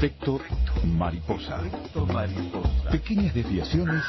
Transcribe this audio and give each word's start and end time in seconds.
Efecto 0.00 0.40
mariposa. 0.82 1.60
Pequeñas 2.90 3.34
desviaciones 3.34 4.02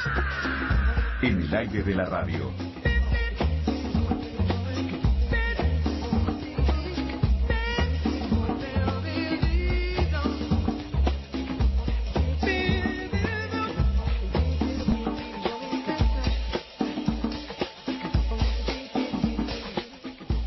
en 1.20 1.42
el 1.42 1.54
aire 1.54 1.82
de 1.82 1.94
la 1.94 2.06
radio. 2.06 2.50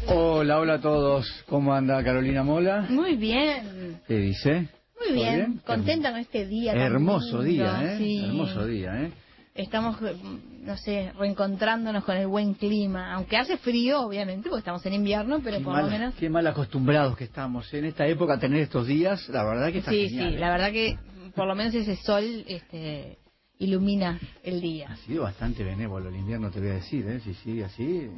Hola, 0.08 0.58
hola 0.58 0.74
a 0.74 0.82
todos. 0.82 1.28
¿Cómo 1.48 1.72
anda 1.72 2.04
Carolina 2.04 2.42
Mola? 2.42 2.88
Muy 2.90 3.16
bien. 3.16 4.02
¿Qué 4.08 4.16
dice? 4.16 4.70
Muy 5.10 5.16
¿Todo 5.20 5.24
bien, 5.32 5.62
contenta 5.66 6.12
con 6.12 6.20
este 6.20 6.46
día. 6.48 6.74
Hermoso 6.74 7.42
día, 7.42 7.82
¿eh? 7.84 7.98
sí. 7.98 8.24
Hermoso 8.26 8.66
día, 8.66 9.04
¿eh? 9.04 9.12
Estamos, 9.54 9.98
eh, 10.02 10.16
no 10.64 10.76
sé, 10.78 11.12
reencontrándonos 11.18 12.04
con 12.04 12.18
el 12.18 12.28
buen 12.28 12.56
clima. 12.56 13.14
Aunque 13.14 13.38
hace 13.38 13.58
frío, 13.58 14.02
obviamente, 14.02 14.50
porque 14.50 14.60
estamos 14.60 14.86
en 14.86 14.94
invierno, 14.94 15.40
pero 15.44 15.60
Qué 15.60 15.64
por 15.64 15.74
mal, 15.74 15.86
lo 15.86 15.92
menos. 15.92 16.14
qué 16.16 16.30
mal 16.30 16.46
acostumbrados 16.48 17.16
que 17.16 17.24
estamos 17.24 17.74
en 17.74 17.86
esta 17.86 18.06
época 18.06 18.34
a 18.34 18.40
tener 18.40 18.60
estos 18.62 18.86
días. 18.88 19.30
La 19.30 19.44
verdad 19.46 19.72
que 19.72 19.78
está 19.80 19.92
Sí, 19.92 20.10
genial, 20.10 20.30
sí, 20.32 20.36
¿eh? 20.36 20.40
la 20.40 20.50
verdad 20.52 20.72
que 20.72 20.98
por 21.36 21.48
lo 21.48 21.56
menos 21.56 21.74
ese 21.74 21.96
sol 21.98 22.44
este, 22.48 23.18
ilumina 23.60 24.20
el 24.44 24.58
Ha 24.58 24.60
día. 24.62 24.96
sido 25.06 25.24
bastante 25.24 25.64
benévolo 25.64 26.10
el 26.10 26.16
invierno, 26.18 26.52
te 26.52 26.60
voy 26.60 26.70
a 26.70 26.74
decir, 26.74 27.08
¿eh? 27.08 27.22
Si 27.24 27.34
sigue 27.36 27.64
así. 27.64 28.10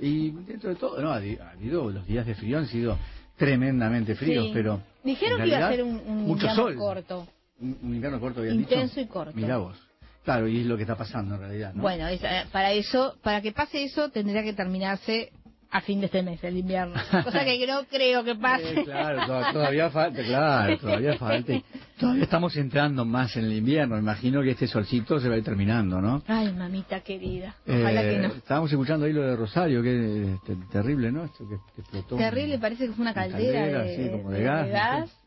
Y 0.00 0.30
dentro 0.30 0.70
de 0.70 0.76
todo, 0.76 1.00
no, 1.00 1.10
ha 1.12 1.16
ha 1.16 1.50
habido 1.52 1.88
los 1.90 2.04
días 2.08 2.26
de 2.26 2.34
frío 2.34 2.58
han 2.58 2.66
sido 2.66 2.98
tremendamente 3.36 4.14
fríos, 4.16 4.46
Sí. 4.46 4.50
pero. 4.52 4.82
Dijeron 5.04 5.40
en 5.40 5.42
que 5.44 5.48
iba 5.48 5.56
a 5.56 5.60
realidad, 5.70 5.70
ser 5.70 5.84
un, 5.84 5.96
un 6.06 6.22
mucho 6.26 6.32
invierno 6.46 6.54
sol. 6.54 6.76
corto. 6.76 7.28
Un, 7.60 7.78
un 7.82 7.94
invierno 7.94 8.20
corto, 8.20 8.40
habías 8.40 8.54
Intenso 8.54 8.94
dicho. 8.96 9.00
y 9.00 9.06
corto. 9.06 9.32
Mirá 9.34 9.56
vos. 9.58 9.76
Claro, 10.24 10.46
y 10.48 10.60
es 10.60 10.66
lo 10.66 10.76
que 10.76 10.82
está 10.82 10.96
pasando 10.96 11.34
en 11.36 11.40
realidad, 11.40 11.72
¿no? 11.74 11.82
Bueno, 11.82 12.06
es- 12.08 12.22
eh, 12.22 12.44
para 12.52 12.72
eso, 12.72 13.16
para 13.22 13.40
que 13.40 13.52
pase 13.52 13.82
eso, 13.84 14.10
tendría 14.10 14.42
que 14.42 14.52
terminarse 14.52 15.32
a 15.72 15.80
fin 15.82 16.00
de 16.00 16.06
este 16.06 16.22
mes, 16.22 16.42
el 16.42 16.56
invierno. 16.56 16.94
Cosa 17.24 17.44
que 17.44 17.64
no 17.66 17.84
creo 17.88 18.24
que 18.24 18.34
pase. 18.34 18.80
Eh, 18.80 18.84
claro, 18.84 19.26
to- 19.26 19.52
todavía 19.52 19.88
falta, 19.90 20.22
claro, 20.24 20.78
todavía 20.78 21.16
falta. 21.16 21.52
Todavía 21.98 22.24
estamos 22.24 22.56
entrando 22.56 23.04
más 23.04 23.36
en 23.36 23.44
el 23.44 23.52
invierno. 23.52 23.96
Imagino 23.98 24.42
que 24.42 24.50
este 24.52 24.66
solcito 24.66 25.20
se 25.20 25.28
va 25.28 25.34
a 25.34 25.38
ir 25.38 25.44
terminando, 25.44 26.00
¿no? 26.00 26.22
Ay, 26.26 26.52
mamita 26.52 27.00
querida. 27.00 27.54
Ojalá 27.68 28.02
Eh, 28.02 28.10
que 28.10 28.18
no. 28.18 28.28
Estábamos 28.34 28.70
escuchando 28.72 29.06
ahí 29.06 29.12
lo 29.12 29.22
de 29.22 29.36
Rosario, 29.36 29.82
que 29.82 30.32
es 30.34 30.42
te- 30.44 30.56
terrible, 30.72 31.12
¿no? 31.12 31.24
Esto 31.24 31.48
que, 31.48 31.56
que 31.74 31.80
explotó. 31.82 32.16
Terrible, 32.16 32.58
parece 32.58 32.86
que 32.86 32.92
fue 32.92 33.02
una 33.02 33.14
caldera, 33.14 33.60
caldera, 33.60 33.82
de, 33.84 33.96
sí, 33.96 34.10
como 34.10 34.30
de 34.30 34.42
gas, 34.42 34.68
¿no? 34.68 35.20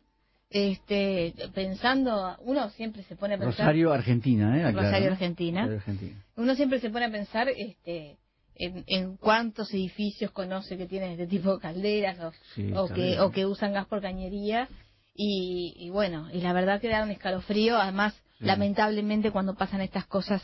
Este, 0.50 1.34
pensando, 1.52 2.36
uno 2.44 2.68
siempre 2.70 3.02
se 3.04 3.16
pone 3.16 3.34
a 3.34 3.38
pensar. 3.38 3.58
Rosario, 3.58 3.92
Argentina, 3.92 4.56
¿eh? 4.56 4.64
Aclaro, 4.64 4.86
Rosario. 4.88 5.10
Argentina. 5.10 5.60
Rosario, 5.62 5.78
Argentina. 5.78 6.22
Uno 6.36 6.54
siempre 6.54 6.78
se 6.78 6.90
pone 6.90 7.06
a 7.06 7.10
pensar 7.10 7.48
este, 7.48 8.16
en, 8.56 8.84
en 8.86 9.16
cuántos 9.16 9.72
edificios 9.72 10.30
conoce 10.30 10.76
que 10.76 10.86
tienen 10.86 11.12
este 11.12 11.26
tipo 11.26 11.54
de 11.54 11.60
calderas 11.60 12.18
o, 12.20 12.32
Sí, 12.54 12.72
o 12.74 12.88
que, 12.88 13.20
o 13.20 13.30
que 13.30 13.46
usan 13.46 13.72
gas 13.72 13.86
por 13.86 14.00
cañería. 14.00 14.68
Y, 15.14 15.74
y 15.76 15.90
bueno, 15.90 16.28
y 16.32 16.40
la 16.40 16.52
verdad 16.52 16.80
que 16.80 16.88
da 16.88 17.02
un 17.02 17.10
escalofrío. 17.10 17.76
Además, 17.78 18.14
Sí. 18.38 18.44
lamentablemente, 18.46 19.30
cuando 19.30 19.54
pasan 19.54 19.80
estas 19.80 20.06
cosas 20.06 20.42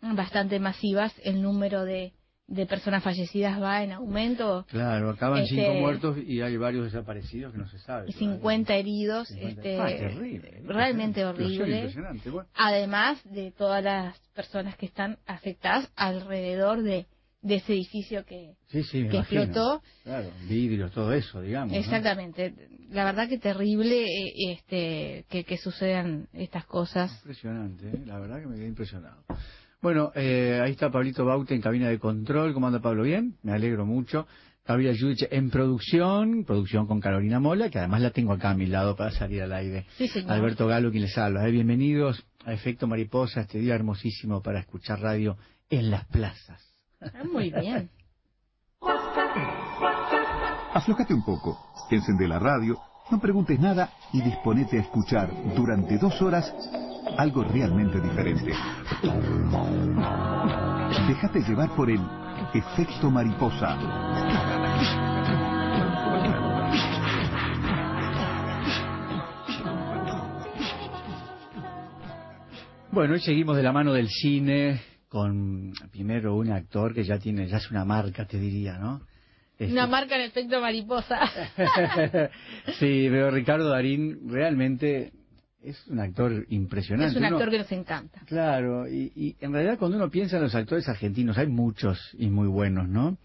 bastante 0.00 0.58
masivas, 0.58 1.12
el 1.22 1.42
número 1.42 1.84
de, 1.84 2.12
de 2.46 2.66
personas 2.66 3.02
fallecidas 3.02 3.60
va 3.62 3.82
en 3.82 3.92
aumento. 3.92 4.66
Claro, 4.68 5.10
acaban 5.10 5.42
Este- 5.42 5.54
cinco 5.56 5.74
muertos 5.74 6.18
y 6.26 6.40
hay 6.42 6.56
varios 6.56 6.84
desaparecidos 6.84 7.52
que 7.52 7.58
no 7.58 7.68
se 7.68 7.78
sabe. 7.78 8.06
y 8.08 8.12
todavía. 8.12 8.36
50 8.36 8.74
heridos, 8.76 9.28
50. 9.28 9.48
este, 9.60 9.80
Ah, 9.80 9.86
terrible. 9.86 10.60
realmente 10.64 11.24
horrible. 11.24 11.90
Bueno, 12.30 12.46
Además 12.54 13.18
de 13.24 13.50
todas 13.52 13.82
las 13.82 14.18
personas 14.34 14.76
que 14.76 14.86
están 14.86 15.18
afectadas 15.26 15.90
alrededor 15.96 16.82
de, 16.82 17.06
de 17.44 17.56
ese 17.56 17.74
edificio 17.74 18.24
que, 18.24 18.54
sí, 18.68 18.82
sí, 18.84 19.06
que 19.06 19.18
explotó. 19.18 19.82
Claro, 20.02 20.30
vidrios, 20.48 20.90
todo 20.92 21.12
eso, 21.12 21.42
digamos. 21.42 21.72
¿no? 21.72 21.78
Exactamente. 21.78 22.54
La 22.90 23.04
verdad 23.04 23.28
que 23.28 23.38
terrible 23.38 24.06
eh, 24.06 24.52
este, 24.52 25.26
que, 25.28 25.44
que 25.44 25.58
sucedan 25.58 26.26
estas 26.32 26.64
cosas. 26.64 27.12
Impresionante, 27.18 27.86
¿eh? 27.86 28.02
la 28.06 28.18
verdad 28.18 28.40
que 28.40 28.46
me 28.46 28.56
quedé 28.56 28.66
impresionado. 28.66 29.22
Bueno, 29.82 30.10
eh, 30.14 30.58
ahí 30.62 30.72
está 30.72 30.90
Pablito 30.90 31.26
Baute 31.26 31.54
en 31.54 31.60
cabina 31.60 31.90
de 31.90 31.98
control. 31.98 32.54
¿Cómo 32.54 32.66
anda 32.66 32.80
Pablo? 32.80 33.02
Bien, 33.02 33.36
me 33.42 33.52
alegro 33.52 33.84
mucho. 33.84 34.26
Gabriela 34.66 34.96
Judich 34.98 35.28
en 35.30 35.50
producción, 35.50 36.44
producción 36.46 36.86
con 36.86 36.98
Carolina 37.00 37.38
Mola, 37.38 37.68
que 37.68 37.78
además 37.78 38.00
la 38.00 38.10
tengo 38.10 38.32
acá 38.32 38.50
a 38.50 38.54
mi 38.54 38.64
lado 38.64 38.96
para 38.96 39.10
salir 39.10 39.42
al 39.42 39.52
aire. 39.52 39.84
Sí, 39.98 40.08
señor. 40.08 40.32
Alberto 40.32 40.66
Galo, 40.66 40.90
quien 40.90 41.02
les 41.02 41.18
habla. 41.18 41.46
Eh, 41.46 41.50
Bienvenidos 41.50 42.24
a 42.46 42.54
Efecto 42.54 42.86
Mariposa, 42.86 43.42
este 43.42 43.58
día 43.58 43.74
hermosísimo 43.74 44.40
para 44.40 44.60
escuchar 44.60 45.02
radio 45.02 45.36
en 45.68 45.90
las 45.90 46.06
plazas. 46.06 46.73
Ah, 47.12 47.24
Muy 47.30 47.50
bien. 47.50 47.90
Aflójate 50.72 51.14
un 51.14 51.24
poco, 51.24 51.58
encende 51.90 52.26
la 52.26 52.38
radio, 52.38 52.78
no 53.10 53.20
preguntes 53.20 53.58
nada 53.60 53.90
y 54.12 54.22
disponete 54.22 54.78
a 54.78 54.80
escuchar 54.82 55.30
durante 55.54 55.98
dos 55.98 56.20
horas 56.20 56.52
algo 57.16 57.44
realmente 57.44 58.00
diferente. 58.00 58.52
Déjate 61.06 61.40
llevar 61.42 61.70
por 61.76 61.90
el 61.90 62.00
efecto 62.54 63.10
mariposa. 63.10 63.78
Bueno, 72.90 73.14
hoy 73.14 73.20
seguimos 73.20 73.56
de 73.56 73.62
la 73.62 73.72
mano 73.72 73.92
del 73.92 74.08
cine 74.08 74.93
con 75.14 75.72
primero 75.92 76.34
un 76.34 76.50
actor 76.50 76.92
que 76.92 77.04
ya 77.04 77.20
tiene, 77.20 77.46
ya 77.46 77.58
es 77.58 77.70
una 77.70 77.84
marca, 77.84 78.26
te 78.26 78.36
diría, 78.36 78.78
¿no? 78.78 79.00
Este- 79.56 79.72
Una 79.72 79.86
marca 79.86 80.16
en 80.16 80.22
efecto 80.22 80.60
mariposa. 80.60 81.20
sí, 82.80 83.06
pero 83.08 83.30
Ricardo 83.30 83.68
Darín 83.68 84.28
realmente 84.28 85.12
es 85.62 85.86
un 85.86 86.00
actor 86.00 86.44
impresionante. 86.50 87.12
Es 87.12 87.16
un 87.16 87.24
Uno- 87.26 87.36
actor 87.36 87.50
que 87.52 87.58
nos 87.58 87.70
encanta. 87.70 88.22
Claro, 88.26 88.88
y, 88.88 89.12
y 89.14 89.36
en 89.40 89.52
realidad 89.52 89.78
cuando 89.78 89.96
uno 89.98 90.10
piensa 90.10 90.36
en 90.38 90.42
los 90.42 90.54
actores 90.56 90.88
argentinos, 90.88 91.38
hay 91.38 91.46
muchos 91.46 91.96
y 92.18 92.26
muy 92.26 92.48
buenos, 92.48 92.88
¿no? 92.88 93.16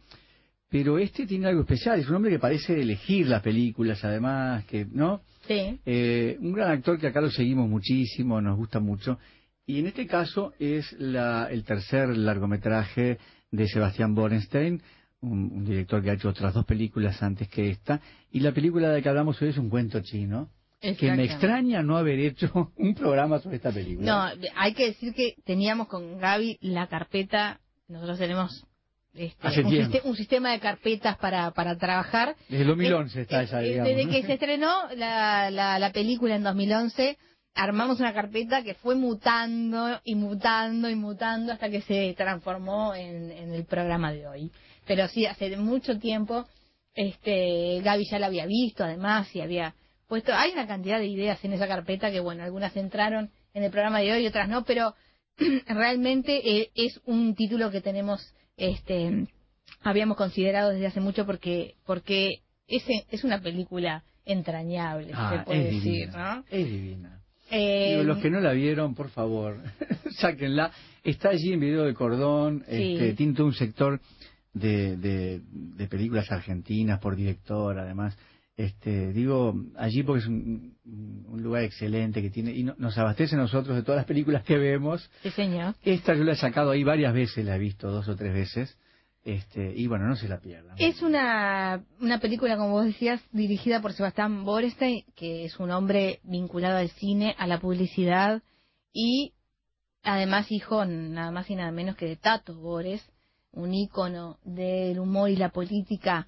Pero 0.69 0.99
este 0.99 1.25
tiene 1.25 1.47
algo 1.47 1.61
especial, 1.61 1.99
es 1.99 2.07
un 2.07 2.17
hombre 2.17 2.29
que 2.29 2.37
parece 2.37 2.79
elegir 2.79 3.25
las 3.27 3.41
películas, 3.41 4.03
además, 4.05 4.63
que, 4.65 4.85
¿no? 4.85 5.21
Sí. 5.47 5.79
Eh, 5.87 6.37
un 6.39 6.53
gran 6.53 6.69
actor 6.69 6.99
que 6.99 7.07
acá 7.07 7.19
lo 7.19 7.31
seguimos 7.31 7.67
muchísimo, 7.67 8.39
nos 8.39 8.55
gusta 8.55 8.79
mucho. 8.79 9.17
Y 9.69 9.77
en 9.77 9.85
este 9.85 10.07
caso 10.07 10.53
es 10.57 10.91
la, 10.93 11.47
el 11.51 11.63
tercer 11.63 12.09
largometraje 12.17 13.19
de 13.51 13.67
Sebastián 13.67 14.15
Borenstein, 14.15 14.81
un, 15.21 15.51
un 15.51 15.63
director 15.63 16.01
que 16.01 16.09
ha 16.09 16.13
hecho 16.13 16.29
otras 16.29 16.55
dos 16.55 16.65
películas 16.65 17.21
antes 17.21 17.47
que 17.49 17.69
esta. 17.69 18.01
Y 18.31 18.39
la 18.39 18.51
película 18.51 18.89
de 18.89 18.95
la 18.95 19.01
que 19.03 19.09
hablamos 19.09 19.39
hoy 19.39 19.49
es 19.49 19.59
un 19.59 19.69
cuento 19.69 19.99
chino, 19.99 20.49
que 20.81 21.11
me 21.11 21.23
extraña 21.25 21.83
no 21.83 21.97
haber 21.97 22.17
hecho 22.17 22.71
un 22.77 22.95
programa 22.95 23.37
sobre 23.37 23.57
esta 23.57 23.71
película. 23.71 24.33
No, 24.35 24.41
hay 24.55 24.73
que 24.73 24.87
decir 24.87 25.13
que 25.13 25.35
teníamos 25.45 25.87
con 25.87 26.17
Gaby 26.17 26.57
la 26.61 26.87
carpeta, 26.87 27.59
nosotros 27.87 28.17
tenemos 28.17 28.65
este, 29.13 30.01
un, 30.03 30.15
sistema 30.15 30.51
de 30.51 30.59
carpetas 30.59 31.15
para, 31.17 31.51
para 31.51 31.77
trabajar. 31.77 32.35
Desde 32.47 32.63
el 32.63 32.69
2011 32.69 33.21
está 33.21 33.41
Eh, 33.41 33.43
esa, 33.43 33.61
eh, 33.61 33.69
digamos. 33.69 33.95
Desde 33.95 34.09
que 34.09 34.23
se 34.23 34.33
estrenó 34.33 34.89
la, 34.95 35.51
la, 35.51 35.77
la 35.77 35.91
película 35.91 36.35
en 36.35 36.41
2011, 36.41 37.19
armamos 37.55 37.99
una 37.99 38.13
carpeta 38.13 38.63
que 38.63 38.75
fue 38.75 38.95
mutando 38.95 39.99
y 40.03 40.15
mutando 40.15 40.89
y 40.89 40.95
mutando 40.95 41.53
hasta 41.53 41.69
que 41.69 41.81
se 41.81 42.13
transformó 42.17 42.93
en, 42.95 43.31
en 43.31 43.53
el 43.53 43.65
programa 43.65 44.11
de 44.13 44.27
hoy. 44.27 44.51
Pero 44.85 45.07
sí, 45.07 45.25
hace 45.25 45.55
mucho 45.57 45.99
tiempo 45.99 46.47
este 46.95 47.81
Gaby 47.81 48.05
ya 48.09 48.19
la 48.19 48.27
había 48.27 48.45
visto, 48.45 48.83
además, 48.83 49.33
y 49.35 49.41
había 49.41 49.75
puesto... 50.07 50.33
Hay 50.33 50.51
una 50.51 50.67
cantidad 50.67 50.99
de 50.99 51.07
ideas 51.07 51.43
en 51.45 51.53
esa 51.53 51.67
carpeta 51.67 52.11
que, 52.11 52.19
bueno, 52.19 52.43
algunas 52.43 52.75
entraron 52.75 53.29
en 53.53 53.63
el 53.63 53.71
programa 53.71 53.99
de 53.99 54.11
hoy, 54.11 54.27
otras 54.27 54.49
no, 54.49 54.63
pero 54.63 54.95
realmente 55.67 56.57
eh, 56.57 56.71
es 56.75 56.99
un 57.05 57.35
título 57.35 57.71
que 57.71 57.81
tenemos, 57.81 58.33
este, 58.57 59.27
habíamos 59.81 60.17
considerado 60.17 60.71
desde 60.71 60.87
hace 60.87 60.99
mucho 60.99 61.25
porque, 61.25 61.75
porque 61.85 62.41
es, 62.67 62.83
es 63.09 63.23
una 63.23 63.41
película 63.41 64.03
entrañable, 64.25 65.11
Ah, 65.13 65.37
se 65.37 65.43
puede 65.45 65.63
decir, 65.65 65.81
divina, 65.81 66.35
¿no? 66.35 66.43
Es 66.49 66.65
divina. 66.65 67.18
Eh, 67.51 67.91
Digo, 67.91 68.03
los 68.03 68.17
que 68.19 68.29
no 68.29 68.39
la 68.39 68.53
vieron, 68.53 68.95
por 68.95 69.09
favor, 69.09 69.57
sáquenla. 70.19 70.71
Está 71.03 71.29
allí 71.29 71.53
en 71.53 71.59
video 71.59 71.85
de 71.85 71.93
cordón, 71.93 72.63
Sí. 72.69 72.93
este, 72.93 73.13
tiene 73.13 73.33
todo 73.33 73.47
un 73.47 73.53
sector 73.53 73.99
de, 74.53 74.97
de, 74.97 75.41
de 75.51 75.87
películas 75.87 76.31
argentinas 76.31 76.99
por 76.99 77.15
director, 77.15 77.77
además. 77.79 78.17
Este, 78.57 79.13
digo, 79.13 79.55
allí 79.77 80.03
porque 80.03 80.19
es 80.23 80.27
un, 80.27 80.75
un 80.85 81.41
lugar 81.41 81.63
excelente 81.63 82.21
que 82.21 82.29
tiene, 82.29 82.51
y 82.51 82.63
no- 82.63 82.75
nos 82.77 82.97
abastece 82.97 83.35
a 83.35 83.37
nosotros 83.37 83.75
de 83.77 83.83
todas 83.83 83.99
las 83.99 84.05
películas 84.05 84.43
que 84.43 84.57
vemos. 84.57 85.09
Sí, 85.23 85.29
señor. 85.31 85.75
Esta 85.83 86.13
yo 86.13 86.25
la 86.25 86.33
he 86.33 86.35
sacado 86.35 86.71
ahí 86.71 86.83
varias 86.83 87.13
veces, 87.13 87.45
la 87.45 87.55
he 87.55 87.59
visto 87.59 87.89
dos 87.89 88.07
o 88.09 88.15
tres 88.17 88.33
veces. 88.33 88.77
Este, 89.29 89.73
y 89.75 89.85
bueno, 89.85 90.07
no 90.07 90.15
se 90.15 90.27
la 90.27 90.39
pierdan. 90.39 90.75
Es 90.79 91.03
una, 91.03 91.85
una 92.01 92.19
película, 92.19 92.57
como 92.57 92.71
vos 92.71 92.85
decías, 92.85 93.21
dirigida 93.31 93.79
por 93.79 93.93
Sebastián 93.93 94.43
Borestein, 94.43 95.05
que 95.15 95.45
es 95.45 95.59
un 95.59 95.69
hombre 95.69 96.19
vinculado 96.23 96.77
al 96.77 96.89
cine, 96.89 97.35
a 97.37 97.45
la 97.45 97.59
publicidad 97.59 98.41
y 98.91 99.33
además 100.01 100.51
hijo 100.51 100.83
nada 100.85 101.29
más 101.29 101.47
y 101.47 101.55
nada 101.55 101.71
menos 101.71 101.95
que 101.95 102.07
de 102.07 102.15
Tato 102.15 102.55
Bores, 102.55 103.07
un 103.51 103.71
ícono 103.71 104.39
del 104.43 104.99
humor 104.99 105.29
y 105.29 105.35
la 105.35 105.49
política 105.49 106.27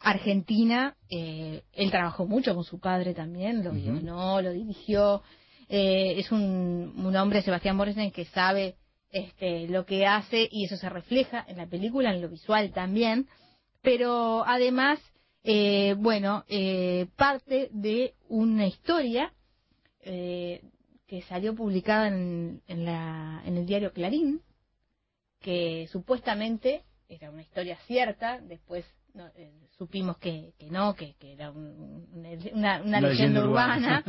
argentina. 0.00 0.96
Eh, 1.10 1.64
él 1.74 1.90
trabajó 1.90 2.26
mucho 2.26 2.54
con 2.54 2.64
su 2.64 2.80
padre 2.80 3.12
también, 3.12 3.62
lo 3.62 3.72
guionó, 3.72 4.40
lo 4.40 4.52
dirigió. 4.52 5.22
Eh, 5.68 6.14
es 6.16 6.32
un, 6.32 6.94
un 6.96 7.14
hombre, 7.14 7.42
Sebastián 7.42 7.76
Borestein, 7.76 8.10
que 8.10 8.24
sabe 8.24 8.76
este, 9.10 9.68
lo 9.68 9.84
que 9.86 10.06
hace 10.06 10.48
y 10.50 10.64
eso 10.64 10.76
se 10.76 10.88
refleja 10.88 11.44
en 11.48 11.56
la 11.56 11.66
película, 11.66 12.12
en 12.14 12.20
lo 12.22 12.28
visual 12.28 12.72
también. 12.72 13.26
Pero 13.82 14.44
además, 14.46 14.98
eh, 15.44 15.94
bueno, 15.98 16.44
eh, 16.48 17.06
parte 17.16 17.68
de 17.72 18.14
una 18.28 18.66
historia 18.66 19.32
eh, 20.02 20.62
que 21.06 21.22
salió 21.22 21.54
publicada 21.54 22.08
en, 22.08 22.60
en, 22.66 22.84
la, 22.84 23.42
en 23.46 23.56
el 23.56 23.66
diario 23.66 23.92
Clarín, 23.92 24.42
que 25.40 25.88
supuestamente 25.90 26.82
era 27.08 27.30
una 27.30 27.42
historia 27.42 27.78
cierta, 27.86 28.40
después 28.40 28.84
no, 29.14 29.26
eh, 29.36 29.52
supimos 29.78 30.18
que, 30.18 30.52
que 30.58 30.66
no, 30.70 30.94
que, 30.94 31.14
que 31.14 31.32
era 31.32 31.50
un- 31.50 32.06
un- 32.12 32.50
una, 32.52 32.82
una 32.82 33.00
leyenda 33.00 33.40
urbana, 33.48 34.02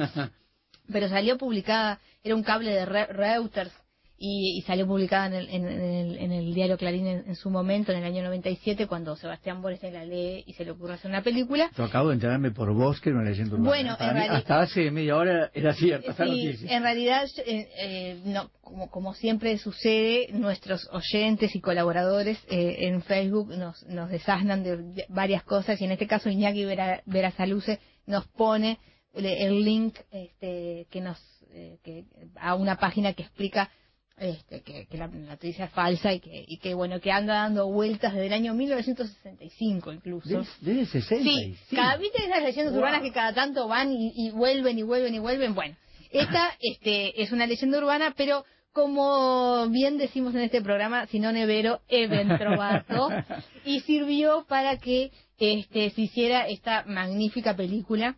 pero 0.91 1.07
salió 1.07 1.37
publicada, 1.37 1.99
era 2.23 2.35
un 2.35 2.43
cable 2.43 2.71
de 2.71 2.85
Re- 2.85 3.05
Reuters 3.07 3.71
y, 4.19 4.57
y 4.57 4.61
salió 4.63 4.85
publicada 4.85 5.27
en 5.27 5.33
el, 5.33 5.49
en, 5.49 5.67
en 5.67 5.81
el, 5.81 6.17
en 6.17 6.31
el 6.33 6.53
diario 6.53 6.77
Clarín 6.77 7.07
en, 7.07 7.35
su 7.35 7.49
momento, 7.49 7.91
en 7.93 7.99
el 7.99 8.03
año 8.03 8.21
97, 8.23 8.85
cuando 8.85 9.15
Sebastián 9.15 9.61
Borges 9.61 9.93
la 9.93 10.03
lee 10.03 10.43
y 10.45 10.53
se 10.53 10.65
le 10.65 10.71
ocurre 10.71 10.95
hacer 10.95 11.09
una 11.09 11.23
película. 11.23 11.71
Yo 11.77 11.85
acabo 11.85 12.09
de 12.09 12.15
enterarme 12.15 12.51
por 12.51 12.73
vos 12.73 12.99
que 12.99 13.11
leyenda 13.11 13.55
urbana. 13.55 13.69
Bueno, 13.69 13.97
en 13.99 14.13
mí, 14.15 14.25
hasta 14.29 14.59
hace 14.61 14.91
media 14.91 15.15
hora 15.15 15.49
era 15.53 15.73
cierta 15.73 16.11
esa 16.11 16.25
Sí, 16.25 16.29
noticia. 16.45 16.75
en 16.77 16.83
realidad, 16.83 17.27
eh, 17.45 17.69
eh, 17.81 18.21
no, 18.25 18.49
como, 18.61 18.89
como 18.91 19.13
siempre 19.13 19.57
sucede, 19.57 20.27
nuestros 20.33 20.89
oyentes 20.91 21.55
y 21.55 21.61
colaboradores 21.61 22.37
eh, 22.49 22.87
en 22.87 23.01
Facebook 23.01 23.55
nos, 23.55 23.83
nos 23.87 24.09
desasnan 24.09 24.63
de, 24.63 24.77
de 24.77 25.05
varias 25.07 25.43
cosas 25.43 25.79
y 25.81 25.85
en 25.85 25.91
este 25.93 26.07
caso 26.07 26.29
Iñaki 26.29 26.65
Vera, 26.65 27.01
Verasaluce 27.05 27.79
nos 28.05 28.27
pone 28.27 28.79
el 29.13 29.63
link 29.63 29.95
este, 30.11 30.87
que 30.91 31.01
nos 31.01 31.17
eh, 31.51 31.79
que, 31.83 32.05
a 32.39 32.53
una 32.55 32.75
página 32.77 33.13
que 33.13 33.23
explica 33.23 33.71
este, 34.19 34.61
que, 34.61 34.85
que 34.87 34.97
la 34.97 35.07
noticia 35.07 35.65
es 35.65 35.71
falsa 35.71 36.13
y 36.13 36.19
que, 36.19 36.45
y 36.47 36.57
que 36.57 36.73
bueno 36.73 36.99
que 36.99 37.11
anda 37.11 37.35
dando 37.35 37.67
vueltas 37.67 38.13
desde 38.13 38.27
el 38.27 38.33
año 38.33 38.53
1965 38.53 39.91
incluso. 39.93 40.45
Desde 40.61 40.85
60. 40.85 41.23
Sí, 41.23 41.57
cada 41.75 41.97
viste 41.97 42.23
esas 42.25 42.43
leyendas 42.43 42.73
Wow. 42.73 42.81
urbanas 42.81 43.01
que 43.01 43.11
cada 43.11 43.33
tanto 43.33 43.67
van 43.67 43.91
y, 43.91 44.11
y 44.15 44.31
vuelven 44.31 44.77
y 44.77 44.83
vuelven 44.83 45.15
y 45.15 45.19
vuelven. 45.19 45.55
Bueno, 45.55 45.75
esta 46.11 46.51
este, 46.61 47.21
es 47.21 47.31
una 47.31 47.47
leyenda 47.47 47.77
urbana, 47.77 48.13
pero 48.15 48.45
como 48.71 49.67
bien 49.69 49.97
decimos 49.97 50.35
en 50.35 50.41
este 50.41 50.61
programa, 50.61 51.07
si 51.07 51.19
no 51.19 51.31
nevero, 51.31 51.81
even 51.87 52.27
trovato, 52.37 53.09
y 53.65 53.79
sirvió 53.81 54.45
para 54.47 54.77
que 54.77 55.11
este, 55.37 55.89
se 55.91 56.01
hiciera 56.01 56.47
esta 56.47 56.83
magnífica 56.85 57.55
película. 57.55 58.15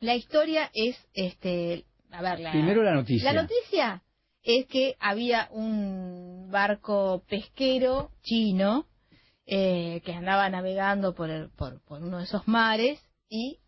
La 0.00 0.14
historia 0.16 0.70
es, 0.74 0.96
este, 1.14 1.84
a 2.10 2.20
ver, 2.22 2.40
la, 2.40 2.50
Primero 2.52 2.82
la 2.82 2.94
noticia. 2.94 3.32
la 3.32 3.42
noticia 3.42 4.02
es 4.42 4.66
que 4.66 4.96
había 5.00 5.48
un 5.52 6.48
barco 6.50 7.22
pesquero 7.28 8.10
chino 8.22 8.86
eh, 9.46 10.00
que 10.04 10.12
andaba 10.14 10.48
navegando 10.48 11.14
por, 11.14 11.30
el- 11.30 11.50
por, 11.50 11.80
por 11.82 12.02
uno 12.02 12.18
de 12.18 12.24
esos 12.24 12.46
mares 12.48 13.00
y 13.28 13.58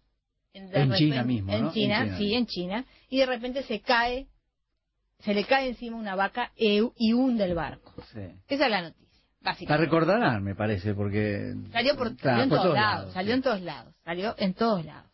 En 0.53 0.69
repente- 0.69 0.99
China 0.99 1.25
mismo, 1.25 1.53
en 1.53 1.63
¿no? 1.65 1.73
China, 1.73 1.99
En 2.01 2.05
China. 2.07 2.19
sí, 2.19 2.35
en 2.35 2.47
China, 2.47 2.85
y 3.09 3.19
de 3.19 3.27
repente 3.27 3.63
se 3.65 3.81
cae, 3.81 4.29
se 5.21 5.35
le 5.35 5.45
cae 5.45 5.69
encima 5.71 5.97
una 5.97 6.15
vaca 6.15 6.53
e- 6.57 6.89
y 6.97 7.13
hunde 7.13 7.45
el 7.45 7.55
barco. 7.55 7.93
Sí. 8.13 8.21
Esa 8.49 8.65
es 8.67 8.71
la 8.71 8.83
noticia, 8.83 9.21
La 9.41 9.51
básicamente. 9.51 9.85
recordarán, 9.85 10.45
me 10.45 10.55
parece, 10.55 10.95
porque... 10.95 11.55
Salió, 11.73 11.97
por, 11.97 12.15
Claro, 12.17 12.39
salió 12.39 12.43
en 12.45 12.49
por 12.51 12.59
todos, 12.63 12.75
lados, 12.75 13.13
salió 13.13 13.35
en 13.35 13.43
todos 13.43 13.61
lados, 13.63 13.95
salió 14.05 14.35
en 14.39 14.55
todos 14.55 14.85
lados. 14.85 15.11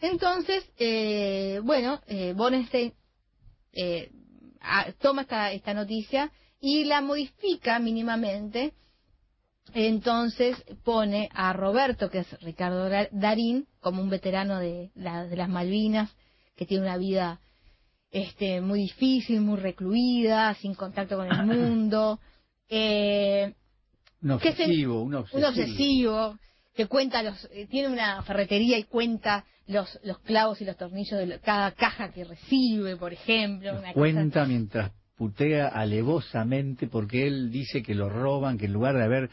Entonces, 0.00 0.64
eh, 0.78 1.60
bueno, 1.64 2.00
eh, 2.06 2.32
Bonestein 2.36 2.94
eh, 3.72 4.10
a- 4.64 4.92
toma 5.00 5.22
esta, 5.22 5.52
esta 5.52 5.74
noticia 5.74 6.30
y 6.60 6.84
la 6.84 7.00
modifica 7.00 7.78
mínimamente. 7.78 8.72
Entonces 9.72 10.56
pone 10.84 11.28
a 11.32 11.52
Roberto, 11.52 12.10
que 12.10 12.18
es 12.20 12.40
Ricardo 12.42 12.88
Dar- 12.88 13.08
Darín, 13.12 13.66
como 13.80 14.02
un 14.02 14.10
veterano 14.10 14.58
de, 14.58 14.90
la- 14.94 15.24
de 15.26 15.36
las 15.36 15.48
Malvinas, 15.48 16.14
que 16.56 16.66
tiene 16.66 16.84
una 16.84 16.96
vida 16.96 17.40
este, 18.10 18.60
muy 18.60 18.80
difícil, 18.80 19.40
muy 19.40 19.58
recluida, 19.58 20.54
sin 20.54 20.74
contacto 20.74 21.16
con 21.16 21.26
el 21.26 21.44
mundo. 21.46 22.20
Eh, 22.68 23.52
Un 24.22 24.38
¿Qué 24.38 24.52
se- 24.52 24.64
obsesivo, 24.64 25.02
un 25.02 25.14
obsesivo. 25.16 25.38
un 25.38 25.44
obsesivo 25.52 26.38
que 26.74 26.86
cuenta 26.86 27.22
los 27.22 27.44
eh, 27.52 27.66
tiene 27.70 27.88
una 27.88 28.22
ferretería 28.22 28.78
y 28.78 28.84
cuenta 28.84 29.44
los 29.66 29.98
los 30.04 30.18
clavos 30.20 30.60
y 30.60 30.64
los 30.64 30.76
tornillos 30.76 31.18
de 31.18 31.26
lo- 31.26 31.40
cada 31.40 31.70
caja 31.72 32.10
que 32.10 32.24
recibe 32.24 32.96
por 32.96 33.12
ejemplo 33.12 33.70
Los 33.72 33.78
una 33.80 33.88
cosa- 33.88 33.94
cuenta 34.00 34.44
mientras 34.46 34.92
putea 35.16 35.68
alevosamente 35.68 36.86
porque 36.88 37.26
él 37.26 37.50
dice 37.50 37.82
que 37.82 37.94
lo 37.94 38.08
roban, 38.08 38.58
que 38.58 38.66
en 38.66 38.72
lugar 38.72 38.96
de 38.96 39.04
haber 39.04 39.30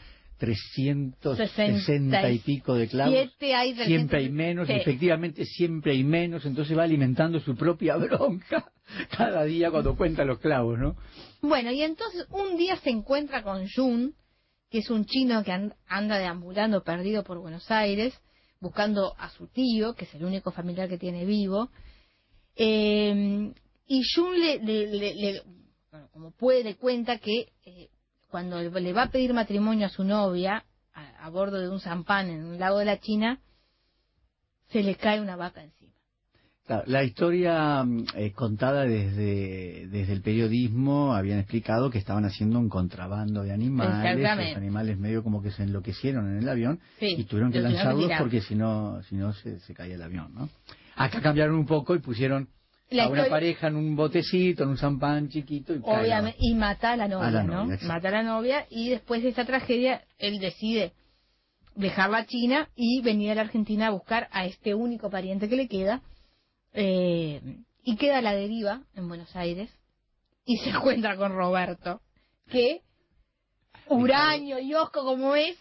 360 1.20 2.30
y 2.30 2.38
pico 2.40 2.74
de 2.74 2.88
clavos, 2.88 3.14
hay 3.14 3.28
siempre 3.30 3.54
hay 3.54 3.74
300. 3.74 4.30
menos, 4.32 4.66
Sí. 4.66 4.72
efectivamente 4.74 5.44
siempre 5.44 5.92
hay 5.92 6.04
menos, 6.04 6.44
entonces 6.46 6.76
va 6.76 6.82
alimentando 6.84 7.40
su 7.40 7.54
propia 7.56 7.96
bronca 7.96 8.70
cada 9.16 9.44
día 9.44 9.70
cuando 9.70 9.96
cuenta 9.96 10.24
los 10.24 10.38
clavos, 10.38 10.78
¿no? 10.78 10.96
bueno 11.42 11.70
y 11.72 11.82
entonces 11.82 12.26
un 12.30 12.56
día 12.56 12.76
se 12.76 12.90
encuentra 12.90 13.42
con 13.42 13.66
Jun 13.68 14.14
que 14.70 14.78
es 14.78 14.88
un 14.90 15.04
chino 15.04 15.42
que 15.44 15.52
an- 15.52 15.74
anda 15.86 16.18
deambulando 16.18 16.82
perdido 16.82 17.24
por 17.24 17.38
Buenos 17.38 17.70
Aires 17.70 18.14
buscando 18.62 19.14
a 19.18 19.28
su 19.30 19.48
tío 19.48 19.94
que 19.94 20.06
es 20.06 20.14
el 20.14 20.24
único 20.24 20.52
familiar 20.52 20.88
que 20.88 20.96
tiene 20.96 21.26
vivo 21.26 21.68
Eh, 22.54 23.52
y 23.86 24.02
Jun 24.14 24.38
le, 24.38 25.42
bueno, 25.90 26.08
como 26.12 26.30
puede, 26.30 26.64
le 26.64 26.76
cuenta 26.76 27.18
que 27.18 27.52
eh, 27.64 27.88
cuando 28.28 28.60
le 28.60 28.92
va 28.92 29.04
a 29.04 29.10
pedir 29.10 29.32
matrimonio 29.34 29.86
a 29.86 29.90
su 29.90 30.04
novia 30.04 30.64
a, 30.94 31.26
a 31.26 31.30
bordo 31.30 31.58
de 31.58 31.68
un 31.68 31.80
zampán 31.80 32.30
en 32.30 32.44
un 32.44 32.58
lago 32.58 32.78
de 32.78 32.84
la 32.84 33.00
China, 33.00 33.40
se 34.70 34.82
le 34.82 34.94
cae 34.94 35.20
una 35.20 35.36
vaca 35.36 35.62
encima. 35.62 35.81
Claro, 36.72 36.84
la 36.90 37.04
historia 37.04 37.84
mm, 37.84 38.04
eh, 38.16 38.32
contada 38.32 38.84
desde, 38.84 39.86
desde 39.88 40.12
el 40.12 40.22
periodismo 40.22 41.14
habían 41.14 41.38
explicado 41.38 41.90
que 41.90 41.98
estaban 41.98 42.24
haciendo 42.24 42.58
un 42.58 42.68
contrabando 42.68 43.42
de 43.42 43.52
animales, 43.52 44.38
los 44.38 44.56
animales 44.56 44.98
medio 44.98 45.22
como 45.22 45.42
que 45.42 45.50
se 45.50 45.62
enloquecieron 45.64 46.30
en 46.30 46.38
el 46.38 46.48
avión 46.48 46.80
Sí, 46.98 47.14
y 47.18 47.24
tuvieron 47.24 47.52
que 47.52 47.60
lanzarlos 47.60 48.10
porque 48.18 48.40
si 48.40 48.54
no, 48.54 49.02
si 49.04 49.16
no 49.16 49.32
se, 49.32 49.60
se 49.60 49.74
caía 49.74 49.94
el 49.96 50.02
avión, 50.02 50.32
¿no? 50.34 50.48
Acá 50.96 51.20
cambiaron 51.20 51.56
un 51.56 51.66
poco 51.66 51.94
y 51.94 51.98
pusieron 52.00 52.48
La 52.90 53.04
a 53.04 53.08
una 53.08 53.26
pareja 53.26 53.68
en 53.68 53.76
un 53.76 53.96
botecito, 53.96 54.64
en 54.64 54.70
un 54.70 54.76
champán 54.76 55.28
chiquito 55.28 55.74
y 55.74 55.78
la- 55.78 56.00
Obviamente, 56.00 56.38
y 56.40 56.54
mata 56.54 56.92
a 56.92 56.96
la 56.96 57.08
novia, 57.08 57.26
A 57.26 57.30
la. 57.30 57.78
Mata 57.86 58.08
a 58.08 58.12
la 58.12 58.22
novia 58.22 58.66
y 58.70 58.90
después 58.90 59.22
de 59.22 59.30
esta 59.30 59.44
tragedia 59.44 60.02
él 60.18 60.38
decide 60.38 60.92
dejarla 61.74 62.18
a 62.18 62.26
China 62.26 62.68
y 62.76 63.00
venir 63.02 63.30
a 63.30 63.34
la 63.34 63.42
Argentina 63.42 63.86
a 63.88 63.90
buscar 63.90 64.28
a 64.30 64.44
este 64.44 64.74
único 64.74 65.10
pariente 65.10 65.48
que 65.48 65.56
le 65.56 65.68
queda 65.68 66.02
eh, 66.72 67.40
y 67.82 67.96
queda 67.96 68.18
a 68.18 68.22
la 68.22 68.34
deriva 68.34 68.82
en 68.94 69.08
Buenos 69.08 69.34
Aires 69.36 69.70
y 70.44 70.58
se 70.58 70.70
encuentra 70.70 71.16
con 71.16 71.32
Roberto 71.32 72.00
que 72.48 72.82
huraño 73.88 74.58
y 74.58 74.74
osco 74.74 75.04
como 75.04 75.34
es 75.34 75.56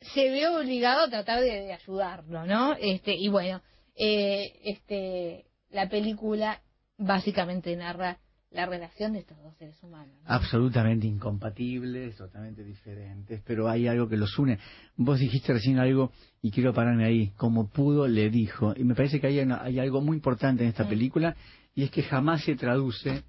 se 0.00 0.30
ve 0.30 0.48
obligado 0.48 1.04
a 1.04 1.10
tratar 1.10 1.40
de, 1.40 1.50
de 1.50 1.72
ayudarlo, 1.72 2.44
¿no? 2.44 2.74
Este 2.74 3.14
y 3.14 3.28
bueno, 3.28 3.62
eh, 3.94 4.60
este 4.64 5.46
la 5.70 5.88
película 5.88 6.60
básicamente 6.98 7.74
narra 7.76 8.18
la 8.52 8.66
relación 8.66 9.12
de 9.14 9.20
estos 9.20 9.36
dos 9.42 9.54
seres 9.56 9.82
humanos. 9.82 10.14
¿no? 10.22 10.30
absolutamente 10.30 11.06
incompatibles, 11.06 12.16
totalmente 12.16 12.62
diferentes, 12.64 13.40
pero 13.46 13.68
hay 13.68 13.86
algo 13.88 14.08
que 14.08 14.16
los 14.16 14.38
une. 14.38 14.58
Vos 14.96 15.18
dijiste 15.18 15.52
recién 15.52 15.78
algo 15.78 16.12
y 16.42 16.50
quiero 16.50 16.72
pararme 16.74 17.04
ahí. 17.06 17.32
Como 17.36 17.68
pudo, 17.68 18.06
le 18.08 18.30
dijo. 18.30 18.74
Y 18.76 18.84
me 18.84 18.94
parece 18.94 19.20
que 19.20 19.26
hay, 19.28 19.38
una- 19.40 19.62
hay 19.62 19.78
algo 19.78 20.00
muy 20.00 20.16
importante 20.16 20.62
en 20.62 20.68
esta 20.68 20.88
película 20.88 21.34
y 21.74 21.84
es 21.84 21.90
que 21.90 22.02
jamás 22.02 22.44
se 22.44 22.54
traduce 22.56 23.22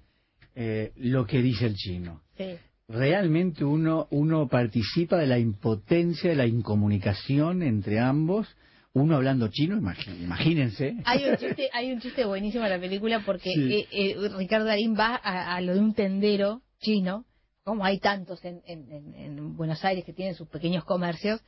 eh, 0.54 0.92
lo 0.96 1.26
que 1.26 1.42
dice 1.42 1.66
el 1.66 1.74
chino. 1.74 2.20
Sí. 2.36 2.56
Realmente 2.86 3.64
uno, 3.64 4.06
uno 4.10 4.46
participa 4.46 5.16
de 5.16 5.26
la 5.26 5.38
impotencia, 5.38 6.28
de 6.30 6.36
la 6.36 6.46
incomunicación 6.46 7.62
entre 7.62 7.98
ambos. 7.98 8.46
Uno 8.94 9.16
hablando 9.16 9.48
chino, 9.48 9.76
imagínense. 9.76 10.94
Hay 11.04 11.24
un 11.28 11.36
chiste, 11.38 11.68
hay 11.72 11.92
un 11.92 12.00
chiste 12.00 12.24
buenísimo 12.24 12.64
en 12.64 12.70
la 12.70 12.78
película 12.78 13.20
porque 13.26 13.50
Sí. 13.52 13.74
eh, 13.74 13.88
eh, 13.90 14.28
Ricardo 14.36 14.66
Darín 14.66 14.94
va 14.96 15.16
a, 15.22 15.56
a 15.56 15.60
lo 15.60 15.74
de 15.74 15.80
un 15.80 15.94
tendero 15.94 16.62
chino, 16.80 17.24
como 17.64 17.84
hay 17.84 17.98
tantos 17.98 18.44
en, 18.44 18.62
en- 18.66 18.92
en- 18.92 19.14
en 19.14 19.56
Buenos 19.56 19.84
Aires 19.84 20.04
que 20.04 20.12
tienen 20.12 20.34
sus 20.36 20.48
pequeños 20.48 20.84
comercios, 20.84 21.40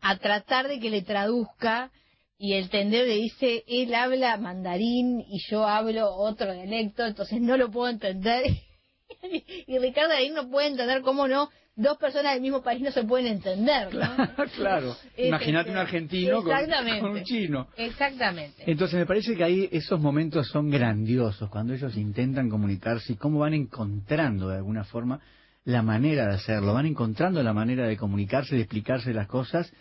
a 0.00 0.16
tratar 0.18 0.68
de 0.68 0.78
que 0.78 0.90
le 0.90 1.02
traduzca 1.02 1.90
y 2.38 2.54
el 2.54 2.70
tendero 2.70 3.04
le 3.06 3.16
dice, 3.16 3.64
él 3.66 3.94
habla 3.94 4.36
mandarín 4.36 5.20
y 5.28 5.40
yo 5.50 5.64
hablo 5.66 6.08
otro 6.14 6.52
dialecto, 6.54 7.04
entonces 7.04 7.40
no 7.40 7.56
lo 7.56 7.70
puedo 7.70 7.88
entender. 7.88 8.44
y 9.66 9.78
Ricardo 9.78 10.10
Darín 10.10 10.34
no 10.34 10.48
puede 10.48 10.68
entender 10.68 11.02
cómo 11.02 11.26
no, 11.26 11.48
dos 11.74 11.96
personas 11.98 12.34
del 12.34 12.42
mismo 12.42 12.62
país 12.62 12.82
no 12.82 12.90
se 12.90 13.04
pueden 13.04 13.26
entender. 13.26 13.94
¿no? 13.94 14.16
claro. 14.56 14.96
Es, 15.16 15.28
Imagínate 15.28 15.68
este, 15.68 15.72
un 15.72 15.78
argentino 15.78 16.42
con, 16.42 17.10
un 17.10 17.22
chino. 17.24 17.68
Exactamente. 17.76 18.62
Entonces 18.70 18.98
me 18.98 19.06
parece 19.06 19.36
que 19.36 19.44
ahí 19.44 19.68
esos 19.72 20.00
momentos 20.00 20.48
son 20.48 20.70
grandiosos, 20.70 21.48
cuando 21.50 21.74
ellos 21.74 21.96
intentan 21.96 22.48
comunicarse 22.48 23.12
y 23.12 23.16
cómo 23.16 23.40
van 23.40 23.54
encontrando 23.54 24.48
de 24.48 24.56
alguna 24.56 24.84
forma 24.84 25.20
la 25.64 25.82
manera 25.82 26.26
de 26.28 26.34
hacerlo, 26.34 26.74
van 26.74 26.86
encontrando 26.86 27.42
la 27.42 27.52
manera 27.52 27.86
de 27.86 27.96
comunicarse, 27.96 28.54
de 28.56 28.62
explicarse 28.62 29.12
las 29.12 29.28
cosas, 29.28 29.72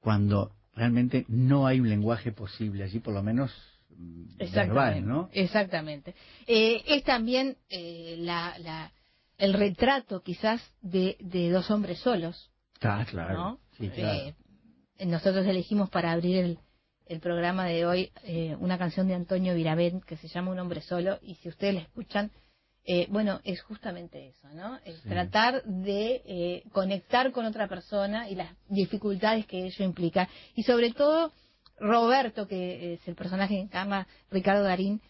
cuando 0.00 0.52
realmente 0.74 1.24
no 1.28 1.66
hay 1.66 1.80
un 1.80 1.88
lenguaje 1.88 2.32
posible, 2.32 2.84
así 2.84 3.00
por 3.00 3.12
lo 3.12 3.22
menos 3.22 3.52
mm, 3.90 4.22
Exactamente. 4.38 4.74
verbal, 4.74 5.06
¿no? 5.06 5.28
Exactamente. 5.32 6.14
Eh, 6.46 6.82
es 6.86 7.02
también 7.04 7.56
eh, 7.68 8.16
la, 8.20 8.56
la- 8.60 8.92
el 9.38 9.52
retrato 9.54 10.22
quizás 10.22 10.60
de, 10.82 11.16
de 11.20 11.50
dos 11.50 11.70
hombres 11.70 11.98
solos, 12.00 12.50
Ah, 12.82 13.04
claro. 13.08 13.34
¿no? 13.34 13.60
Sí, 13.78 13.88
claro. 13.88 14.34
Eh, 14.98 15.06
nosotros 15.06 15.46
elegimos 15.46 15.88
para 15.90 16.12
abrir 16.12 16.36
el, 16.38 16.58
el 17.06 17.20
programa 17.20 17.66
de 17.66 17.86
hoy 17.86 18.12
eh, 18.24 18.56
una 18.58 18.78
canción 18.78 19.08
de 19.08 19.14
Antonio 19.14 19.54
Viravent 19.54 20.04
que 20.04 20.16
se 20.16 20.28
llama 20.28 20.50
Un 20.52 20.58
hombre 20.58 20.80
solo 20.82 21.18
y 21.22 21.34
si 21.36 21.48
ustedes 21.48 21.74
la 21.74 21.80
escuchan, 21.80 22.30
eh, 22.84 23.06
bueno, 23.10 23.40
es 23.44 23.62
justamente 23.62 24.28
eso, 24.28 24.48
¿no? 24.54 24.78
Es 24.84 24.96
Sí. 25.00 25.08
tratar 25.08 25.62
de 25.64 26.22
eh, 26.24 26.62
conectar 26.72 27.32
con 27.32 27.44
otra 27.44 27.66
persona 27.68 28.28
y 28.30 28.34
las 28.36 28.54
dificultades 28.68 29.44
que 29.46 29.64
ello 29.66 29.84
implica. 29.84 30.28
Y 30.54 30.62
sobre 30.62 30.92
todo, 30.92 31.32
Roberto, 31.78 32.46
que 32.46 32.94
es 32.94 33.08
el 33.08 33.14
personaje 33.16 33.54
que 33.54 33.60
encarna 33.60 34.06
Ricardo 34.30 34.62
Darín, 34.64 35.00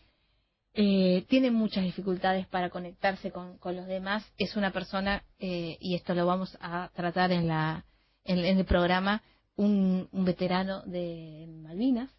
eh, 0.77 1.25
tiene 1.29 1.51
muchas 1.51 1.85
dificultades 1.85 2.47
para 2.47 2.71
conectarse 2.71 3.31
con, 3.33 3.57
con 3.59 3.75
los 3.77 3.87
demás. 3.87 4.25
Es 4.39 4.57
una 4.57 4.73
persona, 4.73 5.23
eh, 5.39 5.77
y 5.81 5.95
esto 5.95 6.15
lo 6.15 6.27
vamos 6.27 6.57
a 6.61 6.91
tratar 6.95 7.33
en, 7.33 7.49
la, 7.49 7.85
en, 8.25 8.39
en 8.39 8.59
el 8.59 8.65
programa, 8.67 9.23
un, 9.57 10.09
un 10.13 10.25
veterano 10.25 10.83
de 10.83 11.47
Malvinas, 11.63 12.11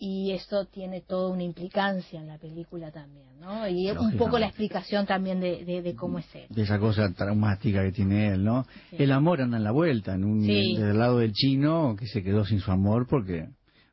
y 0.00 0.30
eso 0.32 0.64
tiene 0.66 1.00
toda 1.00 1.30
una 1.32 1.42
implicancia 1.42 2.20
en 2.20 2.28
la 2.28 2.38
película 2.38 2.92
también, 2.92 3.38
¿no? 3.40 3.66
Y 3.68 3.82
un 3.88 3.94
Lógicamente. 3.94 4.18
poco 4.18 4.38
la 4.38 4.46
explicación 4.46 5.06
también 5.06 5.40
de, 5.40 5.64
de, 5.64 5.82
de 5.82 5.94
cómo 5.96 6.18
es 6.20 6.34
él. 6.36 6.46
de 6.50 6.62
esa 6.62 6.78
cosa 6.78 7.12
traumática 7.14 7.82
que 7.82 7.90
tiene 7.92 8.28
él, 8.28 8.44
¿no? 8.44 8.64
Sí. 8.90 8.96
El 9.00 9.10
amor 9.12 9.40
anda 9.40 9.56
en 9.56 9.64
la 9.64 9.72
vuelta, 9.72 10.14
en 10.14 10.24
un 10.24 10.44
Sí. 10.44 10.76
del 10.76 10.98
lado 10.98 11.18
del 11.18 11.32
chino 11.32 11.96
que 11.98 12.06
se 12.06 12.22
quedó 12.22 12.44
sin 12.44 12.60
su 12.60 12.70
amor 12.70 13.06
porque 13.08 13.48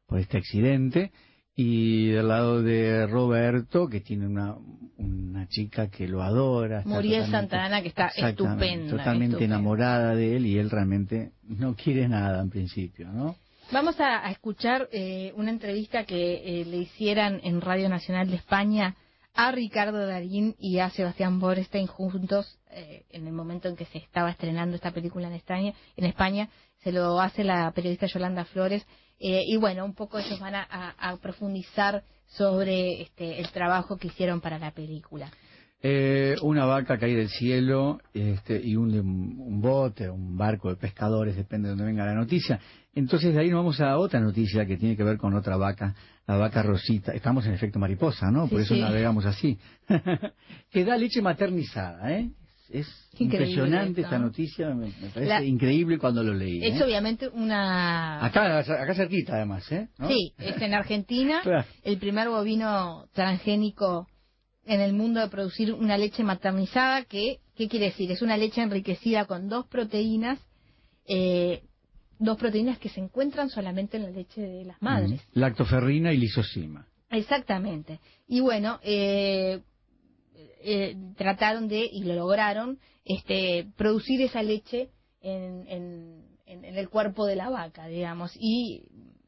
por 0.08 0.20
este 0.20 0.38
accidente 0.38 1.12
y 1.56 2.08
del 2.10 2.28
lado 2.28 2.62
de 2.62 3.08
Roberto 3.08 3.88
que 3.88 4.02
tiene 4.02 4.28
una 4.28 4.56
una 4.98 5.48
chica 5.48 5.90
que 5.90 6.08
lo 6.08 6.24
adora, 6.24 6.82
Muriel 6.86 7.30
Santana, 7.30 7.82
que 7.82 7.90
está 7.90 8.08
estupenda. 8.08 8.90
totalmente 8.90 9.36
estupenda. 9.36 9.56
enamorada 9.56 10.16
de 10.16 10.38
él 10.38 10.46
y 10.46 10.58
él 10.58 10.70
realmente 10.70 11.32
no 11.44 11.76
quiere 11.76 12.08
nada 12.08 12.42
en 12.42 12.50
principio, 12.50 13.10
¿no? 13.10 13.36
Vamos 13.72 14.00
a, 14.00 14.26
a 14.26 14.32
escuchar 14.32 14.88
eh, 14.92 15.34
una 15.36 15.50
entrevista 15.50 16.06
que 16.06 16.62
eh, 16.62 16.66
le 16.66 16.78
hicieran 16.78 17.42
en 17.44 17.62
Radio 17.62 17.90
Nacional 17.90 18.30
de 18.30 18.36
España 18.36 18.96
a 19.34 19.52
Ricardo 19.52 20.06
Darín 20.06 20.56
y 20.60 20.80
a 20.80 20.90
Sebastián 20.92 21.40
Borstein 21.40 21.88
juntos 21.88 22.60
eh, 22.70 23.04
en 23.10 23.28
el 23.28 23.34
momento 23.34 23.68
en 23.68 23.76
que 23.76 23.86
se 23.86 23.98
estaba 23.98 24.30
estrenando 24.30 24.76
esta 24.76 24.92
película 24.92 25.28
en 25.28 25.34
España. 25.34 25.74
En 25.98 26.06
España 26.06 26.48
se 26.84 26.92
lo 26.92 27.20
hace 27.20 27.44
la 27.44 27.70
periodista 27.72 28.06
Yolanda 28.06 28.46
Flores 28.46 28.86
eh, 29.20 29.44
y 29.48 29.58
bueno, 29.58 29.86
un 29.86 29.94
poco 29.96 30.20
ellos 30.20 30.40
van 30.40 30.56
a, 30.56 30.64
a- 30.70 31.10
a 31.12 31.18
profundizar 31.18 32.04
sobre 32.28 33.02
este, 33.04 33.40
el 33.40 33.50
trabajo 33.50 33.98
que 33.98 34.08
hicieron 34.08 34.42
para 34.42 34.60
la 34.60 34.72
película. 34.72 35.30
Eh, 35.88 36.36
una 36.42 36.66
vaca 36.66 36.98
cae 36.98 37.16
del 37.16 37.30
cielo 37.30 38.00
este, 38.14 38.60
y 38.64 38.76
un, 38.76 38.92
un 38.98 39.62
bote, 39.62 40.10
un 40.10 40.36
barco 40.36 40.70
de 40.70 40.78
pescadores, 40.78 41.36
depende 41.36 41.68
de 41.68 41.76
donde 41.76 41.86
venga 41.86 42.06
la 42.06 42.16
noticia. 42.16 42.60
Entonces 42.96 43.34
de 43.36 43.42
ahí 43.42 43.50
nos 43.50 43.60
vamos 43.60 43.80
a 43.82 43.98
otra 43.98 44.20
noticia 44.20 44.66
que 44.66 44.78
tiene 44.78 44.98
que 44.98 45.04
ver 45.04 45.18
con 45.18 45.36
otra 45.36 45.58
vaca, 45.58 45.94
la 46.26 46.38
vaca 46.38 46.64
Rosita. 46.64 47.12
Estamos 47.14 47.46
en 47.46 47.54
efecto 47.54 47.78
mariposa, 47.78 48.32
¿no? 48.32 48.48
Por 48.48 48.60
Sí, 48.62 48.66
eso 48.66 48.74
sí. 48.76 48.82
navegamos 48.82 49.26
así. 49.26 49.60
que 50.72 50.86
da 50.86 50.98
leche 50.98 51.22
maternizada, 51.22 52.12
¿eh? 52.14 52.30
Es 52.70 52.88
Increíble 53.14 53.46
impresionante 53.48 54.02
esto, 54.02 54.02
esta 54.02 54.18
¿no? 54.20 54.26
noticia, 54.26 54.70
me, 54.70 54.88
me 54.88 55.10
parece 55.14 55.26
La- 55.26 55.44
increíble 55.44 55.98
cuando 56.00 56.24
lo 56.24 56.34
leí. 56.34 56.64
¿eh? 56.64 56.70
Es 56.76 56.82
obviamente 56.82 57.28
una... 57.30 58.26
Acá, 58.26 58.58
acá 58.60 58.94
cerquita 58.96 59.36
además, 59.36 59.72
¿eh? 59.72 59.88
¿No? 59.98 60.08
Sí, 60.08 60.34
es 60.38 60.60
en 60.62 60.74
Argentina. 60.74 61.42
Claro. 61.44 61.66
el 61.84 61.98
primer 61.98 62.28
bovino 62.30 63.08
transgénico 63.14 64.08
en 64.66 64.82
el 64.82 64.94
mundo 64.94 65.20
de 65.22 65.28
producir 65.28 65.72
una 65.74 65.96
leche 65.98 66.24
maternizada 66.24 67.04
que, 67.06 67.40
¿qué 67.56 67.68
quiere 67.70 67.86
decir? 67.88 68.12
Es 68.12 68.22
una 68.24 68.36
leche 68.36 68.62
enriquecida 68.62 69.26
con 69.26 69.48
dos 69.48 69.68
proteínas, 69.68 70.40
eh, 71.08 71.62
dos 72.18 72.38
proteínas 72.38 72.80
que 72.80 72.90
se 72.90 73.00
encuentran 73.00 73.50
solamente 73.50 73.98
en 73.98 74.04
la 74.04 74.10
leche 74.10 74.42
de 74.42 74.66
las 74.66 74.82
madres. 74.82 75.22
Mm. 75.34 75.40
Lactoferrina 75.40 76.14
y 76.14 76.18
lisosima. 76.18 76.88
Exactamente. 77.12 78.00
Y 78.28 78.40
bueno, 78.40 78.80
eh, 78.84 79.62
eh, 80.62 80.96
trataron 81.18 81.68
de, 81.68 81.88
y 81.92 82.04
lo 82.04 82.16
lograron, 82.16 82.80
este, 83.04 83.68
producir 83.78 84.22
esa 84.22 84.42
leche 84.44 84.90
en, 85.22 85.66
en, 85.68 86.26
en- 86.46 86.66
en 86.66 86.78
el 86.78 86.90
cuerpo 86.90 87.26
de 87.26 87.36
la 87.36 87.50
vaca, 87.50 87.88
digamos. 87.88 88.32
Y 88.40 88.84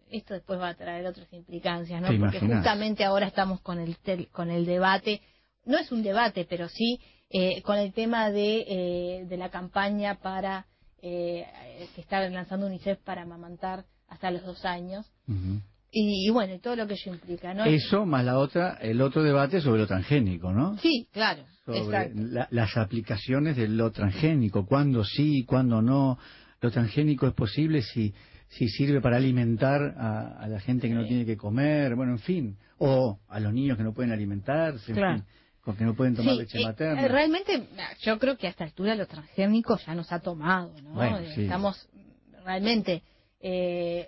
esto 0.10 0.34
después 0.34 0.60
va 0.60 0.70
a 0.70 0.76
traer 0.76 1.06
otras 1.06 1.32
implicancias, 1.34 2.02
¿no? 2.02 2.08
Porque 2.08 2.38
imaginas. 2.38 2.58
justamente 2.60 3.04
ahora 3.04 3.28
estamos 3.28 3.62
con 3.62 3.80
el, 3.80 3.98
tel- 3.98 4.30
con 4.32 4.50
el 4.50 4.66
debate, 4.66 5.22
no 5.66 5.78
es 5.78 5.92
un 5.92 6.04
debate, 6.04 6.46
pero 6.50 6.70
sí 6.70 7.00
eh, 7.30 7.62
con 7.64 7.78
el 7.78 7.92
tema 7.94 8.32
de, 8.32 8.66
eh, 8.68 9.26
de 9.26 9.38
la 9.38 9.50
campaña 9.50 10.16
para 10.22 10.66
eh, 11.02 11.46
que 11.94 12.02
está 12.02 12.28
lanzando 12.30 12.66
UNICEF 12.68 13.00
para 13.00 13.24
amamantar 13.24 13.86
hasta 14.08 14.32
los 14.32 14.44
dos 14.46 14.64
años. 14.66 15.06
Y, 15.92 16.28
y 16.28 16.30
bueno, 16.32 16.54
y 16.56 16.60
todo 16.60 16.76
lo 16.76 16.86
que 16.88 16.94
ello 16.96 17.14
implica, 17.14 17.54
¿no? 17.54 17.66
Eso 17.66 18.06
más 18.06 18.24
la 18.26 18.38
otra, 18.38 18.78
el 18.82 19.02
otro 19.02 19.24
debate 19.24 19.62
sobre 19.62 19.82
lo 19.82 19.88
transgénico, 19.88 20.52
¿no? 20.52 20.78
Sí, 20.80 21.08
claro, 21.12 21.44
sobre 21.66 22.14
la- 22.14 22.48
las 22.52 22.76
aplicaciones 22.78 23.56
de 23.58 23.68
lo 23.68 23.92
transgénico, 23.92 24.66
cuándo 24.66 25.04
sí, 25.04 25.44
cuándo 25.46 25.82
no. 25.82 26.18
Lo 26.62 26.72
transgénico 26.72 27.28
es 27.28 27.34
posible 27.34 27.82
si, 27.84 28.14
si 28.50 28.68
sirve 28.70 29.00
para 29.02 29.18
alimentar 29.18 29.82
a, 29.98 30.40
a 30.40 30.48
la 30.48 30.60
gente 30.60 30.88
que 30.88 30.94
no 30.96 31.06
tiene 31.06 31.26
que 31.26 31.38
comer, 31.38 31.96
bueno, 31.96 32.14
en 32.14 32.20
fin, 32.20 32.58
o 32.80 33.20
a 33.28 33.40
los 33.40 33.54
niños 33.54 33.78
que 33.78 33.84
no 33.84 33.94
pueden 33.94 34.12
alimentarse, 34.12 34.92
en 34.92 34.98
Claro. 34.98 35.16
fin, 35.18 35.26
con 35.62 35.76
que 35.76 35.84
no 35.84 35.94
pueden 35.96 36.16
tomar 36.16 36.34
Sí, 36.36 36.40
leche 36.42 36.58
eh, 36.60 36.64
materna. 36.64 37.02
eh, 37.06 37.08
realmente, 37.10 37.68
yo 38.02 38.18
creo 38.18 38.38
que 38.38 38.48
a 38.48 38.50
esta 38.50 38.64
altura 38.64 38.96
lo 38.96 39.06
transgénico 39.08 39.78
ya 39.86 39.94
nos 39.96 40.12
ha 40.12 40.20
tomado, 40.20 40.74
¿no? 40.82 40.94
Bueno, 40.94 41.20
sí. 41.36 41.42
Estamos 41.42 41.88
realmente, 42.46 43.04
eh, 43.42 44.08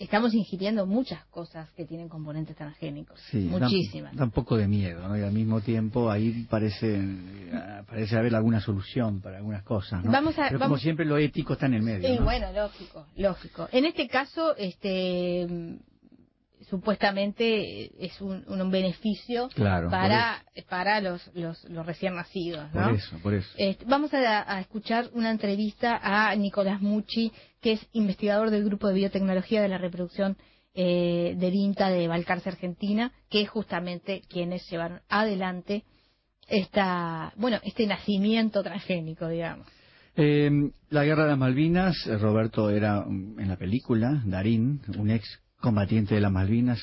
estamos 0.00 0.34
ingiriendo 0.34 0.86
muchas 0.86 1.24
cosas 1.26 1.70
que 1.72 1.84
tienen 1.84 2.08
componentes 2.08 2.56
transgénicos, 2.56 3.20
Sí, 3.30 3.38
muchísimas. 3.50 4.16
Da, 4.16 4.24
un 4.24 4.30
poco 4.30 4.56
de 4.56 4.66
miedo, 4.66 5.06
¿no? 5.06 5.16
Y 5.16 5.22
al 5.22 5.32
mismo 5.32 5.60
tiempo 5.60 6.10
ahí 6.10 6.46
parece, 6.50 6.96
eh, 6.98 7.82
parece 7.86 8.16
haber 8.16 8.34
alguna 8.34 8.60
solución 8.60 9.20
para 9.20 9.36
algunas 9.36 9.62
cosas, 9.62 10.02
¿no? 10.04 10.10
Vamos 10.10 10.38
a- 10.38 10.48
Pero 10.48 10.58
como 10.60 10.78
siempre 10.78 11.04
lo 11.04 11.18
ético 11.18 11.52
está 11.52 11.66
en 11.66 11.74
el 11.74 11.82
medio, 11.82 12.08
Sí, 12.08 12.16
¿no? 12.18 12.24
bueno, 12.24 12.50
lógico, 12.52 13.06
lógico. 13.16 13.68
En 13.72 13.84
este 13.84 14.08
caso, 14.08 14.56
este 14.56 15.46
supuestamente 16.70 17.84
eh, 17.84 17.90
es 17.98 18.20
un, 18.20 18.44
un 18.46 18.70
beneficio 18.70 19.48
Claro, 19.54 19.90
para 19.90 20.42
para 20.68 21.00
los, 21.00 21.28
los 21.34 21.62
los 21.64 21.84
recién 21.84 22.14
nacidos, 22.14 22.72
¿no? 22.72 22.84
Por 22.84 22.94
eso, 22.94 23.18
por 23.22 23.34
eso. 23.34 23.50
Este, 23.58 23.84
vamos 23.84 24.14
a, 24.14 24.50
a 24.50 24.60
escuchar 24.60 25.10
una 25.12 25.30
entrevista 25.30 26.00
a 26.02 26.34
Nicolás 26.36 26.80
Mucci, 26.80 27.32
que 27.60 27.72
es 27.72 27.86
investigador 27.92 28.50
del 28.50 28.64
Grupo 28.64 28.88
de 28.88 28.94
Biotecnología 28.94 29.60
de 29.60 29.68
la 29.68 29.78
Reproducción 29.78 30.36
eh, 30.72 31.34
del 31.36 31.54
INTA 31.54 31.90
de 31.90 32.06
Balcarce, 32.06 32.48
Argentina, 32.48 33.12
que 33.28 33.42
es 33.42 33.50
justamente 33.50 34.22
quienes 34.28 34.68
llevaron 34.70 35.00
adelante 35.08 35.84
esta, 36.48 37.32
bueno, 37.36 37.58
este 37.64 37.86
nacimiento 37.86 38.62
transgénico, 38.62 39.28
digamos. 39.28 39.66
Eh, 40.16 40.50
la 40.90 41.04
guerra 41.04 41.24
de 41.24 41.30
las 41.30 41.38
Malvinas, 41.38 41.96
eh, 42.06 42.16
Roberto 42.18 42.70
era 42.70 43.00
mm, 43.00 43.40
en 43.40 43.48
la 43.48 43.56
película, 43.56 44.22
Darín, 44.24 44.80
un 44.96 45.10
ex 45.10 45.40
combatiente 45.60 46.14
de 46.14 46.20
las 46.20 46.32
Malvinas. 46.32 46.78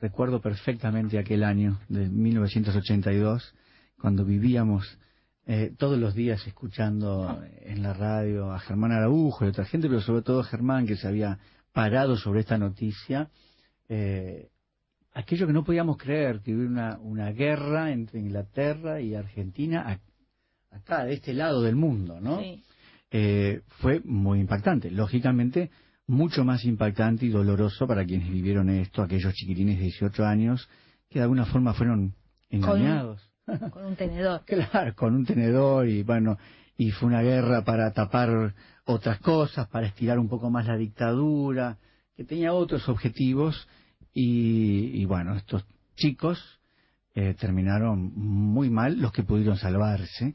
Recuerdo 0.00 0.40
perfectamente 0.40 1.18
aquel 1.18 1.44
año 1.44 1.78
de 1.88 2.08
1982, 2.08 3.54
cuando 4.00 4.24
vivíamos 4.24 4.98
eh, 5.46 5.72
todos 5.78 5.98
los 5.98 6.14
días 6.14 6.44
escuchando 6.46 7.40
en 7.60 7.82
la 7.82 7.92
radio 7.94 8.52
a 8.52 8.58
Germán 8.60 8.92
Araujo 8.92 9.44
y 9.44 9.48
otra 9.48 9.64
gente, 9.64 9.88
pero 9.88 10.00
sobre 10.00 10.22
todo 10.22 10.42
Germán, 10.42 10.86
que 10.86 10.96
se 10.96 11.06
había 11.08 11.38
parado 11.72 12.16
sobre 12.16 12.40
esta 12.40 12.58
noticia. 12.58 13.28
Eh, 13.88 14.48
aquello 15.14 15.46
que 15.46 15.52
no 15.52 15.64
podíamos 15.64 15.96
creer, 15.98 16.40
que 16.40 16.54
hubiera 16.54 16.70
una, 16.70 16.98
una 16.98 17.30
guerra 17.32 17.92
entre 17.92 18.20
Inglaterra 18.20 19.00
y 19.00 19.14
Argentina 19.14 19.82
a- 19.88 20.76
acá, 20.76 21.04
de 21.04 21.14
este 21.14 21.34
lado 21.34 21.62
del 21.62 21.76
mundo, 21.76 22.20
¿no? 22.20 22.40
Sí. 22.40 22.62
eh, 23.10 23.60
fue 23.80 24.00
muy 24.04 24.40
impactante. 24.40 24.90
Lógicamente, 24.90 25.70
mucho 26.12 26.44
más 26.44 26.64
impactante 26.64 27.24
y 27.24 27.30
doloroso 27.30 27.86
para 27.86 28.04
quienes 28.04 28.30
vivieron 28.30 28.68
esto, 28.68 29.02
aquellos 29.02 29.32
chiquitines 29.32 29.78
de 29.78 29.84
18 29.84 30.24
años 30.24 30.68
que 31.08 31.18
de 31.18 31.22
alguna 31.22 31.46
forma 31.46 31.72
fueron 31.72 32.14
engañados. 32.50 33.30
Con 33.72 33.86
un 33.86 33.96
tenedor. 33.96 34.42
Claro, 34.46 34.94
con 34.94 35.14
un 35.14 35.24
tenedor 35.24 35.88
y 35.88 36.02
bueno, 36.04 36.38
y 36.76 36.90
fue 36.92 37.08
una 37.08 37.22
guerra 37.22 37.64
para 37.64 37.92
tapar 37.92 38.54
otras 38.84 39.18
cosas, 39.18 39.66
para 39.68 39.86
estirar 39.86 40.18
un 40.18 40.28
poco 40.28 40.48
más 40.48 40.66
la 40.66 40.76
dictadura, 40.76 41.78
que 42.14 42.24
tenía 42.24 42.52
otros 42.52 42.88
objetivos 42.88 43.66
y, 44.14 45.00
y 45.00 45.04
bueno, 45.06 45.34
estos 45.34 45.64
chicos 45.96 46.38
eh, 47.14 47.34
terminaron 47.38 48.12
muy 48.14 48.70
mal, 48.70 49.00
los 49.00 49.12
que 49.12 49.22
pudieron 49.22 49.56
salvarse, 49.56 50.34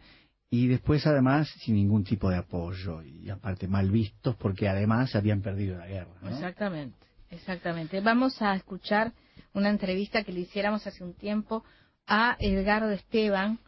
y 0.49 0.67
después 0.67 1.05
además 1.05 1.49
sin 1.59 1.75
ningún 1.75 2.03
tipo 2.03 2.29
de 2.29 2.37
apoyo 2.37 3.01
y 3.03 3.29
aparte 3.29 3.67
mal 3.67 3.91
vistos 3.91 4.35
porque 4.35 4.69
además 4.69 5.15
habían 5.15 5.41
perdido 5.41 5.77
la 5.77 5.87
guerra. 5.87 6.13
Exactamente, 6.29 6.97
exactamente. 7.29 7.99
Vamos 8.01 8.41
a 8.41 8.55
escuchar 8.55 9.13
una 9.53 9.69
entrevista 9.69 10.23
que 10.23 10.31
le 10.31 10.41
hiciéramos 10.41 10.87
hace 10.87 11.03
un 11.03 11.13
tiempo 11.13 11.63
a 12.05 12.37
Edgardo 12.39 12.91
Esteban, 12.91 13.59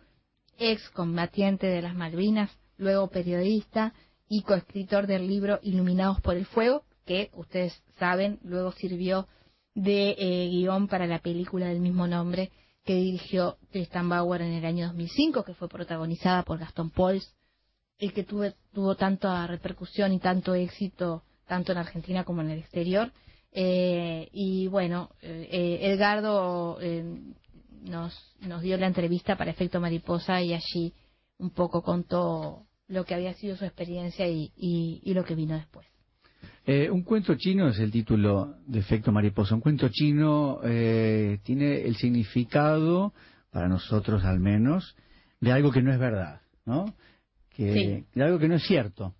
ex 0.58 0.90
combatiente 0.92 1.68
de 1.68 1.82
las 1.82 1.96
Malvinas, 1.96 2.50
luego 2.78 3.10
periodista 3.10 3.94
y 4.30 4.44
coescritor 4.44 5.08
del 5.08 5.28
libro 5.28 5.60
Iluminados 5.64 6.22
por 6.22 6.38
el 6.38 6.46
Fuego, 6.46 6.84
que 7.06 7.30
ustedes 7.34 7.84
saben, 7.98 8.40
luego 8.44 8.72
sirvió 8.72 9.28
de 9.74 10.16
eh, 10.18 10.50
guion 10.50 10.88
para 10.88 11.08
la 11.08 11.20
película 11.20 11.68
del 11.68 11.80
mismo 11.80 12.08
nombre 12.08 12.52
que 12.90 12.96
dirigió 12.96 13.58
Tristan 13.72 14.10
Bauer 14.10 14.42
en 14.42 14.52
el 14.54 14.66
año 14.66 14.88
2005, 14.88 15.44
que 15.44 15.54
fue 15.54 15.70
protagonizada 15.70 16.42
por 16.42 16.58
Gastón 16.58 16.90
Pauls 16.90 17.36
y 18.00 18.10
que 18.10 18.24
tuve- 18.26 18.56
tuvo 18.74 18.96
tanta 18.96 19.46
repercusión 19.46 20.12
y 20.12 20.18
tanto 20.20 20.56
éxito 20.56 21.22
tanto 21.48 21.72
en 21.72 21.78
Argentina 21.78 22.24
como 22.24 22.42
en 22.42 22.50
el 22.50 22.58
exterior. 22.58 23.12
Eh, 23.52 24.28
y 24.34 24.66
bueno, 24.70 25.12
eh, 25.22 25.78
Edgardo 25.84 26.80
eh, 26.82 27.04
nos, 27.84 28.12
nos 28.40 28.64
dio 28.64 28.76
la 28.78 28.88
entrevista 28.88 29.38
para 29.38 29.52
Efecto 29.52 29.80
Mariposa 29.80 30.42
y 30.42 30.56
allí 30.56 30.92
un 31.38 31.52
poco 31.52 31.84
contó 31.84 32.66
lo 32.88 33.06
que 33.06 33.14
había 33.14 33.36
sido 33.36 33.56
su 33.56 33.66
experiencia 33.66 34.28
y- 34.28 34.52
y 34.56 35.14
lo 35.14 35.24
que 35.26 35.36
vino 35.36 35.54
después. 35.56 35.86
Eh, 36.66 36.90
un 36.90 37.04
cuento 37.04 37.36
chino 37.36 37.68
es 37.70 37.80
el 37.80 37.92
título 37.92 38.56
de 38.68 38.80
Efecto 38.80 39.12
Mariposa. 39.12 39.56
Un 39.56 39.62
cuento 39.62 39.90
chino 39.90 40.60
eh, 40.64 41.40
tiene 41.44 41.82
el 41.82 41.96
significado, 41.96 43.14
para 43.52 43.68
nosotros 43.68 44.24
al 44.24 44.40
menos, 44.40 44.96
de 45.40 45.52
algo 45.52 45.72
que 45.72 45.82
no 45.82 45.92
es 45.92 46.00
verdad, 46.00 46.42
¿no? 46.66 46.94
Que, 47.50 47.74
Sí. 47.74 48.06
De 48.14 48.24
algo 48.24 48.38
que 48.40 48.48
no 48.48 48.56
es 48.56 48.64
cierto. 48.64 49.16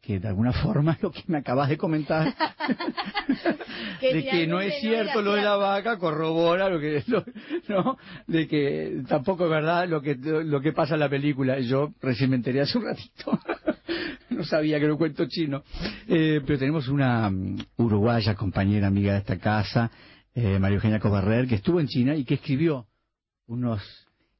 Que 0.00 0.18
de 0.18 0.28
alguna 0.28 0.52
forma 0.62 0.98
lo 1.00 1.10
que 1.12 1.22
me 1.28 1.38
acabas 1.38 1.68
de 1.68 1.76
comentar, 1.76 2.34
de 4.00 4.24
que 4.24 4.46
no 4.46 4.60
es 4.60 4.80
cierto 4.80 5.22
lo 5.22 5.34
de 5.34 5.42
la 5.42 5.56
vaca, 5.56 5.98
corrobora 5.98 6.68
lo 6.68 6.80
que, 6.80 7.02
lo- 7.06 7.24
¿no? 7.68 7.96
De 8.26 8.48
que 8.48 9.02
tampoco 9.08 9.44
es 9.44 9.50
verdad 9.50 9.88
lo 9.88 10.00
que, 10.02 10.14
lo 10.16 10.60
que 10.60 10.72
pasa 10.72 10.94
en 10.94 11.00
la 11.00 11.08
película. 11.08 11.58
Yo 11.60 11.92
recién 12.00 12.30
me 12.30 12.36
enteré 12.36 12.60
hace 12.62 12.78
un 12.78 12.84
ratito. 12.86 13.38
no 14.30 14.44
sabía 14.44 14.78
que 14.78 14.84
era 14.84 14.92
un 14.94 14.98
cuento 14.98 15.26
chino. 15.26 15.62
Eh, 16.06 16.40
pero 16.46 16.58
tenemos 16.58 16.88
una 16.88 17.30
mm, 17.30 17.58
uruguaya 17.78 18.34
compañera 18.34 18.86
amiga 18.86 19.12
de 19.14 19.18
esta 19.20 19.38
casa, 19.38 19.90
eh, 20.34 20.58
María 20.58 20.76
Eugenia 20.76 21.00
Cobarrer, 21.00 21.46
que 21.46 21.56
estuvo 21.56 21.80
en 21.80 21.86
China 21.88 22.14
y 22.14 22.24
que 22.24 22.34
escribió 22.34 22.86
unos 23.46 23.82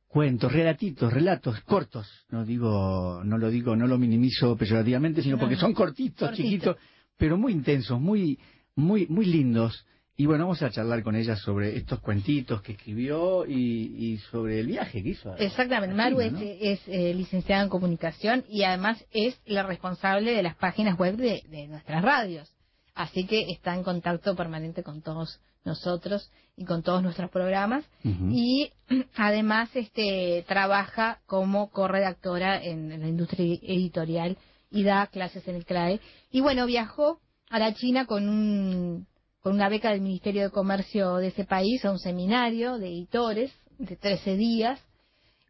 cuentos, 0.06 0.52
relatitos, 0.52 1.12
relatos 1.12 1.60
cortos. 1.62 2.08
No 2.30 2.44
digo, 2.44 3.22
no 3.24 3.38
lo 3.38 3.50
digo, 3.50 3.76
no 3.76 3.86
lo 3.86 3.98
minimizo 3.98 4.56
peyorativamente, 4.56 5.22
sino 5.22 5.36
No, 5.36 5.40
porque 5.40 5.54
no. 5.56 5.60
son 5.60 5.74
cortitos, 5.74 6.28
Cortito. 6.28 6.42
chiquitos, 6.48 6.76
pero 7.16 7.36
muy 7.36 7.52
intensos, 7.52 8.00
muy, 8.00 8.38
muy, 8.74 9.06
muy 9.08 9.26
lindos. 9.26 9.84
Y 10.20 10.26
bueno, 10.26 10.46
vamos 10.46 10.60
a 10.62 10.70
charlar 10.70 11.04
con 11.04 11.14
ella 11.14 11.36
sobre 11.36 11.76
estos 11.76 12.00
cuentitos 12.00 12.60
que 12.60 12.72
escribió 12.72 13.46
y, 13.46 13.54
y 13.54 14.18
sobre 14.32 14.58
el 14.58 14.66
viaje 14.66 15.00
que 15.00 15.10
hizo. 15.10 15.36
Exactamente, 15.36 15.94
Maru 15.94 16.18
es, 16.20 16.80
eh, 16.88 17.14
licenciada 17.14 17.62
en 17.62 17.68
comunicación 17.68 18.44
y 18.48 18.64
además 18.64 19.04
es 19.12 19.40
la 19.46 19.62
responsable 19.62 20.32
de 20.32 20.42
las 20.42 20.56
páginas 20.56 20.98
web 20.98 21.16
de, 21.16 21.44
de 21.48 21.68
nuestras 21.68 22.02
radios. 22.02 22.52
Así 22.96 23.26
que 23.28 23.48
está 23.48 23.76
en 23.76 23.84
contacto 23.84 24.34
permanente 24.34 24.82
con 24.82 25.02
todos 25.02 25.40
nosotros 25.64 26.32
y 26.56 26.64
con 26.64 26.82
todos 26.82 27.00
nuestros 27.00 27.30
programas. 27.30 27.84
Y 28.02 28.72
además 29.14 29.70
este 29.76 30.44
trabaja 30.48 31.20
como 31.26 31.70
corredactora 31.70 32.60
en, 32.60 32.90
en 32.90 33.02
la 33.02 33.08
industria 33.08 33.56
editorial 33.62 34.36
y 34.68 34.82
da 34.82 35.06
clases 35.06 35.46
en 35.46 35.54
el 35.54 35.64
CRAE. 35.64 36.00
Y 36.32 36.40
bueno, 36.40 36.66
viajó 36.66 37.20
a 37.50 37.60
la 37.60 37.72
China 37.74 38.06
con 38.06 38.28
un 38.28 39.06
con 39.40 39.54
una 39.54 39.68
beca 39.68 39.90
del 39.90 40.00
Ministerio 40.00 40.42
de 40.42 40.50
Comercio 40.50 41.16
de 41.16 41.28
ese 41.28 41.44
país 41.44 41.84
a 41.84 41.90
un 41.92 41.98
seminario 41.98 42.78
de 42.78 42.88
editores 42.88 43.52
de 43.78 43.96
13 43.96 44.36
días 44.36 44.80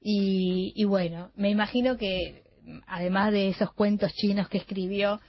y, 0.01 0.73
y 0.77 0.85
bueno, 0.85 1.31
me 1.37 1.51
imagino 1.51 1.97
que 1.97 2.45
además 2.87 3.33
de 3.33 3.49
esos 3.49 3.73
cuentos 3.73 4.13
chinos 4.13 4.49
que 4.49 4.59
escribió, 4.59 5.21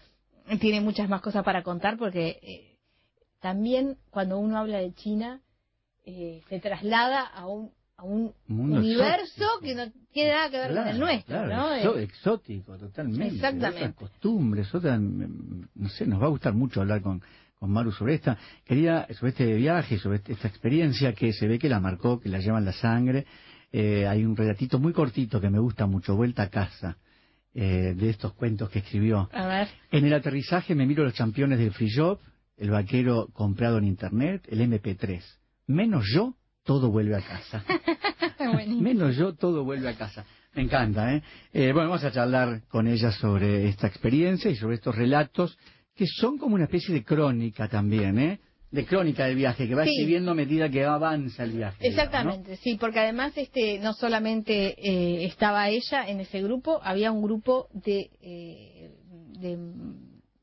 tiene 0.59 0.81
muchas 0.81 1.07
más 1.09 1.21
cosas 1.21 1.43
para 1.43 1.63
contar 1.63 1.97
porque 1.97 2.39
eh, 2.41 2.77
también 3.39 3.97
cuando 4.09 4.37
uno 4.39 4.57
habla 4.57 4.79
de 4.79 4.93
China 4.93 5.41
eh, 6.05 6.41
se 6.49 6.59
traslada 6.59 7.21
a 7.21 7.47
un, 7.47 7.71
a 7.95 8.03
un 8.03 8.33
universo 8.49 9.23
exótico. 9.23 9.61
que 9.61 9.75
no 9.75 9.91
tiene 10.11 10.31
nada 10.31 10.49
que 10.49 10.57
ver 10.57 10.75
con 10.75 10.87
el 10.87 10.99
nuestro, 10.99 11.35
claro, 11.35 11.55
¿no? 11.55 11.75
exo- 11.75 11.99
exótico, 11.99 12.77
totalmente. 12.77 13.35
Exactamente. 13.35 13.85
Otras 13.85 13.93
costumbres, 14.11 14.73
otras, 14.75 14.99
mm, 14.99 15.61
no 15.75 15.89
sé, 15.89 16.05
nos 16.07 16.21
va 16.21 16.25
a 16.25 16.29
gustar 16.29 16.53
mucho 16.53 16.81
hablar 16.81 17.01
con, 17.01 17.21
con 17.59 17.71
Maru 17.71 17.91
sobre 17.91 18.15
esta. 18.15 18.37
Quería, 18.65 19.05
sobre 19.19 19.31
este 19.31 19.53
viaje, 19.55 19.97
sobre 19.99 20.17
este- 20.17 20.33
esta 20.33 20.47
experiencia 20.47 21.13
que 21.13 21.33
se 21.33 21.45
ve 21.47 21.59
que 21.59 21.67
la 21.69 21.79
marcó, 21.79 22.19
que 22.19 22.29
la 22.29 22.39
lleva 22.39 22.57
en 22.57 22.65
la 22.65 22.71
sangre. 22.73 23.25
Eh, 23.71 24.07
hay 24.07 24.23
un 24.25 24.35
relatito 24.35 24.79
muy 24.79 24.93
cortito 24.93 25.39
que 25.41 25.49
me 25.49 25.59
gusta 25.59 25.85
mucho, 25.85 26.15
Vuelta 26.15 26.43
a 26.43 26.49
casa, 26.49 26.97
eh, 27.53 27.93
de 27.95 28.09
estos 28.09 28.33
cuentos 28.33 28.69
que 28.69 28.79
escribió. 28.79 29.29
a 29.33 29.45
ver, 29.47 29.67
En 29.91 30.05
el 30.05 30.13
aterrizaje 30.13 30.73
me 30.73 30.85
miro 30.85 31.03
los 31.03 31.13
campeones 31.13 31.59
del 31.59 31.71
free 31.71 31.89
shop, 31.89 32.19
el 32.57 32.71
vaquero 32.71 33.27
comprado 33.33 33.77
en 33.77 33.83
internet, 33.85 34.41
el 34.49 34.61
MP3. 34.61 35.21
Menos 35.67 36.05
yo, 36.13 36.35
todo 36.63 36.89
vuelve 36.89 37.15
a 37.17 37.21
casa. 37.21 37.63
Menos 38.81 39.15
yo, 39.17 39.33
todo 39.35 39.63
vuelve 39.63 39.89
a 39.89 39.95
casa. 39.97 40.25
Me 40.55 40.63
encanta, 40.63 41.13
¿eh? 41.13 41.21
Eh, 41.53 41.71
Bueno, 41.73 41.89
vamos 41.89 42.03
a 42.03 42.11
charlar 42.11 42.61
con 42.69 42.87
ella 42.87 43.11
sobre 43.11 43.67
esta 43.67 43.87
experiencia 43.87 44.49
y 44.49 44.55
sobre 44.55 44.75
estos 44.75 44.95
relatos 44.95 45.57
que 45.99 46.07
son 46.07 46.37
como 46.37 46.55
una 46.55 46.63
especie 46.63 46.93
de 46.93 47.03
crónica 47.03 47.67
también, 47.67 48.17
¿eh? 48.17 48.39
De 48.71 48.85
crónica 48.85 49.25
del 49.25 49.35
viaje, 49.35 49.67
que 49.67 49.75
va 49.75 49.83
Sí. 49.83 49.89
escribiendo 49.89 50.31
a 50.31 50.33
medida 50.33 50.69
que 50.69 50.85
avanza 50.85 51.43
el 51.43 51.51
viaje. 51.51 51.75
digamos, 51.83 51.97
¿no? 51.97 52.03
Exactamente, 52.03 52.55
sí, 52.55 52.77
porque 52.79 52.99
además 53.01 53.33
este 53.35 53.79
no 53.79 53.91
solamente 53.93 54.75
eh, 54.77 55.25
estaba 55.25 55.67
ella 55.67 56.07
en 56.07 56.21
ese 56.21 56.41
grupo, 56.41 56.79
había 56.83 57.11
un 57.11 57.21
grupo 57.21 57.67
de 57.73 58.09
eh, 58.21 58.91
de, 59.41 59.57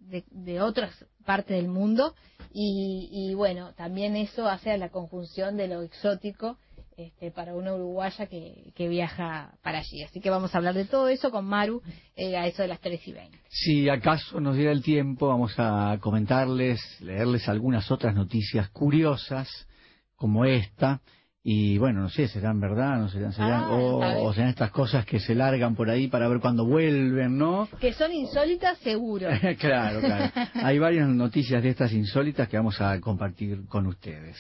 de, 0.01 0.25
de 0.31 0.61
otras 0.61 0.93
partes 1.25 1.57
del 1.57 1.69
mundo 1.69 2.15
y, 2.53 3.09
y 3.11 3.35
bueno, 3.35 3.73
también 3.75 4.15
eso 4.15 4.47
hace 4.49 4.71
a 4.73 4.77
la 4.77 4.91
conjunción 4.91 5.57
de 5.57 5.69
lo 5.69 5.81
exótico 5.83 6.59
este, 6.97 7.31
para 7.31 7.55
una 7.55 7.75
uruguaya 7.75 8.27
que, 8.27 8.73
que 8.75 8.89
viaja 8.89 9.53
para 9.63 9.81
allí. 9.81 10.03
Así 10.03 10.19
que 10.21 10.31
vamos 10.31 10.55
a 10.55 10.59
hablar 10.59 10.75
de 10.75 10.87
todo 10.87 11.09
eso 11.09 11.31
con 11.31 11.45
Maru 11.45 11.83
eh, 12.17 12.37
a 12.37 12.47
eso 12.47 12.63
de 12.63 12.69
las 12.69 12.81
3 12.81 13.07
y 13.07 13.13
20. 13.13 13.39
Si 13.51 13.89
acaso 13.91 14.41
nos 14.41 14.57
diera 14.57 14.73
el 14.73 14.83
tiempo, 14.83 15.29
vamos 15.29 15.55
a 15.59 15.99
comentarles, 16.01 16.81
leerles 17.01 17.49
algunas 17.51 17.91
otras 17.91 18.15
noticias 18.15 18.71
curiosas 18.71 19.69
como 20.17 20.47
esta. 20.47 21.03
Y 21.43 21.79
bueno, 21.79 22.01
no 22.01 22.09
sé, 22.09 22.27
serán 22.29 22.61
verdad, 22.61 22.99
no 22.99 23.09
serán, 23.09 23.33
serán 23.33 23.65
Ah, 23.65 24.17
o 24.19 24.33
serán 24.33 24.49
estas 24.49 24.71
cosas 24.71 25.05
que 25.05 25.21
se 25.21 25.35
largan 25.35 25.77
por 25.77 25.91
ahí 25.91 26.09
para 26.09 26.27
ver 26.29 26.41
cuándo 26.41 26.65
vuelven, 26.65 27.37
¿no? 27.39 27.69
Que 27.79 27.93
son 27.93 28.11
insólitas, 28.13 28.79
seguro. 28.79 29.29
claro, 29.61 30.01
claro. 30.01 30.33
Hay 30.55 30.79
varias 30.79 31.09
noticias 31.09 31.63
de 31.63 31.69
estas 31.69 31.93
insólitas 31.93 32.49
que 32.49 32.57
vamos 32.57 32.81
a 32.81 32.99
compartir 33.01 33.67
con 33.69 33.87
ustedes. 33.87 34.37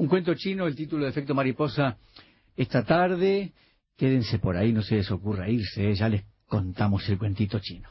Un 0.00 0.08
cuento 0.08 0.32
chino, 0.34 0.66
el 0.66 0.74
título 0.74 1.04
de 1.04 1.10
Efecto 1.10 1.34
Mariposa 1.34 1.98
esta 2.56 2.86
tarde, 2.86 3.52
Quédense 3.98 4.38
por 4.38 4.56
ahí, 4.56 4.72
no 4.72 4.80
se 4.80 4.94
les 4.94 5.10
ocurra 5.10 5.50
irse, 5.50 5.94
ya 5.94 6.08
les 6.08 6.24
contamos 6.46 7.06
el 7.10 7.18
cuentito 7.18 7.58
chino. 7.58 7.90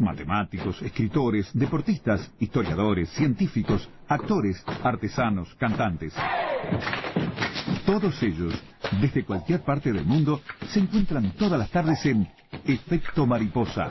Matemáticos, 0.00 0.80
escritores, 0.82 1.50
deportistas, 1.52 2.30
historiadores, 2.40 3.08
científicos, 3.10 3.88
actores, 4.08 4.62
artesanos, 4.82 5.54
cantantes. 5.56 6.14
Todos 7.86 8.22
ellos, 8.22 8.54
desde 9.00 9.24
cualquier 9.24 9.62
parte 9.62 9.92
del 9.92 10.04
mundo, 10.04 10.40
se 10.68 10.80
encuentran 10.80 11.32
todas 11.32 11.58
las 11.58 11.70
tardes 11.70 12.04
en 12.06 12.28
Efecto 12.64 13.26
Mariposa. 13.26 13.90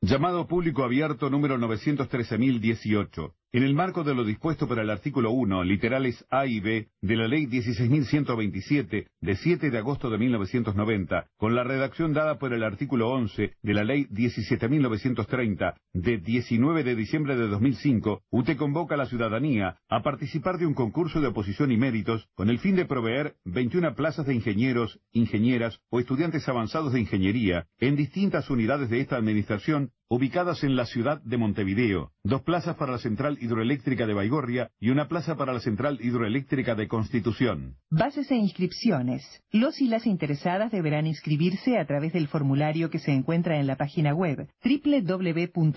Llamado 0.00 0.46
público 0.46 0.84
abierto 0.84 1.30
número 1.30 1.56
913.018. 1.58 3.32
En 3.54 3.64
el 3.64 3.74
marco 3.74 4.02
de 4.02 4.14
lo 4.14 4.24
dispuesto 4.24 4.66
por 4.66 4.78
el 4.78 4.88
artículo 4.88 5.30
1, 5.30 5.64
literales 5.64 6.24
A 6.30 6.46
y 6.46 6.58
B, 6.60 6.88
de 7.02 7.16
la 7.16 7.28
Ley 7.28 7.44
16.127, 7.44 9.08
de 9.20 9.36
7 9.36 9.70
de 9.70 9.76
agosto 9.76 10.08
de 10.08 10.16
1990, 10.16 11.26
con 11.36 11.54
la 11.54 11.62
redacción 11.62 12.14
dada 12.14 12.38
por 12.38 12.54
el 12.54 12.62
artículo 12.62 13.10
11 13.10 13.52
de 13.60 13.74
la 13.74 13.84
Ley 13.84 14.06
17.930, 14.06 15.74
de 15.94 16.18
19 16.18 16.84
de 16.84 16.96
diciembre 16.96 17.36
de 17.36 17.48
2005, 17.48 18.22
UTE 18.30 18.56
convoca 18.56 18.94
a 18.94 18.98
la 18.98 19.06
ciudadanía 19.06 19.76
a 19.88 20.02
participar 20.02 20.58
de 20.58 20.66
un 20.66 20.74
concurso 20.74 21.20
de 21.20 21.28
oposición 21.28 21.70
y 21.70 21.76
méritos 21.76 22.28
con 22.34 22.48
el 22.48 22.58
fin 22.58 22.76
de 22.76 22.86
proveer 22.86 23.36
21 23.44 23.94
plazas 23.94 24.26
de 24.26 24.34
ingenieros, 24.34 25.00
ingenieras 25.12 25.80
o 25.90 26.00
estudiantes 26.00 26.48
avanzados 26.48 26.92
de 26.92 27.00
ingeniería 27.00 27.66
en 27.78 27.96
distintas 27.96 28.48
unidades 28.48 28.88
de 28.88 29.00
esta 29.00 29.16
administración 29.16 29.90
ubicadas 30.12 30.62
en 30.62 30.76
la 30.76 30.84
ciudad 30.84 31.22
de 31.22 31.38
Montevideo, 31.38 32.12
dos 32.22 32.42
plazas 32.42 32.76
para 32.76 32.92
la 32.92 32.98
central 32.98 33.38
hidroeléctrica 33.40 34.06
de 34.06 34.12
Baigorria 34.12 34.70
y 34.78 34.90
una 34.90 35.08
plaza 35.08 35.38
para 35.38 35.54
la 35.54 35.60
central 35.60 35.98
hidroeléctrica 36.02 36.74
de 36.74 36.86
Constitución. 36.86 37.76
Bases 37.88 38.30
e 38.30 38.36
inscripciones. 38.36 39.22
Los 39.50 39.80
y 39.80 39.88
las 39.88 40.06
interesadas 40.06 40.70
deberán 40.70 41.06
inscribirse 41.06 41.78
a 41.78 41.86
través 41.86 42.12
del 42.12 42.28
formulario 42.28 42.90
que 42.90 42.98
se 42.98 43.12
encuentra 43.12 43.58
en 43.58 43.66
la 43.66 43.76
página 43.76 44.14
web 44.14 44.48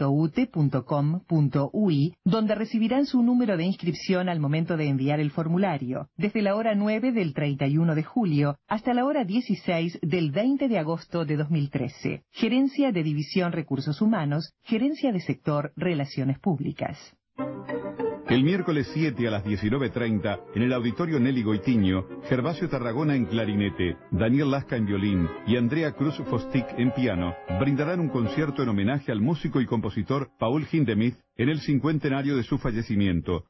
www.ute.com.ui, 0.10 2.16
donde 2.24 2.56
recibirán 2.56 3.06
su 3.06 3.22
número 3.22 3.58
de 3.58 3.66
inscripción 3.66 4.30
al 4.30 4.40
momento 4.40 4.78
de 4.78 4.88
enviar 4.88 5.20
el 5.20 5.32
formulario, 5.32 6.08
desde 6.18 6.42
la 6.42 6.56
hora 6.56 6.74
9 6.76 7.12
del 7.12 7.34
31 7.34 7.96
de 7.96 8.04
julio 8.04 8.58
hasta 8.68 8.94
la 8.94 9.04
hora 9.06 9.26
16 9.26 10.00
del 10.02 10.32
20 10.32 10.68
de 10.68 10.80
agosto 10.80 11.26
de 11.26 11.38
2013. 11.38 12.24
Gerencia 12.32 12.92
de 12.92 13.04
División 13.04 13.52
Recursos 13.52 14.02
Humanos, 14.02 14.54
Gerencia 14.64 15.12
de 15.12 15.22
Sector 15.22 15.74
Relaciones 15.76 16.40
Públicas. 16.40 16.98
El 18.28 18.44
miércoles 18.44 18.90
7 18.92 19.28
a 19.28 19.32
las 19.32 19.46
19.30, 19.46 20.40
en 20.56 20.62
el 20.64 20.74
auditorio 20.74 21.20
Nelly 21.20 21.44
Goitiño, 21.44 22.08
Gervasio 22.28 22.68
Tarragona 22.68 23.16
en 23.16 23.26
clarinete, 23.26 23.98
Daniel 24.10 24.50
Lasca 24.50 24.76
en 24.76 24.88
violín 24.88 25.30
y 25.46 25.58
Andrea 25.58 25.92
Cruz 25.92 26.18
Fostic 26.28 26.66
en 26.80 26.92
piano, 26.92 27.36
brindarán 27.60 28.00
un 28.00 28.10
concierto 28.10 28.64
en 28.64 28.70
homenaje 28.70 29.12
al 29.12 29.22
músico 29.22 29.62
y 29.62 29.68
compositor 29.68 30.32
Paul 30.40 30.66
Hindemith 30.72 31.18
en 31.38 31.50
el 31.50 31.60
cincuentenario 31.60 32.36
de 32.36 32.42
su 32.42 32.58
fallecimiento. 32.58 33.46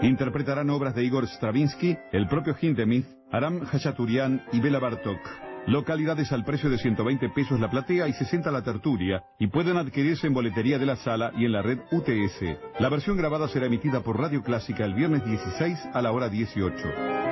Interpretarán 0.00 0.70
obras 0.70 0.94
de 0.94 1.04
Igor 1.04 1.28
Stravinsky, 1.28 1.98
el 2.12 2.26
propio 2.28 2.56
Hindemith, 2.58 3.06
Aram 3.30 3.60
Hachaturian 3.70 4.42
y 4.52 4.60
Bela 4.60 4.78
Bartok. 4.78 5.45
Localidades 5.66 6.30
al 6.30 6.44
precio 6.44 6.70
de 6.70 6.78
120 6.78 7.28
pesos 7.30 7.58
la 7.58 7.68
platea 7.68 8.06
y 8.06 8.12
60 8.12 8.52
la 8.52 8.62
tertulia 8.62 9.24
y 9.36 9.48
pueden 9.48 9.76
adquirirse 9.76 10.28
en 10.28 10.34
boletería 10.34 10.78
de 10.78 10.86
la 10.86 10.94
sala 10.94 11.32
y 11.36 11.44
en 11.44 11.52
la 11.52 11.62
red 11.62 11.80
UTS. 11.90 12.78
La 12.78 12.88
versión 12.88 13.16
grabada 13.16 13.48
será 13.48 13.66
emitida 13.66 14.00
por 14.00 14.16
Radio 14.16 14.44
Clásica 14.44 14.84
el 14.84 14.94
viernes 14.94 15.24
16 15.24 15.88
a 15.92 16.02
la 16.02 16.12
hora 16.12 16.28
18. 16.28 17.25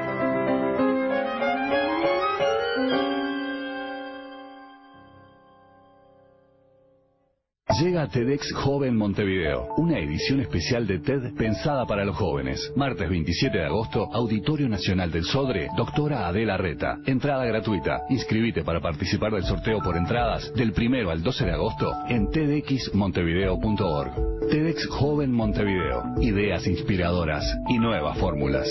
Llega 7.80 8.06
TEDx 8.06 8.52
Joven 8.52 8.96
Montevideo, 8.96 9.74
una 9.78 9.98
edición 9.98 10.38
especial 10.40 10.87
de 10.87 11.00
TED 11.00 11.34
pensada 11.34 11.84
para 11.87 12.04
los 12.04 12.16
jóvenes. 12.16 12.72
Martes 12.76 13.08
27 13.08 13.58
de 13.58 13.64
agosto, 13.64 14.08
Auditorio 14.12 14.68
Nacional 14.68 15.10
del 15.10 15.24
Sodre, 15.24 15.68
doctora 15.76 16.28
Adela 16.28 16.56
Reta. 16.56 16.98
Entrada 17.04 17.44
gratuita. 17.44 18.02
Inscribite 18.10 18.62
para 18.62 18.80
participar 18.80 19.32
del 19.32 19.42
sorteo 19.42 19.80
por 19.80 19.96
entradas 19.96 20.52
del 20.54 20.72
primero 20.72 21.10
al 21.10 21.20
12 21.22 21.46
de 21.46 21.52
agosto 21.52 21.92
en 22.08 22.30
tedxmontevideo.org. 22.30 24.48
TEDx 24.50 24.87
Joven 24.87 25.32
Montevideo. 25.32 26.04
Ideas 26.20 26.68
inspiradoras 26.68 27.44
y 27.68 27.78
nuevas 27.78 28.16
fórmulas. 28.18 28.68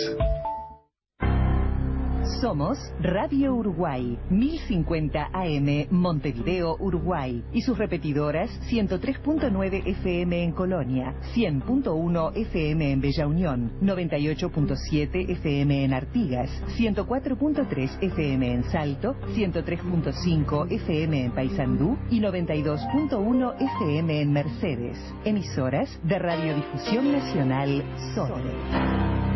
Somos 2.42 2.78
Radio 3.00 3.54
Uruguay, 3.56 4.18
1050 4.30 5.30
AM, 5.34 5.88
Montevideo, 5.92 6.76
Uruguay. 6.80 7.44
Y 7.54 7.62
sus 7.62 7.78
repetidoras, 7.78 8.50
103.9 8.70 9.88
FM 9.88 10.44
en 10.44 10.52
Colonia, 10.52 11.16
100.1 11.36 12.36
FM 12.36 12.92
en 12.92 13.02
Bella 13.02 13.28
Unión, 13.28 13.72
98.7 13.82 15.30
FM 15.30 15.86
en 15.86 15.94
Artigas, 15.94 16.50
104.3 16.78 17.98
FM 18.02 18.54
en 18.54 18.64
Salto, 18.66 19.16
103.5 19.36 20.72
FM 20.72 21.26
en 21.26 21.32
Paysandú 21.32 21.98
y 22.10 22.20
92.1 22.20 23.56
FM 23.80 24.22
en 24.22 24.32
Mercedes. 24.32 24.98
Emisoras 25.26 26.00
de 26.04 26.20
Radiodifusión 26.20 27.12
Nacional 27.12 27.84
Sodre. 28.16 29.33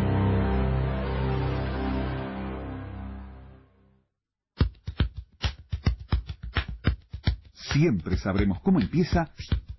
Siempre 7.72 8.16
sabremos 8.16 8.60
cómo 8.60 8.80
empieza, 8.80 9.30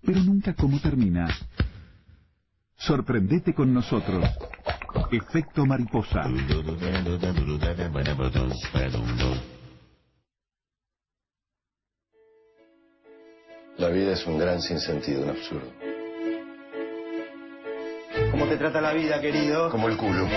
pero 0.05 0.21
nunca 0.21 0.53
cómo 0.53 0.79
termina. 0.79 1.27
Sorprendete 2.77 3.53
con 3.53 3.73
nosotros. 3.73 4.25
Efecto 5.11 5.65
mariposa. 5.65 6.23
La 13.77 13.89
vida 13.89 14.13
es 14.13 14.25
un 14.27 14.37
gran 14.37 14.61
sinsentido, 14.61 15.23
un 15.23 15.29
absurdo. 15.29 15.71
¿Cómo 18.31 18.45
te 18.47 18.57
trata 18.57 18.81
la 18.81 18.93
vida, 18.93 19.21
querido? 19.21 19.69
Como 19.69 19.87
el 19.87 19.97
culo. 19.97 20.27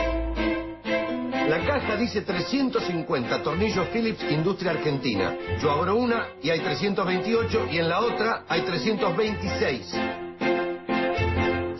La 1.48 1.64
caja 1.66 1.96
dice 1.96 2.22
350 2.22 3.42
tornillos 3.42 3.88
Philips 3.88 4.24
Industria 4.30 4.70
Argentina. 4.72 5.36
Yo 5.60 5.70
abro 5.70 5.96
una 5.96 6.28
y 6.42 6.50
hay 6.50 6.60
328 6.60 7.68
y 7.70 7.78
en 7.78 7.88
la 7.88 8.00
otra 8.00 8.44
hay 8.48 8.62
326. 8.62 9.86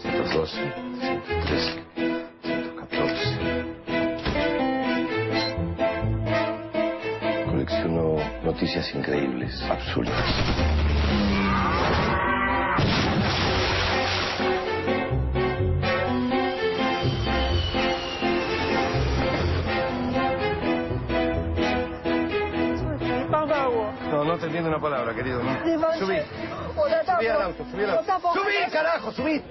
112, 0.02 0.52
113, 1.00 1.84
114. 2.42 3.42
Colecciono 7.46 8.16
noticias 8.44 8.94
increíbles, 8.94 9.62
absurdas. 9.62 10.71
No, 24.32 24.36
no 24.36 24.40
te 24.40 24.46
entiendo 24.46 24.70
una 24.70 24.80
palabra, 24.80 25.14
querido. 25.14 25.42
Subí. 25.98 26.16
Subí 26.74 27.26
al 27.26 27.42
auto, 27.42 27.64
subí 27.70 27.84
al 27.84 27.90
auto. 27.90 28.32
¡Subí, 28.32 28.72
carajo, 28.72 29.12
subí! 29.12 29.42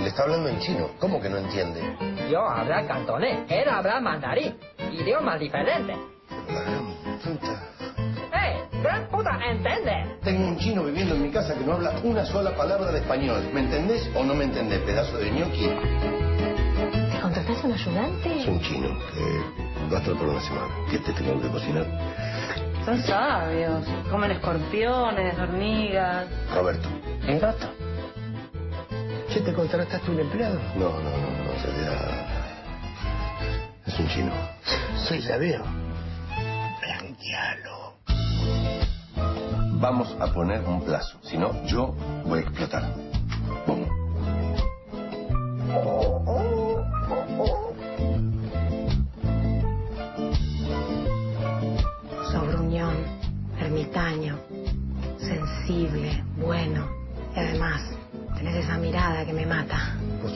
Le 0.00 0.08
está 0.08 0.24
hablando 0.24 0.48
en 0.48 0.58
chino. 0.58 0.90
¿Cómo 0.98 1.20
que 1.20 1.28
no 1.28 1.38
entiende? 1.38 1.80
Yo 2.28 2.40
hablar 2.40 2.84
cantonés, 2.88 3.48
él 3.48 3.68
habla 3.68 4.00
mandarín. 4.00 4.58
Idioma 4.90 5.38
diferente. 5.38 5.94
Puta. 7.22 7.62
¡Eh! 8.34 8.60
¡Gran 8.82 9.06
puta! 9.06 9.38
¿Entiende? 9.48 10.16
Tengo 10.24 10.48
un 10.48 10.58
chino 10.58 10.82
viviendo 10.82 11.14
en 11.14 11.22
mi 11.22 11.30
casa 11.30 11.54
que 11.54 11.64
no 11.64 11.74
habla 11.74 11.92
una 12.02 12.26
sola 12.26 12.50
palabra 12.56 12.90
de 12.90 12.98
español. 12.98 13.40
¿Me 13.52 13.60
entendés 13.60 14.10
o 14.16 14.24
no 14.24 14.34
me 14.34 14.44
entendés, 14.44 14.80
pedazo 14.80 15.16
de 15.16 15.30
ñoqui? 15.30 15.68
¿Te 17.12 17.20
contrataste 17.20 17.66
un 17.68 17.72
ayudante? 17.72 18.40
Es 18.40 18.48
un 18.48 18.60
chino 18.60 18.88
que 19.14 19.92
va 19.92 19.98
a 19.98 20.00
estar 20.00 20.14
por 20.16 20.28
una 20.28 20.40
semana. 20.40 20.74
¿Qué 20.90 20.98
te 20.98 21.12
tengo 21.12 21.40
que 21.40 21.48
cocinar? 21.48 21.86
Son 22.84 23.02
sabios. 23.04 23.84
Comen 24.10 24.32
escorpiones, 24.32 25.38
hormigas. 25.38 26.26
Roberto. 26.54 26.88
¿En 27.26 27.40
gato? 27.40 27.66
¿Che, 29.32 29.40
te 29.40 29.52
contrataste 29.54 30.10
un 30.10 30.20
empleado? 30.20 30.58
No, 30.76 30.90
no, 30.90 31.10
no, 31.10 31.44
no, 31.44 31.52
en 31.52 31.62
realidad... 31.62 32.26
Es 33.86 33.98
un 33.98 34.08
chino. 34.08 34.32
Sí, 35.08 35.20
ya 35.20 35.38
veo. 35.38 35.62
Blanquealo. 36.80 37.94
Vamos 39.80 40.14
a 40.20 40.26
poner 40.32 40.60
un 40.64 40.84
plazo, 40.84 41.18
si 41.22 41.38
no, 41.38 41.64
yo 41.64 41.94
voy 42.24 42.40
a 42.40 42.42
explotar. 42.42 42.82
Vamos. 43.66 43.88
Ermitaño, 53.74 54.38
sensible, 55.18 56.22
bueno. 56.36 56.88
Y 57.34 57.38
además, 57.40 57.82
tenés 58.36 58.64
esa 58.64 58.78
mirada 58.78 59.26
que 59.26 59.32
me 59.32 59.44
mata. 59.44 59.96
Vos 60.22 60.32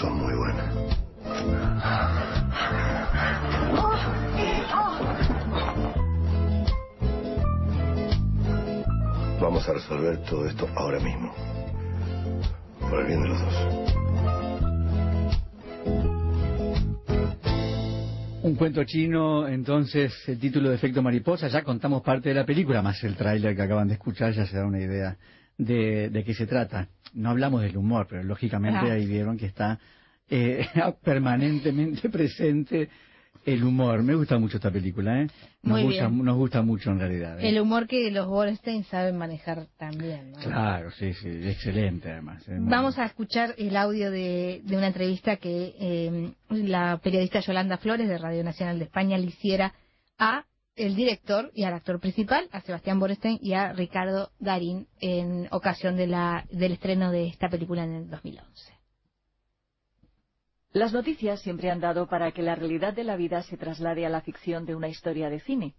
sos 0.00 0.10
muy 0.12 0.34
buena. 0.34 0.72
Vamos 9.40 9.68
a 9.68 9.72
resolver 9.72 10.18
todo 10.24 10.46
esto 10.46 10.68
ahora 10.76 11.00
mismo. 11.00 11.34
Por 12.88 13.00
el 13.00 13.06
bien 13.06 13.22
de 13.22 13.28
los 13.28 13.40
dos. 13.40 14.07
Un 18.48 18.54
cuento 18.54 18.82
chino, 18.84 19.46
entonces, 19.46 20.10
el 20.26 20.38
título 20.38 20.70
de 20.70 20.76
Efecto 20.76 21.02
Mariposa, 21.02 21.48
ya 21.48 21.62
contamos 21.62 22.00
parte 22.00 22.30
de 22.30 22.34
la 22.34 22.46
película, 22.46 22.80
más 22.80 23.04
el 23.04 23.14
tráiler 23.14 23.54
que 23.54 23.60
acaban 23.60 23.88
de 23.88 23.92
escuchar 23.92 24.32
ya 24.32 24.46
se 24.46 24.56
da 24.56 24.64
una 24.64 24.80
idea 24.80 25.18
de, 25.58 26.08
de 26.08 26.24
qué 26.24 26.32
se 26.32 26.46
trata. 26.46 26.88
No 27.12 27.28
hablamos 27.28 27.60
del 27.60 27.76
humor, 27.76 28.06
pero 28.08 28.22
lógicamente 28.22 28.90
Ah. 28.90 28.94
ahí 28.94 29.04
vieron 29.04 29.36
que 29.36 29.44
está 29.44 29.78
eh, 30.30 30.66
permanentemente 31.04 32.08
presente 32.08 32.88
el 33.52 33.64
humor. 33.64 34.02
Me 34.02 34.14
gusta 34.14 34.38
mucho 34.38 34.56
esta 34.56 34.70
película, 34.70 35.22
¿eh? 35.22 35.26
Nos, 35.62 35.72
Muy 35.72 35.82
gusta, 35.84 36.08
bien. 36.08 36.24
nos 36.24 36.36
gusta 36.36 36.62
mucho 36.62 36.90
en 36.90 37.00
realidad. 37.00 37.40
¿eh? 37.40 37.48
El 37.48 37.60
humor 37.60 37.86
que 37.86 38.10
los 38.10 38.26
Goldstein 38.26 38.84
saben 38.84 39.16
manejar 39.16 39.66
también. 39.76 40.32
¿no? 40.32 40.38
Claro, 40.38 40.90
sí, 40.92 41.12
sí, 41.14 41.28
excelente 41.28 42.10
además. 42.10 42.46
¿eh? 42.48 42.56
Vamos 42.60 42.98
a 42.98 43.04
escuchar 43.06 43.54
el 43.58 43.76
audio 43.76 44.10
de, 44.10 44.60
de 44.64 44.76
una 44.76 44.88
entrevista 44.88 45.36
que 45.36 45.74
eh, 45.78 46.32
la 46.50 46.98
periodista 47.02 47.40
Yolanda 47.40 47.78
Flores 47.78 48.08
de 48.08 48.18
Radio 48.18 48.44
Nacional 48.44 48.78
de 48.78 48.84
España 48.84 49.18
le 49.18 49.26
hiciera 49.26 49.74
a 50.18 50.44
el 50.76 50.94
director 50.94 51.50
y 51.54 51.64
al 51.64 51.74
actor 51.74 51.98
principal, 52.00 52.48
a 52.52 52.60
Sebastián 52.60 53.00
Borestein 53.00 53.38
y 53.42 53.52
a 53.54 53.72
Ricardo 53.72 54.30
Darín 54.38 54.86
en 55.00 55.48
ocasión 55.50 55.96
de 55.96 56.06
la, 56.06 56.44
del 56.52 56.72
estreno 56.72 57.10
de 57.10 57.26
esta 57.26 57.48
película 57.48 57.82
en 57.84 57.94
el 57.94 58.10
2011. 58.10 58.77
Las 60.72 60.92
noticias 60.92 61.40
siempre 61.40 61.70
han 61.70 61.80
dado 61.80 62.08
para 62.08 62.30
que 62.32 62.42
la 62.42 62.54
realidad 62.54 62.92
de 62.92 63.04
la 63.04 63.16
vida 63.16 63.42
se 63.42 63.56
traslade 63.56 64.04
a 64.04 64.10
la 64.10 64.20
ficción 64.20 64.66
de 64.66 64.74
una 64.74 64.88
historia 64.88 65.30
de 65.30 65.40
cine. 65.40 65.74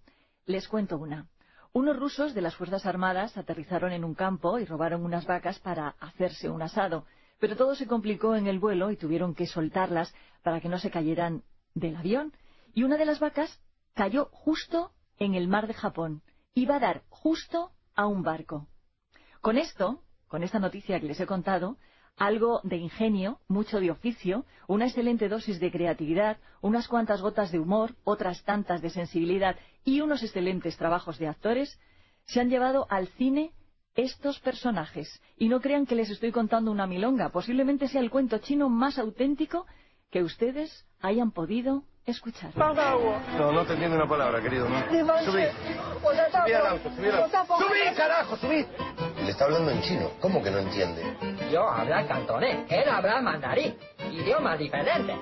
Les 0.48 0.68
cuento 0.68 0.98
una. 0.98 1.28
Unos 1.74 1.98
rusos 2.00 2.34
de 2.34 2.42
las 2.42 2.56
Fuerzas 2.56 2.88
Armadas 2.88 3.38
aterrizaron 3.38 3.92
en 3.92 4.04
un 4.04 4.16
campo 4.16 4.58
y 4.58 4.66
robaron 4.66 5.06
unas 5.06 5.28
vacas 5.28 5.60
para 5.60 5.90
hacerse 6.00 6.50
un 6.50 6.64
asado, 6.64 7.06
pero 7.40 7.56
todo 7.56 7.76
se 7.76 7.86
complicó 7.86 8.36
en 8.36 8.48
el 8.48 8.58
vuelo 8.58 8.90
y 8.90 8.98
tuvieron 8.98 9.36
que 9.36 9.46
soltarlas 9.46 10.12
para 10.42 10.60
que 10.60 10.70
no 10.70 10.80
se 10.80 10.90
cayeran 10.90 11.44
del 11.76 11.96
avión, 11.96 12.34
y 12.74 12.82
una 12.82 12.98
de 12.98 13.06
las 13.06 13.20
vacas 13.20 13.62
cayó 13.94 14.30
justo 14.32 14.92
en 15.20 15.36
el 15.36 15.48
mar 15.48 15.68
de 15.68 15.76
Japón. 15.76 16.24
Iba 16.56 16.78
a 16.78 16.80
dar 16.80 17.04
justo 17.10 17.72
a 17.96 18.08
un 18.08 18.24
barco. 18.24 18.68
Con 19.42 19.60
esto, 19.60 20.02
con 20.28 20.42
esta 20.42 20.58
noticia 20.58 21.00
que 21.00 21.06
les 21.06 21.20
he 21.20 21.28
contado, 21.28 21.78
algo 22.20 22.60
de 22.64 22.76
ingenio, 22.78 23.40
mucho 23.48 23.80
de 23.80 23.90
oficio, 23.90 24.46
una 24.68 24.86
excelente 24.86 25.30
dosis 25.30 25.60
de 25.60 25.72
creatividad, 25.72 26.38
unas 26.62 26.88
cuantas 26.88 27.22
gotas 27.22 27.52
de 27.52 27.60
humor, 27.60 27.96
otras 28.04 28.44
tantas 28.44 28.82
de 28.82 28.90
sensibilidad 28.90 29.56
y 29.84 30.02
unos 30.02 30.22
excelentes 30.22 30.78
trabajos 30.78 31.18
de 31.18 31.28
actores, 31.28 31.80
se 32.26 32.42
han 32.42 32.50
llevado 32.50 32.86
al 32.90 33.08
cine 33.08 33.52
estos 33.96 34.40
personajes. 34.40 35.22
Y 35.38 35.50
no 35.50 35.62
crean 35.62 35.86
que 35.86 35.96
les 35.96 36.10
estoy 36.10 36.32
contando 36.32 36.72
una 36.72 36.86
milonga, 36.86 37.30
posiblemente 37.30 37.88
sea 37.88 38.02
el 38.02 38.12
cuento 38.12 38.38
chino 38.40 38.70
más 38.70 39.00
auténtico 39.00 39.66
que 40.12 40.22
ustedes 40.22 40.86
hayan 41.02 41.32
podido 41.32 41.84
escuchar. 42.06 42.52
No, 42.56 43.52
no 43.52 43.66
te 43.66 43.74
entiendo 43.74 43.96
una 43.96 44.08
palabra, 44.08 44.42
querido. 44.42 44.68
Subí. 44.68 45.44
Subí 46.02 46.54
al 46.54 46.68
auto, 46.68 46.90
subí 46.96 47.08
al 47.08 47.24
auto. 47.24 47.58
¡Subí, 47.58 47.96
carajo, 47.96 48.38
subí! 48.38 48.66
Le 49.30 49.34
está 49.34 49.46
hablando 49.46 49.70
en 49.70 49.80
chino. 49.82 50.10
¿Cómo 50.22 50.42
que 50.42 50.50
no 50.50 50.58
entiende? 50.58 51.04
Yo 51.52 51.70
hablar 51.70 52.08
cantonés, 52.08 52.66
él 52.68 52.90
habla 52.90 53.22
mandarín. 53.22 53.76
Idioma 54.12 54.58
diferente. 54.58 55.14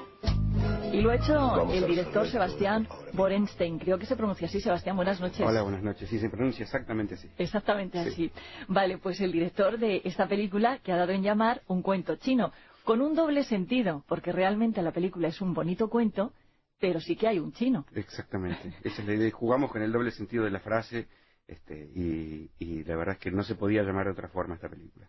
Y 0.93 1.02
lo 1.02 1.10
ha 1.10 1.15
hecho 1.15 1.34
Vamos 1.34 1.76
el 1.76 1.86
director. 1.86 2.26
Sebastián 2.26 2.88
Borenstein. 3.12 3.78
Creo 3.78 4.00
que 4.00 4.06
se 4.06 4.15
pronuncia 4.15 4.48
así. 4.48 4.62
Sebastián, 4.62 4.96
buenas 4.96 5.20
noches. 5.20 5.41
Hola, 5.46 5.62
buenas 5.62 5.84
noches. 5.84 6.08
Sí, 6.08 6.20
se 6.20 6.30
pronuncia 6.30 6.63
exactamente 6.63 7.15
así. 7.15 7.30
Exactamente 7.38 8.00
así. 8.00 8.32
Vale, 8.70 8.98
pues 8.98 9.20
el 9.20 9.34
director 9.34 9.78
de 9.78 10.02
esta 10.06 10.26
película 10.26 10.80
que 10.80 10.93
ha 10.93 10.96
dado 10.96 11.12
en 11.12 11.22
llamar 11.22 11.62
un 11.67 11.82
cuento 11.82 12.15
chino, 12.15 12.54
con 12.86 13.02
un 13.02 13.13
doble 13.13 13.43
sentido, 13.43 14.06
porque 14.08 14.32
realmente 14.32 14.82
la 14.82 14.93
película 14.93 15.28
es 15.28 15.41
un 15.41 15.54
bonito 15.54 15.89
cuento, 15.89 16.32
pero 16.80 17.02
sí 17.02 17.17
que 17.17 17.28
hay 17.28 17.39
un 17.39 17.52
chino. 17.52 17.86
Exactamente. 17.93 18.74
Esa 18.86 19.02
es 19.02 19.06
la 19.06 19.15
idea. 19.15 19.30
Jugamos 19.32 19.70
con 19.70 19.82
el 19.82 19.91
doble 19.91 20.12
sentido 20.12 20.46
de 20.46 20.52
la 20.52 20.62
frase 20.62 21.10
este, 21.47 21.89
y, 21.95 22.49
y 22.60 22.83
la 22.83 22.95
verdad 22.97 23.15
es 23.15 23.19
que 23.21 23.31
no 23.31 23.43
se 23.43 23.55
podía 23.55 23.83
llamar 23.83 24.05
de 24.05 24.12
otra 24.12 24.27
forma 24.29 24.55
esta 24.55 24.69
película. 24.69 25.05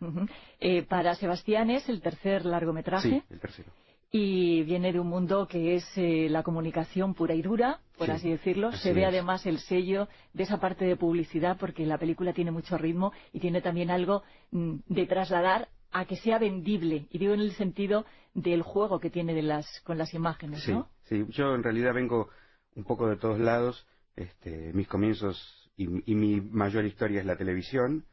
Eh, 0.61 0.83
para 0.85 1.15
Sebastián 1.15 1.71
es 1.71 1.89
el 1.89 2.01
tercer 2.01 2.45
largometraje. 2.45 3.09
Sí, 3.11 3.23
el 3.31 3.41
tercero. 3.41 3.73
y 4.11 4.63
viene 4.63 4.93
de 4.93 5.01
un 5.01 5.09
mundo 5.09 5.47
que 5.49 5.75
es 5.75 5.85
eh, 5.97 6.29
la 6.31 6.43
comunicación 6.43 7.15
pura 7.15 7.35
y 7.35 7.43
dura, 7.43 7.81
por 7.99 8.07
Sí, 8.07 8.13
así 8.13 8.31
decirlo. 8.31 8.69
así 8.69 8.79
Se 8.79 8.93
ve 8.93 9.03
es. 9.03 9.09
además 9.09 9.45
el 9.47 9.59
sello 9.59 10.09
de 10.33 10.45
esa 10.45 10.59
parte 10.61 10.85
de 10.85 10.97
publicidad 10.97 11.57
porque 11.59 11.85
la 11.85 11.99
película 11.99 12.33
tiene 12.33 12.51
mucho 12.53 12.79
ritmo 12.79 13.13
y 13.33 13.41
tiene 13.41 13.61
también 13.61 13.91
algo 13.91 14.23
mm, 14.53 14.77
de 14.87 15.07
trasladar 15.07 15.69
a 15.91 16.05
que 16.05 16.17
sea 16.17 16.39
vendible. 16.39 17.07
Y 17.11 17.19
digo 17.19 17.35
en 17.35 17.41
el 17.41 17.53
sentido 17.53 18.05
del 18.35 18.63
juego 18.63 19.01
que 19.01 19.11
tiene 19.11 19.35
de 19.35 19.43
las, 19.43 19.81
con 19.81 19.99
las 19.99 20.15
imágenes, 20.15 20.63
Sí, 20.63 20.73
¿no? 20.73 20.89
sí, 21.09 21.25
yo 21.31 21.55
en 21.55 21.63
realidad 21.65 21.95
vengo 21.95 22.29
un 22.77 22.85
poco 22.85 23.09
de 23.09 23.17
todos 23.17 23.41
lados. 23.41 23.87
Este, 24.15 24.73
mis 24.73 24.87
comienzos 24.89 25.68
y, 25.79 26.13
y 26.13 26.15
mi 26.15 26.41
mayor 26.43 26.85
historia 26.85 27.21
es 27.21 27.27
la 27.27 27.37
televisión 27.37 28.05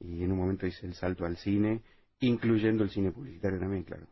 y 0.00 0.24
en 0.24 0.32
un 0.32 0.38
momento 0.38 0.66
hice 0.66 0.86
el 0.86 0.94
salto 0.94 1.24
al 1.24 1.36
cine, 1.36 1.82
incluyendo 2.20 2.82
el 2.82 2.90
cine 2.90 3.12
publicitario 3.12 3.58
también, 3.58 3.84
claro. 3.84 4.06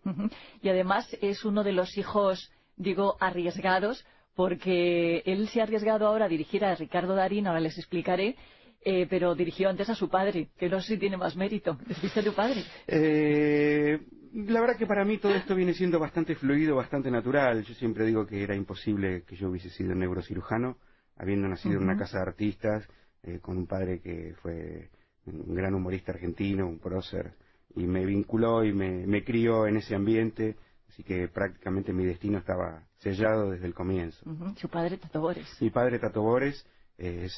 Y 0.63 0.69
además 0.69 1.17
es 1.21 1.45
uno 1.45 1.65
de 1.65 1.73
los 1.73 1.97
hijos, 1.97 2.53
digo, 2.77 3.17
arriesgados, 3.21 4.07
porque 4.35 5.23
él 5.27 5.49
se 5.49 5.61
ha 5.61 5.65
arriesgado 5.65 6.07
ahora 6.07 6.27
a 6.27 6.29
dirigir 6.29 6.65
a 6.65 6.75
Ricardo 6.75 7.15
Darín, 7.15 7.47
ahora 7.47 7.61
les 7.61 7.77
explicaré, 7.79 8.37
eh, 8.85 9.07
pero 9.11 9.35
dirigió 9.35 9.69
antes 9.69 9.89
a 9.89 9.95
su 9.95 10.09
padre, 10.09 10.51
que 10.57 10.69
no 10.69 10.81
sé 10.81 10.95
si 10.95 10.99
tiene 10.99 11.17
más 11.17 11.37
mérito. 11.37 11.77
¿Viste 12.03 12.21
a 12.21 12.23
tu 12.23 12.33
padre? 12.33 12.63
Eh, 12.87 13.99
la 14.33 14.61
verdad 14.61 14.77
que 14.77 14.87
para 14.87 15.05
mí 15.05 15.19
todo 15.19 15.35
esto 15.35 15.55
viene 15.55 15.75
siendo 15.75 15.99
bastante 15.99 16.37
fluido, 16.37 16.77
bastante 16.77 17.11
natural. 17.11 17.65
Yo 17.65 17.75
siempre 17.75 18.05
digo 18.07 18.27
que 18.27 18.43
era 18.43 18.55
imposible 18.55 19.25
que 19.25 19.37
yo 19.37 19.49
hubiese 19.49 19.71
sido 19.71 19.95
neurocirujano, 19.95 20.77
habiendo 21.17 21.49
nacido 21.49 21.79
en 21.79 21.83
una 21.83 21.97
casa 21.97 22.19
de 22.19 22.23
artistas, 22.23 22.89
eh, 23.23 23.39
con 23.41 23.57
un 23.57 23.67
padre 23.67 24.01
que 24.01 24.35
fue 24.43 24.91
un 25.27 25.55
gran 25.55 25.75
humorista 25.75 26.13
argentino, 26.13 26.67
un 26.67 26.79
prócer, 26.79 27.35
y 27.75 27.87
me 27.87 28.05
vinculó 28.05 28.65
y 28.65 28.73
me, 28.73 29.07
me 29.07 29.25
crió 29.25 29.67
en 29.67 29.77
ese 29.77 29.95
ambiente, 29.95 30.57
así 30.89 31.03
que 31.03 31.29
prácticamente 31.29 31.93
mi 31.93 32.05
destino 32.05 32.39
estaba 32.39 32.87
sellado 32.99 33.51
desde 33.51 33.67
el 33.67 33.75
comienzo. 33.75 34.25
Su 34.57 34.69
padre, 34.69 34.97
Tato 34.97 35.21
Bores. 35.21 35.47
Mi 35.61 35.71
padre 35.71 35.99
Tato 35.99 36.23
Bores 36.23 36.65
es 36.97 37.35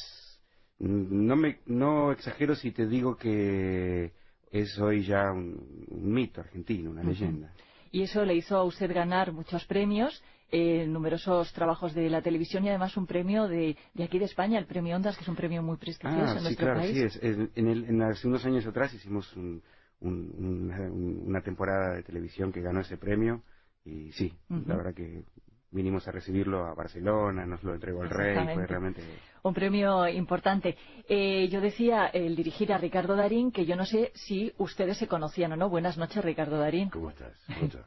no 0.79 1.37
me 1.37 1.59
no 1.67 2.11
exagero 2.11 2.55
si 2.55 2.73
te 2.73 2.87
digo 2.87 3.17
que 3.17 4.13
es 4.51 4.79
hoy 4.79 5.05
ya 5.05 5.31
un, 5.31 5.87
un 5.89 6.13
mito 6.13 6.41
argentino, 6.41 6.91
una 6.91 7.03
leyenda. 7.03 7.53
Y 7.93 8.03
eso 8.03 8.25
le 8.25 8.35
hizo 8.35 8.57
a 8.57 8.65
usted 8.65 8.93
ganar 8.95 9.33
muchos 9.33 9.65
premios, 9.67 10.23
eh, 10.51 10.87
numerosos 10.87 11.53
trabajos 11.53 11.95
de 11.95 12.09
la 12.11 12.23
televisión 12.23 12.65
y 12.65 12.69
además 12.69 12.97
un 12.97 13.07
premio 13.07 13.49
de, 13.49 13.77
de 13.95 14.05
aquí 14.05 14.19
de 14.19 14.25
España, 14.27 14.59
el 14.59 14.67
premio 14.67 14.97
Ondas, 14.97 15.17
que 15.17 15.23
es 15.23 15.29
un 15.29 15.37
premio 15.37 15.63
muy 15.63 15.77
prestigioso 15.77 16.23
Ah, 16.25 16.33
en 16.33 16.39
sí, 16.39 16.43
nuestro 16.45 16.67
claro, 16.67 16.81
país. 16.81 16.97
sí 16.97 17.03
es. 17.03 17.17
Es- 17.17 17.49
En, 17.57 17.69
el- 17.69 17.85
en 17.85 18.03
hace 18.03 18.27
unos 18.29 18.45
años 18.45 18.67
atrás 18.67 18.93
hicimos 18.95 19.35
un- 19.37 19.63
un- 20.01 20.35
una, 20.71 20.81
un- 20.91 21.23
una 21.27 21.41
temporada 21.43 21.95
de 21.95 22.03
televisión 22.03 22.53
que 22.53 22.61
ganó 22.63 22.81
ese 22.81 22.97
premio 22.97 23.43
y 23.85 24.13
sí, 24.13 24.33
la 24.67 24.77
verdad 24.77 24.95
que 24.95 25.25
vinimos 25.73 26.07
a 26.09 26.11
recibirlo 26.11 26.67
a 26.67 26.75
Barcelona, 26.75 27.47
nos 27.47 27.63
lo 27.63 27.75
entregó 27.75 28.03
el 28.03 28.11
rey, 28.11 28.35
fue 28.55 28.67
realmente 28.67 29.03
Un 29.43 29.55
premio 29.55 30.09
importante. 30.09 30.77
Eh, 31.09 31.49
yo 31.49 31.61
decía, 31.61 32.07
el 32.09 32.35
dirigir 32.35 32.73
a 32.73 32.79
Ricardo 32.79 33.15
Darín, 33.15 33.53
que 33.53 33.65
yo 33.67 33.77
no 33.77 33.85
sé 33.87 34.11
si 34.15 34.53
ustedes 34.59 34.99
se 34.99 35.07
conocían 35.07 35.53
o 35.53 35.57
no. 35.57 35.69
Buenas 35.71 35.97
noches, 35.97 36.25
Ricardo 36.25 36.59
Darín. 36.59 36.91
¿Cómo 36.91 37.11
estás? 37.11 37.33
¿Cómo 37.47 37.67
estás? 37.67 37.87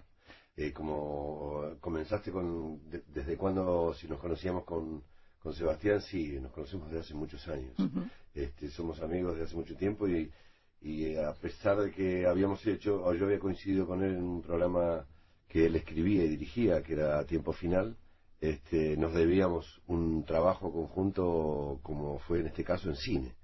Eh, 0.56 0.72
como 0.72 1.76
comenzaste 1.80 2.32
con, 2.32 2.88
de- 2.89 3.04
desde 3.08 3.36
cuando, 3.38 3.94
si 3.96 4.08
nos 4.08 4.20
conocíamos 4.20 4.63
con, 4.66 5.04
con 5.39 5.54
Sebastián, 5.54 6.02
sí, 6.02 6.39
nos 6.39 6.52
conocemos 6.52 6.88
desde 6.89 7.02
hace 7.02 7.13
muchos 7.16 7.48
años. 7.48 7.74
Este, 8.36 8.70
somos 8.70 9.02
amigos 9.02 9.34
desde 9.34 9.46
hace 9.46 9.56
mucho 9.56 9.76
tiempo 9.76 10.08
y, 10.08 10.32
y 10.82 11.06
eh, 11.06 11.24
a 11.26 11.34
pesar 11.34 11.80
de 11.80 11.92
que 11.92 12.26
habíamos 12.28 12.66
hecho, 12.68 13.04
o 13.04 13.13
yo 13.13 13.26
había 13.26 13.39
coincidido 13.39 13.88
con 13.88 14.04
él 14.04 14.16
en 14.16 14.24
un 14.24 14.42
programa 14.42 15.06
que 15.48 15.66
él 15.66 15.76
escribía 15.76 16.24
y 16.24 16.30
dirigía, 16.30 16.82
que 16.84 16.94
era 16.94 17.24
Tiempo 17.26 17.54
Final, 17.54 17.96
este, 18.39 18.98
nos 18.98 19.13
debíamos 19.13 19.82
un 19.88 20.24
trabajo 20.26 20.72
conjunto 20.72 21.80
como 21.84 22.20
fue 22.20 22.39
en 22.42 22.48
este 22.48 22.63
caso 22.63 22.89
en 22.89 22.96
cine. 22.96 23.36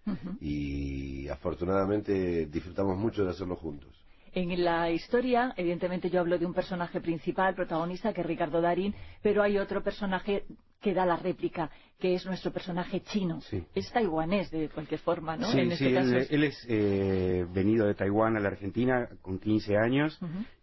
Y 0.41 1.27
afortunadamente 1.27 2.45
disfrutamos 2.47 2.97
mucho 2.97 3.23
de 3.23 3.31
hacerlo 3.31 3.55
juntos. 3.55 3.98
En 4.39 4.63
la 4.63 4.89
historia, 4.89 5.53
evidentemente 5.57 6.09
yo 6.09 6.21
hablo 6.21 6.37
de 6.37 6.45
un 6.45 6.53
personaje 6.53 7.01
principal, 7.01 7.55
protagonista, 7.55 8.13
que 8.13 8.21
es 8.21 8.27
Ricardo 8.27 8.61
Darín, 8.61 8.95
pero 9.21 9.43
hay 9.43 9.57
otro 9.57 9.83
personaje 9.83 10.45
que 10.81 10.93
da 10.93 11.05
la 11.05 11.17
réplica, 11.17 11.69
que 11.99 12.15
es 12.15 12.25
nuestro 12.25 12.51
personaje 12.51 13.01
chino. 13.01 13.41
Sí. 13.41 13.63
Es 13.75 13.91
taiwanés 13.91 14.49
de 14.51 14.69
cualquier 14.69 14.99
forma, 15.01 15.35
¿no? 15.35 15.51
Sí, 15.51 15.59
en 15.59 15.67
sí, 15.75 15.85
este 15.85 15.93
caso 15.93 16.09
él, 16.11 16.17
es- 16.17 16.31
él 16.31 16.43
es 16.45 16.65
eh, 16.69 17.45
venido 17.51 17.85
de 17.85 17.95
Taiwán 17.95 18.37
a 18.37 18.39
la 18.39 18.47
Argentina 18.49 19.09
con 19.21 19.39
15 19.39 19.75
años 19.77 20.17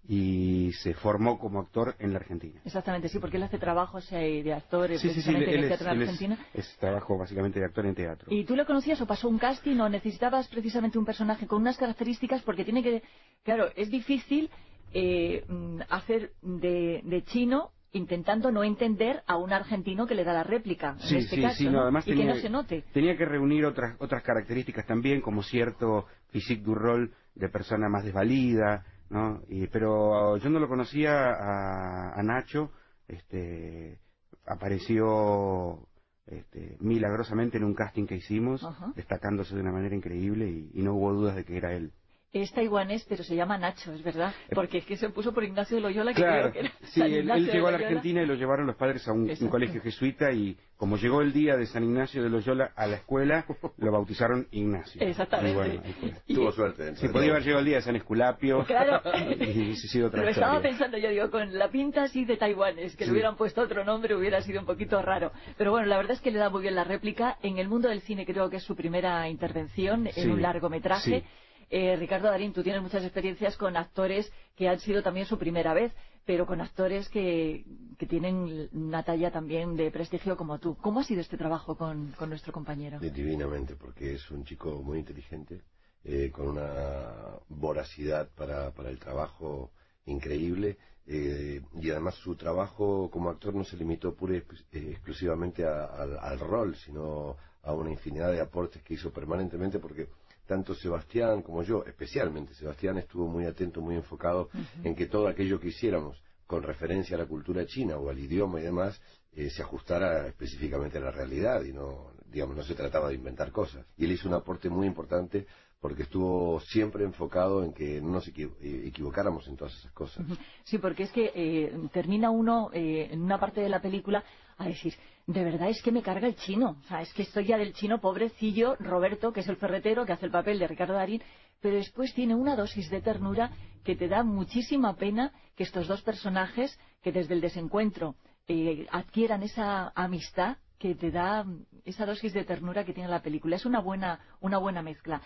y 0.08 0.72
se 0.82 0.94
formó 0.94 1.38
como 1.38 1.60
actor 1.60 1.96
en 1.98 2.12
la 2.12 2.18
Argentina. 2.20 2.60
Exactamente, 2.64 3.08
sí, 3.08 3.18
porque 3.18 3.36
él 3.36 3.42
hace 3.42 3.58
trabajos 3.58 4.10
eh, 4.12 4.42
de 4.42 4.54
actor 4.54 4.90
eh, 4.90 4.98
Sí, 4.98 5.08
sí, 5.08 5.20
sí, 5.20 5.32
precisamente 5.32 5.54
en 5.54 5.60
el 5.62 5.68
teatro 5.68 5.86
en 5.88 5.96
él 5.96 6.02
es- 6.02 6.08
Argentina. 6.08 6.46
es 6.54 6.76
trabajo 6.78 7.18
básicamente 7.18 7.58
de 7.58 7.66
actor 7.66 7.84
en 7.86 7.94
teatro. 7.94 8.32
¿Y 8.32 8.44
tú 8.44 8.56
lo 8.56 8.64
conocías 8.64 9.00
o 9.02 9.06
pasó 9.06 9.28
un 9.28 9.38
casting 9.38 9.78
o 9.80 9.88
necesitabas 9.88 10.48
precisamente 10.48 10.98
un 10.98 11.04
personaje 11.04 11.46
con 11.46 11.60
unas 11.60 11.76
características? 11.76 12.42
Porque 12.42 12.64
tiene 12.64 12.82
que. 12.82 13.02
Claro, 13.42 13.68
es 13.76 13.90
difícil 13.90 14.48
eh, 14.92 15.44
mm, 15.48 15.80
hacer 15.90 16.32
de, 16.40 17.02
de 17.04 17.22
chino 17.24 17.70
intentando 17.96 18.50
no 18.50 18.62
entender 18.64 19.22
a 19.26 19.36
un 19.36 19.52
argentino 19.52 20.06
que 20.06 20.14
le 20.14 20.24
da 20.24 20.32
la 20.32 20.44
réplica, 20.44 20.96
en 21.08 21.16
este 21.16 21.36
sí, 21.36 21.42
caso, 21.42 21.56
sí, 21.56 21.64
no, 21.64 21.72
¿no? 21.72 21.80
además 21.82 22.06
y 22.06 22.10
tenía, 22.10 22.26
que 22.26 22.34
no 22.34 22.40
se 22.40 22.50
note. 22.50 22.84
tenía 22.92 23.16
que 23.16 23.24
reunir 23.24 23.64
otras 23.64 23.96
otras 23.98 24.22
características 24.22 24.86
también, 24.86 25.20
como 25.20 25.42
cierto 25.42 26.06
physique 26.30 26.62
du 26.62 26.74
rol 26.74 27.12
de 27.34 27.48
persona 27.48 27.88
más 27.88 28.04
desvalida, 28.04 28.84
¿no? 29.10 29.42
Y, 29.48 29.66
pero 29.68 30.36
yo 30.38 30.50
no 30.50 30.58
lo 30.58 30.68
conocía 30.68 31.30
a, 31.30 32.18
a 32.18 32.22
Nacho, 32.22 32.70
este, 33.08 33.98
apareció 34.46 35.86
este, 36.26 36.76
milagrosamente 36.80 37.56
en 37.56 37.64
un 37.64 37.74
casting 37.74 38.06
que 38.06 38.16
hicimos, 38.16 38.64
Ajá. 38.64 38.92
destacándose 38.96 39.54
de 39.54 39.60
una 39.60 39.72
manera 39.72 39.94
increíble 39.94 40.48
y, 40.48 40.70
y 40.74 40.82
no 40.82 40.94
hubo 40.94 41.12
dudas 41.12 41.36
de 41.36 41.44
que 41.44 41.56
era 41.56 41.72
él. 41.72 41.92
Es 42.32 42.52
taiwanés, 42.52 43.06
pero 43.08 43.24
se 43.24 43.34
llama 43.34 43.56
Nacho, 43.56 43.92
es 43.94 44.02
verdad. 44.02 44.34
Porque 44.54 44.78
es 44.78 44.84
que 44.84 44.96
se 44.98 45.08
puso 45.08 45.32
por 45.32 45.42
Ignacio 45.44 45.76
de 45.76 45.80
Loyola, 45.82 46.12
que 46.12 46.20
Eh, 46.20 46.24
Claro, 46.24 46.50
creo 46.50 46.52
que 46.52 46.58
era 46.58 46.70
sí, 46.88 47.00
San 47.00 47.10
él, 47.12 47.46
llegó 47.50 47.68
a 47.68 47.70
la. 47.70 47.78
Argentina 47.78 48.22
y 48.22 48.26
lo 48.26 48.34
llevaron 48.34 48.66
los 48.66 48.76
padres 48.76 49.06
a 49.08 49.12
un, 49.12 49.28
colegio 49.48 49.80
jesuita 49.80 50.32
y 50.32 50.54
como 50.76 50.98
llegó 50.98 51.22
el 51.22 51.32
día 51.32 51.56
de 51.56 51.64
San 51.64 51.82
Ignacio 51.84 52.22
de 52.22 52.28
Loyola 52.28 52.72
a 52.76 52.86
la 52.88 52.96
escuela, 52.96 53.46
lo 53.78 53.90
bautizaron 53.92 54.46
Ignacio. 54.50 55.00
Exactamente. 55.06 55.50
Y 55.52 55.54
bueno. 55.54 55.82
Tuvo 56.26 56.52
suerte. 56.52 56.96
Sí, 56.96 57.08
podía 57.08 57.30
haber 57.30 57.42
llegado 57.44 57.60
el 57.60 57.66
día 57.66 57.76
de 57.76 57.82
San 57.82 57.96
Esculapio 57.96 58.64
Claro. 58.66 59.00
y 59.40 59.62
hubiese 59.62 59.88
sido 59.88 60.08
otra 60.08 60.22
Lo 60.22 60.28
estaba 60.28 60.56
historia. 60.56 60.70
pensando 60.70 60.98
yo, 60.98 61.08
digo, 61.08 61.30
con 61.30 61.56
la 61.56 61.70
pinta 61.70 62.02
así 62.02 62.26
de 62.26 62.36
taiwanes, 62.36 62.96
que 62.96 63.04
Sí. 63.04 63.10
le 63.10 63.12
hubieran 63.12 63.36
puesto 63.36 63.62
otro 63.62 63.82
nombre 63.84 64.14
hubiera 64.14 64.42
sido 64.42 64.60
un 64.60 64.66
poquito 64.66 65.00
raro. 65.00 65.32
Pero 65.56 65.70
bueno, 65.70 65.86
la 65.86 65.96
verdad 65.96 66.12
es 66.12 66.20
que 66.20 66.30
le 66.32 66.38
da 66.38 66.50
muy 66.50 66.60
bien 66.60 66.74
la 66.74 66.84
réplica. 66.84 67.38
En 67.42 67.56
el 67.56 67.68
mundo 67.68 67.88
del 67.88 68.02
cine 68.02 68.26
creo 68.26 68.50
que 68.50 68.56
es 68.56 68.62
su 68.64 68.76
primera 68.76 69.26
intervención 69.30 70.06
Sí, 70.12 70.20
en 70.20 70.32
un 70.32 70.42
largometraje. 70.42 71.24
Eh, 71.68 71.96
Ricardo 71.96 72.28
Darín, 72.28 72.52
tú 72.52 72.62
tienes 72.62 72.80
muchas 72.82 73.02
experiencias 73.02 73.56
con 73.56 73.76
actores 73.76 74.30
que 74.54 74.68
han 74.68 74.78
sido 74.78 75.02
también 75.02 75.26
su 75.26 75.36
primera 75.38 75.74
vez, 75.74 75.92
pero 76.24 76.46
con 76.46 76.60
actores 76.60 77.08
que, 77.08 77.64
que 77.98 78.06
tienen 78.06 78.68
una 78.72 79.02
talla 79.02 79.30
también 79.30 79.76
de 79.76 79.90
prestigio 79.90 80.36
como 80.36 80.58
tú. 80.58 80.76
¿Cómo 80.76 81.00
ha 81.00 81.04
sido 81.04 81.20
este 81.20 81.36
trabajo 81.36 81.76
con, 81.76 82.14
nuestro 82.28 82.52
compañero? 82.52 82.98
Divinamente, 83.00 83.74
porque 83.76 84.14
es 84.14 84.30
un 84.30 84.44
chico 84.44 84.82
muy 84.82 84.98
inteligente, 84.98 85.62
eh, 86.04 86.30
con 86.32 86.48
una 86.48 87.38
voracidad 87.48 88.28
para, 88.36 88.70
para 88.72 88.90
el 88.90 88.98
trabajo 88.98 89.70
increíble, 90.06 90.78
eh, 91.08 91.62
y 91.80 91.90
además 91.90 92.14
su 92.16 92.34
trabajo 92.36 93.10
como 93.10 93.30
actor 93.30 93.54
no 93.54 93.64
se 93.64 93.76
limitó 93.76 94.14
pura 94.14 94.36
eh, 94.36 94.44
exclusivamente 94.72 95.64
a- 95.64 95.84
al 95.84 96.38
rol, 96.40 96.76
sino 96.76 97.36
a 97.62 97.72
una 97.72 97.90
infinidad 97.90 98.30
de 98.32 98.40
aportes 98.40 98.82
que 98.82 98.94
hizo 98.94 99.12
permanentemente, 99.12 99.78
porque 99.78 100.08
tanto 100.46 100.74
Sebastián 100.74 101.42
como 101.42 101.62
yo, 101.62 101.84
especialmente 101.86 102.54
Sebastián, 102.54 102.98
estuvo 102.98 103.26
muy 103.26 103.44
atento, 103.46 103.80
muy 103.80 103.96
enfocado 103.96 104.48
en 104.82 104.94
que 104.94 105.06
todo 105.06 105.28
aquello 105.28 105.58
que 105.60 105.68
hiciéramos 105.68 106.22
con 106.46 106.62
referencia 106.62 107.16
a 107.16 107.20
la 107.20 107.26
cultura 107.26 107.66
china 107.66 107.96
o 107.98 108.08
al 108.08 108.18
idioma 108.18 108.60
y 108.60 108.62
demás, 108.62 109.00
eh, 109.32 109.50
se 109.50 109.62
ajustara 109.62 110.26
específicamente 110.28 110.98
a 110.98 111.00
la 111.00 111.10
realidad 111.10 111.62
y 111.64 111.72
no, 111.72 112.12
digamos, 112.30 112.56
no 112.56 112.62
se 112.62 112.74
trataba 112.74 113.08
de 113.08 113.16
inventar 113.16 113.50
cosas. 113.50 113.84
Y 113.96 114.04
él 114.04 114.12
hizo 114.12 114.28
un 114.28 114.34
aporte 114.34 114.70
muy 114.70 114.86
importante 114.86 115.46
porque 115.80 116.04
estuvo 116.04 116.58
siempre 116.60 117.04
enfocado 117.04 117.62
en 117.64 117.72
que 117.72 118.00
no 118.00 118.10
nos 118.10 118.26
equivo- 118.28 118.56
eh, 118.60 118.84
equivocáramos 118.86 119.46
en 119.48 119.56
todas 119.56 119.76
esas 119.76 119.92
cosas. 119.92 120.24
Sí, 120.64 120.78
porque 120.78 121.02
es 121.02 121.12
que 121.12 121.32
eh, 121.34 121.78
termina 121.92 122.30
uno 122.30 122.70
eh, 122.72 123.08
en 123.10 123.20
una 123.22 123.38
parte 123.38 123.60
de 123.60 123.68
la 123.68 123.82
película 123.82 124.24
a 124.58 124.66
decir, 124.68 124.94
de 125.26 125.44
verdad 125.44 125.68
es 125.68 125.82
que 125.82 125.92
me 125.92 126.02
carga 126.02 126.26
el 126.28 126.36
chino. 126.36 126.76
O 126.84 126.88
sea, 126.88 127.02
es 127.02 127.12
que 127.12 127.22
estoy 127.22 127.46
ya 127.46 127.58
del 127.58 127.72
chino 127.74 128.00
pobrecillo 128.00 128.76
Roberto, 128.76 129.32
que 129.32 129.40
es 129.40 129.48
el 129.48 129.56
ferretero, 129.56 130.06
que 130.06 130.12
hace 130.12 130.26
el 130.26 130.32
papel 130.32 130.58
de 130.58 130.66
Ricardo 130.68 130.94
Darín, 130.94 131.22
pero 131.60 131.76
después 131.76 132.14
tiene 132.14 132.34
una 132.34 132.56
dosis 132.56 132.88
de 132.90 133.00
ternura 133.00 133.50
que 133.84 133.96
te 133.96 134.08
da 134.08 134.22
muchísima 134.22 134.96
pena 134.96 135.32
que 135.56 135.62
estos 135.64 135.88
dos 135.88 136.02
personajes, 136.02 136.78
que 137.02 137.12
desde 137.12 137.34
el 137.34 137.40
desencuentro 137.40 138.16
eh, 138.48 138.86
adquieran 138.90 139.42
esa 139.42 139.92
amistad 139.94 140.56
que 140.78 140.94
te 140.94 141.10
da 141.10 141.42
mm, 141.44 141.64
esa 141.84 142.04
dosis 142.06 142.32
de 142.32 142.44
ternura 142.44 142.84
que 142.84 142.92
tiene 142.92 143.08
la 143.08 143.22
película. 143.22 143.56
Es 143.56 143.64
una 143.66 143.80
buena, 143.80 144.20
una 144.40 144.58
buena 144.58 144.82
mezcla. 144.82 145.20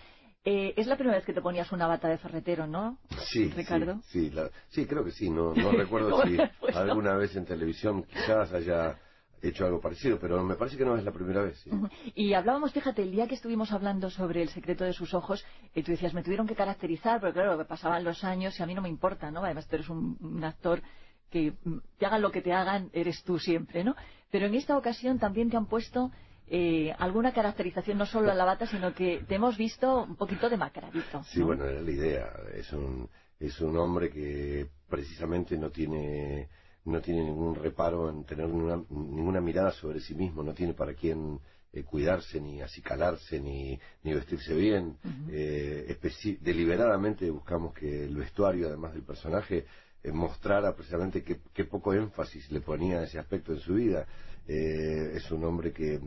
Eh, 0.44 0.72
es 0.76 0.86
la 0.86 0.96
primera 0.96 1.18
vez 1.18 1.26
que 1.26 1.34
te 1.34 1.42
ponías 1.42 1.70
una 1.72 1.86
bata 1.86 2.08
de 2.08 2.16
ferretero, 2.16 2.66
¿no? 2.66 2.96
Sí, 3.30 3.48
Ricardo. 3.50 4.00
Sí, 4.06 4.28
sí, 4.28 4.30
la- 4.30 4.48
sí, 4.68 4.86
creo 4.86 5.04
que 5.04 5.10
sí. 5.10 5.28
No, 5.28 5.52
no 5.54 5.70
recuerdo 5.76 6.10
¿Cómo 6.10 6.22
si 6.24 6.38
alguna 6.74 7.14
vez 7.16 7.36
en 7.36 7.44
televisión 7.44 8.04
quizás 8.04 8.52
haya 8.54 8.98
hecho 9.42 9.64
algo 9.64 9.80
parecido, 9.80 10.18
pero 10.18 10.42
me 10.42 10.54
parece 10.54 10.76
que 10.76 10.84
no 10.84 10.96
es 10.96 11.04
la 11.04 11.12
primera 11.12 11.42
vez. 11.42 11.58
sí. 11.60 11.70
Y 12.14 12.34
hablábamos, 12.34 12.72
fíjate, 12.72 13.02
el 13.02 13.10
día 13.10 13.26
que 13.26 13.34
estuvimos 13.34 13.72
hablando 13.72 14.10
sobre 14.10 14.42
el 14.42 14.48
secreto 14.48 14.84
de 14.84 14.92
sus 14.92 15.14
ojos, 15.14 15.44
eh, 15.74 15.82
tú 15.82 15.92
decías, 15.92 16.14
me 16.14 16.22
tuvieron 16.22 16.46
que 16.46 16.54
caracterizar, 16.54 17.20
porque 17.20 17.34
claro, 17.34 17.66
pasaban 17.66 18.04
los 18.04 18.22
años 18.24 18.58
y 18.58 18.62
a 18.62 18.66
mí 18.66 18.74
no 18.74 18.82
me 18.82 18.88
importa, 18.88 19.30
¿no? 19.30 19.44
Además, 19.44 19.66
tú 19.66 19.76
eres 19.76 19.88
un, 19.88 20.16
un 20.20 20.44
actor 20.44 20.82
que 21.30 21.52
mm, 21.64 21.78
te 21.98 22.06
hagan 22.06 22.22
lo 22.22 22.30
que 22.30 22.42
te 22.42 22.52
hagan, 22.52 22.90
eres 22.92 23.22
tú 23.24 23.38
siempre, 23.38 23.84
¿no? 23.84 23.94
Pero 24.30 24.46
en 24.46 24.54
esta 24.54 24.76
ocasión 24.76 25.18
también 25.18 25.50
te 25.50 25.56
han 25.56 25.66
puesto 25.66 26.10
eh, 26.52 26.92
alguna 26.98 27.32
caracterización, 27.32 27.96
no 27.96 28.06
solo 28.06 28.30
a 28.32 28.34
la 28.34 28.44
bata, 28.44 28.66
sino 28.66 28.92
que 28.92 29.24
te 29.28 29.36
hemos 29.36 29.56
visto 29.56 30.02
un 30.02 30.16
poquito 30.16 30.50
demacradito. 30.50 31.22
Sí, 31.24 31.42
bueno, 31.42 31.64
era 31.64 31.80
la 31.80 31.90
idea. 31.90 32.32
Es 32.52 32.72
un, 32.72 33.08
es 33.38 33.60
un 33.60 33.76
hombre 33.76 34.10
que 34.10 34.68
precisamente 34.88 35.56
no 35.56 35.70
tiene, 35.70 36.48
no 36.90 37.00
tiene 37.00 37.24
ningún 37.24 37.54
reparo 37.54 38.10
en 38.10 38.24
tener 38.24 38.48
ninguna, 38.48 38.82
ninguna 38.90 39.40
mirada 39.40 39.70
sobre 39.72 40.00
sí 40.00 40.14
mismo, 40.14 40.42
no 40.42 40.54
tiene 40.54 40.74
para 40.74 40.94
quién 40.94 41.40
eh, 41.72 41.84
cuidarse, 41.84 42.40
ni 42.40 42.60
acicalarse, 42.60 43.40
ni, 43.40 43.78
ni 44.02 44.14
vestirse 44.14 44.54
bien. 44.54 44.96
Eh, 45.30 45.96
deliberadamente 46.40 47.30
buscamos 47.30 47.74
que 47.74 48.04
el 48.04 48.16
vestuario, 48.16 48.68
además 48.68 48.92
del 48.92 49.02
personaje, 49.02 49.64
eh, 50.02 50.12
mostrara 50.12 50.74
precisamente 50.74 51.22
qué, 51.22 51.40
qué 51.52 51.64
poco 51.64 51.92
énfasis 51.92 52.50
le 52.50 52.60
ponía 52.60 53.00
a 53.00 53.04
ese 53.04 53.18
aspecto 53.18 53.52
en 53.52 53.60
su 53.60 53.74
vida. 53.74 54.06
Eh, 54.48 55.12
es 55.14 55.30
un 55.30 55.44
hombre 55.44 55.72
que 55.72 56.00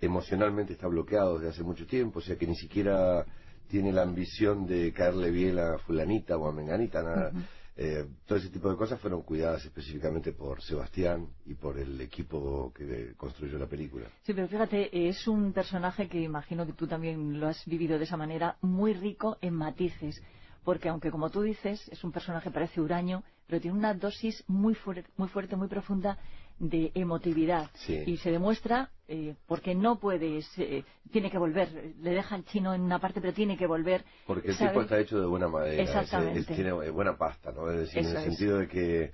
emocionalmente 0.00 0.72
está 0.72 0.86
bloqueado 0.86 1.38
desde 1.38 1.50
hace 1.50 1.62
mucho 1.62 1.86
tiempo, 1.86 2.20
o 2.20 2.22
sea 2.22 2.36
que 2.36 2.46
ni 2.46 2.56
siquiera 2.56 3.26
tiene 3.68 3.92
la 3.92 4.02
ambición 4.02 4.66
de 4.66 4.92
caerle 4.92 5.30
bien 5.30 5.58
a 5.58 5.78
fulanita 5.78 6.36
o 6.36 6.48
a 6.48 6.52
menganita, 6.52 7.02
nada. 7.02 7.32
Eh, 7.76 8.06
todo 8.26 8.38
ese 8.38 8.50
tipo 8.50 8.68
de 8.70 8.76
cosas 8.76 9.00
fueron 9.00 9.22
cuidadas 9.22 9.64
específicamente 9.64 10.32
por 10.32 10.60
Sebastián 10.60 11.28
y 11.46 11.54
por 11.54 11.78
el 11.78 12.00
equipo 12.00 12.72
que 12.74 13.14
construyó 13.16 13.58
la 13.58 13.66
película. 13.66 14.06
Sí, 14.22 14.34
pero 14.34 14.48
fíjate, 14.48 15.08
es 15.08 15.26
un 15.26 15.52
personaje 15.52 16.08
que 16.08 16.20
imagino 16.20 16.66
que 16.66 16.72
tú 16.74 16.86
también 16.86 17.40
lo 17.40 17.48
has 17.48 17.64
vivido 17.66 17.98
de 17.98 18.04
esa 18.04 18.16
manera, 18.16 18.56
muy 18.60 18.92
rico 18.92 19.38
en 19.40 19.54
matices. 19.54 20.20
Porque 20.64 20.90
aunque, 20.90 21.10
como 21.10 21.30
tú 21.30 21.40
dices, 21.40 21.88
es 21.88 22.04
un 22.04 22.12
personaje 22.12 22.50
parece 22.50 22.82
huraño, 22.82 23.22
pero 23.46 23.62
tiene 23.62 23.78
una 23.78 23.94
dosis 23.94 24.44
muy, 24.46 24.74
fuer- 24.74 25.06
muy 25.16 25.28
fuerte, 25.28 25.56
muy 25.56 25.68
profunda 25.68 26.18
de 26.60 26.92
emotividad. 26.94 27.70
Sí. 27.74 28.02
Y 28.06 28.18
se 28.18 28.30
demuestra 28.30 28.90
eh, 29.08 29.34
porque 29.46 29.74
no 29.74 29.98
puede, 29.98 30.42
se- 30.42 30.84
tiene 31.10 31.30
que 31.30 31.38
volver. 31.38 31.94
Le 32.00 32.10
deja 32.10 32.36
el 32.36 32.44
chino 32.44 32.72
en 32.74 32.82
una 32.82 33.00
parte, 33.00 33.20
pero 33.20 33.32
tiene 33.32 33.56
que 33.56 33.66
volver. 33.66 34.04
Porque 34.26 34.48
el 34.50 34.54
¿sabe? 34.56 34.70
tipo 34.70 34.82
está 34.82 34.98
hecho 35.00 35.18
de 35.18 35.26
buena 35.26 35.48
madera, 35.48 35.82
Exactamente. 35.82 36.38
es- 36.40 36.46
tiene 36.46 36.68
eh, 36.70 36.90
buena 36.90 37.16
pasta, 37.16 37.50
¿no? 37.50 37.68
Es 37.70 37.78
decir, 37.80 38.00
Eso 38.00 38.10
en 38.10 38.16
el 38.16 38.22
es. 38.22 38.28
sentido 38.28 38.58
de 38.58 38.68
que 38.68 39.12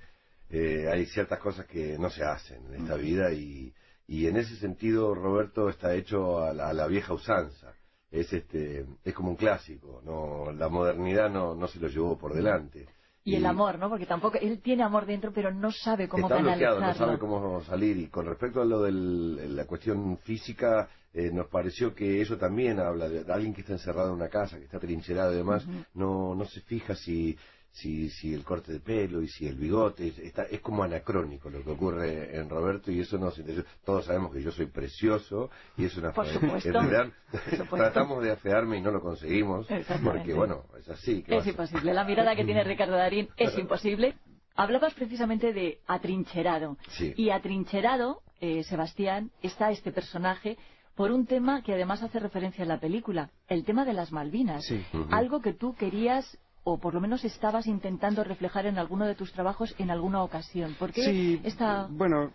eh, 0.49 0.87
hay 0.91 1.05
ciertas 1.07 1.39
cosas 1.39 1.65
que 1.65 1.97
no 1.97 2.09
se 2.09 2.23
hacen 2.23 2.65
en 2.67 2.81
esta 2.83 2.95
vida 2.95 3.31
y, 3.31 3.73
y 4.07 4.27
en 4.27 4.37
ese 4.37 4.55
sentido 4.57 5.15
Roberto 5.15 5.69
está 5.69 5.95
hecho 5.95 6.39
a 6.43 6.53
la, 6.53 6.69
a 6.69 6.73
la 6.73 6.85
vieja 6.87 7.13
usanza. 7.13 7.73
Es 8.11 8.31
este 8.31 8.85
es 9.03 9.13
como 9.13 9.29
un 9.31 9.35
clásico, 9.35 10.01
no 10.05 10.51
la 10.53 10.69
modernidad 10.69 11.29
no, 11.29 11.55
no 11.55 11.67
se 11.67 11.79
lo 11.79 11.87
llevó 11.89 12.17
por 12.17 12.33
delante. 12.33 12.87
Y 13.27 13.35
el 13.35 13.45
amor, 13.45 13.77
¿no? 13.77 13.89
Porque 13.89 14.05
tampoco, 14.05 14.37
él 14.39 14.61
tiene 14.61 14.83
amor 14.83 15.05
dentro, 15.05 15.33
pero 15.33 15.53
no 15.53 15.69
sabe 15.71 16.07
cómo 16.07 16.27
Está 16.27 16.41
bloqueado, 16.41 16.77
canalizarlo. 16.77 17.13
no 17.13 17.17
sabe 17.17 17.19
cómo 17.19 17.63
salir. 17.63 17.97
Y 17.97 18.07
con 18.07 18.25
respecto 18.25 18.61
a 18.61 18.65
lo 18.65 18.83
de 18.83 18.91
la 18.91 19.65
cuestión 19.65 20.17
física, 20.19 20.87
eh, 21.13 21.29
nos 21.33 21.47
pareció 21.47 21.93
que 21.93 22.21
eso 22.21 22.37
también 22.37 22.79
habla 22.79 23.09
de 23.09 23.29
alguien 23.31 23.53
que 23.53 23.61
está 23.61 23.73
encerrado 23.73 24.09
en 24.09 24.15
una 24.15 24.29
casa, 24.29 24.57
que 24.57 24.63
está 24.63 24.79
trincherado 24.79 25.33
y 25.33 25.37
demás, 25.37 25.65
no, 25.93 26.35
no 26.35 26.45
se 26.45 26.61
fija 26.61 26.95
si, 26.95 27.37
si, 27.71 28.09
si 28.09 28.33
el 28.33 28.43
corte 28.43 28.71
de 28.71 28.79
pelo 28.79 29.21
y 29.21 29.27
si 29.27 29.47
el 29.47 29.55
bigote, 29.55 30.07
es, 30.07 30.17
está, 30.19 30.43
es 30.43 30.61
como 30.61 30.83
anacrónico 30.83 31.49
lo 31.49 31.63
que 31.63 31.69
ocurre 31.69 32.35
en 32.37 32.49
Roberto 32.49 32.91
y 32.91 33.01
eso 33.01 33.17
nos 33.17 33.37
interesa. 33.37 33.67
Todos 33.85 34.05
sabemos 34.05 34.33
que 34.33 34.41
yo 34.41 34.51
soy 34.51 34.65
precioso 34.67 35.49
y 35.77 35.85
es 35.85 35.95
una 35.97 36.11
Por 36.11 36.27
supuesto. 36.27 36.71
realidad, 36.71 37.11
supuesto. 37.31 37.75
tratamos 37.75 38.23
de 38.23 38.31
afearme 38.31 38.77
y 38.77 38.81
no 38.81 38.91
lo 38.91 39.01
conseguimos 39.01 39.67
porque 40.03 40.33
bueno, 40.33 40.63
es 40.79 40.89
así. 40.89 41.23
¿qué 41.23 41.33
va 41.33 41.39
a 41.39 41.41
Es 41.41 41.47
imposible. 41.47 41.93
La 41.93 42.03
mirada 42.03 42.35
que 42.35 42.45
tiene 42.45 42.63
Ricardo 42.63 42.95
Darín 42.95 43.29
es 43.37 43.55
imposible. 43.59 44.15
Hablabas 44.55 44.95
precisamente 44.95 45.53
de 45.53 45.79
atrincherado. 45.85 46.77
Sí. 46.89 47.13
Y 47.15 47.29
atrincherado, 47.29 48.23
eh, 48.41 48.63
Sebastián, 48.63 49.29
está 49.43 49.69
este 49.69 49.91
personaje 49.91 50.57
por 50.95 51.11
un 51.11 51.27
tema 51.27 51.61
que 51.61 51.73
además 51.73 52.01
hace 52.01 52.19
referencia 52.19 52.63
en 52.63 52.69
la 52.69 52.79
película, 52.79 53.29
el 53.47 53.63
tema 53.65 53.85
de 53.85 53.93
las 53.93 54.11
Malvinas. 54.11 54.65
Sí. 54.65 54.83
Algo 55.11 55.41
que 55.41 55.53
tú 55.53 55.75
querías 55.75 56.39
o 56.69 56.77
por 56.77 56.93
lo 56.93 56.99
menos 56.99 57.23
estabas 57.23 57.65
intentando 57.65 58.25
reflejar 58.25 58.65
en 58.65 58.77
alguno 58.77 59.05
de 59.05 59.15
tus 59.15 59.31
trabajos 59.31 59.73
en 59.79 59.89
alguna 59.89 60.21
ocasión. 60.21 60.73
¿Por 60.77 60.91
qué 60.91 61.03
Sí, 61.05 61.39
esta... 61.45 61.87
bueno, 61.87 62.33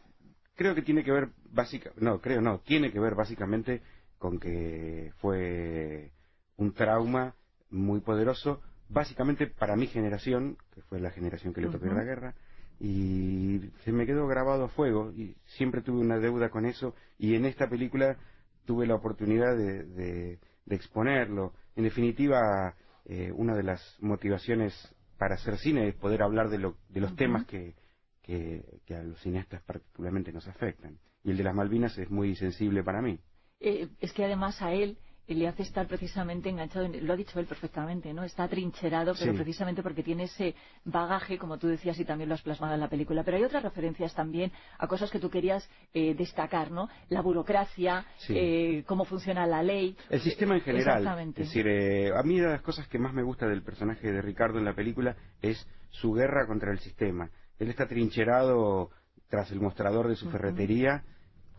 creo 0.56 0.74
que 0.74 0.80
tiene 0.80 1.04
que 1.04 1.12
ver 1.12 1.28
básica, 1.50 1.90
no, 1.98 2.18
creo 2.20 2.40
no, 2.40 2.60
tiene 2.60 2.90
que 2.90 2.98
ver 2.98 3.14
básicamente 3.14 3.82
con 4.18 4.38
que 4.38 5.12
fue 5.20 6.12
un 6.56 6.72
trauma 6.72 7.34
muy 7.70 8.00
poderoso, 8.00 8.62
básicamente 8.88 9.48
para 9.48 9.76
mi 9.76 9.86
generación, 9.86 10.56
que 10.74 10.80
fue 10.82 10.98
la 10.98 11.10
generación 11.10 11.52
que 11.52 11.60
le 11.60 11.68
tocó 11.68 11.86
la 11.86 12.04
guerra, 12.04 12.34
y 12.80 13.60
se 13.84 13.92
me 13.92 14.06
quedó 14.06 14.26
grabado 14.26 14.64
a 14.64 14.68
fuego 14.68 15.12
y 15.12 15.36
siempre 15.58 15.82
tuve 15.82 16.00
una 16.00 16.18
deuda 16.18 16.48
con 16.48 16.64
eso 16.64 16.94
y 17.18 17.34
en 17.34 17.44
esta 17.44 17.68
película 17.68 18.16
tuve 18.64 18.86
la 18.86 18.94
oportunidad 18.94 19.56
de, 19.56 19.84
de- 19.84 20.38
de 20.64 20.76
exponerlo. 20.76 21.52
En 21.76 21.84
definitiva, 21.84 22.74
eh, 23.06 23.32
una 23.34 23.54
de 23.56 23.62
las 23.62 23.96
motivaciones 24.00 24.72
para 25.18 25.34
hacer 25.36 25.58
cine 25.58 25.88
es 25.88 25.94
poder 25.94 26.22
hablar 26.22 26.48
de, 26.50 26.58
lo- 26.58 26.76
de 26.88 27.00
los 27.00 27.14
temas 27.16 27.44
que, 27.46 27.74
que, 28.22 28.80
que 28.86 28.94
a 28.94 29.02
los 29.02 29.20
cineastas 29.20 29.62
particularmente 29.62 30.32
nos 30.32 30.46
afectan. 30.48 30.98
Y 31.24 31.30
el 31.30 31.36
de 31.36 31.44
las 31.44 31.54
Malvinas 31.54 31.96
es 31.98 32.10
muy 32.10 32.34
sensible 32.36 32.82
para 32.82 33.00
mí. 33.02 33.18
Eh, 33.60 33.88
es 34.00 34.12
que 34.12 34.24
además 34.24 34.60
a 34.62 34.72
él 34.72 34.98
le 35.28 35.48
hace 35.48 35.62
estar 35.62 35.86
precisamente 35.86 36.48
enganchado, 36.48 36.84
en- 36.84 37.06
lo 37.06 37.12
ha 37.12 37.16
dicho 37.16 37.38
él 37.40 37.46
perfectamente, 37.46 38.12
¿no? 38.12 38.24
Está 38.24 38.48
trincherado, 38.48 39.14
pero 39.18 39.32
Sí. 39.32 39.36
precisamente 39.38 39.82
porque 39.82 40.02
tiene 40.02 40.24
ese 40.24 40.54
bagaje, 40.84 41.38
como 41.38 41.58
tú 41.58 41.68
decías, 41.68 41.98
y 41.98 42.04
también 42.04 42.28
lo 42.28 42.34
has 42.34 42.42
plasmado 42.42 42.74
en 42.74 42.80
la 42.80 42.88
película. 42.88 43.22
Pero 43.24 43.36
hay 43.36 43.44
otras 43.44 43.62
referencias 43.62 44.14
también 44.14 44.50
a 44.78 44.86
cosas 44.86 45.10
que 45.10 45.18
tú 45.18 45.30
querías 45.30 45.68
eh, 45.94 46.14
destacar, 46.14 46.70
¿no? 46.70 46.88
La 47.08 47.20
burocracia, 47.22 48.04
Sí. 48.18 48.34
eh, 48.36 48.84
cómo 48.86 49.04
funciona 49.04 49.46
la 49.46 49.62
ley. 49.62 49.96
El 50.10 50.20
sistema 50.20 50.54
en 50.56 50.62
general. 50.62 50.98
Exactamente. 50.98 51.42
Es 51.42 51.48
decir, 51.48 51.66
eh, 51.68 52.10
a 52.16 52.22
mí 52.22 52.38
una 52.38 52.48
de 52.48 52.52
las 52.54 52.62
cosas 52.62 52.88
que 52.88 52.98
más 52.98 53.12
me 53.14 53.22
gusta 53.22 53.46
del 53.46 53.62
personaje 53.62 54.10
de 54.10 54.20
Ricardo 54.22 54.58
en 54.58 54.64
la 54.64 54.74
película 54.74 55.16
es 55.40 55.66
su 55.90 56.12
guerra 56.12 56.46
contra 56.46 56.72
el 56.72 56.78
sistema. 56.80 57.30
Él 57.58 57.68
está 57.68 57.86
trincherado 57.86 58.90
tras 59.28 59.50
el 59.52 59.60
mostrador 59.60 60.08
de 60.08 60.16
su 60.16 60.28
ferretería, 60.30 61.04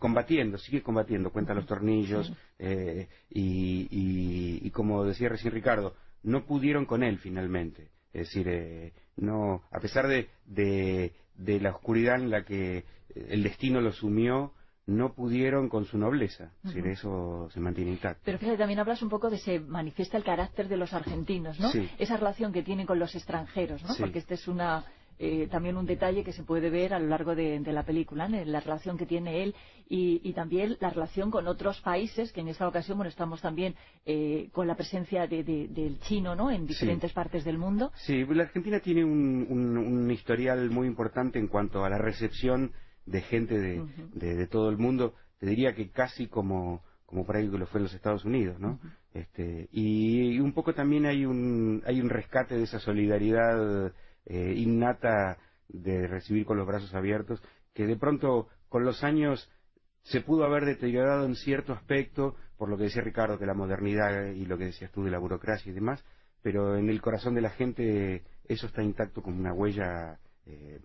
combatiendo, 0.04 0.58
sigue 0.58 0.82
combatiendo, 0.82 1.30
cuenta 1.32 1.54
los 1.54 1.64
tornillos, 1.64 2.30
eh, 2.58 3.08
y, 3.30 3.88
y- 3.90 4.58
y 4.62 4.70
como 4.70 5.02
decía 5.02 5.30
recién 5.30 5.54
Ricardo, 5.54 5.94
no 6.22 6.44
pudieron 6.44 6.84
con 6.84 7.02
él 7.02 7.16
finalmente. 7.20 7.88
Es 8.12 8.26
decir, 8.28 8.46
eh, 8.50 8.92
no, 9.16 9.62
a 9.72 9.80
pesar 9.80 10.06
de, 10.06 10.28
de, 10.44 11.14
de 11.36 11.58
la 11.58 11.70
oscuridad 11.70 12.16
en 12.16 12.28
la 12.28 12.44
que 12.44 12.76
eh, 12.76 12.84
el 13.30 13.42
destino 13.44 13.80
lo 13.80 13.92
sumió, 13.92 14.52
no 14.86 15.14
pudieron 15.14 15.70
con 15.70 15.86
su 15.86 15.96
nobleza. 15.96 16.52
Decir, 16.62 16.82
Ujú. 16.82 16.90
eso 16.90 17.48
se 17.54 17.60
mantiene 17.60 17.92
intacto. 17.92 18.20
Pero 18.26 18.36
fíjate, 18.36 18.58
también 18.58 18.80
hablas 18.80 19.00
un 19.00 19.08
poco 19.08 19.30
de 19.30 19.38
se 19.38 19.58
manifiesta 19.58 20.18
el 20.18 20.24
carácter 20.24 20.68
de 20.68 20.76
los 20.76 20.92
argentinos, 20.92 21.58
¿no? 21.58 21.70
Sí. 21.70 21.88
Esa 21.98 22.18
relación 22.18 22.52
que 22.52 22.62
tienen 22.62 22.84
con 22.86 22.98
los 22.98 23.14
extranjeros, 23.14 23.82
¿no? 23.84 23.94
Sí. 23.94 24.02
Porque 24.02 24.18
este 24.18 24.34
es 24.34 24.46
una 24.48 24.84
eh, 25.18 25.48
también 25.50 25.76
un 25.76 25.86
detalle 25.86 26.24
que 26.24 26.32
se 26.32 26.42
puede 26.42 26.70
ver 26.70 26.94
a 26.94 26.98
lo 26.98 27.06
largo 27.08 27.34
de, 27.34 27.60
de 27.60 27.72
la 27.72 27.84
película, 27.84 28.28
¿no? 28.28 28.44
la 28.44 28.60
relación 28.60 28.96
que 28.98 29.06
tiene 29.06 29.42
él 29.42 29.54
y, 29.88 30.20
y 30.24 30.32
también 30.32 30.76
la 30.80 30.90
relación 30.90 31.30
con 31.30 31.46
otros 31.46 31.80
países, 31.80 32.32
que 32.32 32.40
en 32.40 32.48
esta 32.48 32.66
ocasión, 32.66 32.98
bueno, 32.98 33.08
estamos 33.10 33.40
también 33.40 33.74
eh, 34.06 34.48
con 34.52 34.66
la 34.66 34.74
presencia 34.76 35.26
de- 35.26 35.44
de- 35.44 35.68
del 35.68 36.00
chino, 36.00 36.34
¿no? 36.34 36.50
En 36.50 36.66
diferentes 36.66 37.12
partes 37.12 37.44
del 37.44 37.58
mundo. 37.58 37.92
Sí, 38.06 38.24
la 38.24 38.44
Argentina 38.44 38.80
tiene 38.80 39.04
un, 39.04 39.46
un- 39.48 39.76
un 39.78 40.10
historial 40.10 40.70
muy 40.70 40.86
importante 40.86 41.38
en 41.38 41.48
cuanto 41.48 41.84
a 41.84 41.90
la 41.90 41.98
recepción 41.98 42.72
de 43.06 43.20
gente 43.22 43.58
de- 43.58 44.34
de 44.36 44.46
todo 44.46 44.70
el 44.70 44.78
mundo. 44.78 45.14
Te 45.38 45.46
diría 45.46 45.74
que 45.74 45.90
casi 45.90 46.26
como, 46.28 46.82
como 47.06 47.24
por 47.26 47.36
ahí 47.36 47.46
lo 47.46 47.66
fue 47.66 47.78
en 47.80 47.84
los 47.84 47.94
Estados 47.94 48.24
Unidos, 48.24 48.58
¿no? 48.58 48.78
este, 49.12 49.68
y, 49.70 50.32
y 50.36 50.40
un 50.40 50.52
poco 50.52 50.74
también 50.74 51.06
hay 51.06 51.24
un, 51.24 51.82
hay 51.86 52.00
un 52.00 52.08
rescate 52.08 52.56
de 52.56 52.64
esa 52.64 52.80
solidaridad 52.80 53.92
eh, 54.26 54.54
innata 54.56 55.38
de 55.68 56.06
recibir 56.06 56.44
con 56.46 56.56
los 56.56 56.66
brazos 56.66 56.94
abiertos, 56.94 57.42
que 57.72 57.86
de 57.86 57.96
pronto 57.96 58.48
con 58.68 58.84
los 58.84 59.02
años 59.04 59.50
se 60.02 60.20
pudo 60.20 60.44
haber 60.44 60.64
deteriorado 60.64 61.24
en 61.24 61.34
cierto 61.34 61.72
aspecto, 61.72 62.36
por 62.58 62.68
lo 62.68 62.76
que 62.76 62.84
decía 62.84 63.02
Ricardo, 63.02 63.38
de 63.38 63.46
la 63.46 63.54
modernidad 63.54 64.26
y 64.32 64.44
lo 64.44 64.58
que 64.58 64.66
decías 64.66 64.92
tú 64.92 65.02
de 65.04 65.10
la 65.10 65.18
burocracia 65.18 65.70
y 65.70 65.74
demás, 65.74 66.04
pero 66.42 66.76
en 66.76 66.90
el 66.90 67.00
corazón 67.00 67.34
de 67.34 67.40
la 67.40 67.50
gente 67.50 68.22
eso 68.46 68.66
está 68.66 68.82
intacto 68.82 69.22
como 69.22 69.38
una 69.40 69.54
huella 69.54 70.18
eh, 70.46 70.78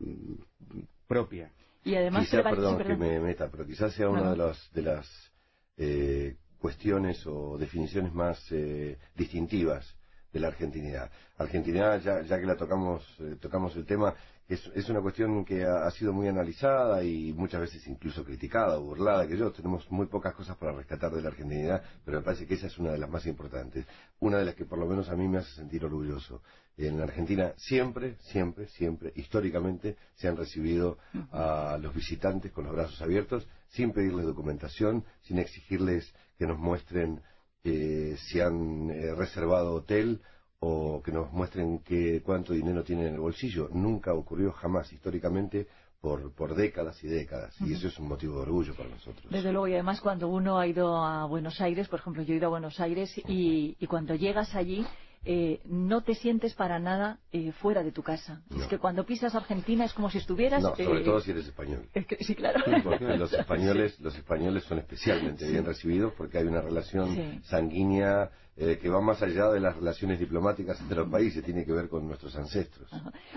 propia. 1.08 1.52
Y 1.84 1.96
además 1.96 2.26
quizá, 2.26 2.42
va- 2.42 2.50
perdón, 2.52 2.78
sí, 2.78 2.84
perdón. 2.84 3.00
que 3.00 3.06
me 3.06 3.20
meta, 3.20 3.50
pero 3.52 3.66
quizás 3.66 3.94
sea 3.94 4.10
una 4.10 4.24
no. 4.24 4.32
de 4.32 4.38
las 4.38 4.72
de 4.74 4.82
las 4.82 5.32
eh, 5.78 6.38
cuestiones 6.60 7.26
o 7.26 7.58
definiciones 7.58 8.14
más 8.14 8.40
eh, 8.52 8.98
distintivas 9.16 9.96
de 10.32 10.40
la 10.40 10.48
argentinidad. 10.48 11.10
Argentinidad, 11.38 12.02
ya, 12.02 12.22
ya 12.22 12.40
que 12.40 12.46
la 12.46 12.56
tocamos 12.56 13.04
eh, 13.20 13.38
tocamos 13.40 13.76
el 13.76 13.86
tema, 13.86 14.14
es, 14.48 14.66
es 14.74 14.90
una 14.90 15.02
cuestión 15.02 15.46
que 15.46 15.64
ha, 15.64 15.86
ha 15.86 15.92
sido 15.92 16.12
muy 16.12 16.28
analizada 16.28 17.04
y 17.04 17.34
muchas 17.34 17.62
veces 17.62 17.86
incluso 17.88 18.24
criticada 18.24 18.80
o 18.80 18.82
burlada, 18.82 19.28
que 19.28 19.38
yo 19.38 19.52
tenemos 19.52 19.90
muy 19.92 20.08
pocas 20.08 20.34
cosas 20.34 20.58
para 20.58 20.72
rescatar 20.72 21.12
de 21.12 21.22
la 21.22 21.30
argentinidad, 21.30 21.84
pero 22.04 22.18
me 22.18 22.24
parece 22.24 22.48
que 22.48 22.56
esa 22.56 22.68
es 22.68 22.78
una 22.78 22.92
de 22.92 22.98
las 22.98 23.10
más 23.10 23.26
importantes, 23.28 23.86
una 24.20 24.38
de 24.38 24.46
las 24.46 24.56
que 24.56 24.66
por 24.66 24.80
lo 24.80 24.88
menos 24.88 25.10
a 25.10 25.16
mí 25.16 25.28
me 25.28 25.38
hace 25.38 25.52
sentir 25.54 25.86
orgulloso. 25.86 26.42
En 26.78 26.98
la 26.98 27.04
Argentina 27.04 27.54
siempre, 27.58 28.16
siempre, 28.22 28.68
siempre, 28.70 29.12
históricamente 29.16 29.98
se 30.16 30.30
han 30.30 30.38
recibido 30.38 30.98
a 31.32 31.78
los 31.80 31.94
visitantes 31.94 32.54
con 32.54 32.64
los 32.64 32.74
brazos 32.74 33.02
abiertos, 33.02 33.48
sin 33.68 33.92
pedirles 33.92 34.26
documentación, 34.26 35.04
sin 35.22 35.40
exigirles 35.40 36.12
que 36.38 36.48
nos 36.48 36.58
muestren 36.58 37.22
eh, 37.64 38.16
si 38.18 38.39
han 38.39 38.89
eh, 38.89 39.14
reservado 39.16 39.76
hotel 39.76 40.22
o 40.60 41.01
que 41.03 41.12
nos 41.12 41.32
muestren 41.32 41.80
qué, 41.80 42.22
cuánto 42.24 42.53
dinero 42.53 42.84
tienen 42.84 43.07
en 43.07 43.14
el 43.16 43.20
bolsillo. 43.20 43.70
Nunca 43.72 44.14
ocurrió 44.14 44.51
jamás 44.51 44.91
históricamente 44.91 45.68
por, 46.01 46.34
por 46.34 46.55
décadas 46.55 47.01
y 47.03 47.07
décadas. 47.07 47.55
Y 47.62 47.74
eso 47.74 47.88
es 47.88 47.97
un 47.99 48.07
motivo 48.07 48.36
de 48.38 48.41
orgullo 48.43 48.76
para 48.76 48.89
nosotros. 48.89 49.26
Desde 49.30 49.51
luego, 49.51 49.68
y 49.68 49.74
además 49.74 50.01
cuando 50.01 50.28
uno 50.28 50.60
ha 50.60 50.68
ido 50.68 50.97
a 50.97 51.26
Buenos 51.26 51.60
Aires, 51.62 51.88
por 51.88 51.99
ejemplo, 51.99 52.24
yo 52.24 52.34
he 52.34 52.38
ido 52.38 52.47
a 52.47 52.49
Buenos 52.49 52.80
Aires 52.80 53.18
y, 53.28 53.76
y 53.80 53.88
cuando 53.88 54.16
llegas 54.16 54.55
allí 54.55 54.86
eh, 55.26 55.60
no 55.66 56.02
te 56.02 56.16
sientes 56.16 56.54
para 56.56 56.80
nada 56.80 57.20
eh, 57.32 57.52
fuera 57.52 57.84
de 57.84 57.92
tu 57.92 58.04
casa. 58.04 58.42
Es 58.58 58.68
que 58.68 58.78
cuando 58.78 59.06
pisas 59.06 59.36
Argentina 59.36 59.86
es 59.86 59.94
como 59.94 60.10
si 60.10 60.18
estuvieras... 60.18 60.62
No, 60.64 60.76
sobre 60.76 61.02
eh, 61.02 61.04
todo 61.04 61.20
si 61.22 61.32
eres 61.32 61.46
español. 61.46 61.88
es 61.94 62.06
que- 62.08 62.18
sí, 62.24 62.36
claro. 62.36 62.62
Porque 62.84 63.18
los 63.18 63.32
españoles, 63.44 64.00
los 64.00 64.16
españoles 64.16 64.64
son 64.64 64.80
especialmente 64.80 65.46
Sí. 65.46 65.52
bien 65.52 65.66
recibidos 65.66 66.14
porque 66.18 66.38
hay 66.38 66.46
una 66.48 66.62
relación 66.62 67.42
sanguínea 67.44 68.32
eh, 68.62 68.78
que 68.78 68.89
va 68.89 68.99
más 68.99 69.22
allá 69.22 69.49
de 69.51 69.62
las 69.62 69.74
relaciones 69.78 70.20
diplomáticas 70.20 70.80
entre 70.82 70.97
los 70.97 71.10
países, 71.10 71.43
tiene 71.45 71.64
que 71.64 71.72
ver 71.72 71.88
con 71.88 72.05
nuestros 72.05 72.36
ancestros. 72.36 72.91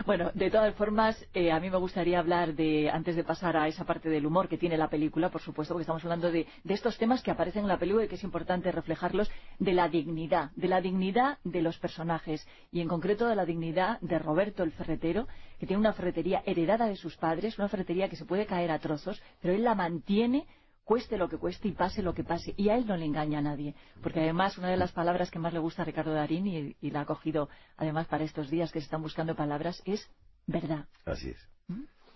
Bueno, 0.05 0.33
de 0.35 0.51
todas 0.51 0.75
formas, 0.75 1.17
eh, 1.33 1.53
a 1.53 1.61
mí 1.61 1.71
me 1.71 1.77
gustaría 1.77 2.19
hablar 2.19 2.55
de, 2.55 2.91
antes 2.91 3.15
de 3.15 3.23
pasar 3.23 3.57
a 3.57 3.69
esa 3.69 3.85
parte 3.85 4.09
del 4.09 4.27
humor 4.27 4.49
que 4.49 4.59
tiene 4.59 4.77
la 4.77 4.89
película, 4.89 5.31
por 5.31 5.41
supuesto, 5.41 5.75
porque 5.75 5.83
estamos 5.83 6.03
hablando 6.03 6.33
de, 6.33 6.47
de 6.65 6.75
estos 6.75 6.99
temas 6.99 7.23
que 7.23 7.31
aparecen 7.31 7.63
en 7.63 7.69
la 7.69 7.79
película 7.79 8.05
y 8.05 8.09
que 8.09 8.17
es 8.17 8.25
importante 8.25 8.73
reflejarlos, 8.73 9.31
de 9.61 9.73
la 9.73 9.89
dignidad, 9.89 10.51
de 10.57 10.67
la 10.67 10.81
dignidad 10.81 11.39
de 11.45 11.63
los 11.63 11.79
personajes 11.79 12.45
y 12.73 12.81
en 12.81 12.89
concreto 12.89 13.29
de 13.29 13.37
la 13.37 13.47
dignidad 13.47 14.01
de 14.01 14.19
Roberto 14.19 14.65
el 14.65 14.73
ferretero, 14.73 15.29
que 15.61 15.67
tiene 15.67 15.79
una 15.81 15.93
ferretería 15.93 16.43
heredada 16.47 16.87
de 16.87 16.97
sus 16.97 17.17
padres, 17.17 17.59
una 17.59 17.69
ferretería 17.69 18.09
que 18.09 18.17
se 18.17 18.25
puede 18.25 18.47
caer 18.47 18.73
a 18.73 18.81
trozos, 18.81 19.23
pero 19.41 19.55
él 19.55 19.63
la 19.63 19.77
mantiene 19.77 20.47
cueste 20.85 21.17
lo 21.17 21.29
que 21.29 21.39
cueste 21.39 21.69
y 21.69 21.73
pase 21.73 22.03
lo 22.03 22.15
que 22.15 22.25
pase. 22.25 22.55
Y 22.57 22.69
a 22.69 22.77
él 22.77 22.87
no 22.87 22.97
le 22.97 23.05
engaña 23.05 23.39
a 23.39 23.43
nadie. 23.43 23.75
Porque 24.03 24.21
además 24.21 24.59
una 24.59 24.69
de 24.69 24.77
las 24.77 24.93
palabras 24.93 25.31
que 25.31 25.39
más 25.39 25.53
le 25.53 25.59
gusta 25.59 25.83
a 25.83 25.85
Ricardo 25.85 26.13
Darín, 26.13 26.47
y, 26.47 26.77
y 26.81 26.91
la 26.91 27.03
ha 27.03 27.07
cogido 27.07 27.49
además 27.77 28.07
para 28.09 28.25
estos 28.25 28.51
días 28.51 28.73
que 28.73 28.81
se 28.81 28.85
están 28.85 29.03
buscando 29.03 29.35
palabras, 29.35 29.83
es 29.85 30.11
verdad. 30.47 30.87
Así 31.05 31.31
es. 31.31 31.49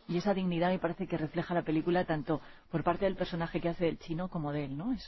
Y 0.09 0.19
esa 0.19 0.35
dignidad 0.35 0.71
me 0.71 0.79
parece 0.79 1.07
que 1.07 1.19
refleja 1.19 1.53
la 1.55 1.62
película 1.62 2.05
tanto 2.05 2.41
por 2.71 2.85
parte 2.85 3.07
del 3.07 3.17
personaje 3.17 3.61
que 3.61 3.69
hace 3.69 3.89
el 3.89 3.99
chino 3.99 4.29
como 4.29 4.53
de 4.53 4.64
él, 4.67 4.77
¿no? 4.77 4.93
Es, 4.93 5.05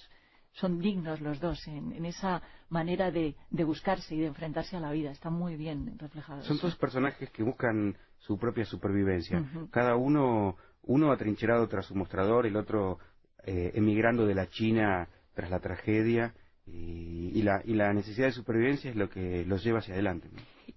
son 0.52 0.80
dignos 0.80 1.20
los 1.20 1.38
dos 1.38 1.68
en, 1.68 1.92
en 1.92 2.04
esa 2.04 2.42
manera 2.68 3.12
de, 3.12 3.36
de 3.50 3.64
buscarse 3.64 4.16
y 4.16 4.20
de 4.20 4.26
enfrentarse 4.26 4.76
a 4.76 4.80
la 4.80 4.90
vida. 4.90 5.12
Está 5.12 5.30
muy 5.30 5.56
bien 5.56 5.96
reflejado. 5.98 6.42
Son 6.42 6.58
todos 6.58 6.74
personajes 6.76 7.30
que 7.30 7.44
buscan 7.44 7.96
su 8.18 8.38
propia 8.38 8.64
supervivencia. 8.64 9.44
Cada 9.70 9.94
uno, 9.94 10.56
uno 10.82 11.12
atrincherado 11.12 11.68
tras 11.68 11.86
su 11.86 11.94
mostrador, 11.94 12.46
el 12.46 12.56
otro 12.56 12.98
eh, 13.48 13.72
emigrando 13.74 14.26
de 14.26 14.34
la 14.34 14.46
China 14.48 15.08
tras 15.34 15.50
la 15.50 15.60
tragedia. 15.60 16.34
Y, 16.66 17.32
y 17.34 17.42
la, 17.42 17.62
y 17.64 17.72
la 17.72 17.94
necesidad 17.94 18.26
de 18.26 18.32
supervivencia 18.32 18.90
es 18.90 18.96
lo 18.96 19.08
que 19.08 19.44
los 19.46 19.64
lleva 19.64 19.78
hacia 19.78 19.94
adelante. 19.94 20.28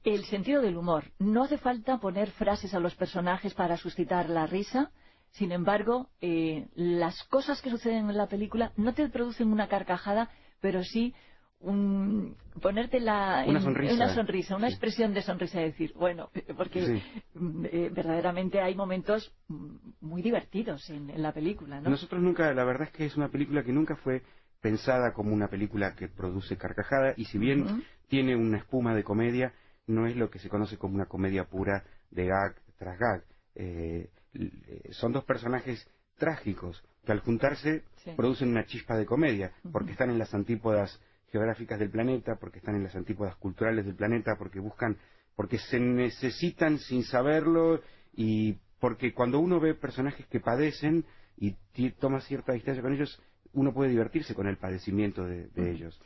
El 0.05 0.24
sentido 0.24 0.61
del 0.61 0.78
humor. 0.78 1.03
No 1.19 1.43
hace 1.43 1.57
falta 1.57 1.99
poner 1.99 2.32
frases 2.32 2.74
a 2.74 2.80
los 2.80 2.95
personajes 2.95 3.53
para 3.53 3.76
suscitar 3.76 4.30
la 4.30 4.47
risa. 4.47 4.91
Sin 5.32 5.51
embargo, 5.51 6.09
eh, 6.22 6.69
las 6.76 7.22
cosas 7.26 7.61
que 7.61 7.69
suceden 7.69 8.09
en 8.09 8.17
la 8.17 8.28
película 8.28 8.72
no 8.78 8.93
te 8.93 9.09
producen 9.09 9.51
una 9.51 9.67
carcajada, 9.67 10.30
pero 10.61 10.82
sí 10.84 11.13
un, 11.62 12.36
ponerte 12.62 12.99
la, 12.99 13.43
Una 13.47 13.59
en- 13.59 13.64
sonrisa. 13.66 13.93
una 13.93 14.14
sonrisa, 14.14 14.55
una 14.55 14.68
Sí. 14.68 14.74
expresión 14.74 15.14
de 15.14 15.22
sonrisa, 15.22 15.59
de 15.59 15.66
decir, 15.66 15.93
bueno, 15.95 16.30
porque 16.57 16.86
Sí. 16.86 17.01
mm, 17.36 17.66
eh, 17.72 17.89
verdaderamente 17.93 18.59
hay 18.62 18.76
momentos 18.76 19.32
mm, 19.47 19.76
muy 20.01 20.22
divertidos 20.22 20.89
en, 20.89 21.09
en 21.09 21.22
la 21.22 21.32
película, 21.34 21.80
¿no? 21.82 21.89
Nosotros 21.89 22.22
nunca, 22.22 22.53
la 22.53 22.64
verdad 22.64 22.88
es 22.88 22.93
que 22.93 23.05
es 23.05 23.16
una 23.16 23.30
película 23.30 23.64
que 23.64 23.72
nunca 23.74 23.95
fue 23.97 24.22
pensada 24.62 25.14
como 25.14 25.34
una 25.34 25.47
película 25.47 25.95
que 25.95 26.07
produce 26.07 26.57
carcajada 26.57 27.14
y 27.18 27.26
si 27.26 27.38
bien 27.38 27.84
tiene 28.09 28.36
una 28.36 28.57
espuma 28.57 28.93
de 28.93 29.03
comedia, 29.03 29.53
no 29.88 30.05
es 30.07 30.16
lo 30.16 30.30
que 30.30 30.39
se 30.39 30.49
conoce 30.49 30.78
como 30.78 30.95
una 30.95 31.05
comedia 31.07 31.45
pura 31.45 31.84
de 32.12 32.28
gag 32.28 32.55
tras 32.78 32.99
gag. 32.99 33.24
Eh, 33.55 34.09
eh, 34.34 34.82
son 34.91 35.12
dos 35.12 35.24
personajes 35.26 35.88
trágicos 36.18 36.84
que 37.05 37.12
al 37.12 37.20
juntarse 37.22 37.84
Sí. 38.03 38.12
producen 38.16 38.49
una 38.49 38.66
chispa 38.66 38.95
de 38.95 39.05
comedia, 39.05 39.51
porque 39.72 39.91
están 39.91 40.09
en 40.12 40.20
las 40.20 40.34
antípodas 40.34 40.99
geográficas 41.32 41.80
del 41.80 41.90
planeta, 41.90 42.38
porque 42.40 42.60
están 42.60 42.76
en 42.76 42.84
las 42.84 42.96
antípodas 42.96 43.36
culturales 43.38 43.86
del 43.86 43.96
planeta, 43.96 44.36
porque 44.38 44.60
buscan, 44.60 44.98
porque 45.36 45.58
se 45.58 45.80
necesitan 45.80 46.80
sin 46.80 47.04
saberlo 47.04 47.82
y 48.14 48.58
porque 48.80 49.14
cuando 49.14 49.40
uno 49.40 49.60
ve 49.60 49.74
personajes 49.74 50.26
que 50.28 50.40
padecen 50.40 51.06
y 51.38 51.56
toma 51.92 52.22
cierta 52.22 52.54
distancia 52.54 52.84
con 52.84 52.94
ellos, 52.94 53.22
uno 53.54 53.74
puede 53.74 53.90
divertirse 53.90 54.36
con 54.36 54.48
el 54.48 54.58
padecimiento 54.58 55.24
de, 55.24 55.48
de 55.48 55.72
ellos. 55.72 56.00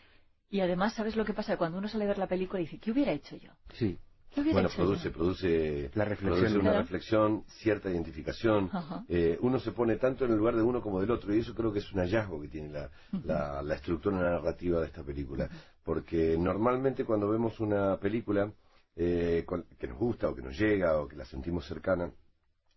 Y 0.50 0.62
además, 0.62 0.94
¿sabes 0.94 1.16
lo 1.16 1.26
que 1.26 1.34
pasa? 1.34 1.58
Cuando 1.58 1.78
uno 1.78 1.88
sale 1.88 2.06
a 2.06 2.08
ver 2.08 2.18
la 2.18 2.28
película 2.28 2.60
y 2.62 2.66
dice, 2.66 2.80
¿qué 2.80 2.92
hubiera 2.92 3.12
hecho 3.12 3.36
yo? 3.36 3.52
Sí. 3.74 3.98
¿Qué 4.36 4.42
hubiera 4.42 4.54
Bueno, 4.62 4.70
produce, 4.76 5.10
produce, 5.12 5.92
La 5.96 6.04
reflexión. 6.06 6.40
produce 6.40 6.60
una 6.60 6.74
reflexión, 6.82 7.44
cierta 7.48 7.90
identificación. 7.90 8.70
Eh, 9.08 9.38
uno 9.42 9.60
se 9.60 9.72
pone 9.72 9.96
tanto 9.96 10.26
en 10.26 10.32
el 10.32 10.38
lugar 10.38 10.56
de 10.58 10.62
uno 10.62 10.82
como 10.82 11.00
del 11.00 11.10
otro 11.10 11.34
y 11.34 11.40
eso 11.40 11.56
creo 11.56 11.72
que 11.72 11.80
es 11.80 11.92
un 11.94 12.02
hallazgo 12.02 12.42
que 12.42 12.50
tiene 12.50 12.70
la, 12.70 12.90
la, 13.24 13.62
la 13.64 13.76
estructura 13.76 14.18
narrativa 14.20 14.82
de 14.82 14.88
esta 14.88 15.04
película. 15.04 15.50
Porque 15.84 16.38
normalmente 16.38 17.06
cuando 17.06 17.30
vemos 17.30 17.60
una 17.62 17.98
película 17.98 18.52
eh, 18.98 19.44
con- 19.46 19.64
que 19.80 19.88
nos 19.88 19.98
gusta 19.98 20.28
o 20.30 20.36
que 20.36 20.42
nos 20.42 20.58
llega 20.60 21.00
o 21.00 21.08
que 21.08 21.16
la 21.16 21.26
sentimos 21.26 21.66
cercana, 21.66 22.12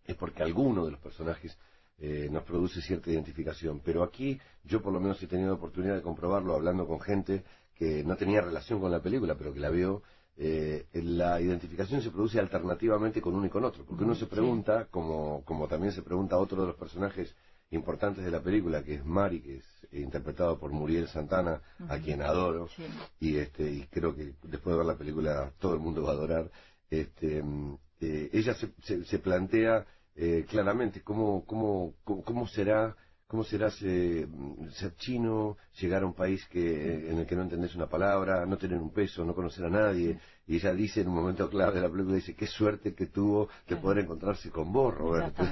es 0.05 0.15
porque 0.17 0.43
alguno 0.45 0.85
de 0.85 0.93
los 0.93 1.01
personajes 1.01 1.59
eh, 1.99 2.29
nos 2.31 2.45
produce 2.45 2.81
cierta 2.83 3.11
identificación. 3.11 3.81
Pero 3.85 4.05
aquí 4.05 4.41
yo 4.63 4.81
por 4.81 4.93
lo 4.93 5.01
menos 5.01 5.21
he 5.23 5.27
tenido 5.27 5.55
oportunidad 5.55 5.97
de 5.97 6.03
comprobarlo 6.03 6.55
hablando 6.55 6.87
con 6.87 7.01
gente 7.01 7.43
que 7.75 8.05
no 8.05 8.17
tenía 8.17 8.41
relación 8.41 8.81
con 8.81 8.91
la 8.93 9.03
película, 9.03 9.35
pero 9.37 9.53
que 9.53 9.61
la 9.61 9.71
vio. 9.71 10.03
Eh, 10.41 10.87
la 10.93 11.41
identificación 11.41 12.01
se 12.01 12.11
produce 12.11 12.39
alternativamente 12.39 13.21
con 13.21 13.35
uno 13.35 13.47
y 13.47 13.51
con 13.51 13.65
otro, 13.65 13.85
porque 13.85 14.05
uno 14.05 14.15
se 14.15 14.27
pregunta, 14.27 14.87
como, 14.91 15.43
como 15.45 15.67
también 15.67 15.93
se 15.93 16.03
pregunta 16.03 16.39
otro 16.39 16.61
de 16.63 16.69
los 16.69 16.77
personajes 16.77 17.35
importantes 17.71 18.25
de 18.25 18.31
la 18.31 18.41
película, 18.41 18.83
que 18.85 18.95
es 18.95 19.05
Mari, 19.05 19.41
que 19.41 19.57
es 19.57 19.65
interpretado 19.93 20.59
por 20.59 20.71
Muriel 20.71 21.09
Santana, 21.09 21.61
a 21.89 21.99
quien 21.99 22.23
adoro, 22.23 22.69
Sí. 22.69 22.85
y 23.21 23.37
este 23.37 23.69
y 23.71 23.83
creo 23.91 24.15
que 24.15 24.35
después 24.45 24.75
de 24.75 24.77
ver 24.79 24.87
la 24.87 24.97
película 24.97 25.53
todo 25.59 25.75
el 25.75 25.81
mundo 25.81 26.03
va 26.03 26.11
a 26.11 26.13
adorar 26.15 26.51
este 26.89 27.43
eh, 28.01 28.31
ella 28.33 28.55
se, 28.55 28.71
se, 28.85 29.05
se 29.05 29.19
plantea 29.19 29.85
eh, 30.15 30.47
claramente 30.49 31.03
cómo 31.03 31.45
cómo, 31.47 31.95
cómo 32.05 32.47
será 32.49 32.97
cómo 33.29 33.45
será 33.45 33.71
se- 33.71 34.27
mm, 34.27 34.71
ser 34.71 34.97
chino 34.97 35.59
llegar 35.81 36.03
a 36.03 36.07
un 36.07 36.15
país 36.15 36.45
que 36.49 37.11
en 37.11 37.19
el 37.19 37.27
que 37.27 37.37
no 37.37 37.43
entendés 37.43 37.75
una 37.75 37.87
palabra 37.87 38.47
no 38.47 38.57
tener 38.57 38.79
un 38.79 38.91
peso 38.91 39.23
no 39.25 39.35
conocer 39.35 39.67
a 39.67 39.71
nadie 39.71 40.19
y 40.47 40.57
ella 40.57 40.73
dice 40.73 41.03
en 41.03 41.09
un 41.09 41.15
momento 41.17 41.49
clave 41.51 41.75
de 41.75 41.83
la 41.83 41.91
película 41.91 42.17
dice 42.17 42.35
qué 42.35 42.47
suerte 42.47 42.95
que 42.95 43.07
tuvo 43.07 43.49
de 43.69 43.77
poder 43.77 43.99
encontrarse 44.05 44.51
con 44.51 44.73
vos 44.73 44.95
Roberto 44.95 45.45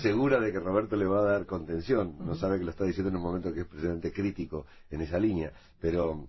segura 0.00 0.40
de 0.40 0.50
que 0.52 0.58
Roberto 0.58 0.96
le 0.96 1.04
va 1.04 1.20
a 1.20 1.32
dar 1.32 1.46
contención. 1.46 2.16
No 2.18 2.34
sabe 2.34 2.58
que 2.58 2.64
lo 2.64 2.70
está 2.70 2.84
diciendo 2.84 3.10
en 3.10 3.16
un 3.16 3.22
momento 3.22 3.52
que 3.52 3.60
es 3.60 3.66
precisamente 3.66 4.10
crítico 4.12 4.64
en 4.90 5.02
esa 5.02 5.18
línea 5.18 5.52
pero 5.80 6.28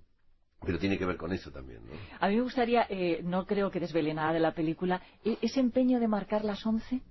pero 0.64 0.78
tiene 0.78 0.98
que 0.98 1.06
ver 1.06 1.18
con 1.18 1.32
eso 1.34 1.50
también, 1.50 1.80
¿no? 1.86 1.94
A 2.20 2.28
mí 2.30 2.36
me 2.36 2.42
gustaría, 2.44 2.86
eh, 2.88 3.22
no 3.24 3.48
creo 3.48 3.72
que 3.72 3.80
desvele 3.80 4.14
nada 4.14 4.32
de 4.32 4.40
la 4.40 4.54
película, 4.54 5.02
e- 5.26 5.40
ese 5.42 5.60
empeño 5.60 6.00
de 6.00 6.08
marcar 6.08 6.46
las 6.46 6.64
11, 6.64 7.02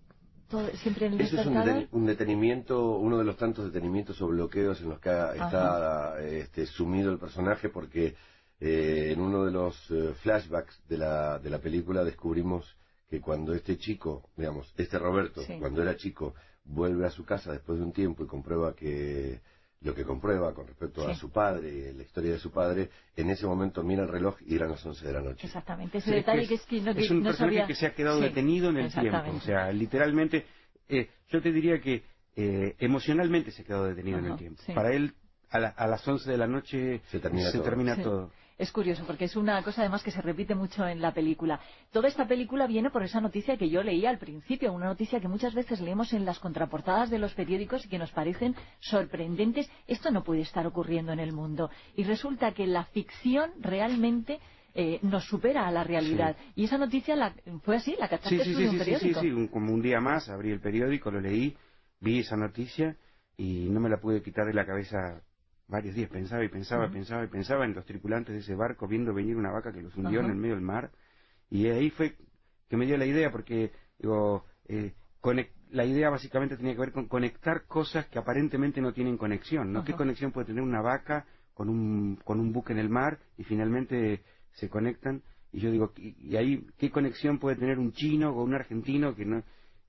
todo- 0.51 0.69
siempre 0.83 1.07
en 1.07 1.15
el 1.15 1.21
Eso 1.23 1.41
es 1.41 1.47
un, 1.47 1.55
deten- 1.55 1.89
un 1.93 2.07
detenimiento, 2.07 2.97
uno 2.99 3.17
de 3.19 3.25
los 3.25 3.37
tantos 3.37 3.65
detenimientos 3.67 4.21
o 4.21 4.27
bloqueos 4.29 4.81
en 4.83 4.91
los 4.91 5.01
que 5.01 5.09
ha- 5.11 5.35
está 5.35 6.21
este, 6.23 6.67
sumido 6.67 7.11
el 7.13 7.19
personaje 7.19 7.69
porque 7.71 8.15
eh, 8.61 9.13
en 9.13 9.21
uno 9.21 9.45
de 9.47 9.53
los 9.53 9.75
eh, 9.91 10.13
flashbacks 10.23 10.83
de 10.89 10.99
la, 10.99 11.39
de 11.39 11.49
la 11.49 11.61
película 11.61 12.05
descubrimos 12.05 12.67
que 13.09 13.21
cuando 13.21 13.55
este 13.55 13.79
chico, 13.79 14.29
digamos, 14.37 14.73
este 14.77 14.99
Roberto, 14.99 15.43
Sí. 15.43 15.57
cuando 15.59 15.81
era 15.83 15.97
chico, 15.97 16.35
vuelve 16.65 17.07
a 17.07 17.11
su 17.11 17.25
casa 17.25 17.53
después 17.53 17.79
de 17.79 17.85
un 17.87 17.93
tiempo 17.93 18.23
y 18.23 18.27
comprueba 18.27 18.75
que 18.75 19.41
lo 19.83 19.95
que 19.95 20.05
comprueba 20.05 20.53
con 20.55 20.67
respecto 20.67 21.07
a 21.09 21.15
su 21.15 21.31
padre, 21.31 21.93
la 21.95 22.03
historia 22.03 22.33
de 22.33 22.39
su 22.39 22.51
padre, 22.51 22.91
en 23.17 23.31
ese 23.31 23.47
momento 23.47 23.83
mira 23.83 24.03
el 24.03 24.09
reloj 24.09 24.37
y 24.47 24.55
eran 24.55 24.71
las 24.71 24.85
11 24.85 25.07
de 25.07 25.13
la 25.13 25.23
noche. 25.23 25.47
Exactamente, 25.47 25.99
ese 25.99 26.11
Sí, 26.11 26.15
detalle 26.17 26.43
es 26.43 26.49
que 26.49 26.55
es 26.57 26.67
que 26.67 26.81
no, 26.83 26.91
es 26.91 27.11
un 27.11 27.19
no 27.21 27.25
personaje 27.25 27.55
sabía- 27.55 27.67
que 27.67 27.75
se 27.75 27.87
ha 27.87 27.95
quedado 27.95 28.19
Sí, 28.19 28.25
detenido 28.25 28.69
en 28.71 28.77
el 28.77 28.93
tiempo. 28.93 29.31
O 29.37 29.41
sea, 29.41 29.73
literalmente 29.73 30.45
eh, 30.89 31.09
yo 31.31 31.41
te 31.41 31.51
diría 31.53 31.81
que 31.81 32.03
eh, 32.37 32.75
emocionalmente 32.79 33.53
se 33.53 33.65
quedó 33.65 33.85
detenido 33.85 34.19
en 34.19 34.27
el 34.27 34.37
tiempo. 34.37 34.63
sí. 34.67 34.73
Para 34.73 34.93
él, 34.93 35.15
a, 35.51 35.59
la- 35.59 35.69
a 35.69 35.87
las 35.87 36.07
11 36.07 36.31
de 36.31 36.37
la 36.37 36.47
noche 36.47 37.01
se 37.11 37.19
termina 37.19 37.51
todo. 37.51 37.63
termina 37.63 37.97
Sí. 37.97 38.03
todo. 38.03 38.31
Es 38.61 38.73
curioso 38.73 39.05
porque 39.07 39.25
es 39.25 39.37
una 39.37 39.63
cosa 39.63 39.81
además 39.81 40.03
que 40.03 40.11
se 40.11 40.21
repite 40.21 40.55
mucho 40.55 40.87
en 40.87 41.01
la 41.01 41.15
película. 41.15 41.59
Toda 41.93 42.09
esta 42.09 42.29
película 42.29 42.67
viene 42.67 42.91
por 42.91 43.03
esa 43.03 43.19
noticia 43.19 43.57
que 43.57 43.71
yo 43.71 43.83
leía 43.83 44.11
al 44.11 44.19
principio, 44.19 44.71
una 44.75 44.85
noticia 44.85 45.19
que 45.19 45.29
muchas 45.29 45.55
veces 45.55 45.81
leemos 45.81 46.13
en 46.13 46.27
las 46.27 46.39
contraportadas 46.39 47.09
de 47.09 47.19
los 47.19 47.33
periódicos 47.33 47.87
y 47.87 47.89
que 47.89 47.99
nos 47.99 48.11
parecen 48.13 48.55
sorprendentes. 48.81 49.71
Esto 49.87 50.11
no 50.11 50.23
puede 50.23 50.43
estar 50.43 50.67
ocurriendo 50.67 51.11
en 51.11 51.21
el 51.21 51.33
mundo. 51.33 51.71
Y 51.97 52.05
resulta 52.05 52.53
que 52.53 52.67
la 52.67 52.85
ficción 52.85 53.51
realmente 53.61 54.39
eh, 54.75 54.99
nos 55.03 55.25
supera 55.25 55.67
a 55.67 55.71
la 55.73 55.83
realidad. 55.83 56.37
Y 56.55 56.65
esa 56.67 56.77
noticia 56.77 57.17
la, 57.17 57.35
fue 57.65 57.77
así, 57.77 57.97
la 57.99 58.09
cachaste 58.09 58.39
Sí, 58.39 58.45
sí, 58.45 58.53
tú 58.53 58.59
sí, 58.59 58.63
de 58.65 58.69
un 58.69 58.79
sí, 58.79 58.79
sí, 58.79 58.85
sí, 58.85 58.91
periódico. 58.91 59.21
sí, 59.23 59.31
un- 59.31 59.49
como 59.49 59.73
un 59.73 59.81
día 59.81 60.01
más 60.03 60.29
abrí 60.29 60.51
el 60.51 60.61
periódico, 60.61 61.11
lo 61.11 61.21
leí, 61.21 61.57
vi 62.01 62.19
esa 62.21 62.37
noticia 62.37 62.95
y 63.39 63.69
no 63.71 63.81
me 63.81 63.89
la 63.89 63.97
pude 64.01 64.23
quitar 64.23 64.45
de 64.47 64.53
la 64.53 64.67
cabeza 64.67 65.23
varios 65.71 65.95
días. 65.95 66.11
Pensaba 66.11 66.45
y 66.45 66.49
pensaba, 66.49 66.85
Ujú. 66.85 66.95
pensaba 66.95 67.25
y 67.25 67.29
pensaba 67.29 67.65
en 67.65 67.75
los 67.75 67.85
tripulantes 67.87 68.35
de 68.35 68.41
ese 68.41 68.55
barco 68.55 68.87
viendo 68.87 69.15
venir 69.15 69.37
una 69.37 69.51
vaca 69.51 69.73
que 69.73 69.83
los 69.83 69.97
hundió 69.97 70.21
en 70.21 70.31
el 70.31 70.37
medio 70.37 70.55
del 70.55 70.65
mar. 70.65 70.91
Y 71.49 71.67
ahí 71.69 71.91
fue 71.91 72.17
que 72.69 72.77
me 72.77 72.87
dio 72.87 72.97
la 72.97 73.07
idea 73.07 73.31
porque, 73.31 73.73
digo, 73.99 74.45
eh, 74.67 74.95
la 75.71 75.85
idea 75.85 76.11
básicamente 76.11 76.57
tenía 76.57 76.75
que 76.75 76.81
ver 76.81 76.93
con 76.93 77.07
conectar 77.07 77.67
cosas 77.67 78.07
que 78.07 78.19
aparentemente 78.19 78.81
no 78.81 78.93
tienen 78.93 79.17
conexión, 79.17 79.73
¿no? 79.73 79.85
¿Qué 79.85 79.95
conexión 79.95 80.33
puede 80.33 80.47
tener 80.47 80.63
una 80.63 80.81
vaca 80.81 81.27
con 81.55 81.69
un, 81.69 82.17
con 82.25 82.41
un 82.41 82.53
buque 82.53 82.73
en 82.73 82.79
el 82.79 82.89
mar 82.89 83.19
y 83.37 83.45
finalmente 83.45 84.23
se 84.53 84.69
conectan? 84.69 85.23
Y 85.53 85.61
yo 85.61 85.71
digo, 85.71 85.93
y, 85.97 86.17
y 86.29 86.37
ahí, 86.37 86.67
¿qué 86.79 86.91
conexión 86.91 87.39
puede 87.39 87.57
tener 87.57 87.79
un 87.79 87.93
chino 87.93 88.35
con 88.35 88.45
un 88.45 88.55
argentino 88.55 89.15
que 89.15 89.25
no...? 89.25 89.43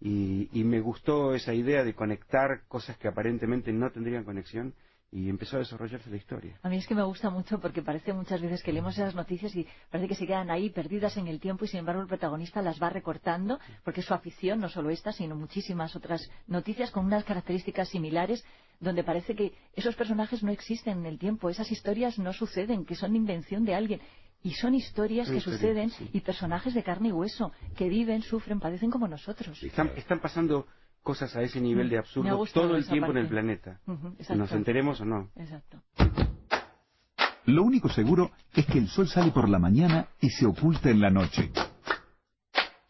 Y, 0.04 0.50
y 0.52 0.64
me 0.64 0.80
gustó 0.80 1.36
esa 1.36 1.54
idea 1.54 1.84
de 1.84 1.94
conectar 1.94 2.64
cosas 2.68 2.98
que 2.98 3.08
aparentemente 3.08 3.72
no 3.72 3.92
tendrían 3.92 4.24
conexión 4.24 4.74
y 5.12 5.30
empezó 5.30 5.58
a 5.58 5.60
desarrollarse 5.60 6.10
la 6.10 6.16
historia. 6.16 6.58
A 6.64 6.70
mí 6.70 6.78
es 6.78 6.88
que 6.88 6.96
me 6.96 7.04
gusta 7.04 7.30
mucho 7.30 7.60
porque 7.60 7.82
parece 7.82 8.14
muchas 8.14 8.42
veces 8.42 8.64
que 8.64 8.72
leemos 8.72 8.94
esas 8.98 9.14
noticias 9.14 9.54
y 9.56 9.68
parece 9.90 10.08
que 10.08 10.16
se 10.16 10.26
quedan 10.26 10.50
ahí 10.50 10.70
perdidas 10.70 11.18
en 11.18 11.28
el 11.28 11.42
tiempo 11.42 11.66
y 11.66 11.68
sin 11.68 11.82
embargo 11.82 12.02
el 12.02 12.08
protagonista 12.08 12.62
las 12.62 12.82
va 12.82 12.90
recortando 12.90 13.60
porque 13.84 14.00
es 14.00 14.06
su 14.06 14.14
afición, 14.14 14.62
no 14.62 14.70
solo 14.70 14.90
esta, 14.90 15.12
sino 15.12 15.36
muchísimas 15.36 15.96
otras 15.98 16.30
noticias 16.48 16.92
con 16.92 17.06
unas 17.06 17.26
características 17.26 17.90
similares 17.90 18.46
donde 18.80 19.04
parece 19.04 19.36
que 19.36 19.54
esos 19.76 19.96
personajes 19.96 20.44
no 20.44 20.52
existen 20.52 21.00
en 21.00 21.06
el 21.06 21.20
tiempo, 21.20 21.50
esas 21.50 21.72
historias 21.72 22.18
no 22.18 22.32
suceden, 22.32 22.86
que 22.86 22.96
son 22.96 23.16
invención 23.16 23.66
de 23.66 23.76
alguien. 23.76 24.02
Y 24.44 24.54
son 24.54 24.74
historias 24.74 25.28
Son 25.28 25.36
que 25.36 25.38
historias, 25.38 25.62
suceden 25.62 25.90
sí. 25.92 26.10
y 26.14 26.22
personajes 26.22 26.74
de 26.74 26.82
carne 26.82 27.10
y 27.10 27.12
hueso 27.12 27.52
que 27.78 27.88
viven, 27.90 28.24
sufren, 28.24 28.60
padecen 28.60 28.90
como 28.90 29.08
nosotros. 29.08 29.62
Están, 29.62 29.92
están 29.96 30.20
pasando 30.20 30.66
cosas 31.04 31.36
a 31.36 31.42
ese 31.42 31.60
nivel 31.60 31.90
de 31.90 31.98
absurdo 31.98 32.46
todo 32.54 32.76
el 32.76 32.88
tiempo 32.88 33.12
en 33.12 33.18
el 33.18 33.28
planeta. 33.28 33.80
Ujú, 33.88 34.16
Nos 34.36 34.52
enteremos 34.52 35.02
o 35.02 35.06
no. 35.06 35.30
Exacto. 35.36 35.82
Lo 37.46 37.64
único 37.64 37.90
seguro 37.90 38.32
es 38.54 38.66
que 38.68 38.78
el 38.78 38.88
sol 38.88 39.08
sale 39.08 39.32
por 39.32 39.50
la 39.50 39.60
mañana 39.60 40.08
y 40.20 40.30
se 40.30 40.46
oculta 40.46 40.90
en 40.90 41.02
la 41.02 41.10
noche. 41.10 41.52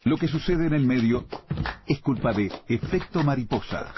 Lo 0.04 0.18
que 0.18 0.28
sucede 0.28 0.68
en 0.68 0.74
el 0.74 0.86
medio 0.86 1.26
es 1.88 2.00
culpa 2.02 2.34
de 2.34 2.52
efecto 2.68 3.24
mariposa. 3.24 3.94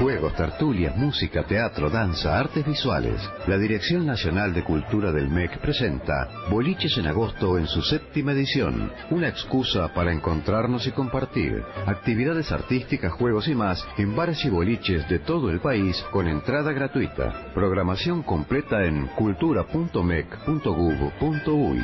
Juegos, 0.00 0.34
tertulias, 0.36 0.96
música, 0.96 1.42
teatro, 1.42 1.90
danza, 1.90 2.38
artes 2.38 2.64
visuales. 2.64 3.20
La 3.48 3.58
Dirección 3.58 4.06
Nacional 4.06 4.54
de 4.54 4.62
Cultura 4.62 5.10
del 5.10 5.28
MEC 5.28 5.60
presenta 5.60 6.28
Boliches 6.48 6.96
en 6.98 7.08
Agosto 7.08 7.58
en 7.58 7.66
su 7.66 7.82
séptima 7.82 8.30
edición. 8.30 8.92
Una 9.10 9.26
excusa 9.26 9.92
para 9.92 10.12
encontrarnos 10.12 10.86
y 10.86 10.92
compartir. 10.92 11.64
Actividades 11.86 12.52
artísticas, 12.52 13.10
juegos 13.14 13.48
y 13.48 13.56
más 13.56 13.84
en 13.96 14.14
bares 14.14 14.44
y 14.44 14.50
boliches 14.50 15.08
de 15.08 15.18
todo 15.18 15.50
el 15.50 15.58
país 15.58 16.00
con 16.12 16.28
entrada 16.28 16.72
gratuita. 16.72 17.50
Programación 17.52 18.22
completa 18.22 18.84
en 18.84 19.08
cultura.mec.gov.uy. 19.08 21.82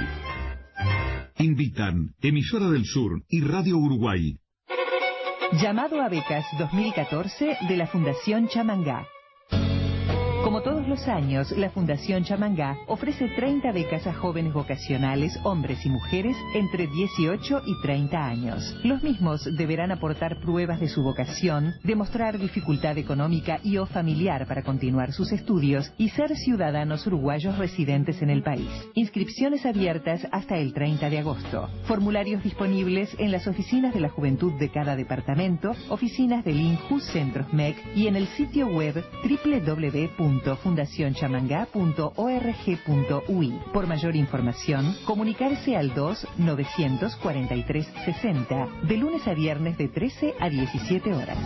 Invitan 1.38 2.14
Emisora 2.22 2.70
del 2.70 2.84
Sur 2.84 3.24
y 3.28 3.40
Radio 3.40 3.76
Uruguay. 3.76 4.38
Llamado 5.52 6.02
a 6.02 6.08
becas 6.08 6.44
2014 6.58 7.58
de 7.68 7.76
la 7.76 7.86
Fundación 7.86 8.48
Chamangá. 8.48 9.06
Los 10.86 11.08
años, 11.08 11.50
la 11.52 11.70
Fundación 11.70 12.24
Chamangá 12.24 12.76
ofrece 12.88 13.28
30 13.28 13.72
becas 13.72 14.06
a 14.06 14.12
jóvenes 14.12 14.52
vocacionales, 14.52 15.34
hombres 15.42 15.84
y 15.86 15.88
mujeres, 15.88 16.36
entre 16.54 16.86
18 16.86 17.62
y 17.64 17.80
30 17.80 18.26
años. 18.26 18.76
Los 18.84 19.02
mismos 19.02 19.48
deberán 19.56 19.92
aportar 19.92 20.40
pruebas 20.40 20.80
de 20.80 20.88
su 20.88 21.02
vocación, 21.02 21.72
demostrar 21.84 22.38
dificultad 22.38 22.98
económica 22.98 23.60
y 23.62 23.78
o 23.78 23.86
familiar 23.86 24.46
para 24.46 24.62
continuar 24.62 25.12
sus 25.12 25.32
estudios 25.32 25.90
y 25.96 26.10
ser 26.10 26.36
ciudadanos 26.36 27.06
uruguayos 27.06 27.56
residentes 27.56 28.20
en 28.20 28.28
el 28.28 28.42
país. 28.42 28.68
Inscripciones 28.92 29.64
abiertas 29.64 30.26
hasta 30.32 30.58
el 30.58 30.74
30 30.74 31.08
de 31.08 31.18
agosto. 31.18 31.70
Formularios 31.86 32.42
disponibles 32.44 33.08
en 33.18 33.32
las 33.32 33.46
oficinas 33.46 33.94
de 33.94 34.00
la 34.00 34.10
juventud 34.10 34.52
de 34.58 34.70
cada 34.70 34.96
departamento, 34.96 35.72
oficinas 35.88 36.44
del 36.44 36.60
INJU 36.60 37.00
Centros 37.00 37.50
MEC 37.54 37.76
y 37.96 38.06
en 38.06 38.16
el 38.16 38.26
sitio 38.28 38.66
web 38.66 39.02
www.fundacionchamangá.org.ui. 40.74 43.60
Por 43.72 43.86
mayor 43.86 44.16
información, 44.16 44.96
comunicarse 45.06 45.76
al 45.76 45.94
2 45.94 46.26
943 46.38 47.86
60 48.04 48.68
de 48.82 48.96
lunes 48.96 49.24
a 49.26 49.34
viernes 49.34 49.78
de 49.78 49.88
13 49.88 50.34
a 50.40 50.48
17 50.48 51.14
horas. 51.14 51.38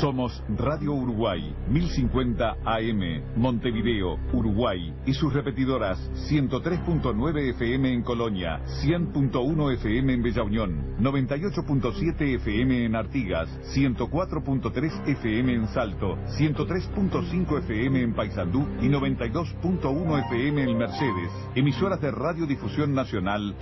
Somos 0.00 0.44
Radio 0.48 0.92
Uruguay, 0.92 1.54
1050 1.68 2.58
AM, 2.64 3.22
Montevideo, 3.34 4.18
Uruguay, 4.32 4.94
y 5.06 5.14
sus 5.14 5.32
repetidoras 5.32 5.98
103.9 6.30 7.50
FM 7.54 7.92
en 7.94 8.02
Colonia, 8.02 8.60
100.1 8.84 9.72
FM 9.74 10.12
en 10.12 10.22
Bella 10.22 10.42
Unión, 10.44 10.96
98.7 11.00 12.36
FM 12.36 12.84
en 12.84 12.94
Artigas, 12.94 13.48
104.3 13.74 15.08
FM 15.08 15.54
en 15.54 15.66
Salto, 15.68 16.16
103.5 16.38 17.58
FM 17.58 18.02
en 18.02 18.14
Paysandú 18.14 18.68
y 18.80 18.88
92.1 18.88 20.26
FM 20.26 20.62
en 20.62 20.78
Mercedes. 20.78 21.32
Emisoras 21.56 22.00
de 22.00 22.12
Radiodifusión 22.12 22.94
Nacional. 22.94 23.56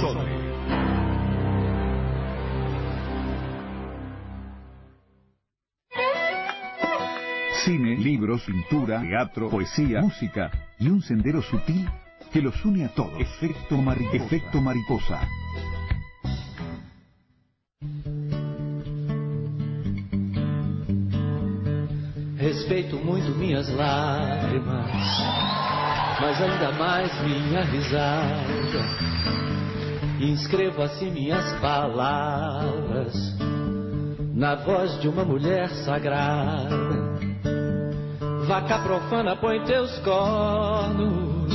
Sodre. 0.00 0.51
Cine, 7.64 7.94
libros, 7.96 8.42
pintura, 8.42 9.00
teatro, 9.00 9.48
poesía, 9.48 10.00
música 10.00 10.50
y 10.80 10.88
un 10.88 11.00
sendero 11.00 11.40
sutil 11.40 11.88
que 12.32 12.42
los 12.42 12.64
une 12.64 12.84
a 12.84 12.88
todos. 12.88 13.12
Efecto 13.20 13.76
mariposa. 13.76 14.16
Efecto 14.16 14.60
mariposa. 14.60 15.20
Respeito 22.36 22.96
muito 22.96 23.30
minhas 23.38 23.68
lágrimas, 23.72 24.90
mas 26.20 26.42
ainda 26.42 26.72
mais 26.72 27.12
minha 27.22 27.62
risada. 27.62 28.84
E 30.18 30.32
inscrevo 30.32 30.82
assim 30.82 31.12
minhas 31.12 31.60
palavras 31.60 33.14
na 34.34 34.56
voz 34.56 35.00
de 35.00 35.06
uma 35.06 35.24
mulher 35.24 35.68
sagrada. 35.84 37.11
Vaca 38.46 38.78
profana, 38.80 39.36
põe 39.36 39.64
teus 39.64 39.98
cornos 40.00 41.54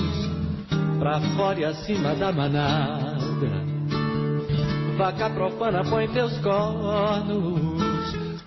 pra 0.97 1.19
fora 1.35 1.59
e 1.59 1.65
acima 1.65 2.15
da 2.15 2.31
manada. 2.31 3.65
Vaca 4.97 5.29
profana, 5.29 5.83
põe 5.83 6.07
teus 6.07 6.37
cornos 6.39 7.81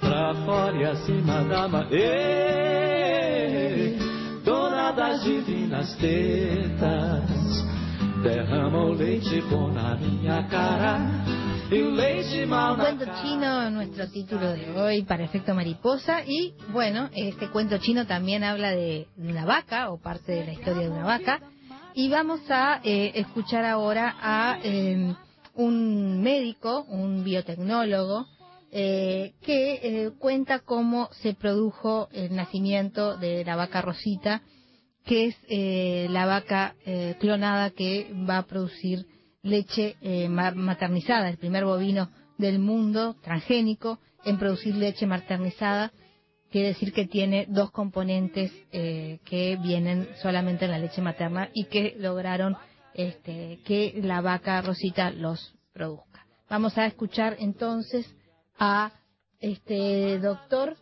pra 0.01 0.35
fora 0.47 0.77
e 0.77 0.85
acima 0.85 1.45
da 1.45 1.69
manada. 1.69 1.97
Dona 4.45 4.91
das 4.93 5.23
divinas 5.23 5.95
tetas, 5.97 7.65
derrama 8.23 8.85
o 8.85 8.93
leite 8.93 9.43
bom 9.51 9.71
na 9.71 9.97
minha 9.97 10.43
cara. 10.45 11.40
Cuento 11.71 13.05
chino, 13.23 13.71
nuestro 13.71 14.09
título 14.11 14.55
de 14.55 14.73
hoy 14.77 15.03
para 15.03 15.23
efecto 15.23 15.55
mariposa. 15.55 16.25
Y 16.27 16.53
bueno, 16.73 17.09
este 17.15 17.49
cuento 17.49 17.79
chino 17.79 18.09
también 18.09 18.43
habla 18.43 18.73
de 18.73 19.07
una 19.17 19.45
vaca 19.45 19.91
o 19.93 19.99
parte 19.99 20.33
de 20.33 20.47
la 20.47 20.53
historia 20.55 20.83
de 20.83 20.91
una 20.91 21.05
vaca. 21.05 21.41
Y 21.95 22.11
vamos 22.11 22.41
a 22.51 22.81
eh, 22.83 23.13
escuchar 23.15 23.65
ahora 23.65 24.17
a 24.21 24.59
eh, 24.65 25.15
un 25.55 26.21
médico, 26.21 26.83
un 26.89 27.23
biotecnólogo, 27.23 28.27
eh, 28.73 29.35
que 29.41 29.75
eh, 29.75 30.11
cuenta 30.19 30.59
cómo 30.59 31.09
se 31.23 31.35
produjo 31.35 32.09
el 32.11 32.35
nacimiento 32.35 33.17
de 33.17 33.45
la 33.45 33.55
vaca 33.55 33.81
Rosita, 33.81 34.43
que 35.05 35.27
es 35.27 35.37
eh, 35.49 36.09
la 36.11 36.27
vaca 36.27 36.75
clonada 37.21 37.71
que 37.71 38.13
va 38.29 38.39
a 38.39 38.47
producir 38.47 39.07
leche 39.43 39.97
eh, 40.01 40.29
maternizada, 40.29 41.29
el 41.29 41.39
primer 41.39 41.65
bovino 41.65 42.11
del 42.39 42.59
mundo 42.59 43.17
transgénico 43.23 43.99
en 44.25 44.39
producir 44.39 44.75
leche 44.75 45.07
maternizada. 45.07 45.93
Quiere 46.51 46.69
decir 46.69 46.93
que 46.93 47.07
tiene 47.07 47.47
dos 47.49 47.71
componentes 47.71 48.51
que 48.73 49.59
vienen 49.63 50.09
solamente 50.21 50.65
en 50.65 50.73
la 50.73 50.81
leche 50.81 51.01
materna 51.01 51.49
y 51.55 51.67
que 51.67 51.95
lograron 51.97 52.57
este, 52.95 53.61
que 53.65 54.01
la 54.03 54.21
vaca 54.21 54.61
Rosita 54.61 55.11
los 55.13 55.55
produzca. 55.73 56.27
Vamos 56.49 56.77
a 56.77 56.87
escuchar 56.87 57.37
entonces 57.39 58.13
a 58.59 58.93
este 59.39 60.19
doctor 60.19 60.77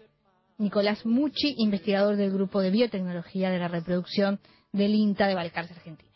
Nicolás 0.57 1.07
Mucci, 1.07 1.55
investigador 1.59 2.17
del 2.17 2.33
Grupo 2.33 2.61
de 2.61 2.71
Biotecnología 2.71 3.51
de 3.51 3.59
la 3.59 3.69
Reproducción 3.69 4.41
del 4.73 4.95
INTA 4.95 5.27
de 5.29 5.35
Balcarce, 5.35 5.75
Argentina. 5.75 6.08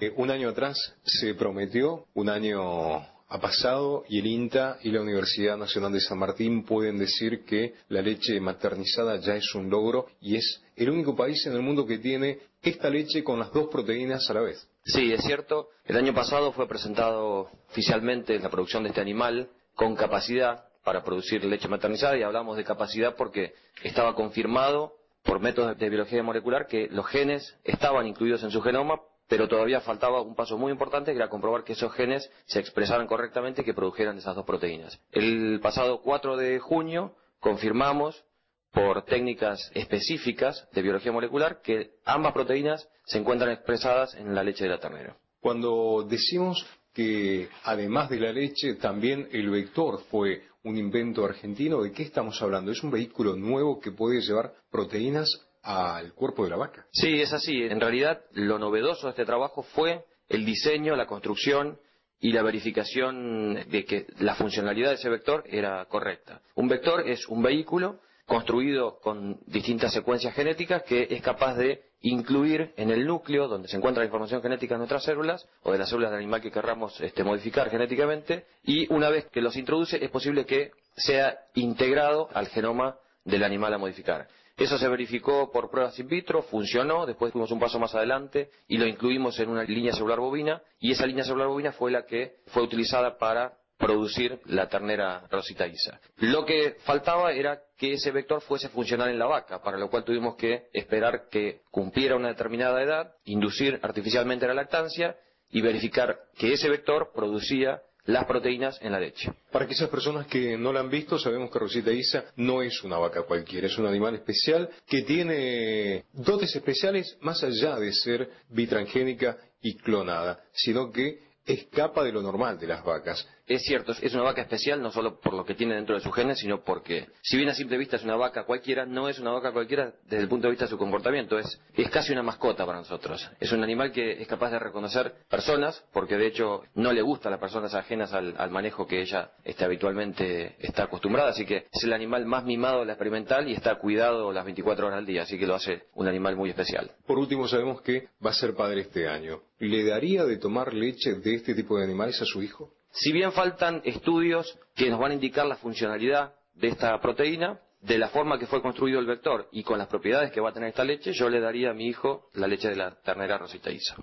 Eh, 0.00 0.12
un 0.16 0.30
año 0.30 0.48
atrás 0.48 0.76
se 1.04 1.34
prometió, 1.34 2.06
un 2.14 2.28
año 2.28 2.96
ha 2.96 3.40
pasado 3.40 4.04
y 4.08 4.18
el 4.18 4.26
INTA 4.26 4.78
y 4.82 4.90
la 4.90 5.00
Universidad 5.02 5.56
Nacional 5.56 5.92
de 5.92 6.00
San 6.00 6.18
Martín 6.18 6.64
pueden 6.64 6.98
decir 6.98 7.44
que 7.44 7.74
la 7.88 8.00
leche 8.00 8.40
maternizada 8.40 9.16
ya 9.16 9.36
es 9.36 9.54
un 9.54 9.68
logro 9.68 10.06
y 10.20 10.36
es 10.36 10.62
el 10.76 10.90
único 10.90 11.14
país 11.14 11.44
en 11.46 11.52
el 11.52 11.62
mundo 11.62 11.86
que 11.86 11.98
tiene 11.98 12.38
esta 12.62 12.88
leche 12.88 13.22
con 13.22 13.38
las 13.38 13.52
dos 13.52 13.68
proteínas 13.68 14.28
a 14.30 14.34
la 14.34 14.40
vez. 14.40 14.66
Sí, 14.84 15.12
es 15.12 15.22
cierto. 15.22 15.68
El 15.84 15.96
año 15.96 16.14
pasado 16.14 16.52
fue 16.52 16.66
presentado 16.66 17.50
oficialmente 17.68 18.38
la 18.38 18.50
producción 18.50 18.82
de 18.82 18.88
este 18.90 19.00
animal 19.00 19.48
con 19.74 19.94
capacidad 19.94 20.64
para 20.84 21.04
producir 21.04 21.44
leche 21.44 21.68
maternizada 21.68 22.16
y 22.16 22.22
hablamos 22.22 22.56
de 22.56 22.64
capacidad 22.64 23.14
porque 23.14 23.54
estaba 23.82 24.14
confirmado 24.14 24.94
por 25.22 25.40
métodos 25.40 25.78
de 25.78 25.88
biología 25.88 26.22
molecular 26.22 26.66
que 26.66 26.88
los 26.88 27.06
genes 27.06 27.56
estaban 27.64 28.06
incluidos 28.06 28.42
en 28.42 28.50
su 28.50 28.60
genoma, 28.60 29.00
pero 29.28 29.48
todavía 29.48 29.80
faltaba 29.80 30.20
un 30.20 30.34
paso 30.34 30.58
muy 30.58 30.72
importante 30.72 31.12
que 31.12 31.16
era 31.16 31.28
comprobar 31.28 31.64
que 31.64 31.72
esos 31.72 31.92
genes 31.94 32.30
se 32.44 32.60
expresaran 32.60 33.06
correctamente 33.06 33.62
y 33.62 33.64
que 33.64 33.74
produjeran 33.74 34.18
esas 34.18 34.34
dos 34.34 34.44
proteínas. 34.44 35.00
El 35.10 35.60
pasado 35.62 36.02
4 36.02 36.36
de 36.36 36.58
junio 36.58 37.14
confirmamos 37.40 38.24
por 38.72 39.04
técnicas 39.04 39.70
específicas 39.74 40.68
de 40.72 40.82
biología 40.82 41.12
molecular 41.12 41.60
que 41.62 41.92
ambas 42.04 42.32
proteínas 42.32 42.88
se 43.04 43.18
encuentran 43.18 43.50
expresadas 43.52 44.14
en 44.14 44.34
la 44.34 44.42
leche 44.42 44.64
de 44.64 44.70
la 44.70 44.80
ternera. 44.80 45.16
Cuando 45.40 46.06
decimos 46.08 46.66
que 46.92 47.48
además 47.64 48.10
de 48.10 48.20
la 48.20 48.32
leche 48.32 48.74
también 48.74 49.28
el 49.32 49.50
vector 49.50 50.00
fue 50.10 50.42
un 50.64 50.76
invento 50.76 51.24
argentino, 51.24 51.82
¿de 51.82 51.92
qué 51.92 52.02
estamos 52.02 52.40
hablando? 52.42 52.70
¿Es 52.70 52.82
un 52.82 52.90
vehículo 52.90 53.34
nuevo 53.34 53.80
que 53.80 53.92
puede 53.92 54.20
llevar 54.20 54.54
proteínas 54.70 55.28
al 55.62 56.12
cuerpo 56.14 56.44
de 56.44 56.50
la 56.50 56.56
vaca? 56.56 56.86
Sí, 56.92 57.20
es 57.20 57.32
así. 57.32 57.62
En 57.62 57.80
realidad 57.80 58.22
lo 58.32 58.58
novedoso 58.58 59.06
de 59.06 59.10
este 59.10 59.24
trabajo 59.24 59.62
fue 59.62 60.04
el 60.28 60.44
diseño, 60.44 60.94
la 60.94 61.06
construcción 61.06 61.78
y 62.20 62.32
la 62.32 62.42
verificación 62.42 63.54
de 63.68 63.84
que 63.84 64.06
la 64.20 64.36
funcionalidad 64.36 64.90
de 64.90 64.94
ese 64.94 65.08
vector 65.08 65.42
era 65.46 65.84
correcta. 65.86 66.40
Un 66.54 66.68
vector 66.68 67.08
es 67.08 67.26
un 67.26 67.42
vehículo 67.42 68.00
construido 68.26 69.00
con 69.00 69.40
distintas 69.46 69.92
secuencias 69.92 70.34
genéticas 70.34 70.84
que 70.84 71.08
es 71.10 71.20
capaz 71.20 71.56
de 71.56 71.82
incluir 72.02 72.72
en 72.76 72.90
el 72.90 73.06
núcleo 73.06 73.48
donde 73.48 73.68
se 73.68 73.76
encuentra 73.76 74.02
la 74.02 74.06
información 74.06 74.42
genética 74.42 74.74
de 74.74 74.78
nuestras 74.78 75.04
células 75.04 75.48
o 75.62 75.72
de 75.72 75.78
las 75.78 75.88
células 75.88 76.10
del 76.10 76.20
animal 76.20 76.40
que 76.40 76.50
querramos 76.50 77.00
este, 77.00 77.24
modificar 77.24 77.70
genéticamente 77.70 78.46
y 78.64 78.92
una 78.92 79.08
vez 79.08 79.26
que 79.26 79.40
los 79.40 79.56
introduce 79.56 80.04
es 80.04 80.10
posible 80.10 80.44
que 80.44 80.72
sea 80.96 81.38
integrado 81.54 82.28
al 82.34 82.48
genoma 82.48 82.96
del 83.24 83.44
animal 83.44 83.72
a 83.74 83.78
modificar. 83.78 84.28
Eso 84.56 84.76
se 84.76 84.88
verificó 84.88 85.50
por 85.50 85.70
pruebas 85.70 85.98
in 85.98 86.08
vitro, 86.08 86.42
funcionó, 86.42 87.06
después 87.06 87.32
fuimos 87.32 87.50
un 87.50 87.58
paso 87.58 87.78
más 87.78 87.94
adelante 87.94 88.50
y 88.68 88.76
lo 88.76 88.86
incluimos 88.86 89.38
en 89.40 89.48
una 89.48 89.64
línea 89.64 89.92
celular 89.92 90.20
bovina 90.20 90.62
y 90.78 90.92
esa 90.92 91.06
línea 91.06 91.24
celular 91.24 91.48
bovina 91.48 91.72
fue 91.72 91.90
la 91.90 92.04
que 92.04 92.36
fue 92.48 92.62
utilizada 92.62 93.16
para 93.16 93.54
producir 93.82 94.38
la 94.46 94.68
ternera 94.68 95.26
Rosita 95.28 95.66
Isa. 95.66 96.00
Lo 96.18 96.46
que 96.46 96.76
faltaba 96.84 97.32
era 97.32 97.60
que 97.76 97.94
ese 97.94 98.12
vector 98.12 98.40
fuese 98.40 98.68
funcional 98.68 99.10
en 99.10 99.18
la 99.18 99.26
vaca, 99.26 99.60
para 99.60 99.76
lo 99.76 99.90
cual 99.90 100.04
tuvimos 100.04 100.36
que 100.36 100.68
esperar 100.72 101.24
que 101.28 101.62
cumpliera 101.70 102.14
una 102.14 102.28
determinada 102.28 102.80
edad, 102.80 103.16
inducir 103.24 103.80
artificialmente 103.82 104.46
la 104.46 104.54
lactancia 104.54 105.16
y 105.50 105.60
verificar 105.60 106.16
que 106.38 106.52
ese 106.52 106.68
vector 106.68 107.10
producía 107.12 107.82
las 108.04 108.24
proteínas 108.24 108.78
en 108.82 108.92
la 108.92 109.00
leche. 109.00 109.32
Para 109.50 109.64
aquellas 109.64 109.88
personas 109.88 110.26
que 110.28 110.56
no 110.56 110.72
la 110.72 110.80
han 110.80 110.90
visto, 110.90 111.18
sabemos 111.18 111.50
que 111.50 111.58
Rosita 111.58 111.90
Isa 111.90 112.24
no 112.36 112.62
es 112.62 112.82
una 112.84 112.98
vaca 112.98 113.22
cualquiera, 113.22 113.66
es 113.66 113.78
un 113.78 113.86
animal 113.86 114.14
especial 114.14 114.70
que 114.86 115.02
tiene 115.02 116.04
dotes 116.12 116.54
especiales 116.54 117.16
más 117.20 117.42
allá 117.42 117.76
de 117.76 117.92
ser 117.92 118.30
bitransgénica 118.48 119.38
y 119.60 119.76
clonada, 119.76 120.40
sino 120.52 120.90
que 120.90 121.32
escapa 121.44 122.04
de 122.04 122.12
lo 122.12 122.22
normal 122.22 122.58
de 122.58 122.66
las 122.66 122.84
vacas. 122.84 123.26
Es 123.52 123.64
cierto, 123.64 123.92
es 124.00 124.14
una 124.14 124.22
vaca 124.22 124.40
especial 124.40 124.80
no 124.80 124.90
solo 124.90 125.20
por 125.20 125.34
lo 125.34 125.44
que 125.44 125.54
tiene 125.54 125.74
dentro 125.74 125.94
de 125.94 126.00
su 126.00 126.10
genes, 126.10 126.38
sino 126.38 126.64
porque, 126.64 127.08
si 127.20 127.36
bien 127.36 127.50
a 127.50 127.54
simple 127.54 127.76
vista 127.76 127.96
es 127.96 128.02
una 128.02 128.16
vaca 128.16 128.44
cualquiera, 128.44 128.86
no 128.86 129.10
es 129.10 129.18
una 129.18 129.30
vaca 129.30 129.52
cualquiera 129.52 129.92
desde 130.04 130.22
el 130.22 130.28
punto 130.28 130.46
de 130.46 130.52
vista 130.52 130.64
de 130.64 130.70
su 130.70 130.78
comportamiento. 130.78 131.38
Es, 131.38 131.60
es 131.74 131.90
casi 131.90 132.12
una 132.12 132.22
mascota 132.22 132.64
para 132.64 132.78
nosotros. 132.78 133.30
Es 133.40 133.52
un 133.52 133.62
animal 133.62 133.92
que 133.92 134.22
es 134.22 134.26
capaz 134.26 134.52
de 134.52 134.58
reconocer 134.58 135.12
personas, 135.28 135.84
porque 135.92 136.16
de 136.16 136.28
hecho 136.28 136.62
no 136.76 136.94
le 136.94 137.02
gusta 137.02 137.28
a 137.28 137.30
las 137.30 137.40
personas 137.40 137.74
ajenas 137.74 138.14
al, 138.14 138.50
manejo 138.50 138.86
que 138.86 139.02
ella 139.02 139.32
este, 139.44 139.66
habitualmente 139.66 140.56
está 140.58 140.84
acostumbrada. 140.84 141.28
Así 141.28 141.44
que 141.44 141.66
es 141.70 141.84
el 141.84 141.92
animal 141.92 142.24
más 142.24 142.44
mimado 142.44 142.80
de 142.80 142.86
la 142.86 142.92
experimental 142.94 143.46
y 143.50 143.52
está 143.52 143.74
cuidado 143.74 144.32
las 144.32 144.46
24 144.46 144.86
horas 144.86 144.98
al 144.98 145.04
día. 145.04 145.24
Así 145.24 145.38
que 145.38 145.46
lo 145.46 145.56
hace 145.56 145.82
un 145.92 146.08
animal 146.08 146.36
muy 146.36 146.48
especial. 146.48 146.90
Por 147.06 147.18
último, 147.18 147.46
sabemos 147.48 147.82
que 147.82 148.08
va 148.24 148.30
a 148.30 148.34
ser 148.34 148.54
padre 148.54 148.80
este 148.80 149.08
año. 149.08 149.42
¿Le 149.58 149.84
daría 149.84 150.24
de 150.24 150.38
tomar 150.38 150.72
leche 150.72 151.16
de 151.16 151.34
este 151.34 151.54
tipo 151.54 151.76
de 151.76 151.84
animales 151.84 152.18
a 152.22 152.24
su 152.24 152.42
hijo? 152.42 152.72
Si 152.92 153.12
bien 153.12 153.32
faltan 153.32 153.80
estudios 153.84 154.58
que 154.74 154.90
nos 154.90 155.00
van 155.00 155.12
a 155.12 155.14
indicar 155.14 155.46
la 155.46 155.56
funcionalidad 155.56 156.34
de 156.54 156.68
esta 156.68 156.98
proteína, 157.00 157.58
de 157.80 157.98
la 157.98 158.08
forma 158.08 158.38
que 158.38 158.46
fue 158.46 158.62
construido 158.62 159.00
el 159.00 159.06
vector 159.06 159.48
y 159.50 159.64
con 159.64 159.78
las 159.78 159.88
propiedades 159.88 160.30
que 160.30 160.40
va 160.40 160.50
a 160.50 160.52
tener 160.52 160.68
esta 160.68 160.84
leche, 160.84 161.12
yo 161.12 161.28
le 161.28 161.40
daría 161.40 161.70
a 161.70 161.74
mi 161.74 161.86
hijo 161.86 162.28
la 162.34 162.46
leche 162.46 162.68
de 162.68 162.76
la 162.76 162.94
ternera 163.02 163.38
Rosita 163.38 163.70
Isa. 163.70 163.96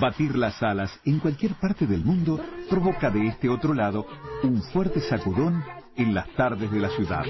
Batir 0.00 0.36
las 0.36 0.62
alas 0.62 1.00
en 1.04 1.18
cualquier 1.18 1.54
parte 1.54 1.86
del 1.86 2.04
mundo 2.04 2.40
provoca 2.68 3.10
de 3.10 3.26
este 3.26 3.48
otro 3.48 3.72
lado 3.72 4.06
un 4.42 4.62
fuerte 4.62 5.00
sacudón 5.00 5.64
en 5.96 6.14
las 6.14 6.28
tardes 6.34 6.70
de 6.70 6.80
la 6.80 6.90
ciudad. 6.90 7.24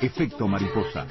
Efecto 0.00 0.48
mariposa. 0.48 1.06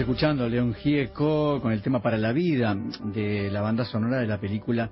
Escuchando 0.00 0.44
a 0.44 0.48
León 0.48 0.74
Gieco 0.74 1.60
con 1.60 1.72
el 1.72 1.82
tema 1.82 2.00
Para 2.00 2.16
la 2.16 2.32
Vida 2.32 2.74
de 3.04 3.50
la 3.50 3.60
banda 3.60 3.84
sonora 3.84 4.20
de 4.20 4.26
la 4.26 4.40
película 4.40 4.90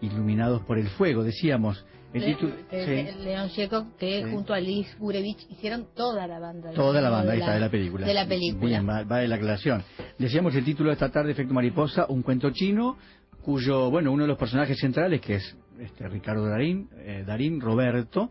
Iluminados 0.00 0.62
por 0.62 0.78
el 0.78 0.88
Fuego. 0.88 1.24
Decíamos, 1.24 1.84
el 2.12 2.24
título... 2.24 2.52
sí. 2.70 3.24
León 3.24 3.48
Checo, 3.50 3.86
que 3.98 4.24
Sí. 4.24 4.30
junto 4.30 4.52
a 4.52 4.60
Liz 4.60 4.86
Gurevich 4.98 5.46
hicieron 5.50 5.86
toda 5.94 6.26
la 6.26 6.38
banda. 6.38 6.72
Toda 6.72 7.00
la 7.00 7.08
banda, 7.08 7.32
ahí 7.32 7.38
de 7.38 7.44
está, 7.44 7.54
de 7.54 7.60
la 7.60 7.70
película. 7.70 8.06
De 8.06 8.14
la 8.14 8.26
película. 8.26 8.66
Bien, 8.66 8.88
va, 8.88 9.04
va 9.04 9.18
de 9.18 9.28
la 9.28 9.36
aclaración. 9.36 9.82
Decíamos 10.18 10.54
el 10.54 10.64
título 10.64 10.90
de 10.90 10.94
esta 10.94 11.10
tarde, 11.10 11.32
Efecto 11.32 11.54
Mariposa, 11.54 12.06
un 12.08 12.22
cuento 12.22 12.50
chino, 12.50 12.98
cuyo, 13.42 13.90
bueno, 13.90 14.12
uno 14.12 14.24
de 14.24 14.28
los 14.28 14.38
personajes 14.38 14.78
centrales, 14.78 15.20
que 15.22 15.36
es 15.36 15.56
este 15.80 16.08
Ricardo 16.08 16.46
Darín, 16.46 16.90
eh, 16.98 17.24
Darín 17.26 17.60
Roberto, 17.60 18.30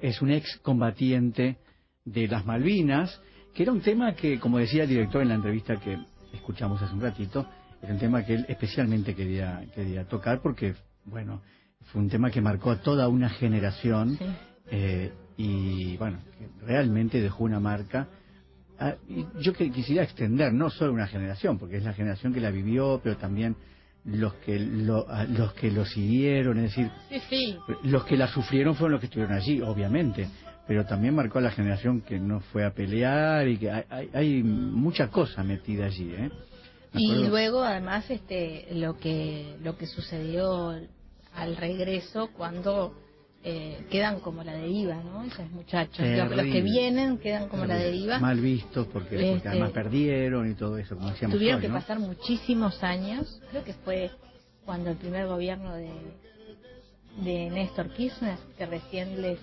es 0.00 0.22
un 0.22 0.30
ex 0.30 0.58
combatiente 0.62 1.56
de 2.04 2.28
las 2.28 2.46
Malvinas, 2.46 3.20
que 3.56 3.62
era 3.62 3.72
un 3.72 3.80
tema 3.80 4.14
que, 4.14 4.38
como 4.38 4.58
decía 4.58 4.82
el 4.82 4.90
director 4.90 5.22
en 5.22 5.28
la 5.28 5.34
entrevista 5.34 5.76
que 5.76 5.96
escuchamos 6.34 6.82
hace 6.82 6.92
un 6.92 7.00
ratito, 7.00 7.46
era 7.82 7.94
un 7.94 7.98
tema 7.98 8.22
que 8.22 8.34
él 8.34 8.44
especialmente 8.48 9.14
quería, 9.14 9.64
quería 9.74 10.04
tocar 10.04 10.42
porque, 10.42 10.74
bueno, 11.06 11.40
fue 11.86 12.02
un 12.02 12.10
tema 12.10 12.30
que 12.30 12.42
marcó 12.42 12.70
a 12.70 12.76
toda 12.82 13.08
una 13.08 13.30
generación 13.30 14.18
eh, 14.70 15.10
y, 15.38 15.96
bueno, 15.96 16.18
que 16.38 16.66
realmente 16.66 17.18
dejó 17.22 17.44
una 17.44 17.58
marca. 17.58 18.08
Ah, 18.78 18.94
y 19.08 19.24
yo 19.40 19.54
que 19.54 19.70
quisiera 19.70 20.02
extender 20.02 20.52
no 20.52 20.68
solo 20.68 20.92
una 20.92 21.06
generación, 21.06 21.58
porque 21.58 21.78
es 21.78 21.84
la 21.84 21.94
generación 21.94 22.34
que 22.34 22.40
la 22.40 22.50
vivió, 22.50 23.00
pero 23.02 23.16
también 23.16 23.56
los 24.04 24.34
que 24.34 24.58
lo, 24.58 25.08
a 25.08 25.24
los 25.24 25.54
que 25.54 25.70
lo 25.70 25.86
siguieron, 25.86 26.58
es 26.58 26.64
decir, 26.64 26.90
Sí, 27.08 27.20
sí. 27.30 27.56
los 27.84 28.04
que 28.04 28.18
la 28.18 28.28
sufrieron 28.28 28.74
fueron 28.74 28.92
los 28.92 29.00
que 29.00 29.06
estuvieron 29.06 29.34
allí, 29.34 29.62
obviamente, 29.62 30.28
pero 30.66 30.84
también 30.86 31.14
marcó 31.14 31.38
a 31.38 31.42
la 31.42 31.50
generación 31.50 32.00
que 32.00 32.18
no 32.18 32.40
fue 32.40 32.64
a 32.64 32.72
pelear 32.72 33.46
y 33.48 33.58
que 33.58 33.70
hay, 33.70 33.84
hay, 33.88 34.10
hay 34.12 34.42
mucha 34.42 35.08
cosa 35.08 35.42
metida 35.42 35.86
allí, 35.86 36.12
¿eh? 36.12 36.30
Y 36.94 37.12
luego, 37.26 37.62
además, 37.62 38.10
este, 38.10 38.68
lo 38.72 38.96
que 38.96 39.56
lo 39.62 39.76
que 39.76 39.86
sucedió 39.86 40.74
al 41.34 41.56
regreso 41.56 42.30
cuando 42.34 42.94
eh, 43.44 43.86
quedan 43.90 44.20
como 44.20 44.42
la 44.42 44.54
deriva, 44.54 44.96
¿no? 44.96 45.22
Esos 45.24 45.48
muchachos, 45.50 46.04
los, 46.04 46.30
los 46.30 46.46
que 46.46 46.62
vienen 46.62 47.18
quedan 47.18 47.48
como 47.48 47.64
la 47.64 47.76
deriva. 47.76 48.18
Mal 48.18 48.40
vistos 48.40 48.86
porque, 48.88 49.10
porque 49.10 49.34
Este, 49.34 49.48
además 49.48 49.70
perdieron 49.72 50.50
y 50.50 50.54
todo 50.54 50.78
eso, 50.78 50.96
como 50.96 51.10
decíamos 51.10 51.36
Tuvieron 51.36 51.56
hoy, 51.58 51.62
que 51.62 51.68
¿no? 51.68 51.74
pasar 51.74 52.00
muchísimos 52.00 52.82
años, 52.82 53.40
creo 53.50 53.62
que 53.62 53.74
fue 53.74 54.10
cuando 54.64 54.90
el 54.90 54.96
primer 54.96 55.26
gobierno 55.26 55.74
de 55.74 55.90
de 57.22 57.50
Néstor 57.50 57.90
Kirchner, 57.90 58.38
que 58.56 58.66
recién 58.66 59.20
les, 59.20 59.38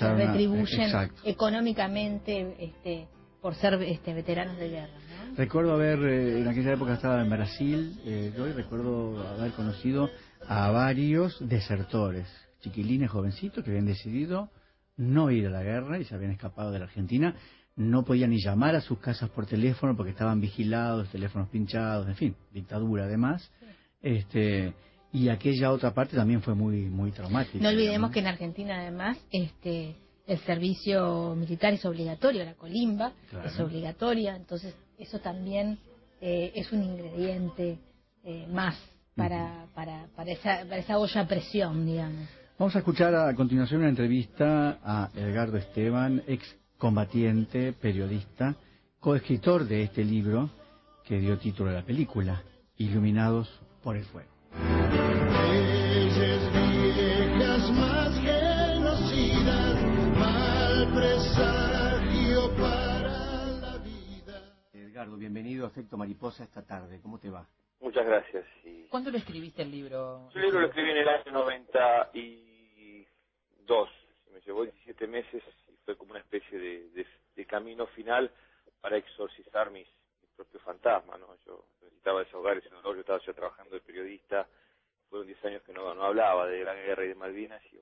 retribuyen 0.00 1.10
económicamente 1.24 2.56
este, 2.58 3.06
por 3.40 3.54
ser 3.54 3.74
este, 3.82 4.14
veteranos 4.14 4.56
de 4.56 4.68
guerra. 4.70 4.94
¿no? 5.28 5.36
Recuerdo 5.36 5.72
haber, 5.72 5.98
eh, 6.00 6.40
en 6.40 6.48
aquella 6.48 6.72
época 6.72 6.94
estaba 6.94 7.20
en 7.20 7.30
Brasil, 7.30 8.00
eh, 8.04 8.32
yo 8.36 8.46
y 8.46 8.52
recuerdo 8.52 9.26
haber 9.28 9.52
conocido 9.52 10.08
a 10.48 10.70
varios 10.70 11.36
desertores, 11.46 12.26
chiquilines 12.60 13.10
jovencitos 13.10 13.64
que 13.64 13.70
habían 13.70 13.86
decidido 13.86 14.50
no 14.96 15.30
ir 15.30 15.46
a 15.46 15.50
la 15.50 15.62
guerra 15.62 15.98
y 15.98 16.04
se 16.04 16.14
habían 16.14 16.32
escapado 16.32 16.70
de 16.70 16.78
la 16.78 16.84
Argentina. 16.86 17.34
No 17.74 18.04
podían 18.04 18.30
ni 18.30 18.42
llamar 18.42 18.74
a 18.74 18.82
sus 18.82 18.98
casas 18.98 19.30
por 19.30 19.46
teléfono 19.46 19.96
porque 19.96 20.12
estaban 20.12 20.40
vigilados, 20.40 21.08
teléfonos 21.10 21.48
pinchados, 21.48 22.06
en 22.08 22.16
fin, 22.16 22.36
dictadura 22.52 23.04
además. 23.04 23.50
Este, 24.02 24.74
y 25.12 25.28
aquella 25.28 25.72
otra 25.72 25.92
parte 25.92 26.16
también 26.16 26.42
fue 26.42 26.54
muy 26.54 26.86
muy 26.88 27.12
traumática. 27.12 27.62
No 27.62 27.68
olvidemos 27.68 28.10
que 28.10 28.20
en 28.20 28.26
Argentina 28.26 28.80
además 28.80 29.18
este 29.30 29.96
el 30.26 30.38
servicio 30.40 31.34
militar 31.34 31.74
es 31.74 31.84
obligatorio, 31.84 32.44
la 32.44 32.54
colimba 32.54 33.12
Claro. 33.30 33.48
es 33.48 33.58
obligatoria, 33.60 34.36
entonces 34.36 34.74
eso 34.98 35.18
también 35.18 35.78
eh, 36.20 36.52
es 36.54 36.72
un 36.72 36.82
ingrediente 36.84 37.78
eh, 38.24 38.46
más 38.50 38.76
para, 39.16 39.66
para, 39.74 40.06
para, 40.16 40.30
esa, 40.30 40.60
para 40.64 40.78
esa 40.78 40.98
olla 40.98 41.20
a 41.22 41.26
presión, 41.26 41.84
digamos. 41.84 42.28
Vamos 42.58 42.76
a 42.76 42.78
escuchar 42.78 43.14
a 43.14 43.34
continuación 43.34 43.80
una 43.80 43.90
entrevista 43.90 44.78
a 44.84 45.10
Edgardo 45.14 45.56
Esteban, 45.58 46.22
ex 46.26 46.44
combatiente, 46.78 47.72
periodista, 47.72 48.54
coescritor 49.00 49.66
de 49.66 49.82
este 49.82 50.04
libro 50.04 50.50
que 51.04 51.18
dio 51.18 51.36
título 51.38 51.70
a 51.70 51.74
la 51.74 51.82
película, 51.82 52.42
Iluminados 52.76 53.48
por 53.82 53.96
el 53.96 54.04
Fuego. 54.04 54.31
Bienvenido 65.22 65.66
a 65.66 65.68
Efecto 65.68 65.96
Mariposa 65.96 66.42
esta 66.42 66.66
tarde. 66.66 66.98
¿Cómo 67.00 67.20
te 67.20 67.30
va? 67.30 67.46
Muchas 67.80 68.04
gracias. 68.04 68.44
Y... 68.64 68.88
¿Cuándo 68.88 69.12
lo 69.12 69.18
escribiste 69.18 69.62
el 69.62 69.70
libro? 69.70 70.28
El 70.34 70.42
libro 70.42 70.60
lo 70.62 70.66
escribí 70.66 70.90
en 70.90 70.96
el 70.96 71.08
año 71.08 71.30
92. 71.30 73.88
Me 74.32 74.40
llevó 74.40 74.64
17 74.64 75.06
meses 75.06 75.40
y 75.68 75.76
fue 75.84 75.96
como 75.96 76.10
una 76.10 76.18
especie 76.20 76.58
de, 76.58 76.88
de- 76.90 77.06
de 77.36 77.46
camino 77.46 77.86
final 77.88 78.32
para 78.80 78.96
exorcizar 78.96 79.70
mis, 79.70 79.86
mis 80.22 80.30
propios 80.34 80.60
fantasmas. 80.64 81.20
¿no? 81.20 81.36
Yo 81.46 81.66
necesitaba 81.82 82.24
desahogar 82.24 82.58
ese 82.58 82.70
dolor. 82.70 82.96
Yo 82.96 83.02
estaba 83.02 83.20
ya 83.24 83.32
trabajando 83.32 83.74
de 83.76 83.80
periodista. 83.80 84.48
Fueron 85.08 85.28
10 85.28 85.44
años 85.44 85.62
que 85.62 85.72
no, 85.72 85.94
no 85.94 86.02
hablaba 86.04 86.48
de 86.48 86.64
la 86.64 86.74
guerra 86.74 87.04
y 87.04 87.08
de 87.08 87.14
Malvinas 87.14 87.62
y, 87.72 87.78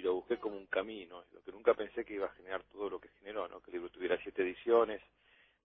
y 0.00 0.02
lo 0.02 0.16
busqué 0.16 0.38
como 0.38 0.58
un 0.58 0.66
camino. 0.66 1.24
Lo 1.32 1.42
que 1.42 1.50
nunca 1.52 1.72
pensé 1.72 2.04
que 2.04 2.12
iba 2.14 2.26
a 2.26 2.34
generar 2.34 2.62
todo 2.64 2.90
lo 2.90 3.00
que 3.00 3.08
generó, 3.20 3.48
¿no? 3.48 3.62
que 3.62 3.70
el 3.70 3.76
libro 3.78 3.88
tuviera 3.90 4.18
siete 4.22 4.42
ediciones, 4.42 5.00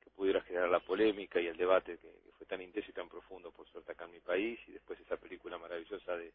que 0.05 0.11
pudiera 0.11 0.41
generar 0.41 0.69
la 0.69 0.79
polémica 0.79 1.41
y 1.41 1.47
el 1.47 1.57
debate 1.57 1.97
que, 1.97 2.07
que 2.07 2.31
fue 2.37 2.45
tan 2.45 2.61
intenso 2.61 2.89
y 2.89 2.93
tan 2.93 3.09
profundo, 3.09 3.51
por 3.51 3.67
suerte, 3.67 3.91
acá 3.91 4.05
en 4.05 4.11
mi 4.11 4.19
país, 4.19 4.59
y 4.67 4.71
después 4.71 4.99
esa 4.99 5.17
película 5.17 5.57
maravillosa 5.57 6.15
de, 6.15 6.31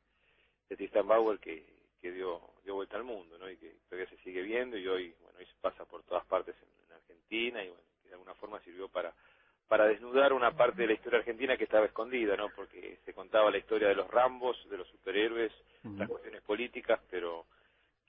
de 0.68 0.76
Tristan 0.76 1.06
Bauer 1.06 1.38
que, 1.38 1.64
que 2.02 2.12
dio, 2.12 2.40
dio 2.64 2.74
vuelta 2.74 2.96
al 2.96 3.04
mundo, 3.04 3.38
¿no? 3.38 3.48
y 3.48 3.56
que 3.56 3.76
todavía 3.88 4.10
se 4.10 4.22
sigue 4.22 4.42
viendo, 4.42 4.76
y 4.76 4.86
hoy, 4.88 5.14
bueno, 5.22 5.38
hoy 5.38 5.46
se 5.46 5.54
pasa 5.62 5.86
por 5.86 6.02
todas 6.02 6.26
partes 6.26 6.56
en, 6.60 6.86
en 6.86 6.92
Argentina, 6.92 7.64
y 7.64 7.68
bueno, 7.68 7.84
que 8.02 8.08
de 8.08 8.14
alguna 8.14 8.34
forma 8.34 8.60
sirvió 8.60 8.88
para 8.88 9.14
para 9.70 9.86
desnudar 9.86 10.32
una 10.32 10.50
parte 10.50 10.82
de 10.82 10.88
la 10.88 10.94
historia 10.94 11.20
argentina 11.20 11.56
que 11.56 11.62
estaba 11.62 11.86
escondida, 11.86 12.36
¿no? 12.36 12.48
Porque 12.56 12.98
se 13.04 13.14
contaba 13.14 13.52
la 13.52 13.58
historia 13.58 13.86
de 13.86 13.94
los 13.94 14.10
Rambos, 14.10 14.56
de 14.68 14.76
los 14.76 14.88
superhéroes, 14.88 15.52
las 15.96 16.08
cuestiones 16.08 16.42
políticas, 16.42 16.98
pero 17.08 17.46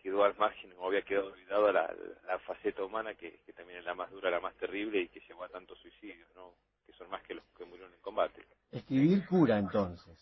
quedó 0.01 0.23
al 0.23 0.35
margen 0.37 0.73
o 0.77 0.87
había 0.87 1.01
quedado 1.03 1.27
olvidada 1.27 1.71
la, 1.71 1.95
la 2.27 2.39
faceta 2.39 2.83
humana 2.83 3.13
que, 3.15 3.39
que 3.45 3.53
también 3.53 3.79
es 3.79 3.85
la 3.85 3.93
más 3.93 4.09
dura, 4.11 4.29
la 4.29 4.39
más 4.39 4.55
terrible 4.55 4.99
y 4.99 5.07
que 5.07 5.19
llevó 5.21 5.43
a 5.43 5.49
tantos 5.49 5.77
suicidios, 5.79 6.27
¿no? 6.35 6.53
Que 6.85 6.93
son 6.93 7.09
más 7.09 7.21
que 7.23 7.35
los 7.35 7.43
que 7.57 7.65
murieron 7.65 7.93
en 7.93 7.99
combate. 8.01 8.43
Escribir 8.71 9.25
cura, 9.27 9.57
entonces. 9.57 10.17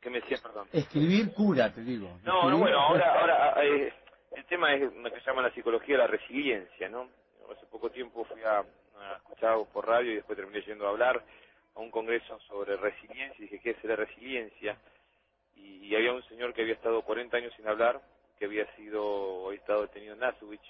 ¿Qué 0.00 0.10
me 0.10 0.20
decías, 0.20 0.40
perdón? 0.40 0.68
Escribir 0.72 1.32
cura, 1.32 1.72
te 1.72 1.82
digo. 1.82 2.20
No, 2.22 2.48
no, 2.50 2.58
bueno, 2.58 2.78
ahora, 2.78 3.20
ahora 3.20 3.64
eh, 3.64 3.92
el 4.32 4.44
tema 4.46 4.74
es 4.74 4.92
lo 4.94 5.10
que 5.10 5.20
se 5.20 5.26
llama 5.26 5.42
la 5.42 5.52
psicología 5.52 5.96
de 5.96 6.02
la 6.02 6.06
resiliencia, 6.06 6.88
¿no? 6.88 7.08
Hace 7.50 7.66
poco 7.66 7.90
tiempo 7.90 8.24
fui 8.24 8.42
a, 8.42 8.58
a 8.60 9.16
escuchar 9.16 9.56
por 9.72 9.86
radio 9.86 10.12
y 10.12 10.16
después 10.16 10.36
terminé 10.36 10.62
yendo 10.62 10.86
a 10.86 10.90
hablar 10.90 11.24
a 11.74 11.80
un 11.80 11.90
congreso 11.90 12.38
sobre 12.48 12.76
resiliencia 12.76 13.36
y 13.38 13.48
dije, 13.48 13.60
¿qué 13.60 13.70
es 13.70 13.84
la 13.84 13.96
resiliencia? 13.96 14.76
Y, 15.66 15.86
y 15.86 15.96
había 15.96 16.12
un 16.12 16.22
señor 16.24 16.54
que 16.54 16.62
había 16.62 16.74
estado 16.74 17.02
40 17.02 17.36
años 17.36 17.52
sin 17.56 17.66
hablar, 17.66 18.00
que 18.38 18.44
había 18.44 18.66
sido, 18.76 19.46
había 19.46 19.58
estado 19.58 19.82
detenido 19.82 20.14
en 20.14 20.24
Auschwitz 20.24 20.62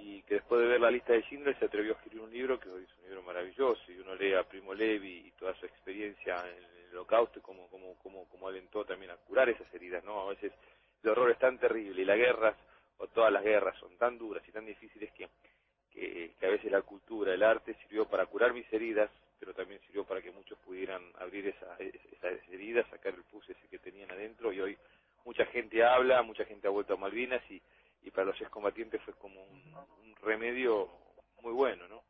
y 0.00 0.22
que 0.22 0.34
después 0.36 0.60
de 0.60 0.66
ver 0.66 0.80
la 0.80 0.90
lista 0.90 1.12
de 1.12 1.22
Schindler 1.22 1.56
se 1.58 1.66
atrevió 1.66 1.92
a 1.92 1.96
escribir 1.96 2.20
un 2.20 2.32
libro 2.32 2.58
que 2.58 2.68
hoy 2.68 2.82
es 2.82 2.98
un 2.98 3.04
libro 3.04 3.22
maravilloso 3.22 3.92
y 3.92 3.98
uno 3.98 4.14
lee 4.16 4.34
a 4.34 4.42
Primo 4.42 4.74
Levi 4.74 5.26
y 5.26 5.30
toda 5.32 5.54
su 5.54 5.66
experiencia 5.66 6.36
en 6.48 6.64
el 6.64 6.96
holocausto 6.96 7.38
y 7.38 7.42
cómo, 7.42 7.68
cómo, 7.68 7.94
cómo, 8.02 8.26
cómo 8.28 8.48
alentó 8.48 8.84
también 8.84 9.12
a 9.12 9.16
curar 9.16 9.48
esas 9.48 9.72
heridas, 9.72 10.02
¿no? 10.04 10.20
A 10.22 10.30
veces 10.30 10.52
el 11.02 11.10
horror 11.10 11.30
es 11.30 11.38
tan 11.38 11.58
terrible 11.58 12.02
y 12.02 12.04
las 12.04 12.16
guerras, 12.16 12.56
o 12.98 13.06
todas 13.08 13.32
las 13.32 13.44
guerras, 13.44 13.78
son 13.78 13.96
tan 13.98 14.18
duras 14.18 14.42
y 14.48 14.52
tan 14.52 14.66
difíciles 14.66 15.12
que, 15.12 15.28
que, 15.92 16.32
que 16.38 16.46
a 16.46 16.50
veces 16.50 16.70
la 16.70 16.82
cultura, 16.82 17.32
el 17.32 17.42
arte 17.42 17.74
sirvió 17.82 18.06
para 18.06 18.26
curar 18.26 18.52
mis 18.52 18.70
heridas, 18.72 19.10
pero 19.42 19.54
también 19.54 19.82
sirvió 19.82 20.06
para 20.06 20.22
que 20.22 20.32
muchos 20.32 20.58
pudieran 20.60 21.02
abrir 21.18 21.48
esa, 21.48 21.76
esas 21.78 22.48
heridas, 22.50 22.88
sacar 22.90 23.14
el 23.14 23.24
pus 23.26 23.48
ese 23.50 23.68
que 23.68 23.80
tenían 23.80 24.10
adentro 24.12 24.54
y 24.54 24.62
hoy 24.62 24.78
mucha 25.26 25.46
gente 25.48 25.84
habla, 25.84 26.22
mucha 26.22 26.46
gente 26.46 26.68
ha 26.68 26.72
vuelto 26.72 26.94
a 26.94 26.98
Malvinas 26.98 27.42
y, 27.50 27.62
y 28.04 28.12
para 28.12 28.26
los 28.28 28.40
excombatientes 28.40 29.02
fue 29.04 29.14
como 29.16 29.44
un, 29.44 29.76
un 30.02 30.16
remedio 30.22 30.90
muy 31.42 31.52
bueno, 31.54 31.88
¿no? 31.88 32.04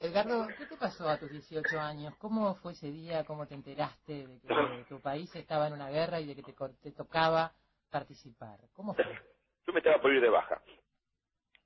Edgardo, 0.00 0.54
¿qué 0.56 0.66
te 0.66 0.76
pasó 0.76 1.08
a 1.08 1.18
tus 1.18 1.30
18 1.30 1.80
años? 1.80 2.16
¿Cómo 2.18 2.56
fue 2.56 2.74
ese 2.74 2.92
día? 2.92 3.24
¿Cómo 3.24 3.48
te 3.48 3.54
enteraste 3.54 4.28
de 4.28 4.40
que 4.40 4.84
tu 4.88 5.00
país 5.00 5.34
estaba 5.36 5.68
en 5.68 5.74
una 5.74 5.90
guerra 5.90 6.20
y 6.20 6.26
de 6.26 6.36
que 6.36 6.44
te, 6.44 6.54
co- 6.54 6.74
te 6.82 6.92
tocaba 6.92 7.54
participar? 7.90 8.60
¿Cómo 8.74 8.94
fue? 8.96 9.18
Yo 9.66 9.72
me 9.74 9.80
estaba 9.80 10.00
por 10.02 10.12
ir 10.14 10.20
de 10.22 10.30
baja 10.30 10.62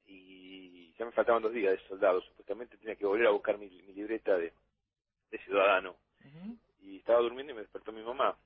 y 0.07 0.95
ya 0.95 1.07
me 1.07 1.12
faltaban 1.12 1.43
dos 1.43 1.53
días 1.53 1.73
de 1.73 1.89
soldado. 1.89 2.23
Supuestamente 2.23 2.77
tenía 2.79 2.97
que 2.97 3.07
volver 3.07 3.27
a 3.29 3.33
buscar 3.33 3.59
mi, 3.59 3.68
mi 3.71 3.95
libreta 3.95 4.37
de, 4.39 4.53
de 5.31 5.39
ciudadano. 5.39 5.97
Y 6.81 6.99
estaba 6.99 7.20
durmiendo 7.20 7.53
y 7.53 7.57
me 7.57 7.62
despertó 7.62 7.93
mi 7.93 8.03
mamá, 8.03 8.37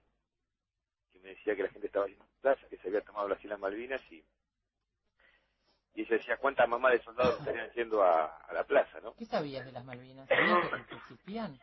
que 1.12 1.18
me 1.20 1.30
decía 1.30 1.56
que 1.56 1.62
la 1.62 1.70
gente 1.70 1.86
estaba 1.86 2.06
yendo 2.06 2.24
a 2.24 2.26
la 2.26 2.40
plaza, 2.40 2.68
que 2.68 2.76
se 2.78 2.88
había 2.88 3.00
tomado 3.00 3.28
las 3.28 3.42
Islas 3.42 3.58
Malvinas 3.58 4.00
y, 4.10 4.24
y 5.94 6.02
ella 6.02 6.16
decía 6.16 6.36
cuántas 6.36 6.68
mamás 6.68 6.92
de 6.92 7.02
soldados 7.02 7.38
estarían 7.38 7.70
yendo 7.72 8.02
a, 8.02 8.26
a 8.26 8.52
la 8.52 8.64
plaza, 8.64 9.00
¿no? 9.00 9.14
¿Qué 9.14 9.24
sabías 9.24 9.64
de 9.64 9.72
las 9.72 9.84
Malvinas? 9.84 10.28
¿Sabías 10.28 10.86
que, 10.86 10.94
existían? 10.94 11.58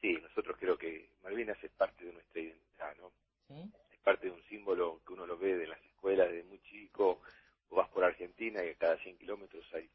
Sí, 0.00 0.16
nosotros 0.22 0.56
creo 0.58 0.78
que 0.78 1.10
Malvinas 1.22 1.62
es 1.62 1.72
parte 1.72 2.04
de 2.04 2.12
nuestra 2.12 2.40
identidad, 2.40 2.96
¿no? 2.98 3.12
¿Sí? 3.48 3.72
Es 3.90 3.98
parte 4.00 4.26
de 4.26 4.32
un 4.32 4.42
símbolo 4.44 5.00
que 5.04 5.12
uno 5.12 5.26
lo 5.26 5.36
ve 5.36 5.56
de 5.56 5.66
las 5.66 5.82
escuelas 5.84 6.30
desde 6.30 6.48
muy 6.48 6.60
chico, 6.60 7.20
o 7.70 7.76
vas 7.76 7.88
por 7.88 8.04
Argentina 8.04 8.64
y 8.64 8.74
cada 8.76 8.96
100 8.98 9.18
kilómetros 9.18 9.66
hay, 9.74 9.90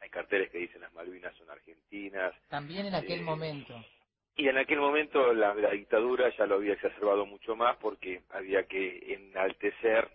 hay 0.00 0.10
carteles 0.10 0.50
que 0.50 0.58
dicen 0.58 0.80
las 0.80 0.92
Malvinas 0.94 1.36
son 1.36 1.50
argentinas. 1.50 1.67
También 2.48 2.86
en 2.86 2.94
aquel 2.94 3.20
Eh, 3.20 3.24
momento. 3.24 3.84
Y 4.36 4.48
en 4.48 4.58
aquel 4.58 4.78
momento 4.80 5.32
la, 5.34 5.54
la 5.54 5.70
dictadura 5.70 6.30
ya 6.36 6.46
lo 6.46 6.56
había 6.56 6.74
exacerbado 6.74 7.26
mucho 7.26 7.56
más 7.56 7.76
porque 7.78 8.22
había 8.30 8.64
que 8.66 9.14
enaltecer 9.14 10.10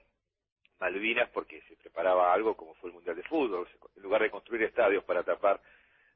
Malvinas 0.80 1.30
porque 1.32 1.62
se 1.64 1.76
preparaba 1.78 2.34
algo 2.34 2.56
como 2.58 2.76
fue 2.76 2.89
el 2.89 2.96
Mundial 2.96 3.16
de 3.18 3.24
Fútbol. 3.24 3.68
En 3.98 4.04
lugar 4.04 4.22
de 4.24 4.32
construir 4.32 4.64
estadios 4.64 5.04
para 5.06 5.24
tapar 5.24 5.62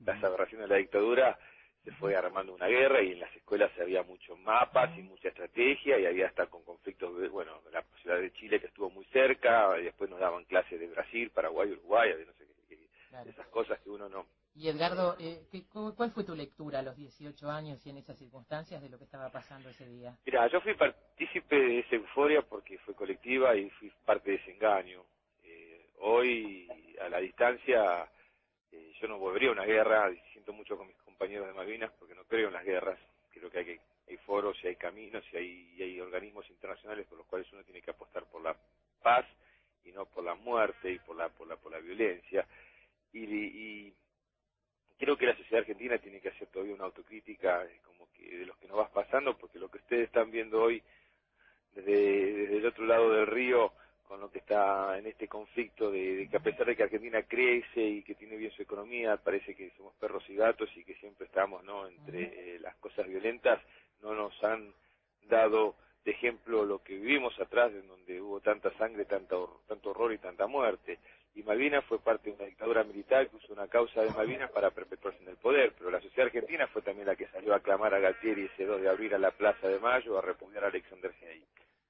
las 0.06 0.24
aberraciones 0.24 0.68
de 0.70 0.76
la 0.76 0.80
dictadura, 0.80 1.40
se 1.86 1.92
fue 1.94 2.16
armando 2.16 2.54
una 2.54 2.68
guerra 2.68 3.02
y 3.02 3.14
en 3.14 3.20
las 3.22 3.36
escuelas 3.36 3.72
había 3.80 4.04
muchos 4.04 4.38
mapas 4.40 4.98
y 4.98 5.02
mucha 5.04 5.30
estrategia 5.30 6.00
y 6.00 6.06
había 6.06 6.28
hasta 6.28 6.48
con 6.48 6.64
conflictos, 6.66 7.18
de, 7.20 7.30
bueno, 7.30 7.62
la 7.72 7.82
posibilidad 7.84 8.22
de 8.22 8.34
Chile 8.34 8.60
que 8.60 8.68
estuvo 8.68 8.90
muy 8.90 9.06
cerca 9.08 9.80
y 9.80 9.86
después 9.86 10.10
nos 10.10 10.20
daban 10.20 10.46
clases 10.46 10.80
de 10.80 10.88
Brasil, 10.88 11.32
Paraguay, 11.32 11.72
Uruguay, 11.72 12.14
de 12.14 12.26
no 12.26 12.34
sé 12.34 12.46
qué, 12.48 12.78
qué- 12.78 12.88
Claro. 13.10 13.30
esas 13.32 13.48
cosas 13.48 13.80
que 13.82 13.90
uno 13.90 14.10
no, 14.10 14.28
Y 14.58 14.70
Edgardo, 14.70 15.18
eh, 15.20 15.48
¿qué- 15.52 15.68
cu- 15.68 15.96
¿cuál 15.96 16.12
fue 16.14 16.26
tu 16.26 16.36
lectura 16.36 16.80
a 16.80 16.84
los 16.84 16.98
18 16.98 17.50
años 17.52 17.86
y 17.88 17.92
en 17.92 18.00
esas 18.00 18.18
circunstancias 18.20 18.82
de 18.84 18.90
lo 18.90 19.00
que 19.00 19.06
estaba 19.06 19.32
pasando 19.32 19.70
ese 19.70 19.88
día? 19.88 20.18
Mira, 20.26 20.48
yo 20.50 20.62
fui 20.62 20.76
partícipe 20.76 21.58
de 21.58 21.80
esa 21.82 21.96
euforia 21.96 22.44
porque 22.44 22.80
fue 22.80 22.96
colectiva 22.96 23.56
y 23.58 23.70
fui 23.72 23.92
parte 24.06 24.32
de 24.32 24.38
ese 24.38 24.52
engaño. 24.54 25.06
Eh, 25.44 25.88
hoy, 26.00 26.96
a 27.02 27.10
la 27.10 27.20
distancia, 27.20 28.12
eh, 28.72 28.94
yo 29.02 29.08
no 29.10 29.20
volvería 29.20 29.50
a 29.50 29.54
una 29.54 29.66
guerra, 29.66 30.12
siento 30.34 30.54
mucho 30.54 30.78
con 30.78 30.88
mis 30.88 30.98
compañeros 30.98 31.48
de 31.48 31.54
Malvinas 31.54 31.92
porque 32.00 32.16
no 32.16 32.26
creo 32.26 32.50
en 32.50 32.56
las 32.56 32.66
guerras. 32.66 33.00
Creo 33.32 33.52
que 33.52 33.60
hay, 33.60 33.80
hay 34.10 34.18
foros 34.26 34.58
y 34.64 34.68
hay 34.70 34.78
caminos 34.78 35.24
y 35.34 35.38
hay, 35.38 35.76
y 35.78 35.84
hay 35.84 36.02
organismos 36.02 36.50
internacionales 36.50 37.08
por 37.08 37.20
los 37.20 37.28
cuales 37.28 37.52
uno 37.54 37.64
tiene 37.64 37.82
que 37.82 37.92
apostar 37.92 38.26
por 38.32 38.42
la 38.44 38.58
paz 39.04 39.26
y 39.86 39.92
no 39.94 40.06
por 40.08 40.24
la 40.26 40.36
muerte 40.36 40.92
y 40.92 41.00
por 41.00 41.16
la, 41.18 41.30
por 41.30 41.48
la, 41.48 41.58
por 41.58 41.72
la 41.72 41.80
violencia. 41.80 42.48
Y, 43.14 43.24
y 43.26 43.96
creo 44.98 45.18
que 45.18 45.26
la 45.28 45.36
sociedad 45.38 45.62
argentina 45.62 45.98
tiene 46.00 46.20
que 46.22 46.30
hacer 46.30 46.48
todavía 46.50 46.76
una 46.76 46.86
autocrítica 46.86 47.64
eh, 47.66 47.80
como 47.86 48.12
que 48.14 48.38
de 48.38 48.46
los 48.46 48.58
que 48.58 48.68
nos 48.68 48.78
vas 48.78 48.92
pasando, 48.92 49.38
porque 49.38 49.60
lo 49.60 49.70
que 49.70 49.78
ustedes 49.80 50.06
están 50.08 50.32
viendo 50.32 50.62
hoy 50.62 50.82
desde, 51.76 52.34
desde 52.34 52.58
el 52.58 52.66
otro 52.66 52.86
lado 52.86 53.12
del 53.14 53.28
río, 53.28 53.74
con 54.08 54.22
lo 54.22 54.32
que 54.32 54.40
está 54.40 54.98
en 54.98 55.06
este 55.08 55.28
conflicto 55.28 55.92
de, 55.92 56.16
de 56.16 56.30
que 56.30 56.38
a 56.38 56.42
pesar 56.42 56.66
de 56.66 56.76
que 56.76 56.84
Argentina 56.84 57.24
crece 57.24 57.82
y 57.82 58.04
que 58.04 58.16
tiene 58.16 58.38
bien 58.38 58.52
su 58.52 58.62
economía, 58.64 59.18
parece 59.18 59.56
que 59.56 59.72
somos 59.78 59.94
perros 59.96 60.24
y 60.30 60.36
gatos 60.36 60.70
y 60.78 60.84
que 60.86 60.96
siempre 60.96 61.26
estamos 61.28 61.64
no 61.64 61.88
entre 61.88 62.56
eh, 62.56 62.60
las 62.60 62.76
cosas 62.78 63.08
violentas, 63.08 63.62
no 64.02 64.16
nos 64.16 64.44
han 64.44 64.74
dado 65.24 65.76
de 66.06 66.12
ejemplo 66.12 66.66
lo 66.66 66.82
que 66.84 66.96
vivimos 66.96 67.38
atrás, 67.40 67.72
en 67.74 67.86
donde 67.88 68.22
hubo 68.22 68.40
tanta 68.40 68.72
sangre, 68.78 69.06
tanta 69.06 69.36
hor- 69.36 69.60
tanto 69.68 69.92
horror 69.92 70.14
y 70.14 70.20
tanta 70.20 70.48
muerte. 70.48 71.00
Y 71.38 71.44
Malvinas 71.44 71.86
fue 71.86 72.00
parte 72.00 72.32
de 72.32 72.36
una 72.36 72.46
dictadura 72.46 72.84
militar 72.84 73.30
que 73.30 73.36
usó 73.36 73.54
una 73.54 73.68
causa 73.68 74.02
de 74.02 74.10
Malvinas 74.10 74.50
para 74.52 74.72
perpetuarse 74.72 75.22
en 75.22 75.30
el 75.30 75.38
poder, 75.38 75.72
pero 75.78 75.92
la 75.92 76.02
sociedad 76.02 76.26
argentina 76.26 76.66
fue 76.68 76.82
también 76.82 77.06
la 77.06 77.16
que 77.16 77.28
salió 77.28 77.54
a 77.54 77.60
clamar 77.60 77.94
a 77.94 78.00
Galtieri 78.00 78.46
ese 78.46 78.66
2 78.66 78.82
de 78.82 78.90
abril 78.90 79.14
a 79.14 79.20
la 79.20 79.30
Plaza 79.30 79.68
de 79.68 79.80
Mayo 79.80 80.18
a 80.18 80.22
repudiar 80.24 80.64
a 80.64 80.68
Alexander 80.70 81.12
Haig. 81.22 81.44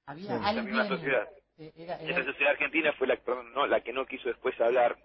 Había 0.04 0.36
Esa 0.36 0.46
alguien... 0.48 0.66
misma 0.66 0.86
sociedad. 0.88 1.28
eh, 1.58 1.72
era- 1.76 1.94
Esa 1.94 2.04
era- 2.10 2.24
sociedad 2.26 2.52
argentina 2.52 2.92
fue 2.92 3.06
la, 3.06 3.16
perdón, 3.16 3.52
no, 3.54 3.66
la 3.66 3.80
que 3.80 3.92
no 3.94 4.04
quiso 4.04 4.28
después 4.28 4.60
hablar 4.60 4.98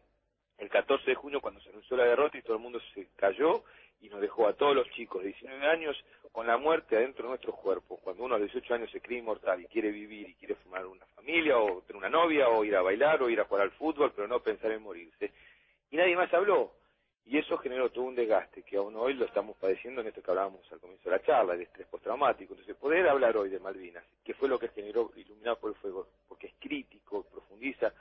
el 0.58 0.70
14 0.70 1.10
de 1.10 1.16
junio 1.16 1.40
cuando 1.40 1.62
se 1.62 1.70
anunció 1.70 1.96
la 1.96 2.04
derrota 2.06 2.38
y 2.38 2.42
todo 2.42 2.58
el 2.58 2.62
mundo 2.64 2.82
se 2.94 3.08
cayó 3.16 3.64
y 4.02 4.10
nos 4.10 4.20
dejó 4.20 4.48
a 4.50 4.54
todos 4.54 4.76
los 4.76 4.90
chicos 4.92 5.22
de 5.24 5.30
19 5.30 5.66
años 5.68 5.96
con 6.34 6.48
la 6.48 6.58
muerte 6.58 6.98
adentro 6.98 7.26
de 7.26 7.30
nuestros 7.30 7.56
cuerpos. 7.56 8.00
Cuando 8.04 8.24
uno 8.24 8.36
a 8.36 8.40
los 8.40 8.52
18 8.52 8.74
años 8.74 8.92
se 8.92 9.00
cree 9.00 9.20
inmortal 9.20 9.62
y 9.62 9.68
quiere 9.68 9.92
vivir 9.92 10.30
y 10.30 10.34
quiere 10.34 10.56
formar 10.56 10.86
una 10.88 11.06
familia 11.16 11.60
o 11.60 11.84
tener 11.84 11.96
una 11.96 12.10
novia 12.10 12.50
o 12.50 12.66
ir 12.66 12.76
a 12.76 12.82
bailar 12.82 13.22
o 13.22 13.30
ir 13.30 13.40
a 13.40 13.46
jugar 13.46 13.62
al 13.62 13.72
fútbol, 13.72 14.12
pero 14.16 14.28
no 14.28 14.42
pensar 14.42 14.72
en 14.72 14.82
morirse. 14.82 15.32
Y 15.92 15.96
nadie 15.96 16.16
más 16.16 16.34
habló. 16.34 16.72
Y 17.26 17.38
eso 17.38 17.58
generó 17.60 17.90
todo 17.92 18.06
un 18.06 18.16
desgaste 18.16 18.64
que 18.64 18.78
aún 18.78 18.96
hoy 18.96 19.14
lo 19.14 19.26
estamos 19.26 19.56
padeciendo 19.58 20.02
en 20.02 20.08
esto 20.08 20.24
que 20.24 20.32
hablábamos 20.32 20.70
al 20.72 20.80
comienzo 20.80 21.08
de 21.08 21.16
la 21.16 21.24
charla, 21.24 21.54
el 21.54 21.62
estrés 21.62 21.88
postraumático. 21.88 22.54
Entonces, 22.54 22.76
poder 22.76 23.08
hablar 23.08 23.38
hoy 23.38 23.50
de 23.50 23.60
Malvinas, 23.60 24.04
que 24.26 24.34
fue 24.34 24.50
lo 24.50 24.58
que 24.58 24.70
generó 24.70 25.12
Iluminado 25.16 25.58
por 25.58 25.70
el 25.70 25.78
Fuego, 25.78 26.08
porque 26.28 26.48
es 26.48 26.54
crítico, 26.60 27.24
profundiza, 27.32 27.94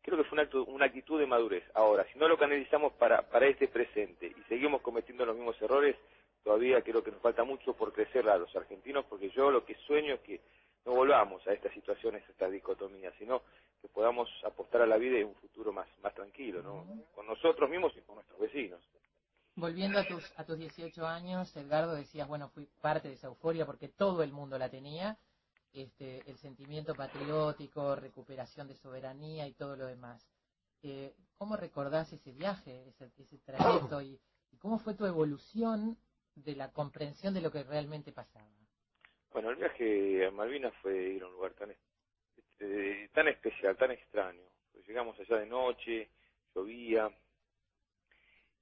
creo 0.00 0.16
que 0.16 0.24
fue 0.24 0.38
un 0.38 0.74
una 0.74 0.86
actitud 0.86 1.18
de 1.18 1.26
madurez. 1.26 1.64
Ahora, 1.74 2.06
si 2.10 2.18
no 2.18 2.28
lo 2.28 2.38
canalizamos 2.38 2.92
para, 2.94 3.20
para 3.22 3.48
este 3.48 3.68
presente 3.68 4.28
y 4.28 4.42
seguimos 4.48 4.80
cometiendo 4.80 5.26
los 5.26 5.36
mismos 5.36 5.60
errores, 5.60 5.96
todavía 6.42 6.82
creo 6.82 7.02
que 7.02 7.10
nos 7.10 7.20
falta 7.20 7.44
mucho 7.44 7.74
por 7.74 7.92
crecer 7.92 8.28
a 8.28 8.38
los 8.38 8.54
argentinos, 8.56 9.04
porque 9.06 9.30
yo 9.30 9.50
lo 9.50 9.64
que 9.64 9.74
sueño 9.86 10.14
es 10.14 10.20
que 10.20 10.40
no 10.84 10.92
volvamos 10.92 11.46
a 11.46 11.52
estas 11.52 11.72
situaciones, 11.72 12.26
a 12.26 12.32
estas 12.32 12.50
dicotomías, 12.50 13.14
sino 13.18 13.42
que 13.80 13.88
podamos 13.88 14.28
apostar 14.44 14.82
a 14.82 14.86
la 14.86 14.96
vida 14.96 15.18
y 15.18 15.24
un 15.24 15.34
futuro 15.34 15.72
más, 15.72 15.86
más 16.02 16.14
tranquilo, 16.14 16.62
¿no? 16.62 16.86
Con 17.14 17.26
nosotros 17.26 17.68
mismos 17.68 17.92
y 17.96 18.00
con 18.02 18.16
nuestros 18.16 18.40
vecinos. 18.40 18.80
Volviendo 19.56 19.98
a 19.98 20.04
tus, 20.04 20.32
a 20.36 20.44
tus 20.44 20.58
18 20.58 21.06
años, 21.06 21.54
Edgardo, 21.56 21.94
decías, 21.94 22.28
bueno, 22.28 22.48
fui 22.50 22.66
parte 22.80 23.08
de 23.08 23.14
esa 23.14 23.26
euforia 23.26 23.66
porque 23.66 23.88
todo 23.88 24.22
el 24.22 24.32
mundo 24.32 24.58
la 24.58 24.70
tenía, 24.70 25.18
este, 25.72 26.22
el 26.30 26.38
sentimiento 26.38 26.94
patriótico, 26.94 27.94
recuperación 27.96 28.68
de 28.68 28.76
soberanía 28.76 29.46
y 29.46 29.52
todo 29.52 29.76
lo 29.76 29.86
demás. 29.86 30.26
Eh, 30.82 31.14
¿Cómo 31.36 31.56
recordás 31.56 32.12
ese 32.12 32.32
viaje, 32.32 32.88
ese, 32.88 33.10
ese 33.18 33.38
trayecto 33.38 34.00
y, 34.00 34.18
y 34.50 34.56
cómo 34.58 34.78
fue 34.78 34.94
tu 34.94 35.04
evolución 35.04 35.98
de 36.34 36.56
la 36.56 36.72
comprensión 36.72 37.34
de 37.34 37.40
lo 37.40 37.50
que 37.50 37.62
realmente 37.62 38.12
pasaba? 38.12 38.48
Bueno, 39.32 39.50
el 39.50 39.56
viaje 39.56 40.26
a 40.26 40.30
Malvinas 40.30 40.74
fue 40.82 40.96
ir 40.96 41.22
a 41.22 41.26
un 41.26 41.32
lugar 41.32 41.52
tan, 41.54 41.70
este, 41.70 43.08
tan 43.12 43.28
especial, 43.28 43.76
tan 43.76 43.90
extraño. 43.92 44.42
Pues 44.72 44.86
llegamos 44.86 45.18
allá 45.20 45.36
de 45.36 45.46
noche, 45.46 46.08
llovía, 46.54 47.10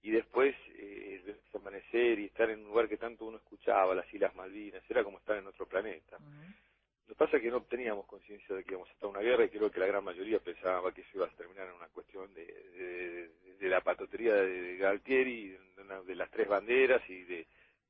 y 0.02 0.10
después 0.10 0.54
eh, 0.76 1.36
amanecer 1.54 2.18
y 2.18 2.26
estar 2.26 2.48
en 2.50 2.60
un 2.60 2.68
lugar 2.68 2.88
que 2.88 2.96
tanto 2.96 3.24
uno 3.24 3.38
escuchaba, 3.38 3.94
las 3.94 4.12
Islas 4.12 4.34
Malvinas, 4.34 4.82
era 4.88 5.04
como 5.04 5.18
estar 5.18 5.36
en 5.36 5.46
otro 5.46 5.66
planeta. 5.66 6.18
Lo 6.18 7.14
que 7.14 7.18
pasa 7.18 7.36
es 7.36 7.42
que 7.42 7.50
no 7.50 7.62
teníamos 7.62 8.06
conciencia 8.06 8.54
de 8.54 8.64
que 8.64 8.72
íbamos 8.72 8.88
a 8.88 8.92
estar 8.92 9.08
en 9.08 9.16
una 9.16 9.24
guerra 9.24 9.44
y 9.44 9.48
creo 9.48 9.70
que 9.70 9.80
la 9.80 9.86
gran 9.86 10.04
mayoría 10.04 10.38
pensaba 10.38 10.92
que 10.92 11.00
eso 11.00 11.10
iba 11.14 11.26
a 11.26 11.30
terminar 11.30 11.66
en 11.66 11.74
una 11.74 11.88
cuestión 11.88 12.32
de, 12.34 12.46
de, 12.46 13.30
de 13.58 13.68
la 13.68 13.80
patotería 13.80 14.34
de 14.34 14.76
Galtieri, 14.76 15.48
de, 15.48 16.04
de 16.04 16.14
las 16.14 16.30
tres 16.30 16.48
banderas 16.48 17.02
y 17.08 17.24
de 17.24 17.38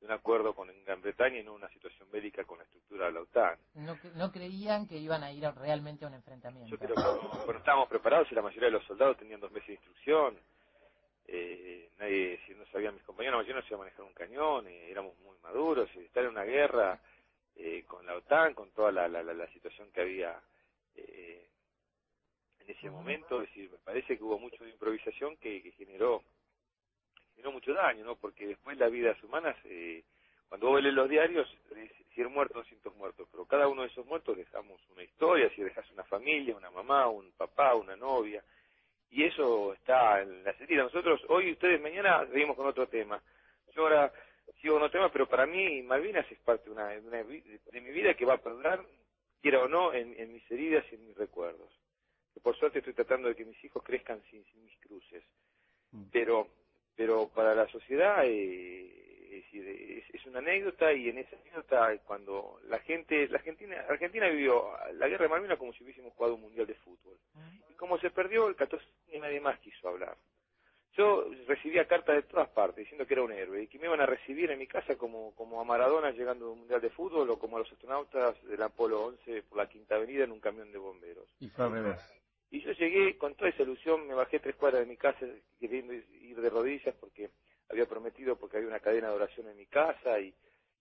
un 0.09 0.15
acuerdo 0.15 0.55
con 0.55 0.69
Gran 0.85 1.03
Bretaña 1.03 1.39
y 1.41 1.45
no 1.45 1.55
una 1.55 1.69
situación 1.71 2.11
bélica 2.11 2.45
con 2.45 2.59
la 2.59 2.65
estructura 2.65 3.07
de 3.07 3.13
la 3.13 3.21
OTAN. 3.23 3.59
No, 3.75 3.99
cre- 3.99 4.13
no 4.15 4.33
creían 4.33 4.89
que 4.89 4.99
iban 4.99 5.23
a 5.25 5.33
ir 5.33 5.47
a- 5.47 5.53
realmente 5.53 6.05
a 6.05 6.09
un 6.09 6.15
enfrentamiento. 6.15 6.71
Yo 6.71 6.79
creo 6.79 6.97
que 6.97 7.03
no, 7.03 7.45
bueno, 7.47 7.61
estábamos 7.61 7.89
preparados 7.89 8.33
y 8.33 8.35
la 8.37 8.43
mayoría 8.43 8.69
de 8.69 8.73
los 8.73 8.85
soldados 8.87 9.19
tenían 9.19 9.41
dos 9.41 9.53
meses 9.53 9.69
de 9.69 9.75
instrucción. 9.75 10.41
Eh, 11.27 11.91
nadie, 11.99 12.41
si 12.47 12.55
no 12.55 12.67
sabían 12.69 12.95
mis 12.95 13.05
compañeros, 13.05 13.39
mayoría 13.39 13.57
no 13.57 13.63
sabía 13.63 13.79
manejar 13.79 14.03
un 14.05 14.15
cañón, 14.15 14.67
eh, 14.69 14.91
éramos 14.91 15.19
muy 15.21 15.37
maduros, 15.43 15.89
y 15.97 16.01
estar 16.01 16.25
en 16.25 16.31
una 16.31 16.45
guerra 16.45 17.01
eh, 17.57 17.85
con 17.87 18.07
la 18.07 18.17
OTAN, 18.17 18.55
con 18.55 18.71
toda 18.73 18.93
la, 18.93 19.09
la, 19.09 19.23
la, 19.23 19.35
la 19.35 19.49
situación 19.53 19.91
que 19.93 20.01
había 20.03 20.41
eh, 20.97 21.49
en 22.61 22.71
ese 22.71 22.91
momento, 22.91 23.43
es 23.43 23.49
decir, 23.49 23.71
me 23.71 23.79
parece 23.79 24.19
que 24.19 24.25
hubo 24.25 24.39
mucho 24.39 24.65
de 24.65 24.71
improvisación 24.71 25.37
que, 25.39 25.63
que 25.63 25.73
generó 25.73 26.25
generó 27.39 27.53
mucho 27.53 27.73
daño, 27.73 28.05
¿no? 28.05 28.17
Porque 28.17 28.49
después 28.49 28.77
las 28.79 28.91
vidas 28.91 29.23
humanas, 29.23 29.57
eh, 29.65 30.03
cuando 30.49 30.69
vos 30.69 30.83
lees 30.83 30.95
los 30.95 31.09
diarios, 31.09 31.49
es 31.77 31.91
100 32.15 32.33
muertos, 32.33 32.57
200 32.57 32.97
muertos, 32.97 33.29
pero 33.31 33.45
cada 33.47 33.69
uno 33.69 33.83
de 33.83 33.89
esos 33.89 34.05
muertos 34.07 34.37
dejamos 34.37 34.81
una 34.91 35.05
historia, 35.05 35.49
si 35.55 35.63
dejas 35.63 35.89
una 35.93 36.03
familia, 36.03 36.57
una 36.57 36.71
mamá, 36.71 37.07
un 37.07 37.31
papá, 37.37 37.77
una 37.77 37.95
novia, 37.95 38.43
y 39.11 39.23
eso 39.23 39.73
está 39.73 40.21
en 40.21 40.43
la 40.43 40.51
herida. 40.51 40.83
Nosotros, 40.83 41.21
hoy, 41.29 41.53
ustedes, 41.53 41.81
mañana, 41.81 42.27
seguimos 42.27 42.57
con 42.57 42.67
otro 42.67 42.89
tema. 42.89 43.23
Yo 43.73 43.83
ahora 43.83 44.13
sigo 44.61 44.75
con 44.75 44.83
otro 44.83 44.99
tema, 44.99 45.13
pero 45.13 45.29
para 45.29 45.47
mí 45.47 45.81
Malvinas 45.83 46.31
es 46.31 46.39
parte 46.41 46.65
de, 46.65 46.73
una, 46.73 46.89
de, 46.89 47.01
una 47.01 47.19
de 47.19 47.81
mi 47.81 47.91
vida 47.91 48.15
que 48.15 48.25
va 48.25 48.35
a 48.35 48.43
perdurar, 48.43 48.85
quiera 49.41 49.63
o 49.63 49.69
no, 49.69 49.95
en, 49.95 50.19
en 50.19 50.33
mis 50.33 50.51
heridas 50.51 50.85
y 50.91 50.97
en 50.97 51.07
mis 51.07 51.17
recuerdos. 51.17 51.71
Que 52.35 52.41
por 52.41 52.57
suerte 52.57 52.81
estoy 52.81 52.95
tratando 52.95 53.29
de 53.29 53.37
que 53.37 53.45
mis 53.45 53.63
hijos 53.65 53.83
crezcan 53.85 54.21
sin, 54.29 54.45
sin 54.47 54.65
mis 54.65 54.77
cruces. 54.81 55.23
Pero 56.13 56.49
pero 56.99 57.29
para 57.29 57.55
la 57.55 57.69
sociedad 57.69 58.25
eh, 58.25 59.29
es, 59.31 59.45
decir, 59.45 59.69
es, 59.69 60.15
es 60.15 60.27
una 60.27 60.41
anécdota 60.41 60.93
y 60.93 61.09
en 61.09 61.19
esa 61.19 61.37
anécdota 61.37 61.97
cuando 62.05 62.59
la 62.69 62.81
gente, 62.81 63.29
la 63.29 63.39
Argentina, 63.39 63.77
Argentina 63.89 64.29
vivió 64.29 64.73
la 64.95 65.07
guerra 65.07 65.23
de 65.23 65.29
Malvinas 65.29 65.59
como 65.59 65.73
si 65.73 65.85
hubiésemos 65.85 66.13
jugado 66.15 66.35
un 66.35 66.41
mundial 66.41 66.67
de 66.67 66.75
fútbol. 66.75 67.17
Y 67.71 67.75
como 67.75 67.99
se 67.99 68.11
perdió 68.11 68.49
el 68.49 68.57
14 68.57 68.85
y 69.13 69.21
nadie 69.21 69.41
más 69.41 69.61
quiso 69.61 69.89
hablar. 69.89 70.17
Yo 70.95 71.31
recibía 71.47 71.87
cartas 71.87 72.17
de 72.17 72.23
todas 72.23 72.49
partes 72.49 72.79
diciendo 72.79 73.07
que 73.07 73.15
era 73.15 73.23
un 73.23 73.31
héroe 73.31 73.63
y 73.63 73.69
que 73.69 73.79
me 73.79 73.87
iban 73.87 74.01
a 74.01 74.07
recibir 74.07 74.51
en 74.51 74.59
mi 74.59 74.67
casa 74.67 74.97
como, 74.97 75.33
como 75.37 75.61
a 75.61 75.65
Maradona 75.65 76.11
llegando 76.11 76.47
a 76.47 76.51
un 76.51 76.59
mundial 76.59 76.81
de 76.81 76.91
fútbol 76.91 77.31
o 77.31 77.39
como 77.39 77.57
a 77.57 77.61
los 77.61 77.71
astronautas 77.71 78.43
del 78.43 78.61
Apolo 78.61 79.05
11 79.05 79.45
por 79.45 79.59
la 79.59 79.69
Quinta 79.69 79.95
Avenida 79.95 80.25
en 80.25 80.33
un 80.33 80.41
camión 80.41 80.73
de 80.73 80.79
bomberos. 80.79 81.29
Y 81.39 81.49
fue 81.49 81.67
al 81.67 81.73
revés. 81.73 82.18
Y 82.51 82.61
yo 82.61 82.73
llegué 82.73 83.19
con 83.19 83.35
toda 83.35 83.51
esa 83.51 83.63
ilusión, 83.63 84.07
me 84.07 84.15
bajé 84.15 84.41
tres 84.41 84.57
cuadras 84.57 84.81
de 84.81 84.87
mi 84.87 84.97
casa 84.97 85.27
queriendo 85.61 85.93
ir 85.93 86.41
de 86.41 86.51
rodillas 86.51 86.95
porque 86.99 87.31
había 87.69 87.87
prometido, 87.87 88.37
porque 88.37 88.57
había 88.57 88.69
una 88.69 88.81
cadena 88.81 89.09
de 89.09 89.15
oración 89.15 89.49
en 89.49 89.57
mi 89.57 89.67
casa 89.67 90.19
y, 90.19 90.35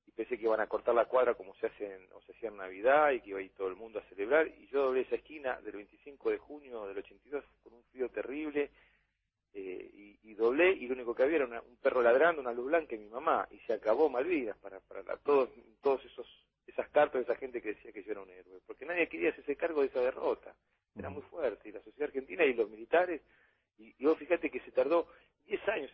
y 0.05 0.11
pensé 0.11 0.37
que 0.37 0.45
iban 0.45 0.61
a 0.61 0.67
cortar 0.67 0.95
la 0.95 1.05
cuadra 1.05 1.33
como 1.33 1.53
se 1.55 1.67
hace 1.67 2.07
o 2.13 2.21
se 2.21 2.31
hacía 2.31 2.49
en 2.49 2.57
Navidad 2.57 3.11
y 3.11 3.19
que 3.19 3.31
iba 3.31 3.39
a 3.39 3.41
ir 3.41 3.53
todo 3.53 3.67
el 3.67 3.75
mundo 3.75 3.99
a 3.99 4.09
celebrar. 4.09 4.47
Y 4.47 4.67
yo 4.67 4.85
doblé 4.85 5.01
esa 5.01 5.15
esquina 5.15 5.59
del 5.61 5.75
25 5.75 6.29
de 6.29 6.37
junio 6.37 6.87
del 6.87 6.99
82 6.99 7.43
con 7.63 7.73
un 7.73 7.83
frío 7.91 8.09
terrible 8.09 8.71
eh, 9.53 9.91
y, 9.93 10.19
y, 10.23 10.33
doblé 10.35 10.71
y 10.71 10.87
lo 10.87 10.93
único 10.93 11.13
que 11.13 11.23
había 11.23 11.37
era 11.37 11.61
un 11.61 11.77
perro 11.77 12.01
ladrando, 12.01 12.41
una 12.41 12.53
luz 12.53 12.67
blanca 12.67 12.95
y 12.95 12.99
mi 12.99 13.09
mamá. 13.09 13.45
Y 13.51 13.59
se 13.59 13.73
acabó 13.73 14.09
Malvinas 14.09 14.57
para, 14.57 14.79
para 14.79 15.17
todos, 15.17 15.49
todos 15.81 16.03
esos 16.05 16.27
esas 16.67 16.89
cartas 16.89 17.13
de 17.13 17.31
esa 17.31 17.39
gente 17.39 17.61
que 17.61 17.69
decía 17.69 17.91
que 17.91 18.03
yo 18.03 18.11
era 18.11 18.21
un 18.21 18.29
héroe, 18.29 18.59
porque 18.67 18.85
nadie 18.85 19.07
quería 19.07 19.29
hacerse 19.29 19.55
cargo 19.55 19.81
de 19.81 19.87
esa 19.87 20.01
derrota, 20.01 20.53
era 20.97 21.09
muy 21.09 21.23
fuerte, 21.23 21.69
y 21.69 21.71
la 21.71 21.81
sociedad 21.81 22.07
argentina 22.07 22.43
y 22.45 22.53
los 22.53 22.69
militares, 22.69 23.21
y, 23.77 23.95
y 23.97 24.05
vos 24.05 24.17
fíjate 24.17 24.49
que 24.49 24.59
se 24.61 24.71
tardó 24.71 25.07
10 25.47 25.67
años 25.69 25.91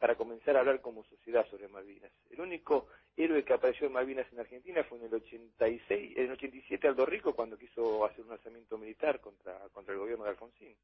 para 0.00 0.16
comenzar 0.16 0.56
a 0.56 0.60
hablar 0.60 0.80
como 0.80 1.04
sociedad 1.04 1.46
sobre 1.50 1.68
Malvinas. 1.68 2.10
El 2.30 2.40
único 2.40 2.88
héroe 3.16 3.44
que 3.44 3.52
apareció 3.52 3.86
en 3.86 3.92
Malvinas 3.92 4.26
en 4.32 4.40
Argentina 4.40 4.82
fue 4.84 4.98
en 4.98 5.04
el 5.04 5.14
86, 5.14 6.16
en 6.16 6.24
el 6.24 6.32
87 6.32 6.88
Aldo 6.88 7.04
Rico 7.06 7.34
cuando 7.34 7.58
quiso 7.58 8.04
hacer 8.06 8.24
un 8.24 8.30
lanzamiento 8.30 8.78
militar 8.78 9.20
contra, 9.20 9.58
contra 9.72 9.92
el 9.92 10.00
gobierno 10.00 10.24
de 10.24 10.30
Alfonsín. 10.30 10.74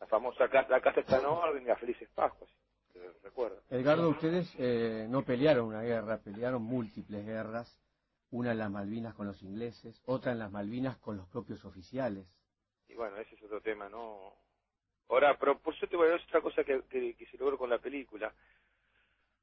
La 0.00 0.06
famosa 0.06 0.48
la 0.68 0.80
casa 0.80 1.00
está 1.00 1.18
en 1.18 1.26
orden 1.26 1.62
y 1.62 1.66
las 1.66 1.80
felices 1.80 2.08
Pascuas, 2.14 2.50
recuerdo. 3.22 3.60
Edgardo, 3.68 4.08
ustedes 4.10 4.54
eh, 4.58 5.06
no 5.08 5.24
pelearon 5.24 5.66
una 5.66 5.82
guerra, 5.82 6.18
pelearon 6.18 6.62
múltiples 6.62 7.26
guerras, 7.26 7.80
una 8.30 8.52
en 8.52 8.58
las 8.58 8.70
Malvinas 8.70 9.14
con 9.14 9.26
los 9.26 9.42
ingleses, 9.42 10.00
otra 10.06 10.32
en 10.32 10.38
las 10.38 10.52
Malvinas 10.52 10.98
con 10.98 11.16
los 11.16 11.26
propios 11.26 11.64
oficiales. 11.64 12.26
Bueno, 12.98 13.16
ese 13.18 13.36
es 13.36 13.42
otro 13.44 13.60
tema, 13.60 13.88
¿no? 13.88 14.34
Ahora, 15.08 15.38
pero 15.38 15.56
por 15.60 15.72
te 15.78 15.96
voy 15.96 16.08
a 16.08 16.14
decir 16.14 16.26
otra 16.26 16.40
cosa 16.40 16.64
que, 16.64 16.82
que, 16.90 17.26
se 17.30 17.38
logró 17.38 17.56
con 17.56 17.70
la 17.70 17.78
película. 17.78 18.34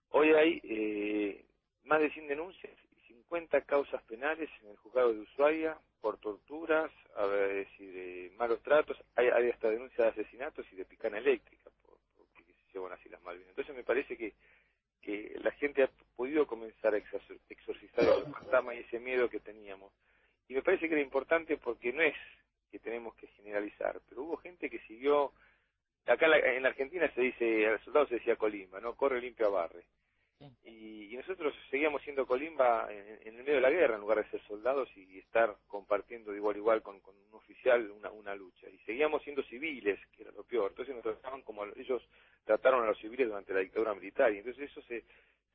Hoy 0.10 0.34
hay 0.34 0.60
eh, 0.62 1.45
más 1.86 2.01
de 2.01 2.12
100 2.12 2.28
denuncias 2.28 2.74
y 2.97 3.08
50 3.08 3.62
causas 3.62 4.03
penales 4.03 4.49
en 4.62 4.72
el 4.72 4.76
juzgado 4.76 5.14
de 5.14 5.22
Ushuaia 5.22 5.78
por 6.01 6.18
torturas, 6.18 6.91
a 7.16 7.26
ver, 7.28 7.66
decir, 7.66 7.93
de 7.93 8.34
malos 8.36 8.62
tratos, 8.62 9.01
hay, 9.16 9.30
hay, 9.30 9.49
hasta 9.49 9.70
denuncias 9.70 10.14
de 10.14 10.22
asesinatos 10.22 10.66
y 10.74 10.76
de 10.76 10.84
picana 10.84 11.18
eléctrica, 11.18 11.70
por, 11.82 11.97
porque 12.18 12.43
se 12.43 12.74
llevan 12.74 12.91
así 12.91 13.08
las 13.08 13.24
Malvinas. 13.24 13.51
Entonces 13.51 13.74
me 13.74 13.86
parece 13.86 14.18
que, 14.18 14.34
que 15.01 15.39
la 15.41 15.51
gente 15.51 15.84
ha 15.84 15.89
podido 16.18 16.45
comenzar 16.45 16.93
a 16.93 16.97
exorcizar 16.97 18.03
ese 18.03 18.32
fantasma 18.34 18.76
y 18.76 18.80
ese 18.80 18.99
miedo 18.99 19.30
que 19.30 19.39
teníamos. 19.39 19.93
Y 20.49 20.56
me 20.56 20.62
parece 20.62 20.89
que 20.89 20.95
era 20.95 21.01
importante 21.01 21.56
porque 21.56 21.93
no 21.93 22.01
es 22.01 22.16
que 22.76 22.80
tenemos 22.80 23.15
que 23.15 23.28
generalizar, 23.28 24.01
pero 24.09 24.23
hubo 24.23 24.36
gente 24.36 24.69
que 24.69 24.80
siguió 24.80 25.32
acá 26.05 26.26
en 26.26 26.61
la 26.61 26.69
Argentina 26.69 27.09
se 27.15 27.21
dice, 27.21 27.67
al 27.67 27.84
soldado 27.86 28.07
se 28.07 28.15
decía 28.15 28.36
colimba, 28.36 28.82
¿no? 28.82 28.95
Corre, 28.95 29.21
limpia, 29.21 29.47
barre. 29.47 29.86
Y, 30.65 31.13
y, 31.13 31.15
nosotros 31.15 31.53
seguíamos 31.71 32.01
siendo 32.01 32.28
colimba 32.28 32.91
en, 32.91 33.38
el 33.38 33.43
medio 33.43 33.55
de 33.55 33.61
la 33.61 33.69
guerra, 33.69 33.95
en 33.95 34.01
lugar 34.01 34.21
de 34.21 34.30
ser 34.30 34.41
soldados 34.45 34.89
y 34.97 35.19
estar 35.19 35.55
compartiendo 35.67 36.32
de 36.32 36.38
igual 36.38 36.55
a 36.55 36.59
igual 36.59 36.82
con, 36.82 36.99
con 36.99 37.15
un 37.15 37.34
oficial 37.34 37.89
una, 37.91 38.11
una, 38.11 38.36
lucha. 38.36 38.67
Y 38.69 38.78
seguíamos 38.80 39.23
siendo 39.23 39.41
civiles, 39.43 39.97
que 40.11 40.23
era 40.23 40.34
lo 40.34 40.43
peor. 40.43 40.71
Entonces 40.71 40.93
nos 40.93 41.03
trataban 41.03 41.41
como 41.43 41.63
ellos 41.78 42.03
trataron 42.43 42.84
a 42.84 42.88
los 42.88 42.99
civiles 42.99 43.30
durante 43.30 43.53
la 43.53 43.61
dictadura 43.61 43.93
militar. 43.93 44.34
Y 44.34 44.39
entonces 44.39 44.69
eso 44.69 44.82
se, 44.82 45.05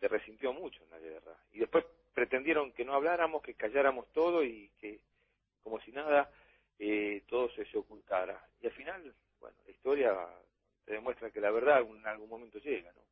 se 0.00 0.08
resintió 0.08 0.54
mucho 0.54 0.82
en 0.84 0.90
la 0.90 0.98
guerra. 0.98 1.36
Y 1.52 1.58
después 1.58 1.84
pretendieron 2.14 2.72
que 2.72 2.86
no 2.86 2.94
habláramos, 2.94 3.42
que 3.42 3.54
calláramos 3.54 4.10
todo 4.14 4.42
y 4.42 4.70
que, 4.80 4.98
como 5.62 5.78
si 5.82 5.92
nada, 5.92 6.30
eh, 6.80 7.22
todo 7.28 7.50
se, 7.50 7.66
se 7.66 7.76
ocultara. 7.78 8.42
Y 8.60 8.66
al 8.66 8.72
final, 8.72 9.14
bueno, 9.38 9.56
la 9.66 9.70
historia 9.70 10.16
te 10.86 10.94
demuestra 10.94 11.30
que 11.30 11.40
la 11.40 11.50
verdad 11.50 11.82
en 11.82 12.06
algún 12.06 12.28
momento 12.28 12.58
llega, 12.58 12.90
¿no? 12.92 13.02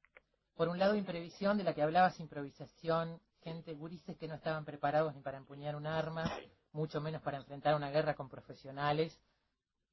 Por 0.56 0.68
un 0.68 0.78
lado, 0.78 0.96
imprevisión, 0.96 1.56
de 1.56 1.62
la 1.62 1.74
que 1.74 1.82
hablabas, 1.82 2.18
improvisación, 2.18 3.20
gente, 3.44 3.74
gurises 3.74 4.16
que 4.16 4.26
no 4.26 4.34
estaban 4.34 4.64
preparados 4.64 5.14
ni 5.14 5.20
para 5.20 5.36
empuñar 5.36 5.76
un 5.76 5.86
arma, 5.86 6.24
mucho 6.72 7.00
menos 7.00 7.22
para 7.22 7.36
enfrentar 7.36 7.76
una 7.76 7.90
guerra 7.90 8.14
con 8.14 8.28
profesionales, 8.28 9.20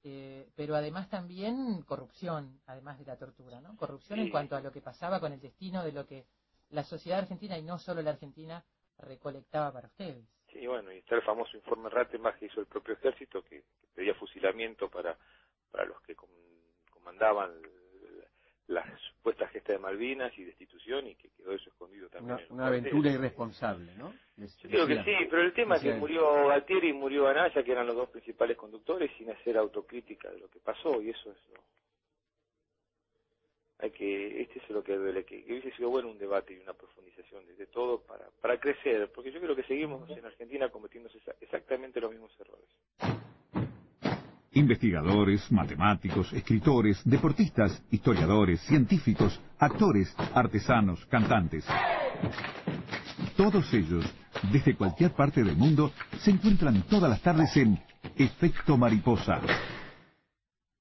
eh, 0.03 0.49
pero 0.55 0.75
además 0.75 1.09
también 1.09 1.83
corrupción, 1.83 2.61
además 2.65 2.97
de 2.97 3.05
la 3.05 3.17
tortura, 3.17 3.61
¿no? 3.61 3.75
Corrupción 3.75 4.19
en 4.19 4.31
cuanto 4.31 4.55
a 4.55 4.61
lo 4.61 4.71
que 4.71 4.81
pasaba 4.81 5.19
con 5.19 5.33
el 5.33 5.41
destino 5.41 5.83
de 5.83 5.91
lo 5.91 6.07
que 6.07 6.25
la 6.69 6.83
sociedad 6.83 7.19
argentina, 7.19 7.57
y 7.57 7.61
no 7.61 7.77
solo 7.77 8.01
la 8.01 8.11
argentina, 8.11 8.63
recolectaba 8.97 9.71
para 9.71 9.87
ustedes. 9.87 10.34
Sí, 10.55 10.65
bueno, 10.67 10.89
y 10.93 10.99
está 10.99 11.15
el 11.15 11.21
famoso 11.21 11.57
informe 11.57 11.89
Rattenbach 11.89 12.39
que 12.39 12.45
hizo 12.45 12.61
el 12.61 12.65
propio 12.65 12.93
ejército, 12.93 13.43
que, 13.43 13.57
que 13.57 13.87
pedía 13.93 14.15
fusilamiento 14.15 14.89
para, 14.89 15.17
para 15.69 15.83
los 15.83 16.01
que 16.03 16.15
comandaban 16.89 17.51
las 18.67 18.85
supuestas 19.01 19.51
gestas 19.51 19.75
de 19.75 19.79
Malvinas 19.79 20.31
y 20.39 20.45
destitución 20.45 21.07
y 21.07 21.15
que 21.15 21.29
quedó 21.31 21.51
eso 21.51 21.69
escondido 21.69 22.07
también. 22.07 22.39
Una, 22.49 22.67
aventura 22.67 23.11
irresponsable, 23.11 23.93
¿no? 23.97 24.13
Yo 24.37 24.69
creo 24.69 24.87
que 24.87 25.03
sí, 25.03 25.27
pero 25.29 25.41
el 25.41 25.53
tema 25.53 25.75
es 25.75 25.81
que 25.81 25.93
murió 25.95 26.47
Galtieri 26.47 26.89
y 26.89 26.93
murió 26.93 27.27
Anaya, 27.27 27.61
que 27.61 27.71
eran 27.73 27.85
los 27.85 27.97
dos 27.97 28.09
principales 28.09 28.55
conductores, 28.55 29.11
sin 29.17 29.29
hacer 29.29 29.57
autocrítica 29.57 30.31
de 30.31 30.39
lo 30.39 30.49
que 30.49 30.59
pasó 30.59 31.01
y 31.01 31.09
eso 31.09 31.31
es 31.31 31.49
lo... 31.49 31.59
Hay 33.79 33.91
que, 33.91 34.41
este 34.41 34.59
es 34.59 34.69
lo 34.69 34.83
que 34.83 34.95
duele, 34.95 35.25
que, 35.25 35.43
hubiese 35.47 35.71
sido 35.71 35.89
bueno 35.89 36.09
un 36.09 36.17
debate 36.17 36.53
y 36.53 36.59
una 36.59 36.73
profundización 36.73 37.43
de, 37.57 37.65
todo 37.67 37.99
para, 38.01 38.25
para 38.41 38.59
crecer, 38.59 39.11
porque 39.13 39.31
yo 39.31 39.41
creo 39.41 39.55
que 39.55 39.63
seguimos 39.63 40.09
en 40.09 40.25
Argentina 40.25 40.69
cometiendo 40.69 41.09
exactamente 41.41 41.99
los 41.99 42.11
mismos 42.11 42.31
errores. 42.39 42.65
Investigadores, 44.53 45.51
matemáticos, 45.51 46.31
escritores, 46.31 47.01
deportistas, 47.03 47.83
historiadores, 47.91 48.61
científicos, 48.61 49.41
actores, 49.59 50.15
artesanos, 50.33 51.05
cantantes. 51.07 51.65
Todos 53.35 53.73
ellos, 53.73 54.05
desde 54.53 54.77
cualquier 54.77 55.11
parte 55.11 55.43
del 55.43 55.57
mundo, 55.57 55.91
se 56.19 56.31
encuentran 56.31 56.83
todas 56.83 57.09
las 57.09 57.21
tardes 57.21 57.55
en 57.57 57.77
Efecto 58.15 58.77
Mariposa. 58.77 59.41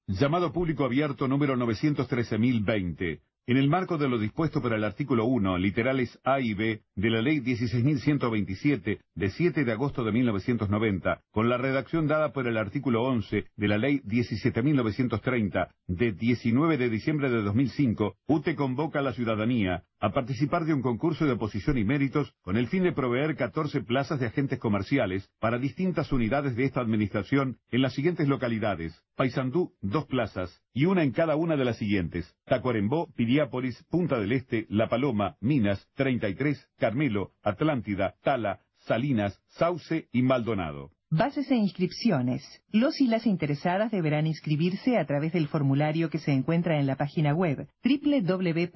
Llamado 0.07 0.53
público 0.53 0.85
abierto 0.85 1.27
número 1.27 1.55
913.020 1.55 3.21
en 3.47 3.57
el 3.57 3.69
marco 3.69 3.99
de 3.99 4.09
lo 4.09 4.17
dispuesto 4.17 4.59
por 4.59 4.73
el 4.73 4.83
artículo 4.83 5.25
1, 5.25 5.59
literales 5.59 6.19
A 6.23 6.39
y 6.39 6.55
B, 6.55 6.81
de 6.95 7.09
la 7.11 7.21
Ley 7.21 7.41
16.127, 7.41 8.99
de 9.13 9.29
7 9.29 9.63
de 9.63 9.71
agosto 9.71 10.03
de 10.03 10.11
1990, 10.11 11.21
con 11.29 11.47
la 11.47 11.57
redacción 11.57 12.07
dada 12.07 12.33
por 12.33 12.47
el 12.47 12.57
artículo 12.57 13.03
11 13.03 13.45
de 13.55 13.67
la 13.67 13.77
Ley 13.77 13.99
17.930, 13.99 15.69
de 15.87 16.11
19 16.13 16.77
de 16.77 16.89
diciembre 16.89 17.29
de 17.29 17.43
2005, 17.43 18.15
UTE 18.27 18.55
convoca 18.55 18.99
a 18.99 19.03
la 19.03 19.13
ciudadanía 19.13 19.83
a 19.99 20.11
participar 20.11 20.65
de 20.65 20.73
un 20.73 20.81
concurso 20.81 21.25
de 21.25 21.33
oposición 21.33 21.77
y 21.77 21.83
méritos 21.83 22.33
con 22.41 22.57
el 22.57 22.67
fin 22.67 22.83
de 22.83 22.91
proveer 22.91 23.35
14 23.35 23.81
plazas 23.81 24.19
de 24.19 24.27
agentes 24.27 24.59
comerciales 24.59 25.29
para 25.39 25.57
distintas 25.57 26.11
unidades 26.11 26.55
de 26.55 26.65
esta 26.65 26.81
administración 26.81 27.57
en 27.71 27.81
las 27.81 27.93
siguientes 27.93 28.27
localidades. 28.27 29.01
Paysandú, 29.15 29.73
dos 29.81 30.05
plazas, 30.05 30.61
y 30.73 30.85
una 30.85 31.03
en 31.03 31.11
cada 31.11 31.35
una 31.35 31.55
de 31.55 31.65
las 31.65 31.77
siguientes. 31.77 32.35
Tacuarembó, 32.45 33.11
Piriápolis, 33.15 33.83
Punta 33.89 34.19
del 34.19 34.31
Este, 34.33 34.65
La 34.69 34.89
Paloma, 34.89 35.37
Minas, 35.39 35.87
33, 35.95 36.69
Carmelo, 36.77 37.31
Atlántida, 37.43 38.15
Tala, 38.23 38.61
Salinas, 38.79 39.41
Sauce 39.47 40.07
y 40.11 40.21
Maldonado. 40.21 40.94
Bases 41.11 41.51
e 41.51 41.55
inscripciones. 41.55 42.43
Los 42.71 42.99
y 42.99 43.05
las 43.05 43.27
interesadas 43.27 43.91
deberán 43.91 44.25
inscribirse 44.25 44.97
a 44.97 45.05
través 45.05 45.33
del 45.33 45.47
formulario 45.47 46.09
que 46.09 46.17
se 46.17 46.31
encuentra 46.31 46.79
en 46.79 46.87
la 46.87 46.95
página 46.95 47.31
web 47.31 47.67
www.ute.com.ui, 47.83 48.71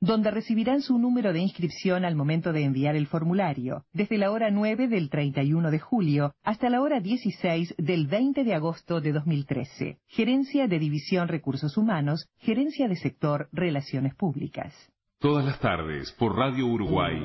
donde 0.00 0.30
recibirán 0.30 0.80
su 0.80 0.98
número 0.98 1.34
de 1.34 1.40
inscripción 1.40 2.06
al 2.06 2.16
momento 2.16 2.54
de 2.54 2.64
enviar 2.64 2.96
el 2.96 3.06
formulario, 3.06 3.84
desde 3.92 4.16
la 4.16 4.30
hora 4.30 4.50
9 4.50 4.88
del 4.88 5.10
31 5.10 5.70
de 5.70 5.78
julio 5.78 6.32
hasta 6.42 6.70
la 6.70 6.80
hora 6.80 7.00
16 7.00 7.74
del 7.76 8.06
20 8.06 8.42
de 8.42 8.54
agosto 8.54 9.02
de 9.02 9.12
2013. 9.12 9.98
Gerencia 10.06 10.66
de 10.66 10.78
División 10.78 11.28
Recursos 11.28 11.76
Humanos, 11.76 12.26
Gerencia 12.38 12.88
de 12.88 12.96
Sector 12.96 13.50
Relaciones 13.52 14.14
Públicas. 14.14 14.74
Todas 15.18 15.44
las 15.44 15.60
tardes 15.60 16.10
por 16.12 16.34
Radio 16.36 16.66
Uruguay. 16.66 17.20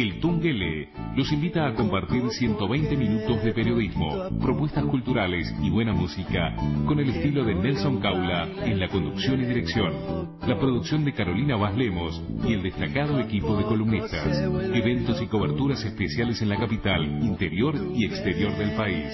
El 0.00 0.18
Tunguele 0.18 0.88
los 1.14 1.30
invita 1.30 1.66
a 1.66 1.74
compartir 1.74 2.26
120 2.26 2.96
minutos 2.96 3.44
de 3.44 3.52
periodismo, 3.52 4.30
propuestas 4.40 4.82
culturales 4.86 5.54
y 5.60 5.68
buena 5.68 5.92
música 5.92 6.54
con 6.86 6.98
el 7.00 7.10
estilo 7.10 7.44
de 7.44 7.54
Nelson 7.54 8.00
Caula 8.00 8.48
en 8.64 8.80
la 8.80 8.88
conducción 8.88 9.42
y 9.42 9.44
dirección, 9.44 10.38
la 10.46 10.58
producción 10.58 11.04
de 11.04 11.12
Carolina 11.12 11.56
Baslemos 11.56 12.18
y 12.44 12.54
el 12.54 12.62
destacado 12.62 13.20
equipo 13.20 13.54
de 13.56 13.64
columnistas, 13.64 14.40
eventos 14.72 15.20
y 15.20 15.26
coberturas 15.26 15.84
especiales 15.84 16.40
en 16.40 16.48
la 16.48 16.56
capital, 16.56 17.04
interior 17.04 17.74
y 17.92 18.06
exterior 18.06 18.56
del 18.56 18.74
país. 18.76 19.06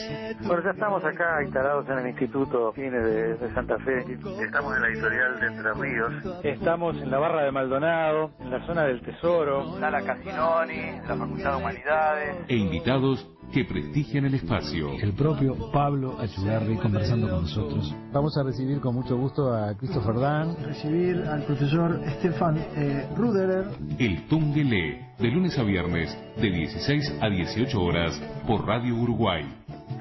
Bueno, 0.46 0.62
ya 0.62 0.70
estamos 0.70 1.04
acá 1.04 1.42
instalados 1.42 1.88
en 1.88 1.98
el 1.98 2.06
Instituto 2.10 2.72
Cine 2.74 3.00
de, 3.00 3.54
Santa 3.54 3.76
Fe, 3.78 4.04
estamos 4.40 4.76
en 4.76 4.82
la 4.82 4.88
editorial 4.88 5.40
de 5.40 5.46
Entre 5.48 5.72
Ríos, 5.72 6.12
estamos 6.44 6.96
en 6.98 7.10
la 7.10 7.18
Barra 7.18 7.42
de 7.42 7.50
Maldonado, 7.50 8.30
en 8.38 8.50
la 8.52 8.64
zona 8.66 8.84
del 8.84 9.00
Tesoro, 9.00 9.80
Sala 9.80 10.02
Casinoni, 10.02 10.75
la 11.08 11.16
Facultad 11.16 11.50
de 11.50 11.56
Humanidades 11.56 12.36
e 12.48 12.56
invitados 12.56 13.26
que 13.52 13.64
prestigian 13.64 14.24
el 14.24 14.34
espacio. 14.34 14.92
El 15.00 15.12
propio 15.12 15.70
Pablo 15.72 16.18
Achugarri 16.20 16.76
conversando 16.76 17.28
con 17.28 17.42
nosotros. 17.42 17.94
Vamos 18.12 18.36
a 18.36 18.42
recibir 18.42 18.80
con 18.80 18.94
mucho 18.94 19.16
gusto 19.16 19.54
a 19.54 19.74
Christopher 19.76 20.16
Dan. 20.16 20.56
Recibir 20.64 21.24
al 21.28 21.44
profesor 21.44 22.00
Stefan 22.18 22.58
eh, 22.58 23.08
Ruderer. 23.16 23.66
El 23.98 24.26
Tungelé, 24.26 25.12
de 25.18 25.28
lunes 25.28 25.58
a 25.58 25.62
viernes, 25.62 26.16
de 26.36 26.50
16 26.50 27.18
a 27.20 27.28
18 27.28 27.80
horas, 27.80 28.20
por 28.46 28.66
Radio 28.66 28.96
Uruguay. 28.96 29.44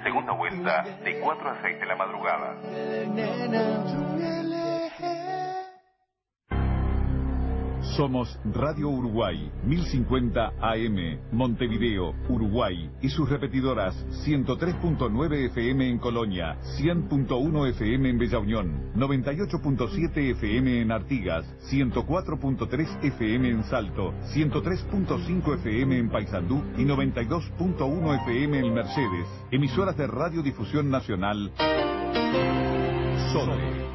Segunda 0.04 0.34
vuelta, 0.34 0.84
de 1.04 1.20
4 1.20 1.50
a 1.50 1.62
6 1.62 1.80
de 1.80 1.86
la 1.86 1.96
madrugada. 1.96 2.56
Somos 7.96 8.38
Radio 8.44 8.90
Uruguay, 8.90 9.50
1050 9.64 10.54
AM, 10.60 11.18
Montevideo, 11.32 12.14
Uruguay, 12.28 12.90
y 13.02 13.08
sus 13.08 13.30
repetidoras 13.30 13.96
103.9 14.26 15.46
FM 15.52 15.90
en 15.92 15.98
Colonia, 16.00 16.58
100.1 16.78 17.70
FM 17.70 18.10
en 18.10 18.18
Bella 18.18 18.40
Unión, 18.40 18.92
98.7 18.96 20.18
FM 20.32 20.82
en 20.82 20.92
Artigas, 20.92 21.46
104.3 21.72 23.02
FM 23.02 23.50
en 23.50 23.64
Salto, 23.64 24.14
103.5 24.34 25.56
FM 25.60 25.98
en 25.98 26.10
Paysandú 26.10 26.62
y 26.78 26.84
92.1 26.84 28.22
FM 28.24 28.60
en 28.60 28.74
Mercedes. 28.74 29.28
Emisoras 29.52 29.96
de 29.96 30.08
Radiodifusión 30.08 30.90
Nacional. 30.90 31.50
Sole. 33.32 33.95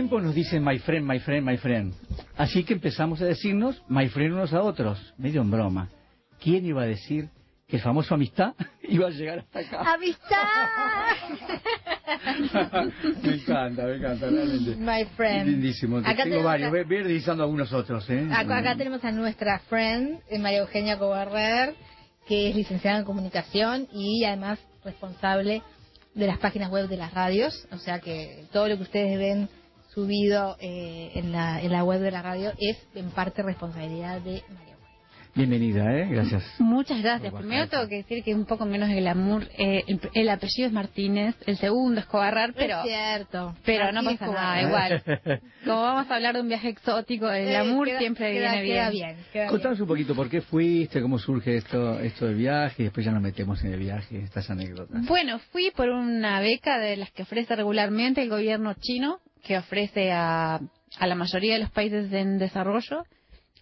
Tiempo 0.00 0.18
nos 0.18 0.34
dicen 0.34 0.64
my 0.64 0.78
friend, 0.78 1.06
my 1.06 1.18
friend, 1.18 1.46
my 1.46 1.58
friend. 1.58 1.92
Así 2.38 2.64
que 2.64 2.72
empezamos 2.72 3.20
a 3.20 3.26
decirnos 3.26 3.82
my 3.86 4.08
friend 4.08 4.32
unos 4.32 4.50
a 4.54 4.62
otros, 4.62 4.98
medio 5.18 5.42
en 5.42 5.50
broma. 5.50 5.90
¿Quién 6.42 6.64
iba 6.64 6.84
a 6.84 6.86
decir 6.86 7.28
que 7.68 7.76
el 7.76 7.82
famoso 7.82 8.14
amistad 8.14 8.54
iba 8.82 9.08
a 9.08 9.10
llegar 9.10 9.40
hasta 9.40 9.58
acá? 9.58 9.92
¡Amistad! 9.92 10.26
me 13.22 13.34
encanta, 13.34 13.82
me 13.84 13.96
encanta, 13.96 14.30
realmente. 14.30 14.76
My 14.76 15.04
friend. 15.16 15.48
Lindísimo. 15.50 15.98
Acá 15.98 16.08
Tengo 16.10 16.22
tenemos 16.24 16.44
varios, 16.44 16.70
una- 16.72 16.82
voy 16.82 16.96
a 16.96 17.00
ir 17.00 17.06
deslizando 17.06 17.42
algunos 17.42 17.70
otros, 17.74 18.08
¿eh? 18.08 18.26
Acá, 18.32 18.56
acá 18.56 18.76
tenemos 18.76 19.04
a 19.04 19.12
nuestra 19.12 19.58
friend, 19.68 20.18
eh, 20.30 20.38
María 20.38 20.60
Eugenia 20.60 20.98
Cobarrer, 20.98 21.74
que 22.26 22.48
es 22.48 22.56
licenciada 22.56 23.00
en 23.00 23.04
comunicación 23.04 23.86
y 23.92 24.24
además 24.24 24.58
responsable 24.82 25.62
de 26.14 26.26
las 26.26 26.38
páginas 26.38 26.70
web 26.70 26.88
de 26.88 26.96
las 26.96 27.12
radios. 27.12 27.68
O 27.70 27.76
sea 27.76 27.98
que 27.98 28.44
todo 28.50 28.66
lo 28.66 28.78
que 28.78 28.84
ustedes 28.84 29.18
ven 29.18 29.50
subido 29.94 30.56
eh, 30.60 31.10
en, 31.14 31.32
la, 31.32 31.60
en 31.60 31.72
la 31.72 31.84
web 31.84 32.00
de 32.00 32.10
la 32.10 32.22
radio 32.22 32.52
es 32.58 32.76
en 32.94 33.10
parte 33.10 33.42
responsabilidad 33.42 34.20
de 34.20 34.42
María. 34.48 34.70
Bienvenida, 35.32 35.96
¿eh? 35.96 36.08
Gracias. 36.10 36.42
Muchas 36.58 37.00
gracias. 37.02 37.32
Primero 37.32 37.68
tengo 37.68 37.86
que 37.86 37.98
decir 37.98 38.24
que 38.24 38.34
un 38.34 38.46
poco 38.46 38.66
menos 38.66 38.88
de 38.88 38.96
glamour. 38.96 39.46
eh, 39.56 39.84
el, 39.86 40.00
el 40.12 40.28
apellido 40.28 40.66
es 40.66 40.72
Martínez, 40.72 41.36
el 41.46 41.56
segundo 41.56 42.00
es 42.00 42.06
Cobarrar, 42.06 42.52
pero, 42.52 42.78
es 42.80 42.86
cierto. 42.88 43.54
pero 43.64 43.92
no 43.92 44.02
pasa 44.02 44.26
nada, 44.26 44.60
igual. 44.62 45.02
Como 45.64 45.82
vamos 45.82 46.10
a 46.10 46.16
hablar 46.16 46.34
de 46.34 46.40
un 46.40 46.48
viaje 46.48 46.70
exótico, 46.70 47.30
el 47.30 47.46
Eh, 47.46 47.50
glamour 47.50 47.86
queda- 47.86 47.98
siempre 48.00 48.32
queda- 48.32 48.52
viene 48.54 48.66
queda 48.66 48.90
bien. 48.90 49.16
bien. 49.32 49.48
Contanos 49.48 49.78
un 49.80 49.86
poquito 49.86 50.16
por 50.16 50.28
qué 50.28 50.40
fuiste, 50.40 51.00
cómo 51.00 51.16
surge 51.20 51.58
esto, 51.58 52.00
esto 52.00 52.26
del 52.26 52.34
viaje, 52.34 52.82
y 52.82 52.84
después 52.86 53.06
ya 53.06 53.12
nos 53.12 53.22
metemos 53.22 53.62
en 53.62 53.72
el 53.74 53.78
viaje, 53.78 54.18
estas 54.24 54.50
anécdotas. 54.50 55.06
Bueno, 55.06 55.38
fui 55.52 55.70
por 55.70 55.88
una 55.90 56.40
beca 56.40 56.80
de 56.80 56.96
las 56.96 57.12
que 57.12 57.22
ofrece 57.22 57.54
regularmente 57.54 58.20
el 58.20 58.30
gobierno 58.30 58.74
chino, 58.80 59.20
que 59.40 59.58
ofrece 59.58 60.12
a, 60.12 60.60
a 60.98 61.06
la 61.06 61.14
mayoría 61.14 61.54
de 61.54 61.60
los 61.60 61.70
países 61.70 62.12
en 62.12 62.38
desarrollo, 62.38 63.04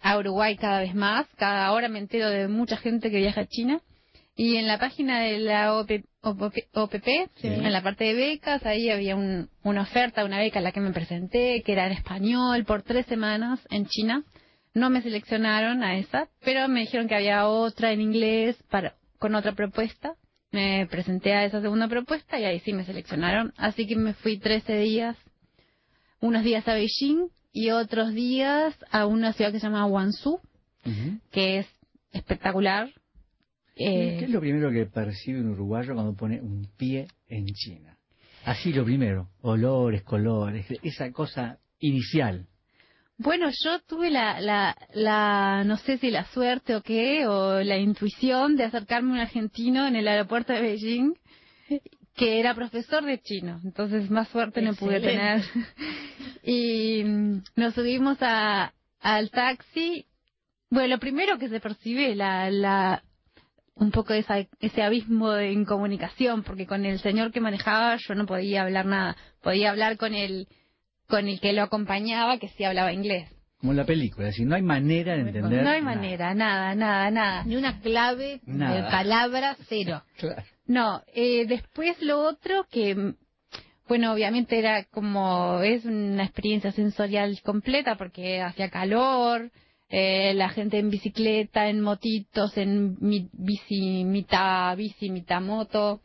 a 0.01 0.19
Uruguay 0.19 0.57
cada 0.57 0.81
vez 0.81 0.95
más. 0.95 1.27
Cada 1.37 1.73
hora 1.73 1.89
me 1.89 1.99
entero 1.99 2.31
de 2.31 2.49
mucha 2.49 2.77
gente 2.77 3.11
que 3.11 3.19
viaja 3.19 3.43
a 3.43 3.47
China. 3.47 3.81
Y 4.37 4.57
en 4.57 4.69
la 4.69 4.79
página 4.79 5.21
de 5.21 5.39
la 5.39 5.75
OP 5.75 5.91
OPP, 6.21 6.57
OPP, 6.75 7.07
en 7.43 7.73
la 7.73 7.83
parte 7.83 8.05
de 8.05 8.15
becas, 8.15 8.65
ahí 8.67 8.91
había 8.91 9.17
un- 9.17 9.49
una 9.63 9.83
oferta, 9.83 10.25
una 10.25 10.39
beca 10.39 10.59
a 10.59 10.63
la 10.63 10.73
que 10.73 10.81
me 10.81 10.93
presenté, 10.93 11.63
que 11.65 11.73
era 11.73 11.87
en 11.87 11.93
español, 11.93 12.65
por 12.65 12.83
tres 12.83 13.07
semanas 13.07 13.61
en 13.71 13.87
China. 13.87 14.25
No 14.75 14.91
me 14.91 15.01
seleccionaron 15.03 15.83
a 15.83 15.97
esa, 15.99 16.29
pero 16.45 16.69
me 16.69 16.81
dijeron 16.81 17.09
que 17.09 17.15
había 17.15 17.47
otra 17.49 17.93
en 17.93 18.01
inglés 18.01 18.57
para, 18.71 18.95
con 19.19 19.35
otra 19.35 19.53
propuesta. 19.53 20.15
Me 20.53 20.87
presenté 20.91 21.35
a 21.35 21.45
esa 21.45 21.61
segunda 21.61 21.89
propuesta 21.89 22.39
y 22.39 22.45
ahí 22.45 22.61
sí 22.61 22.73
me 22.73 22.85
seleccionaron. 22.85 23.53
Así 23.57 23.87
que 23.87 23.97
me 23.97 24.15
fui 24.15 24.39
13 24.39 24.77
días, 24.79 25.17
unos 26.21 26.45
días 26.45 26.67
a 26.69 26.75
Beijing 26.75 27.29
y 27.53 27.71
otros 27.71 28.13
días 28.13 28.75
a 28.91 29.07
una 29.07 29.33
ciudad 29.33 29.53
que 29.53 29.61
se 29.61 29.67
llama 29.67 29.85
Guangzhou, 29.85 30.41
que 31.31 31.59
es 31.59 31.67
espectacular. 32.13 32.89
Eh, 33.77 34.17
¿Qué 34.19 34.25
es 34.25 34.31
lo 34.31 34.41
primero 34.41 34.71
que 34.71 34.87
percibe 34.87 35.41
un 35.41 35.51
uruguayo 35.51 35.95
cuando 35.95 36.15
pone 36.15 36.41
un 36.41 36.69
pie 36.77 37.09
en 37.29 37.47
China? 37.47 37.97
Así 38.45 38.73
lo 38.73 38.85
primero, 38.85 39.29
olores, 39.43 40.03
colores, 40.03 40.67
esa 40.83 41.13
cosa 41.13 41.59
inicial. 41.81 42.47
Bueno, 43.19 43.51
yo 43.51 43.81
tuve 43.81 44.11
la, 44.11 44.41
la, 44.41 44.77
la, 44.95 45.65
no 45.65 45.77
sé 45.77 45.99
si 45.99 46.11
la 46.11 46.25
suerte 46.27 46.77
o 46.77 46.83
qué, 46.83 47.27
o 47.27 47.61
la 47.63 47.77
intuición 47.77 48.57
de 48.57 48.65
acercarme 48.65 49.11
a 49.11 49.15
un 49.15 49.21
argentino 49.21 49.87
en 49.87 49.97
el 49.97 50.07
aeropuerto 50.07 50.53
de 50.53 50.61
Beijing 50.61 51.15
que 52.19 52.41
era 52.41 52.55
profesor 52.55 53.05
de 53.05 53.21
chino. 53.21 53.61
Entonces, 53.65 54.11
más 54.11 54.29
suerte 54.29 54.61
no 54.61 54.75
pude 54.75 55.01
tener. 55.01 55.43
Y 56.43 57.03
mm, 57.05 57.43
nos 57.57 57.75
subimos 57.75 58.17
a, 58.21 58.73
al 59.01 59.31
taxi. 59.31 60.07
Bueno, 60.71 60.89
lo 60.89 60.99
primero 60.99 61.39
que 61.39 61.49
se 61.49 61.61
percibe, 61.61 62.15
la, 62.15 62.51
la, 62.51 63.03
un 63.75 63.91
poco 63.91 64.15
esa, 64.15 64.47
ese 64.61 64.83
abismo 64.83 65.33
de 65.33 65.53
incomunicación, 65.53 66.45
porque 66.45 66.67
con 66.67 66.87
el 66.87 67.01
señor 67.01 67.33
que 67.33 67.41
manejaba 67.41 67.97
yo 67.97 68.15
no 68.15 68.25
podía 68.25 68.63
hablar 68.63 68.87
nada. 68.87 69.17
Podía 69.43 69.71
hablar 69.71 69.97
con 69.99 70.15
el 70.15 70.49
con 71.07 71.27
el 71.27 71.41
que 71.41 71.53
lo 71.53 71.63
acompañaba 71.63 72.39
que 72.39 72.49
sí 72.49 72.65
hablaba 72.65 72.93
inglés. 72.93 73.29
Como 73.59 73.73
en 73.73 73.79
la 73.79 73.85
película, 73.87 74.29
es 74.29 74.35
decir, 74.35 74.47
no 74.47 74.55
hay 74.55 74.63
manera 74.63 75.15
de 75.15 75.21
entender. 75.21 75.65
No 75.65 75.71
hay 75.71 75.81
nada. 75.83 75.95
manera, 75.97 76.35
nada, 76.35 76.75
nada, 76.75 77.11
nada. 77.11 77.45
Ni 77.45 77.57
una 77.57 77.81
clave 77.81 78.41
Nada. 78.47 78.77
de 78.77 78.83
palabra, 78.91 79.57
cero. 79.69 80.03
Claro. 80.19 80.43
No, 80.69 81.03
eh, 81.15 81.47
después 81.47 82.01
lo 82.03 82.21
otro 82.21 82.65
que, 82.71 82.95
mm, 82.95 83.15
bueno, 83.89 84.13
obviamente 84.13 84.59
era 84.59 84.85
como, 84.85 85.61
es 85.63 85.85
una 85.87 86.25
experiencia 86.25 86.71
sensorial 86.73 87.41
completa 87.43 87.97
porque 87.97 88.43
hacía 88.43 88.69
calor, 88.71 89.51
eh, 89.89 90.35
la 90.35 90.51
gente 90.51 90.79
en 90.79 90.91
bicicleta, 90.91 91.69
en 91.71 91.81
motitos, 91.81 92.57
en 92.59 92.97
mi- 93.01 93.31
bici, 93.33 94.05
mitad 94.05 94.77
bici, 94.77 95.09
mitad 95.11 95.41
moto, 95.41 96.03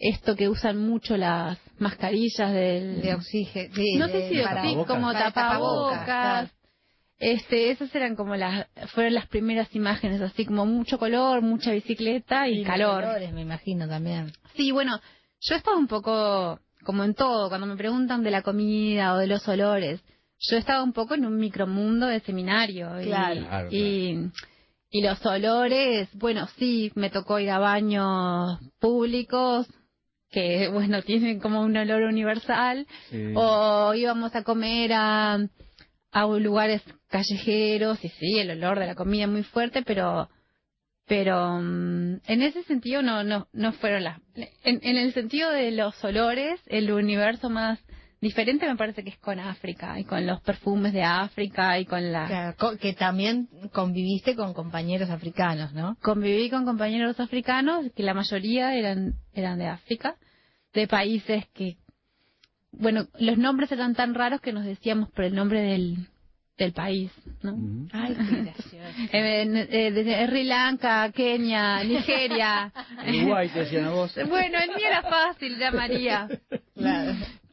esto 0.00 0.34
que 0.34 0.48
usan 0.48 0.78
mucho 0.78 1.16
las 1.16 1.58
mascarillas 1.78 2.52
del... 2.52 3.00
De 3.02 3.14
oxígeno. 3.14 3.72
no 3.98 4.08
sé 4.08 4.28
si 4.28 4.34
de 4.34 4.42
para- 4.42 4.62
oxígeno, 4.62 4.86
como 4.86 5.12
para 5.12 5.30
tapabocas. 5.30 6.52
Este, 7.24 7.70
esas 7.70 7.94
eran 7.94 8.16
como 8.16 8.34
las, 8.34 8.66
fueron 8.88 9.14
las 9.14 9.28
primeras 9.28 9.72
imágenes, 9.76 10.20
así 10.20 10.44
como 10.44 10.66
mucho 10.66 10.98
color, 10.98 11.40
mucha 11.40 11.70
bicicleta 11.70 12.48
y, 12.48 12.54
Y 12.54 12.58
los 12.64 12.66
calor. 12.66 13.04
olores, 13.04 13.32
me 13.32 13.42
imagino 13.42 13.86
también. 13.88 14.32
Sí, 14.56 14.72
bueno, 14.72 14.98
yo 15.40 15.54
estaba 15.54 15.76
un 15.76 15.86
poco 15.86 16.58
como 16.84 17.04
en 17.04 17.14
todo, 17.14 17.48
cuando 17.48 17.68
me 17.68 17.76
preguntan 17.76 18.24
de 18.24 18.32
la 18.32 18.42
comida 18.42 19.14
o 19.14 19.18
de 19.18 19.28
los 19.28 19.46
olores, 19.46 20.02
yo 20.40 20.56
estaba 20.56 20.82
un 20.82 20.92
poco 20.92 21.14
en 21.14 21.24
un 21.24 21.36
micromundo 21.36 22.06
de 22.08 22.18
seminario. 22.20 23.00
y- 23.00 23.04
Claro. 23.04 23.40
Claro, 23.46 23.68
y, 23.70 24.18
y 24.90 25.02
los 25.02 25.24
olores, 25.24 26.08
bueno, 26.14 26.48
sí, 26.58 26.90
me 26.96 27.08
tocó 27.10 27.38
ir 27.38 27.50
a 27.50 27.60
baños 27.60 28.58
públicos 28.80 29.68
que, 30.28 30.66
bueno, 30.72 31.02
tienen 31.02 31.38
como 31.38 31.62
un 31.62 31.76
olor 31.76 32.02
universal, 32.02 32.84
Sí. 33.10 33.32
o 33.36 33.94
íbamos 33.94 34.34
a 34.34 34.42
comer 34.42 34.90
a, 34.92 35.38
a 36.12 36.26
lugares 36.26 36.82
callejeros, 37.08 38.04
y 38.04 38.08
sí, 38.10 38.38
el 38.38 38.50
olor 38.50 38.78
de 38.78 38.86
la 38.86 38.94
comida 38.94 39.26
muy 39.26 39.42
fuerte, 39.42 39.82
pero 39.82 40.28
pero 41.06 41.58
mm, 41.60 42.20
en 42.26 42.42
ese 42.42 42.62
sentido 42.64 43.02
no 43.02 43.24
no 43.24 43.48
no 43.52 43.72
fueron 43.72 44.04
las 44.04 44.20
en, 44.34 44.80
en 44.82 44.96
el 44.96 45.12
sentido 45.12 45.50
de 45.50 45.72
los 45.72 46.02
olores 46.04 46.60
el 46.66 46.92
universo 46.92 47.50
más 47.50 47.80
diferente 48.20 48.66
me 48.66 48.76
parece 48.76 49.02
que 49.02 49.10
es 49.10 49.18
con 49.18 49.40
África 49.40 49.98
y 49.98 50.04
con 50.04 50.24
los 50.24 50.40
perfumes 50.42 50.92
de 50.92 51.02
África 51.02 51.78
y 51.80 51.86
con 51.86 52.12
la 52.12 52.54
Claro, 52.56 52.78
que 52.78 52.92
también 52.92 53.48
conviviste 53.72 54.36
con 54.36 54.54
compañeros 54.54 55.10
africanos, 55.10 55.72
¿no? 55.72 55.96
conviví 56.00 56.48
con 56.50 56.64
compañeros 56.64 57.18
africanos 57.18 57.86
que 57.96 58.04
la 58.04 58.14
mayoría 58.14 58.76
eran 58.76 59.14
eran 59.34 59.58
de 59.58 59.66
África 59.66 60.16
de 60.72 60.86
países 60.86 61.44
que 61.52 61.78
bueno 62.72 63.06
los 63.18 63.38
nombres 63.38 63.70
eran 63.72 63.94
tan 63.94 64.14
raros 64.14 64.40
que 64.40 64.52
nos 64.52 64.64
decíamos 64.64 65.10
por 65.10 65.24
el 65.24 65.34
nombre 65.34 65.60
del 65.60 66.08
del 66.58 66.72
país 66.72 67.10
no 67.42 67.56
Ay, 67.92 68.14
qué 68.14 68.42
gracioso. 68.42 68.82
Eh, 69.12 69.68
eh, 69.70 69.90
de 69.90 70.26
Sri 70.26 70.44
Lanka, 70.44 71.10
Kenia, 71.12 71.82
Nigeria. 71.84 72.72
Uruguay, 73.08 73.48
te 73.48 73.60
decían 73.60 73.86
a 73.86 73.90
vos. 73.90 74.14
Bueno, 74.28 74.58
el 74.58 74.68
mío 74.68 74.86
era 74.86 75.02
fácil, 75.02 75.58
ya 75.58 75.70
María. 75.70 76.28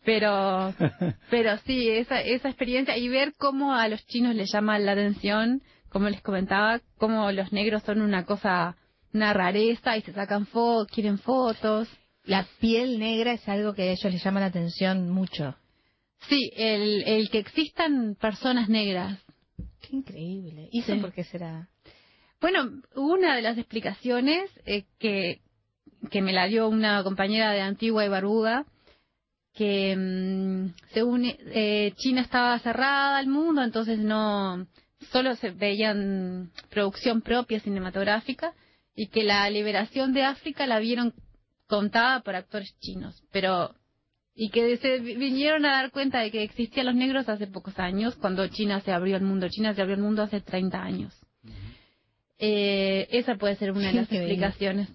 Pero, 0.05 0.73
pero 1.29 1.57
sí, 1.65 1.89
esa, 1.89 2.21
esa 2.21 2.49
experiencia 2.49 2.97
y 2.97 3.09
ver 3.09 3.33
cómo 3.37 3.75
a 3.75 3.87
los 3.87 4.05
chinos 4.07 4.33
les 4.33 4.51
llama 4.51 4.79
la 4.79 4.93
atención, 4.93 5.61
como 5.89 6.09
les 6.09 6.21
comentaba, 6.21 6.79
cómo 6.97 7.31
los 7.31 7.51
negros 7.51 7.83
son 7.83 8.01
una 8.01 8.25
cosa, 8.25 8.75
una 9.13 9.33
rareza 9.33 9.97
y 9.97 10.01
se 10.01 10.13
sacan 10.13 10.45
fotos, 10.45 10.87
quieren 10.91 11.17
fotos. 11.17 11.87
La 12.25 12.45
piel 12.59 12.99
negra 12.99 13.33
es 13.33 13.47
algo 13.47 13.73
que 13.73 13.83
a 13.83 13.91
ellos 13.91 14.11
les 14.11 14.23
llama 14.23 14.39
la 14.39 14.47
atención 14.47 15.09
mucho. 15.09 15.55
Sí, 16.27 16.51
el, 16.55 17.03
el 17.07 17.29
que 17.29 17.39
existan 17.39 18.15
personas 18.19 18.69
negras. 18.69 19.19
Qué 19.81 19.95
increíble. 19.95 20.67
¿Y 20.71 20.79
eso 20.81 20.93
Sí. 20.93 20.99
por 20.99 21.13
qué 21.13 21.23
será? 21.23 21.69
Bueno, 22.41 22.81
una 22.95 23.35
de 23.35 23.41
las 23.41 23.57
explicaciones 23.57 24.49
eh, 24.65 24.83
que, 24.99 25.41
que 26.11 26.21
me 26.21 26.33
la 26.33 26.47
dio 26.47 26.67
una 26.67 27.03
compañera 27.03 27.51
de 27.51 27.61
Antigua 27.61 28.05
y 28.05 28.09
Barbuda, 28.09 28.65
que 29.53 29.95
mm, 29.95 30.73
según 30.93 31.25
eh, 31.25 31.93
China 31.97 32.21
estaba 32.21 32.57
cerrada 32.59 33.17
al 33.17 33.27
mundo, 33.27 33.61
entonces 33.63 33.99
no 33.99 34.67
solo 35.11 35.35
se 35.35 35.51
veían 35.51 36.51
producción 36.69 37.21
propia 37.21 37.59
cinematográfica 37.59 38.53
y 38.95 39.07
que 39.07 39.23
la 39.23 39.49
liberación 39.49 40.13
de 40.13 40.23
África 40.23 40.67
la 40.67 40.79
vieron 40.79 41.13
contada 41.69 42.19
por 42.21 42.35
actores 42.35 42.75
chinos, 42.79 43.23
pero 43.31 43.73
y 44.35 44.49
que 44.49 44.77
se 44.77 44.99
vi- 44.99 45.15
vinieron 45.15 45.65
a 45.65 45.71
dar 45.73 45.91
cuenta 45.91 46.19
de 46.19 46.31
que 46.31 46.43
existían 46.43 46.85
los 46.87 46.95
negros 46.95 47.27
hace 47.29 47.45
pocos 47.47 47.77
años, 47.79 48.15
cuando 48.15 48.47
China 48.47 48.79
se 48.81 48.91
abrió 48.91 49.15
al 49.15 49.21
mundo. 49.21 49.47
China 49.49 49.73
se 49.73 49.81
abrió 49.81 49.95
al 49.95 50.01
mundo 50.01 50.23
hace 50.23 50.41
30 50.41 50.81
años. 50.81 51.13
Eh, 52.37 53.07
esa 53.11 53.35
puede 53.35 53.55
ser 53.57 53.71
una 53.71 53.87
de 53.87 53.93
las 53.93 54.07
explicaciones. 54.27 54.87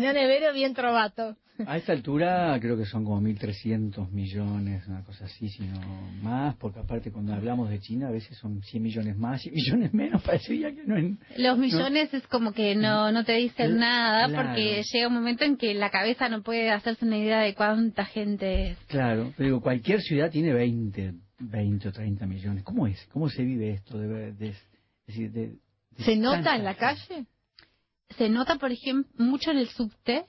No 0.00 0.12
nevero, 0.12 0.52
bien 0.52 0.74
trovato. 0.74 1.36
A 1.66 1.76
esta 1.76 1.92
altura 1.92 2.58
creo 2.60 2.76
que 2.76 2.84
son 2.84 3.04
como 3.04 3.20
1.300 3.22 4.10
millones, 4.10 4.86
una 4.88 5.04
cosa 5.04 5.26
así, 5.26 5.48
sino 5.48 5.80
más, 6.20 6.56
porque 6.56 6.80
aparte 6.80 7.12
cuando 7.12 7.32
hablamos 7.32 7.70
de 7.70 7.78
China 7.78 8.08
a 8.08 8.10
veces 8.10 8.36
son 8.38 8.60
100 8.62 8.82
millones 8.82 9.16
más 9.16 9.46
y 9.46 9.50
millones 9.52 9.94
menos, 9.94 10.20
parecería 10.24 10.74
que 10.74 10.82
no 10.84 10.96
en... 10.96 11.18
Los 11.36 11.56
millones 11.56 12.12
es 12.12 12.26
como 12.26 12.52
que 12.52 12.74
no, 12.74 13.12
no 13.12 13.24
te 13.24 13.34
dicen 13.34 13.78
nada 13.78 14.26
claro. 14.28 14.48
porque 14.48 14.82
llega 14.92 15.06
un 15.08 15.14
momento 15.14 15.44
en 15.44 15.56
que 15.56 15.74
la 15.74 15.90
cabeza 15.90 16.28
no 16.28 16.42
puede 16.42 16.70
hacerse 16.70 17.04
una 17.04 17.18
idea 17.18 17.38
de 17.40 17.54
cuánta 17.54 18.04
gente 18.04 18.70
es. 18.72 18.78
Claro, 18.88 19.32
pero 19.36 19.46
digo, 19.46 19.60
cualquier 19.60 20.00
ciudad 20.00 20.30
tiene 20.30 20.52
20, 20.52 21.14
20 21.38 21.88
o 21.88 21.92
30 21.92 22.26
millones. 22.26 22.64
¿Cómo 22.64 22.88
es? 22.88 23.06
¿Cómo 23.12 23.28
se 23.28 23.44
vive 23.44 23.70
esto? 23.74 23.96
De, 23.98 24.32
de- 24.32 24.54
de- 25.06 25.28
de 25.30 25.58
¿Se 25.98 26.16
nota 26.16 26.56
en 26.56 26.64
la 26.64 26.74
calle? 26.74 27.26
Se 28.18 28.28
nota, 28.28 28.56
por 28.56 28.72
ejemplo, 28.72 29.08
mucho 29.24 29.52
en 29.52 29.58
el 29.58 29.68
subte. 29.68 30.26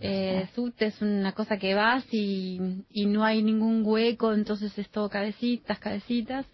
Eh, 0.00 0.46
subte 0.54 0.86
es 0.86 1.00
una 1.02 1.32
cosa 1.32 1.58
que 1.58 1.74
vas 1.74 2.04
y, 2.12 2.60
y 2.90 3.06
no 3.06 3.24
hay 3.24 3.42
ningún 3.42 3.82
hueco, 3.84 4.32
entonces 4.32 4.76
es 4.78 4.88
todo 4.90 5.08
cabecitas, 5.08 5.78
cabecitas. 5.78 6.46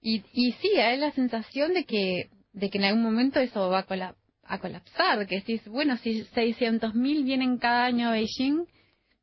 Y, 0.00 0.22
y 0.32 0.52
sí, 0.52 0.68
hay 0.78 0.98
la 0.98 1.12
sensación 1.12 1.74
de 1.74 1.84
que, 1.84 2.30
de 2.52 2.70
que 2.70 2.78
en 2.78 2.84
algún 2.84 3.02
momento 3.02 3.40
eso 3.40 3.68
va 3.68 3.80
a, 3.80 3.82
cola- 3.86 4.14
a 4.44 4.58
colapsar, 4.58 5.26
que 5.26 5.36
decís, 5.36 5.66
bueno, 5.68 5.96
si 5.98 6.24
600.000 6.34 7.24
vienen 7.24 7.58
cada 7.58 7.84
año 7.86 8.08
a 8.08 8.12
Beijing, 8.12 8.66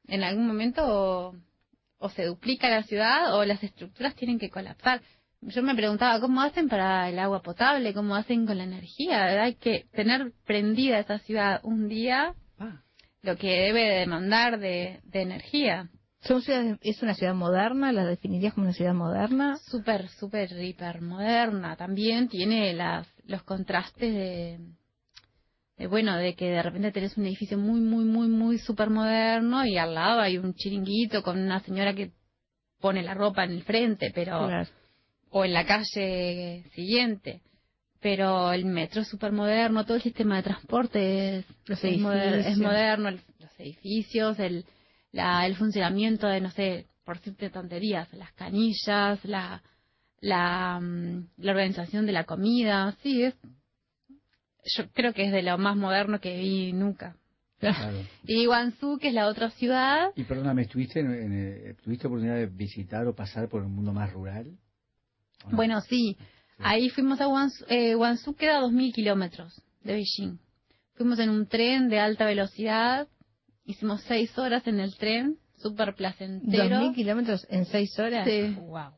en 0.07 0.23
algún 0.23 0.45
momento 0.47 0.83
o, 0.85 1.35
o 1.97 2.09
se 2.09 2.25
duplica 2.25 2.69
la 2.69 2.83
ciudad 2.83 3.35
o 3.35 3.45
las 3.45 3.63
estructuras 3.63 4.15
tienen 4.15 4.37
que 4.39 4.49
colapsar. 4.49 5.01
Yo 5.41 5.61
me 5.63 5.75
preguntaba 5.75 6.19
cómo 6.19 6.41
hacen 6.41 6.69
para 6.69 7.09
el 7.09 7.19
agua 7.19 7.41
potable, 7.41 7.93
cómo 7.93 8.15
hacen 8.15 8.45
con 8.45 8.57
la 8.57 8.63
energía. 8.63 9.43
Hay 9.43 9.55
que 9.55 9.85
tener 9.93 10.31
prendida 10.45 10.99
esa 10.99 11.19
ciudad 11.19 11.59
un 11.63 11.87
día, 11.87 12.33
lo 13.25 13.35
que 13.37 13.47
debe 13.47 13.99
demandar 13.99 14.59
de, 14.59 14.99
de 15.03 15.21
energía. 15.21 15.89
¿Son 16.21 16.41
ciudades- 16.41 16.77
¿Es 16.81 17.01
una 17.03 17.13
ciudad 17.13 17.35
moderna? 17.35 17.91
¿La 17.91 18.05
definirías 18.05 18.53
como 18.53 18.65
una 18.65 18.73
ciudad 18.73 18.93
moderna? 18.93 19.57
Súper, 19.69 20.07
súper, 20.09 20.51
hiper 20.63 21.01
moderna. 21.01 21.75
También 21.75 22.29
tiene 22.29 22.73
las, 22.73 23.07
los 23.25 23.43
contrastes 23.43 24.13
de, 24.13 24.59
de, 25.77 25.87
bueno, 25.87 26.15
de 26.17 26.35
que 26.35 26.45
de 26.49 26.63
repente 26.63 26.91
tenés 26.91 27.17
un 27.17 27.25
edificio 27.25 27.57
muy, 27.57 27.79
muy, 27.79 28.05
muy, 28.05 28.27
muy 28.27 28.57
súper 28.59 28.89
moderno 28.89 29.65
y 29.65 29.77
al 29.77 29.93
lado 29.93 30.21
hay 30.21 30.37
un 30.37 30.53
chiringuito 30.55 31.21
con 31.21 31.39
una 31.39 31.59
señora 31.59 31.93
que 31.93 32.11
pone 32.79 33.03
la 33.03 33.13
ropa 33.13 33.43
en 33.43 33.51
el 33.51 33.63
frente, 33.63 34.11
pero 34.13 34.47
Claro. 34.47 34.69
o 35.29 35.45
en 35.45 35.53
la 35.53 35.65
calle 35.65 36.63
siguiente. 36.73 37.41
Pero 38.01 38.51
el 38.51 38.65
metro 38.65 39.01
es 39.01 39.07
súper 39.07 39.31
moderno, 39.31 39.83
todo 39.85 39.95
el 39.97 40.03
sistema 40.03 40.37
de 40.37 40.43
transporte 40.43 41.37
es, 41.39 41.45
Los 41.65 41.83
es, 41.83 41.99
moder- 41.99 42.33
es 42.35 42.45
edificios. 42.45 42.59
moderno, 42.59 43.09
el- 43.09 43.21
los 43.39 43.59
edificios, 43.59 44.39
el, 44.39 44.65
la, 45.11 45.45
el 45.47 45.55
funcionamiento 45.55 46.27
de, 46.27 46.41
no 46.41 46.51
sé, 46.51 46.85
por 47.03 47.17
decirte 47.17 47.49
tonterías, 47.49 48.11
las 48.13 48.31
canillas, 48.33 49.23
la, 49.25 49.61
la, 50.19 50.79
mm, 50.79 51.27
la 51.37 51.51
organización 51.51 52.05
de 52.05 52.11
la 52.11 52.25
comida, 52.25 52.95
sí, 53.01 53.23
es, 53.23 53.35
yo 54.77 54.89
creo 54.93 55.13
que 55.13 55.25
es 55.25 55.31
de 55.31 55.43
lo 55.43 55.57
más 55.57 55.75
moderno 55.77 56.19
que 56.19 56.37
vi 56.37 56.73
nunca. 56.73 57.15
Claro. 57.59 57.97
Y 58.27 58.45
Guangzhou, 58.47 58.97
que 58.99 59.09
es 59.09 59.13
la 59.13 59.27
otra 59.27 59.49
ciudad, 59.51 60.09
Y 60.15 60.23
perdóname, 60.23 60.63
¿estuviste 60.63 60.99
en, 60.99 61.13
en, 61.13 61.31
eh, 61.33 61.75
¿tuviste 61.83 62.07
oportunidad 62.07 62.35
de 62.37 62.47
visitar 62.47 63.07
o 63.07 63.15
pasar 63.15 63.47
por 63.49 63.61
un 63.63 63.73
mundo 63.73 63.93
más 63.93 64.11
rural? 64.13 64.57
Bueno, 65.51 65.79
sí. 65.81 66.17
Ahí 66.59 66.89
fuimos 66.89 67.19
a 67.21 67.25
Guangzhou. 67.25 67.67
Eh, 67.69 67.95
Guangzhou 67.95 68.33
queda 68.35 68.57
a 68.57 68.61
2.000 68.61 68.93
kilómetros 68.93 69.61
de 69.83 69.93
Beijing. 69.93 70.37
Fuimos 70.95 71.19
en 71.19 71.29
un 71.29 71.47
tren 71.47 71.89
de 71.89 71.99
alta 71.99 72.25
velocidad. 72.25 73.07
Hicimos 73.65 74.01
seis 74.03 74.37
horas 74.37 74.65
en 74.67 74.79
el 74.79 74.95
tren, 74.95 75.37
súper 75.57 75.95
placentero. 75.95 76.69
¿Dos 76.69 76.87
mil 76.87 76.93
kilómetros 76.93 77.45
en 77.49 77.65
seis 77.65 77.97
horas? 77.99 78.27
Sí. 78.27 78.55
Wow. 78.59 78.91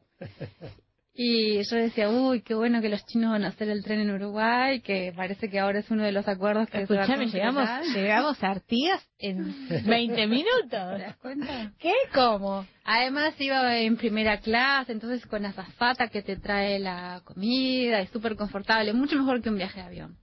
Y 1.19 1.63
yo 1.63 1.77
decía, 1.77 2.11
uy, 2.11 2.41
qué 2.41 2.53
bueno 2.53 2.79
que 2.79 2.89
los 2.89 3.03
chinos 3.07 3.31
van 3.31 3.43
a 3.43 3.47
hacer 3.47 3.69
el 3.69 3.83
tren 3.83 4.01
en 4.01 4.11
Uruguay, 4.11 4.81
que 4.81 5.11
parece 5.15 5.49
que 5.49 5.59
ahora 5.59 5.79
es 5.79 5.89
uno 5.89 6.03
de 6.03 6.11
los 6.11 6.27
acuerdos 6.27 6.69
que 6.69 6.85
se 6.85 6.93
va 6.93 7.01
a 7.01 7.03
Escuchame, 7.05 7.31
llegamos, 7.31 7.67
llegamos 7.91 8.43
a 8.43 8.51
Artigas 8.51 9.03
en 9.17 9.67
20 9.87 10.27
minutos. 10.27 10.69
¿Te 10.69 10.77
das 10.77 11.17
cuenta? 11.17 11.73
¿Qué? 11.79 11.91
¿Cómo? 12.13 12.67
Además 12.83 13.33
iba 13.39 13.79
en 13.79 13.97
primera 13.97 14.37
clase, 14.41 14.91
entonces 14.91 15.25
con 15.25 15.41
la 15.41 15.49
azafata 15.49 16.07
que 16.09 16.21
te 16.21 16.35
trae 16.35 16.77
la 16.77 17.21
comida, 17.25 17.99
es 17.99 18.11
súper 18.11 18.35
confortable, 18.35 18.93
mucho 18.93 19.15
mejor 19.15 19.41
que 19.41 19.49
un 19.49 19.57
viaje 19.57 19.79
de 19.79 19.87
avión. 19.87 20.17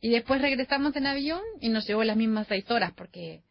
Y 0.00 0.08
después 0.08 0.40
regresamos 0.40 0.96
en 0.96 1.08
avión 1.08 1.42
y 1.60 1.68
nos 1.68 1.86
llevó 1.86 2.04
las 2.04 2.16
mismas 2.16 2.46
seis 2.46 2.64
horas, 2.70 2.94
porque 2.96 3.42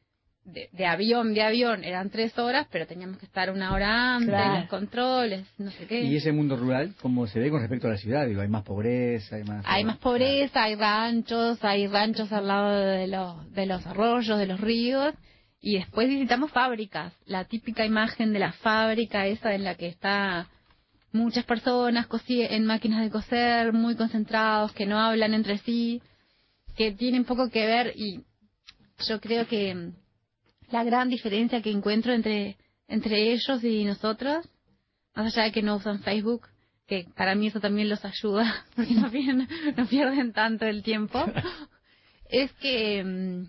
de, 0.43 0.69
de 0.71 0.85
avión, 0.85 1.33
de 1.33 1.43
avión 1.43 1.83
eran 1.83 2.09
tres 2.09 2.37
horas, 2.39 2.67
pero 2.71 2.87
teníamos 2.87 3.17
que 3.17 3.25
estar 3.25 3.51
una 3.51 3.73
hora 3.73 4.15
antes, 4.15 4.29
Claro. 4.29 4.59
los 4.61 4.69
controles, 4.69 5.45
no 5.57 5.69
sé 5.71 5.85
qué. 5.85 6.01
Y 6.03 6.15
ese 6.15 6.31
mundo 6.31 6.57
rural, 6.57 6.95
¿cómo 7.01 7.27
se 7.27 7.39
ve 7.39 7.49
con 7.49 7.59
respecto 7.61 7.87
a 7.87 7.91
la 7.91 7.97
ciudad? 7.97 8.25
Digo, 8.25 8.41
hay 8.41 8.47
más 8.47 8.63
pobreza, 8.63 9.35
hay 9.35 9.43
más... 9.43 9.63
Hay 9.67 9.83
más 9.83 9.97
pobreza, 9.97 10.63
hay 10.63 10.75
ranchos, 10.75 11.63
hay 11.63 11.87
ranchos 11.87 12.31
al 12.31 12.47
lado 12.47 12.71
de 12.75 13.07
los, 13.07 13.53
de 13.53 13.65
los 13.67 13.85
arroyos, 13.85 14.39
de 14.39 14.47
los 14.47 14.59
ríos, 14.59 15.13
y 15.61 15.77
después 15.77 16.09
visitamos 16.09 16.51
fábricas. 16.51 17.13
La 17.25 17.45
típica 17.45 17.85
imagen 17.85 18.33
de 18.33 18.39
la 18.39 18.51
fábrica, 18.51 19.27
esa 19.27 19.53
en 19.53 19.63
la 19.63 19.75
que 19.75 19.87
está 19.87 20.47
muchas 21.11 21.45
personas 21.45 22.07
en 22.27 22.65
máquinas 22.65 23.01
de 23.01 23.11
coser, 23.11 23.73
muy 23.73 23.95
concentrados, 23.95 24.71
que 24.73 24.87
no 24.87 24.99
hablan 24.99 25.33
entre 25.35 25.59
sí, 25.59 26.01
que 26.75 26.93
tienen 26.93 27.25
poco 27.25 27.49
que 27.49 27.65
ver, 27.65 27.93
y 27.95 28.23
yo 29.07 29.19
creo 29.19 29.45
que 29.47 29.91
la 30.71 30.83
gran 30.83 31.09
diferencia 31.09 31.61
que 31.61 31.71
encuentro 31.71 32.13
entre, 32.13 32.57
entre 32.87 33.31
ellos 33.33 33.63
y 33.63 33.83
nosotros, 33.85 34.47
más 35.15 35.33
allá 35.33 35.43
de 35.45 35.51
que 35.51 35.61
no 35.61 35.75
usan 35.77 35.99
Facebook, 36.01 36.47
que 36.87 37.05
para 37.15 37.35
mí 37.35 37.47
eso 37.47 37.59
también 37.59 37.89
los 37.89 38.03
ayuda, 38.05 38.65
porque 38.75 38.93
no 38.93 39.09
pierden, 39.09 39.47
no 39.77 39.85
pierden 39.87 40.33
tanto 40.33 40.65
el 40.65 40.83
tiempo, 40.83 41.23
es 42.29 42.51
que 42.53 43.45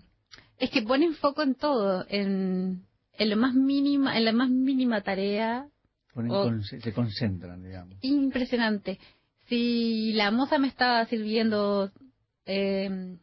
es 0.59 0.69
que 0.69 0.81
ponen 0.83 1.13
foco 1.15 1.41
en 1.41 1.55
todo, 1.55 2.05
en, 2.09 2.85
en 3.17 3.29
lo 3.29 3.35
más 3.37 3.53
mínima, 3.53 4.17
en 4.17 4.25
la 4.25 4.31
más 4.31 4.49
mínima 4.49 5.01
tarea, 5.01 5.67
Ponen 6.13 6.31
o- 6.31 6.43
con- 6.43 6.63
se, 6.63 6.79
se 6.79 6.93
concentran, 6.93 7.63
digamos. 7.63 7.97
impresionante. 8.01 8.99
Si 9.47 10.13
la 10.13 10.31
moza 10.31 10.57
me 10.57 10.67
estaba 10.67 11.05
sirviendo 11.07 11.91
eh, 12.45 13.17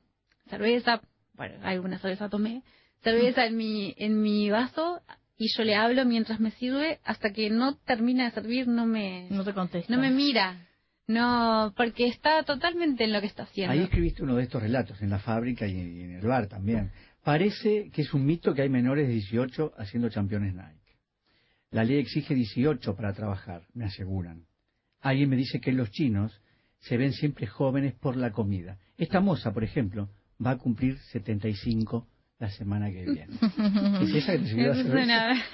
cerveza, 0.48 1.01
bueno, 1.35 1.55
alguna 1.62 1.98
cerveza 1.98 2.28
tomé, 2.28 2.62
cerveza 3.02 3.47
en 3.47 3.56
mi, 3.56 3.94
en 3.98 4.20
mi 4.22 4.51
vaso 4.51 5.01
y 5.36 5.48
yo 5.56 5.64
le 5.64 5.74
hablo 5.74 6.05
mientras 6.05 6.39
me 6.39 6.51
sirve, 6.51 7.01
hasta 7.05 7.32
que 7.32 7.48
no 7.48 7.77
termina 7.77 8.24
de 8.24 8.31
servir 8.32 8.68
no 8.68 8.85
me, 8.86 9.27
No 9.31 9.43
te 9.43 9.55
contesta. 9.55 9.94
no 9.94 10.01
me 10.01 10.10
mira. 10.10 10.66
No, 11.06 11.72
porque 11.77 12.06
está 12.06 12.43
totalmente 12.44 13.02
en 13.05 13.12
lo 13.12 13.20
que 13.20 13.27
está 13.27 13.43
haciendo. 13.43 13.72
Ahí 13.72 13.81
escribiste 13.81 14.22
uno 14.22 14.36
de 14.36 14.44
estos 14.44 14.62
relatos, 14.62 15.01
en 15.02 15.10
la 15.10 15.18
fábrica 15.18 15.66
y, 15.66 15.72
y 15.72 16.02
en 16.02 16.12
el 16.16 16.27
bar 16.27 16.47
también. 16.47 16.93
Parece 17.24 17.90
que 17.90 18.02
es 18.02 18.14
un 18.14 18.24
mito 18.24 18.55
que 18.55 18.62
hay 18.62 18.68
menores 18.68 19.09
de 19.09 19.14
18 19.14 19.72
haciendo 19.77 20.09
campeones 20.10 20.55
Nike. 20.55 20.98
La 21.70 21.85
ley 21.85 21.98
exige 21.98 22.35
18 22.35 22.94
para 22.94 23.12
trabajar, 23.12 23.62
me 23.74 23.86
aseguran. 23.86 24.44
Alguien 25.01 25.31
me 25.31 25.36
dice 25.36 25.60
que 25.60 25.72
los 25.72 25.90
chinos 25.90 26.40
se 26.81 26.97
ven 26.97 27.12
siempre 27.12 27.47
jóvenes 27.47 27.94
por 27.94 28.16
la 28.16 28.31
comida. 28.31 28.78
Esta 28.97 29.20
moza, 29.20 29.52
por 29.52 29.64
ejemplo, 29.64 30.10
va 30.44 30.52
a 30.52 30.59
cumplir 30.59 30.98
75 31.12 32.06
la 32.40 32.50
semana 32.50 32.90
que 32.90 33.04
viene. 33.04 33.28
¿Es 34.02 34.14
esa 34.14 34.32
que 34.32 34.38
te 34.38 34.46
sirvió 34.46 34.66
la 34.68 34.72
Eso 34.72 34.82
cerveza? 34.82 34.92
suena- 34.92 35.44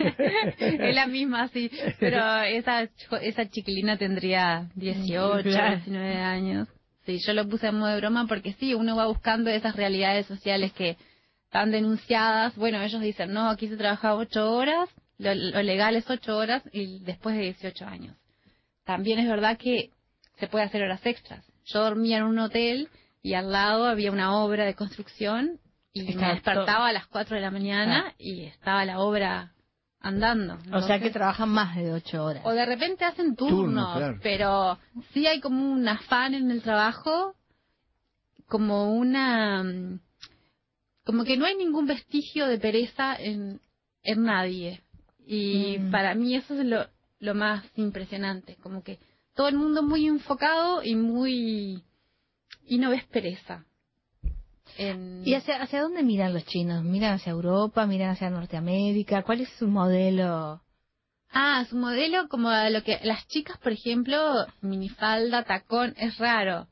es 0.89 0.95
la 0.95 1.07
misma, 1.07 1.49
sí. 1.49 1.71
Pero 2.01 2.41
esa, 2.43 2.89
esa 3.21 3.51
chiquilina 3.51 3.99
tendría 3.99 4.71
18, 4.77 5.43
Claro. 5.51 5.77
19 5.77 6.17
años. 6.17 6.69
Sí, 7.05 7.19
yo 7.19 7.35
lo 7.35 7.49
puse 7.49 7.67
en 7.69 7.77
modo 7.79 7.91
de 7.93 7.99
broma 8.01 8.27
porque 8.27 8.55
sí, 8.55 8.73
uno 8.75 8.97
va 8.97 9.07
buscando 9.07 9.51
esas 9.51 9.77
realidades 9.77 10.27
sociales 10.27 10.73
que 10.73 10.97
están 11.45 11.71
denunciadas. 11.71 12.57
Bueno, 12.57 12.81
ellos 12.83 13.01
dicen, 13.01 13.33
no, 13.33 13.49
aquí 13.51 13.69
se 13.69 13.77
trabaja 13.77 14.15
8 14.15 14.51
horas, 14.53 14.89
lo, 15.19 15.33
lo 15.35 15.63
legal 15.63 15.95
es 15.97 16.09
8 16.11 16.37
horas 16.37 16.63
y 16.73 16.99
después 17.05 17.37
de 17.37 17.43
18 17.43 17.87
años. 17.87 18.17
También 18.85 19.19
es 19.21 19.29
verdad 19.29 19.57
que 19.59 19.91
se 20.39 20.47
puede 20.49 20.65
hacer 20.65 20.83
horas 20.83 21.05
extras. 21.07 21.45
Yo 21.65 21.83
dormía 21.83 22.19
en 22.19 22.25
un 22.25 22.39
hotel 22.39 22.89
y 23.23 23.35
al 23.35 23.51
lado 23.53 23.87
había 23.87 24.13
una 24.13 24.37
obra 24.37 24.65
de 24.65 24.75
construcción 24.75 25.59
y 26.01 26.15
me 26.15 26.29
despertaba 26.29 26.89
a 26.89 26.93
las 26.93 27.07
4 27.07 27.37
de 27.37 27.43
la 27.43 27.51
mañana 27.51 28.05
Ah. 28.09 28.15
y 28.19 28.45
estaba 28.45 28.85
la 28.85 29.01
obra 29.01 29.53
andando. 30.01 30.59
O 30.73 30.81
sea 30.83 31.01
que 31.01 31.11
trabajan 31.11 31.49
más 31.49 31.75
de 31.77 31.93
8 31.93 32.25
horas. 32.25 32.43
o 32.45 32.53
de 32.53 32.65
repente 32.67 33.05
hacen 33.05 33.35
turnos, 33.37 33.59
Turno, 33.65 33.95
claro. 33.97 34.19
pero 34.23 34.79
sí 35.13 35.27
hay 35.27 35.41
como 35.41 35.73
un 35.73 35.87
afán 35.89 36.35
en 36.35 36.51
el 36.51 36.63
trabajo, 36.63 37.35
como 38.49 38.93
una... 38.95 39.65
como 41.05 41.25
que 41.25 41.37
no 41.37 41.47
hay 41.47 41.57
ningún 41.57 41.87
vestigio 41.87 42.47
de 42.47 42.59
pereza 42.59 43.17
en, 43.17 43.61
en 44.03 44.23
nadie. 44.23 44.83
Y 45.27 45.79
Mm. 45.79 45.91
para 45.91 46.15
mí 46.15 46.35
eso 46.37 46.55
es 46.55 46.65
lo, 46.67 46.87
lo 47.19 47.35
más 47.35 47.65
impresionante, 47.77 48.57
como 48.63 48.83
que 48.85 48.99
todo 49.35 49.49
el 49.49 49.57
mundo 49.57 49.83
muy 49.83 50.07
enfocado 50.07 50.83
y 50.85 50.95
muy... 50.95 51.83
y 52.65 52.79
no 52.79 52.91
ves 52.91 53.05
pereza. 53.07 53.65
En- 54.79 55.23
¿Y 55.25 55.35
hacia, 55.35 55.63
hacia 55.63 55.83
dónde 55.83 56.03
miran 56.03 56.35
los 56.35 56.45
chinos? 56.47 56.83
¿Miran 56.85 57.15
hacia 57.15 57.31
Europa? 57.33 57.87
¿Miran 57.87 58.11
hacia 58.11 58.31
Norteamérica? 58.31 59.23
¿Cuál 59.23 59.41
es 59.43 59.49
su 59.59 59.67
modelo? 59.69 60.63
Ah, 61.31 61.65
su 61.69 61.77
modelo 61.77 62.29
como 62.29 62.49
a 62.49 62.71
lo 62.71 62.83
que 62.83 63.01
las 63.03 63.27
chicas, 63.29 63.59
por 63.59 63.73
ejemplo, 63.73 64.47
minifalda, 64.61 65.45
tacón, 65.45 65.95
es 65.97 66.17
raro. 66.19 66.69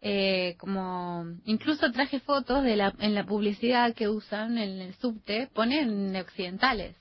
Eh, 0.00 0.56
como 0.58 1.24
incluso 1.46 1.90
traje 1.90 2.20
fotos 2.20 2.62
de 2.62 2.76
la 2.76 2.94
en 3.00 3.14
la 3.14 3.24
publicidad 3.24 3.94
que 3.94 4.08
usan 4.08 4.58
en 4.58 4.80
el 4.80 4.94
subte, 4.94 5.48
ponen 5.52 6.14
occidentales, 6.16 6.96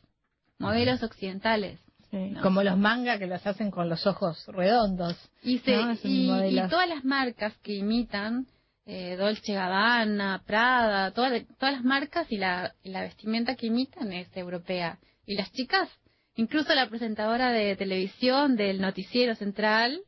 modelos 0.60 1.04
occidentales. 1.04 1.80
¿no? 2.12 2.42
Como 2.42 2.64
los 2.64 2.78
manga 2.78 3.20
que 3.20 3.28
los 3.28 3.46
hacen 3.46 3.70
con 3.70 3.90
los 3.90 4.08
ojos 4.08 4.46
redondos. 4.48 5.16
Y, 5.44 5.60
se- 5.60 5.76
y 6.04 6.56
todas 6.70 6.88
las 6.90 7.04
marcas 7.04 7.54
que 7.62 7.74
imitan, 7.76 8.48
eh, 8.86 9.16
Dolce 9.16 9.54
Gabbana, 9.54 10.44
Prada, 10.46 11.12
todas, 11.12 11.44
todas 11.58 11.76
las 11.76 11.84
marcas 11.84 12.32
y 12.32 12.38
la, 12.38 12.74
y 12.84 12.90
la 12.90 13.02
vestimenta 13.02 13.56
que 13.56 13.68
imitan 13.68 14.14
es 14.14 14.28
europea. 14.38 15.00
Y 15.26 15.36
las 15.36 15.52
chicas, 15.52 15.90
incluso 16.36 16.74
la 16.76 16.88
presentadora 16.90 17.52
de 17.52 17.76
televisión 17.76 18.56
del 18.56 18.80
noticiero 18.82 19.36
central, 19.36 20.02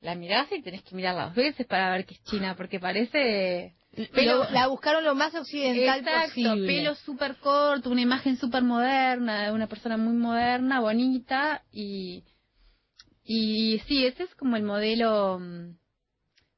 la 0.00 0.14
mirás 0.14 0.50
y 0.52 0.62
tenés 0.62 0.82
que 0.82 0.94
mirarla 0.94 1.26
dos 1.26 1.34
veces 1.34 1.66
para 1.66 1.90
ver 1.90 2.06
que 2.06 2.14
es 2.14 2.22
china, 2.24 2.54
porque 2.56 2.80
parece... 2.80 3.74
Lo- 4.12 4.50
la 4.50 4.66
buscaron 4.66 5.04
lo 5.04 5.14
más 5.14 5.34
occidental 5.34 6.00
Exacto, 6.00 6.26
posible. 6.26 6.66
pelo 6.66 6.94
súper 6.96 7.36
corto, 7.36 7.90
una 7.90 8.00
imagen 8.00 8.36
súper 8.36 8.62
moderna, 8.62 9.44
de 9.46 9.52
una 9.52 9.68
persona 9.68 9.96
muy 9.96 10.14
moderna, 10.14 10.80
bonita, 10.80 11.62
y, 11.72 12.24
y 13.22 13.78
sí, 13.86 14.04
ese 14.04 14.24
es 14.24 14.34
como 14.34 14.56
el 14.56 14.64
modelo 14.64 15.38
mm, 15.38 15.76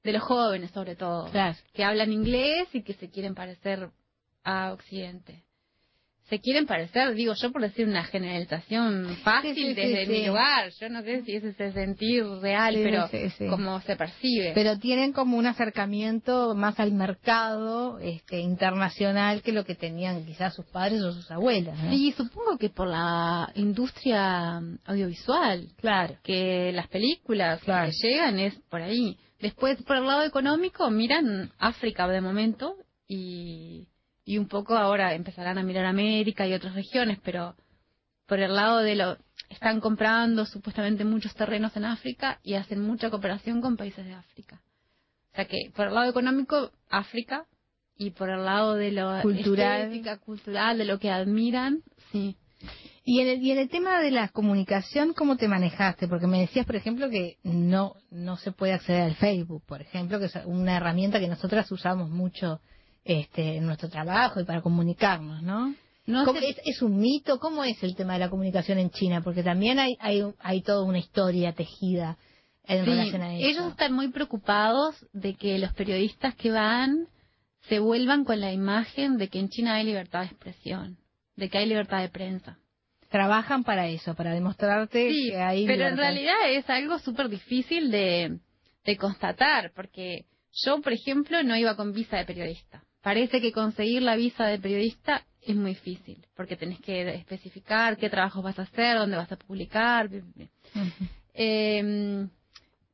de 0.07 0.13
los 0.13 0.23
jóvenes 0.23 0.71
sobre 0.71 0.97
todo, 0.97 1.31
que 1.75 1.85
hablan 1.85 2.13
inglés 2.13 2.69
y 2.73 2.83
que 2.83 2.95
se 2.95 3.11
quieren 3.11 3.35
parecer 3.35 3.91
a 4.45 4.73
Occidente. 4.73 5.43
Se 6.29 6.41
quieren 6.41 6.67
parecer, 6.67 7.15
digo 7.15 7.35
yo 7.41 7.53
por 7.53 7.63
decir 7.63 7.87
una 7.87 8.03
generalización 8.03 9.17
fácil 9.23 9.55
Sí, 9.55 9.63
sí, 9.63 9.69
sí, 9.69 9.75
desde 9.75 10.07
sí. 10.07 10.11
mi 10.11 10.27
lugar, 10.27 10.73
yo 10.81 10.89
no 10.89 11.03
sé 11.03 11.23
si 11.23 11.37
ese 11.37 11.51
es 11.51 11.61
el 11.61 11.73
sentir 11.73 12.25
real, 12.43 12.75
pero 12.83 13.09
como 13.49 13.81
se 13.83 13.95
percibe. 13.95 14.51
Pero 14.53 14.77
tienen 14.77 15.13
como 15.13 15.37
un 15.37 15.47
acercamiento 15.47 16.57
más 16.57 16.81
al 16.81 16.91
mercado 16.91 18.01
este, 18.01 18.41
internacional 18.41 19.41
que 19.43 19.53
lo 19.53 19.65
que 19.65 19.77
tenían 19.77 20.27
quizás 20.27 20.53
sus 20.53 20.67
padres 20.67 21.01
o 21.03 21.13
sus 21.13 21.31
abuelas. 21.31 21.79
¿no? 21.79 21.91
Sí, 21.93 22.13
supongo 22.17 22.59
que 22.59 22.71
por 22.71 22.89
la 22.89 23.53
industria 23.55 24.61
audiovisual. 24.85 25.69
Claro. 25.77 26.17
Que 26.25 26.73
las 26.73 26.89
películas 26.89 27.63
que 27.63 27.93
llegan 28.03 28.41
es 28.41 28.59
por 28.69 28.83
ahí. 28.83 29.17
Después, 29.41 29.83
por 29.83 29.97
el 29.97 30.07
lado 30.07 30.23
económico, 30.23 30.91
miran 30.91 31.53
África 31.59 32.09
de 32.09 32.21
momento 32.21 32.77
y, 33.07 33.89
y 34.25 34.39
un 34.39 34.49
poco 34.49 34.77
ahora 34.77 35.15
empezarán 35.15 35.59
a 35.59 35.63
mirar 35.63 35.85
América 35.85 36.47
y 36.47 36.55
otras 36.55 36.75
regiones, 36.75 37.19
pero 37.23 37.55
por 38.27 38.41
el 38.41 38.55
lado 38.55 38.79
de 38.79 38.97
lo... 38.97 39.19
Están 39.49 39.81
comprando 39.81 40.45
supuestamente 40.45 41.05
muchos 41.05 41.33
terrenos 41.35 41.77
en 41.77 41.85
África 41.85 42.41
y 42.43 42.55
hacen 42.55 42.81
mucha 42.83 43.11
cooperación 43.11 43.61
con 43.61 43.77
países 43.77 44.05
de 44.05 44.15
África. 44.15 44.61
O 45.33 45.37
sea 45.37 45.45
que 45.45 45.71
por 45.77 45.87
el 45.87 45.95
lado 45.95 46.11
económico, 46.11 46.73
África, 46.89 47.47
y 47.97 48.11
por 48.11 48.29
el 48.31 48.45
lado 48.45 48.75
de 48.75 48.91
lo 48.93 49.21
Cultural. 49.23 49.83
estética, 49.83 50.19
cultural, 50.19 50.79
de 50.79 50.85
lo 50.85 50.99
que 50.99 51.11
admiran, 51.11 51.83
sí. 52.11 52.37
Y 53.09 53.21
en, 53.21 53.29
el, 53.29 53.41
y 53.43 53.53
en 53.53 53.59
el 53.59 53.69
tema 53.69 54.01
de 54.01 54.11
la 54.11 54.29
comunicación, 54.31 55.13
¿cómo 55.15 55.37
te 55.37 55.47
manejaste? 55.47 56.09
Porque 56.09 56.27
me 56.27 56.41
decías, 56.41 56.67
por 56.67 56.75
ejemplo, 56.75 57.09
que 57.09 57.37
no 57.45 57.95
no 58.11 58.37
se 58.37 58.51
puede 58.51 58.73
acceder 58.73 59.03
al 59.03 59.15
Facebook, 59.15 59.63
por 59.65 59.81
ejemplo, 59.81 60.19
que 60.19 60.25
es 60.25 60.35
una 60.45 60.77
herramienta 60.77 61.21
que 61.21 61.29
nosotras 61.29 61.71
usamos 61.71 62.11
mucho 62.11 62.61
este, 63.05 63.59
en 63.59 63.67
nuestro 63.67 63.89
trabajo 63.89 64.41
y 64.41 64.45
para 64.45 64.61
comunicarnos, 64.61 65.41
¿no? 65.41 65.73
No 66.05 66.25
¿Cómo- 66.25 66.41
se- 66.41 66.49
es, 66.51 66.57
es 66.65 66.83
un 66.83 66.99
mito? 66.99 67.39
¿Cómo 67.39 67.63
es 67.63 67.81
el 67.85 67.95
tema 67.95 68.15
de 68.15 68.19
la 68.19 68.29
comunicación 68.29 68.79
en 68.81 68.91
China? 68.91 69.21
Porque 69.23 69.45
también 69.45 69.79
hay, 69.79 69.97
hay, 70.01 70.25
hay 70.41 70.63
toda 70.63 70.83
una 70.83 70.99
historia 70.99 71.53
tejida 71.53 72.19
en 72.65 72.85
Sí, 72.85 72.91
relación 72.91 73.23
a 73.23 73.37
eso. 73.37 73.47
ellos 73.47 73.71
están 73.71 73.93
muy 73.93 74.09
preocupados 74.09 74.97
de 75.13 75.35
que 75.37 75.59
los 75.59 75.73
periodistas 75.75 76.35
que 76.35 76.51
van 76.51 77.07
se 77.69 77.79
vuelvan 77.79 78.25
con 78.25 78.41
la 78.41 78.53
imagen 78.53 79.17
de 79.17 79.29
que 79.29 79.39
en 79.39 79.49
China 79.49 79.75
hay 79.77 79.85
libertad 79.85 80.23
de 80.23 80.27
expresión, 80.27 80.99
de 81.37 81.49
que 81.49 81.59
hay 81.59 81.67
libertad 81.67 82.01
de 82.01 82.09
prensa. 82.09 82.59
Trabajan 83.09 83.65
para 83.65 83.89
eso, 83.89 84.15
para 84.15 84.33
demostrarte 84.33 85.11
Sí, 85.11 85.31
que 85.31 85.39
hay 85.39 85.67
pero 85.67 85.87
en 85.87 85.97
realidad 85.97 86.35
es 86.51 86.69
algo 86.69 86.99
súper 86.99 87.29
difícil 87.29 87.91
de, 87.91 88.39
de 88.85 88.97
constatar, 88.97 89.73
porque 89.75 90.25
yo, 90.53 90.81
por 90.81 90.93
ejemplo, 90.93 91.43
no 91.43 91.57
iba 91.57 91.77
con 91.77 91.93
visa 91.93 92.17
de 92.17 92.25
periodista. 92.25 92.83
Parece 93.03 93.41
que 93.41 93.53
conseguir 93.53 94.03
la 94.03 94.17
visa 94.17 94.47
de 94.47 94.59
periodista 94.59 95.25
es 95.41 95.55
muy 95.55 95.75
difícil, 95.75 96.27
porque 96.35 96.57
tenés 96.57 96.81
que 96.81 97.09
especificar 97.15 97.97
qué 97.97 98.11
trabajos 98.11 98.43
vas 98.43 98.59
a 98.59 98.63
hacer, 98.63 98.99
dónde 98.99 99.17
vas 99.17 99.31
a 99.31 99.37
publicar. 99.37 100.11
Eh, 101.35 102.27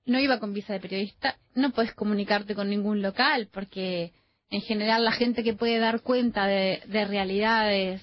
no 0.05 0.18
iba 0.20 0.39
con 0.39 0.52
visa 0.52 0.72
de 0.72 0.80
periodista, 0.80 1.36
no 1.55 1.70
puedes 1.70 1.94
comunicarte 1.94 2.55
con 2.55 2.68
ningún 2.68 3.01
local, 3.02 3.48
porque 3.52 4.12
en 4.51 4.60
general 4.62 5.05
la 5.05 5.12
gente 5.12 5.43
que 5.43 5.55
puede 5.55 5.78
dar 5.78 6.02
cuenta 6.02 6.47
de, 6.47 6.82
de 6.86 7.05
realidades 7.05 8.02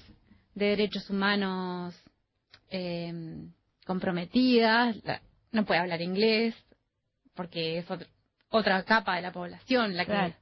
de 0.60 0.70
derechos 0.70 1.08
humanos 1.10 1.94
eh, 2.70 3.12
comprometidas, 3.86 4.96
la- 5.04 5.20
no 5.52 5.64
puede 5.64 5.80
hablar 5.80 6.00
inglés, 6.00 6.54
porque 7.34 7.78
es 7.78 7.90
otro- 7.90 8.06
otra 8.50 8.82
capa 8.84 9.16
de 9.16 9.22
la 9.22 9.32
población 9.32 9.96
la 9.96 10.04
que... 10.04 10.12
Claro. 10.12 10.34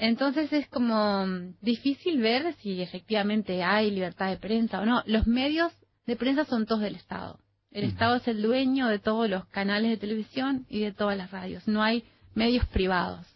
Entonces 0.00 0.52
es 0.52 0.68
como 0.68 1.26
difícil 1.60 2.20
ver 2.20 2.54
si 2.62 2.80
efectivamente 2.82 3.62
hay 3.64 3.90
libertad 3.90 4.28
de 4.30 4.36
prensa 4.36 4.80
o 4.80 4.86
no. 4.86 5.02
Los 5.06 5.26
medios 5.26 5.72
de 6.06 6.14
prensa 6.16 6.44
son 6.44 6.66
todos 6.66 6.82
del 6.82 6.94
Estado. 6.94 7.40
El 7.72 7.84
Estado 7.84 8.16
es 8.16 8.28
el 8.28 8.40
dueño 8.40 8.86
de 8.88 9.00
todos 9.00 9.28
los 9.28 9.44
canales 9.46 9.90
de 9.90 9.96
televisión 9.96 10.66
y 10.68 10.80
de 10.80 10.92
todas 10.92 11.16
las 11.16 11.30
radios. 11.32 11.66
No 11.66 11.82
hay 11.82 12.04
medios 12.34 12.64
privados. 12.68 13.26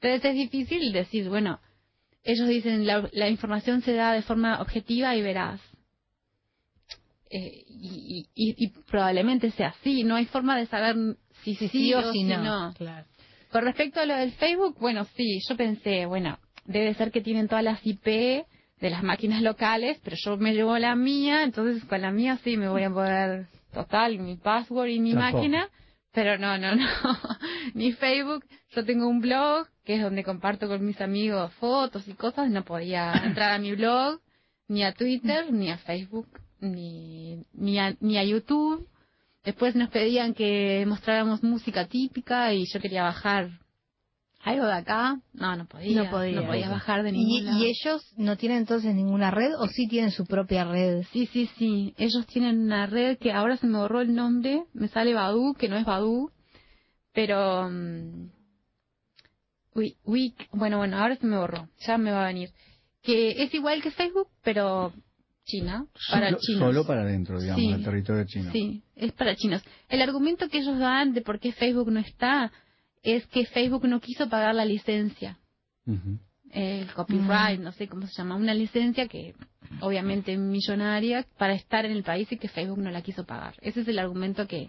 Entonces 0.00 0.24
es 0.30 0.34
difícil 0.34 0.92
decir, 0.92 1.28
bueno, 1.30 1.60
ellos 2.24 2.48
dicen 2.48 2.86
la, 2.86 3.08
la 3.12 3.28
información 3.28 3.82
se 3.82 3.94
da 3.94 4.12
de 4.12 4.22
forma 4.22 4.60
objetiva 4.60 5.14
y 5.16 5.22
veraz. 5.22 5.60
Eh, 7.30 7.64
y, 7.66 8.26
y- 8.34 8.50
y- 8.50 8.54
y 8.66 8.68
probablemente 8.90 9.50
sea 9.52 9.68
así. 9.68 10.04
No 10.04 10.16
hay 10.16 10.26
forma 10.26 10.56
de 10.58 10.66
saber 10.66 10.96
si 11.42 11.54
sí, 11.56 11.94
o, 11.94 12.12
si 12.12 12.24
no. 12.24 12.74
Claro. 12.76 13.06
Con 13.50 13.64
respecto 13.64 14.00
a 14.00 14.06
lo 14.06 14.14
del 14.16 14.32
Facebook, 14.32 14.76
bueno, 14.78 15.06
sí, 15.16 15.38
yo 15.48 15.56
pensé, 15.56 16.06
bueno, 16.06 16.38
debe 16.66 16.94
ser 16.94 17.10
que 17.10 17.20
tienen 17.20 17.48
todas 17.48 17.64
las 17.64 17.84
IP 17.86 18.04
de 18.06 18.90
las 18.90 19.02
máquinas 19.02 19.42
locales, 19.42 19.98
pero 20.04 20.16
yo 20.22 20.36
me 20.36 20.54
llevo 20.54 20.76
la 20.78 20.94
mía, 20.96 21.42
entonces 21.42 21.84
con 21.84 22.00
la 22.02 22.10
mía 22.10 22.38
sí 22.44 22.56
me 22.56 22.68
voy 22.68 22.82
a 22.84 22.90
poder, 22.90 23.46
total, 23.72 24.18
mi 24.18 24.36
password 24.36 24.88
y 24.88 25.00
mi 25.00 25.12
Tampoco. 25.14 25.36
máquina, 25.38 25.68
pero 26.12 26.38
no, 26.38 26.58
no, 26.58 26.76
no, 26.76 26.86
ni 27.74 27.92
Facebook, 27.92 28.44
yo 28.70 28.84
tengo 28.84 29.08
un 29.08 29.20
blog, 29.20 29.66
que 29.84 29.96
es 29.96 30.02
donde 30.02 30.24
comparto 30.24 30.68
con 30.68 30.84
mis 30.84 31.00
amigos 31.00 31.52
fotos 31.54 32.06
y 32.06 32.14
cosas, 32.14 32.50
no 32.50 32.64
podía 32.64 33.12
entrar 33.24 33.52
a 33.52 33.58
mi 33.58 33.74
blog, 33.74 34.20
ni 34.68 34.84
a 34.84 34.92
Twitter, 34.92 35.52
ni 35.52 35.70
a 35.70 35.78
Facebook, 35.78 36.28
ni, 36.60 37.44
ni, 37.52 37.78
a, 37.78 37.96
ni 38.00 38.18
a 38.18 38.24
YouTube. 38.24 38.86
Después 39.44 39.74
nos 39.74 39.90
pedían 39.90 40.34
que 40.34 40.84
mostráramos 40.86 41.42
música 41.42 41.86
típica 41.88 42.54
y 42.54 42.66
yo 42.66 42.80
quería 42.80 43.02
bajar 43.02 43.50
algo 44.44 44.66
de 44.66 44.72
acá. 44.72 45.20
No, 45.34 45.56
no 45.56 45.66
podía. 45.66 46.02
No 46.04 46.10
podía. 46.10 46.40
No 46.40 46.46
podía 46.46 46.68
bajar 46.68 47.02
de 47.02 47.10
¿Y, 47.10 47.12
ningún 47.12 47.44
lado. 47.44 47.58
y 47.58 47.66
ellos 47.66 48.12
no 48.16 48.36
tienen 48.36 48.58
entonces 48.58 48.94
ninguna 48.94 49.30
red 49.30 49.52
o 49.58 49.68
sí 49.68 49.86
tienen 49.88 50.10
su 50.10 50.24
propia 50.26 50.64
red? 50.64 51.04
Sí, 51.12 51.26
sí, 51.26 51.48
sí. 51.58 51.94
Ellos 51.96 52.26
tienen 52.26 52.60
una 52.60 52.86
red 52.86 53.18
que 53.18 53.32
ahora 53.32 53.56
se 53.56 53.66
me 53.66 53.78
borró 53.78 54.00
el 54.00 54.14
nombre. 54.14 54.64
Me 54.74 54.88
sale 54.88 55.14
Badu, 55.14 55.54
que 55.54 55.68
no 55.68 55.76
es 55.76 55.84
Badu. 55.84 56.30
Pero... 57.12 57.68
mm, 57.70 58.30
Uy, 59.74 59.96
uy, 60.04 60.34
bueno, 60.52 60.76
bueno, 60.76 60.98
ahora 60.98 61.16
se 61.16 61.26
me 61.26 61.38
borró. 61.38 61.66
Ya 61.86 61.96
me 61.96 62.10
va 62.10 62.24
a 62.24 62.26
venir. 62.26 62.50
Que 63.02 63.42
es 63.42 63.54
igual 63.54 63.80
que 63.82 63.90
Facebook, 63.90 64.28
pero 64.44 64.92
China. 65.44 65.86
Para 66.10 66.26
solo, 66.28 66.38
chinos. 66.42 66.60
solo 66.60 66.86
para 66.86 67.02
adentro, 67.02 67.40
digamos, 67.40 67.62
Sí. 67.64 67.72
del 67.72 67.82
territorio 67.84 68.24
chino. 68.26 68.52
Sí, 68.52 68.82
es 68.94 69.12
para 69.12 69.34
chinos. 69.34 69.62
El 69.88 70.02
argumento 70.02 70.48
que 70.48 70.58
ellos 70.58 70.78
dan 70.78 71.14
de 71.14 71.22
por 71.22 71.40
qué 71.40 71.52
Facebook 71.52 71.90
no 71.90 72.00
está 72.00 72.52
es 73.02 73.26
que 73.26 73.46
Facebook 73.46 73.86
no 73.86 74.00
quiso 74.00 74.28
pagar 74.28 74.54
la 74.54 74.64
licencia, 74.64 75.38
el 76.50 76.92
copyright, 76.92 77.60
no 77.60 77.72
sé 77.72 77.88
cómo 77.88 78.06
se 78.06 78.14
llama, 78.16 78.36
una 78.36 78.54
licencia 78.54 79.08
que 79.08 79.34
obviamente 79.80 80.36
millonaria 80.36 81.26
para 81.38 81.54
estar 81.54 81.84
en 81.84 81.92
el 81.92 82.02
país 82.02 82.30
y 82.30 82.36
que 82.36 82.48
Facebook 82.48 82.78
no 82.78 82.90
la 82.90 83.02
quiso 83.02 83.24
pagar. 83.24 83.54
Ese 83.60 83.80
es 83.80 83.88
el 83.88 83.98
argumento 83.98 84.46
que, 84.46 84.68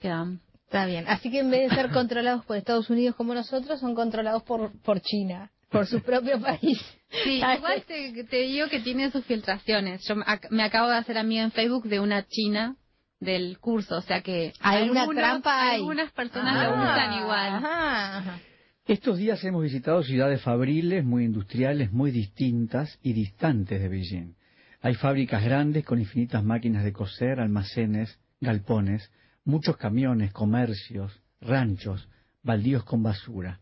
que 0.00 0.08
dan. 0.08 0.40
Está 0.64 0.86
bien. 0.86 1.04
Así 1.06 1.30
que 1.30 1.40
en 1.40 1.50
vez 1.50 1.70
de 1.70 1.76
ser 1.76 1.90
controlados 1.90 2.44
por 2.46 2.56
Estados 2.56 2.88
Unidos 2.88 3.14
como 3.16 3.34
nosotros, 3.34 3.80
son 3.80 3.94
controlados 3.94 4.42
por, 4.44 4.72
por 4.80 5.00
China, 5.00 5.50
por 5.70 5.86
su 5.86 6.00
propio 6.00 6.40
país. 6.40 6.80
Sí, 7.22 7.42
igual 7.56 7.82
te, 7.86 8.24
te 8.24 8.36
digo 8.38 8.68
que 8.68 8.80
tiene 8.80 9.10
sus 9.10 9.24
filtraciones. 9.24 10.02
Yo 10.08 10.16
me 10.50 10.62
acabo 10.62 10.88
de 10.88 10.96
hacer 10.96 11.18
amiga 11.18 11.42
en 11.42 11.52
Facebook 11.52 11.84
de 11.84 12.00
una 12.00 12.26
china 12.26 12.76
del 13.24 13.58
curso, 13.58 13.96
o 13.98 14.02
sea 14.02 14.20
que 14.22 14.52
Alguna 14.60 15.02
algunos- 15.02 15.22
trampa 15.22 15.62
hay. 15.70 15.76
algunas 15.80 16.12
personas 16.12 16.54
Ah, 16.56 16.64
lo 16.68 16.74
usan 16.82 17.22
igual. 17.22 17.54
Ajá. 17.54 18.38
Estos 18.86 19.16
días 19.18 19.42
hemos 19.44 19.62
visitado 19.62 20.02
ciudades 20.02 20.42
fabriles, 20.42 21.04
muy 21.04 21.24
industriales, 21.24 21.90
muy 21.92 22.10
distintas 22.10 22.98
y 23.02 23.14
distantes 23.14 23.80
de 23.80 23.88
Beijing. 23.88 24.34
Hay 24.82 24.94
fábricas 24.94 25.42
grandes 25.42 25.84
con 25.84 25.98
infinitas 25.98 26.44
máquinas 26.44 26.84
de 26.84 26.92
coser, 26.92 27.40
almacenes, 27.40 28.18
galpones, 28.40 29.10
muchos 29.44 29.76
camiones, 29.78 30.32
comercios, 30.32 31.18
ranchos, 31.40 32.08
baldíos 32.42 32.84
con 32.84 33.02
basura. 33.02 33.60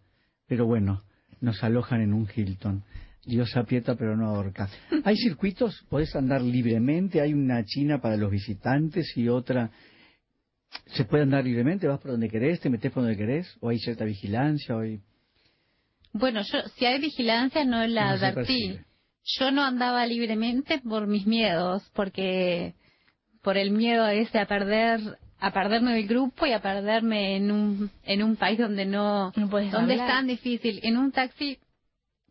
Pero 0.48 0.66
bueno, 0.66 1.04
nos 1.40 1.62
alojan 1.62 2.00
en 2.00 2.12
un 2.14 2.28
Hilton. 2.34 2.82
Dios 3.24 3.56
aprieta 3.56 3.94
pero 3.94 4.16
no 4.16 4.26
ahorca. 4.26 4.68
¿Hay 5.04 5.16
circuitos? 5.16 5.84
¿Podés 5.88 6.14
andar 6.16 6.42
libremente? 6.42 7.20
¿Hay 7.20 7.32
una 7.32 7.64
China 7.64 8.00
para 8.00 8.16
los 8.16 8.30
visitantes 8.30 9.16
y 9.16 9.28
otra? 9.28 9.70
¿Se 10.86 11.04
puede 11.04 11.24
andar 11.24 11.44
libremente? 11.44 11.86
¿Vas 11.86 12.00
por 12.00 12.12
donde 12.12 12.28
querés? 12.28 12.60
¿Te 12.60 12.70
metes 12.70 12.90
por 12.92 13.02
donde 13.02 13.16
querés? 13.16 13.56
¿O 13.60 13.68
hay 13.68 13.78
cierta 13.78 14.04
vigilancia? 14.04 14.76
¿O 14.76 14.80
hay... 14.80 15.00
Bueno, 16.12 16.42
yo 16.42 16.58
si 16.76 16.84
hay 16.84 17.00
vigilancia 17.00 17.64
no 17.64 17.86
la 17.86 18.16
No 18.16 18.26
advertí. 18.26 18.78
Yo 19.24 19.50
no 19.50 19.62
andaba 19.62 20.04
libremente 20.06 20.80
por 20.80 21.06
mis 21.06 21.26
miedos, 21.26 21.88
porque 21.94 22.74
por 23.42 23.56
el 23.56 23.70
miedo 23.70 24.06
ese 24.08 24.38
a 24.38 24.46
perder 24.46 25.00
a 25.38 25.52
perderme 25.52 25.94
del 25.94 26.06
grupo 26.06 26.46
y 26.46 26.52
a 26.52 26.60
perderme 26.60 27.36
en 27.36 27.50
un 27.50 27.90
en 28.04 28.22
un 28.22 28.36
país 28.36 28.58
donde 28.58 28.84
no, 28.84 29.32
donde 29.34 29.94
es 29.94 30.06
tan 30.06 30.26
difícil. 30.26 30.80
En 30.82 30.96
un 30.96 31.12
taxi 31.12 31.58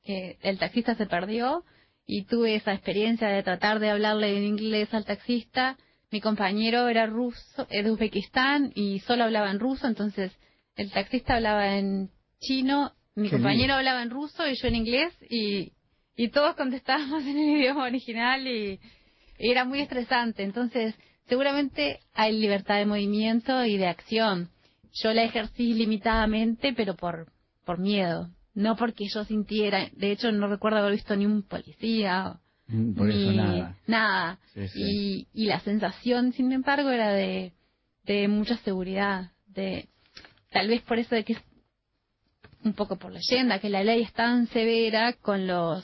que 0.04 0.38
el 0.42 0.58
taxista 0.58 0.96
se 0.96 1.06
perdió 1.06 1.64
y 2.06 2.26
tuve 2.26 2.56
esa 2.56 2.74
experiencia 2.74 3.28
de 3.28 3.44
tratar 3.44 3.80
de 3.80 3.90
hablarle 3.90 4.38
en 4.38 4.44
inglés 4.44 4.94
al 4.94 5.06
taxista. 5.06 5.78
Mi 6.12 6.20
compañero 6.20 6.90
era 6.90 7.06
ruso, 7.06 7.68
es 7.70 7.86
de 7.86 7.92
Uzbekistán 7.92 8.72
y 8.76 9.00
solo 9.00 9.24
hablaba 9.24 9.52
en 9.52 9.60
ruso, 9.60 9.88
entonces 9.88 10.32
el 10.76 10.92
taxista 10.92 11.36
hablaba 11.36 11.78
en 11.78 12.10
chino, 12.40 12.94
mi 13.16 13.30
Qué 13.30 13.36
compañero 13.36 13.76
hablaba 13.76 14.02
en 14.04 14.10
ruso 14.10 14.48
y 14.48 14.56
yo 14.56 14.68
en 14.68 14.76
inglés 14.76 15.14
y, 15.30 15.74
y 16.16 16.30
todos 16.30 16.56
contestábamos 16.56 17.24
en 17.26 17.38
el 17.38 17.58
idioma 17.58 17.86
original 17.86 18.48
y, 18.48 18.80
y 19.38 19.52
era 19.52 19.66
muy 19.66 19.82
estresante. 19.82 20.44
Entonces, 20.44 20.96
seguramente 21.28 22.00
hay 22.14 22.38
libertad 22.38 22.78
de 22.78 22.86
movimiento 22.86 23.64
y 23.66 23.78
de 23.78 23.88
acción. 23.88 24.50
Yo 24.94 25.14
la 25.14 25.24
ejercí 25.24 25.74
limitadamente, 25.74 26.74
pero 26.74 26.96
por, 26.96 27.32
por 27.66 27.80
miedo, 27.80 28.30
no 28.54 28.76
porque 28.76 29.06
yo 29.14 29.24
sintiera. 29.26 29.90
De 29.94 30.12
hecho, 30.12 30.32
no 30.32 30.48
recuerdo 30.48 30.80
haber 30.80 30.94
visto 30.94 31.16
ni 31.16 31.26
un 31.26 31.44
policía. 31.44 32.40
Mm, 32.68 32.94
Por 32.94 33.08
ni 33.08 33.22
eso 33.22 33.32
nada. 33.34 33.78
nada. 33.88 34.40
Sí, 34.54 34.68
sí. 34.70 35.28
Y, 35.34 35.44
y 35.44 35.46
la 35.48 35.60
sensación, 35.62 36.34
sin 36.34 36.52
embargo, 36.52 36.90
era 36.90 37.12
de, 37.12 37.54
de 38.04 38.28
mucha 38.28 38.58
seguridad. 38.58 39.32
de 39.48 39.88
Tal 40.52 40.68
vez 40.68 40.82
por 40.82 41.00
eso 41.00 41.16
de 41.16 41.24
que 41.24 41.34
es 41.34 41.40
un 42.64 42.74
poco 42.74 42.98
por 42.98 43.12
leyenda, 43.12 43.60
que 43.60 43.70
la 43.70 43.84
ley 43.84 44.04
es 44.04 44.14
tan 44.14 44.48
severa 44.48 45.14
con 45.14 45.48
los 45.48 45.84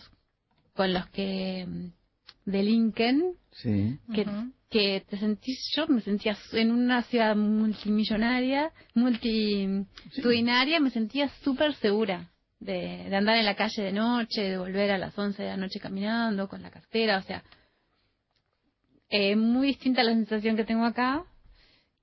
con 0.75 0.93
los 0.93 1.07
que 1.07 1.65
mm, 1.67 2.51
delinquen 2.51 3.33
Sí. 3.51 3.97
que, 4.13 4.27
que 4.69 5.03
te 5.09 5.17
sentís, 5.17 5.57
yo 5.75 5.87
me 5.87 6.01
sentía 6.01 6.37
en 6.51 6.71
una 6.71 7.01
ciudad 7.01 7.35
multimillonaria, 7.35 8.71
multitudinaria, 8.93 10.79
me 10.79 10.91
sentía 10.91 11.29
súper 11.43 11.73
segura 11.75 12.29
de, 12.59 13.05
de 13.09 13.15
andar 13.15 13.37
en 13.37 13.45
la 13.45 13.55
calle 13.55 13.81
de 13.83 13.91
noche, 13.91 14.41
de 14.41 14.57
volver 14.57 14.91
a 14.91 14.97
las 14.97 15.17
11 15.17 15.41
de 15.41 15.49
la 15.49 15.57
noche 15.57 15.79
caminando 15.79 16.47
con 16.47 16.61
la 16.61 16.71
cartera, 16.71 17.17
o 17.19 17.21
sea, 17.21 17.43
eh, 19.09 19.35
muy 19.35 19.67
distinta 19.67 20.03
la 20.03 20.13
sensación 20.13 20.55
que 20.55 20.65
tengo 20.65 20.85
acá 20.85 21.23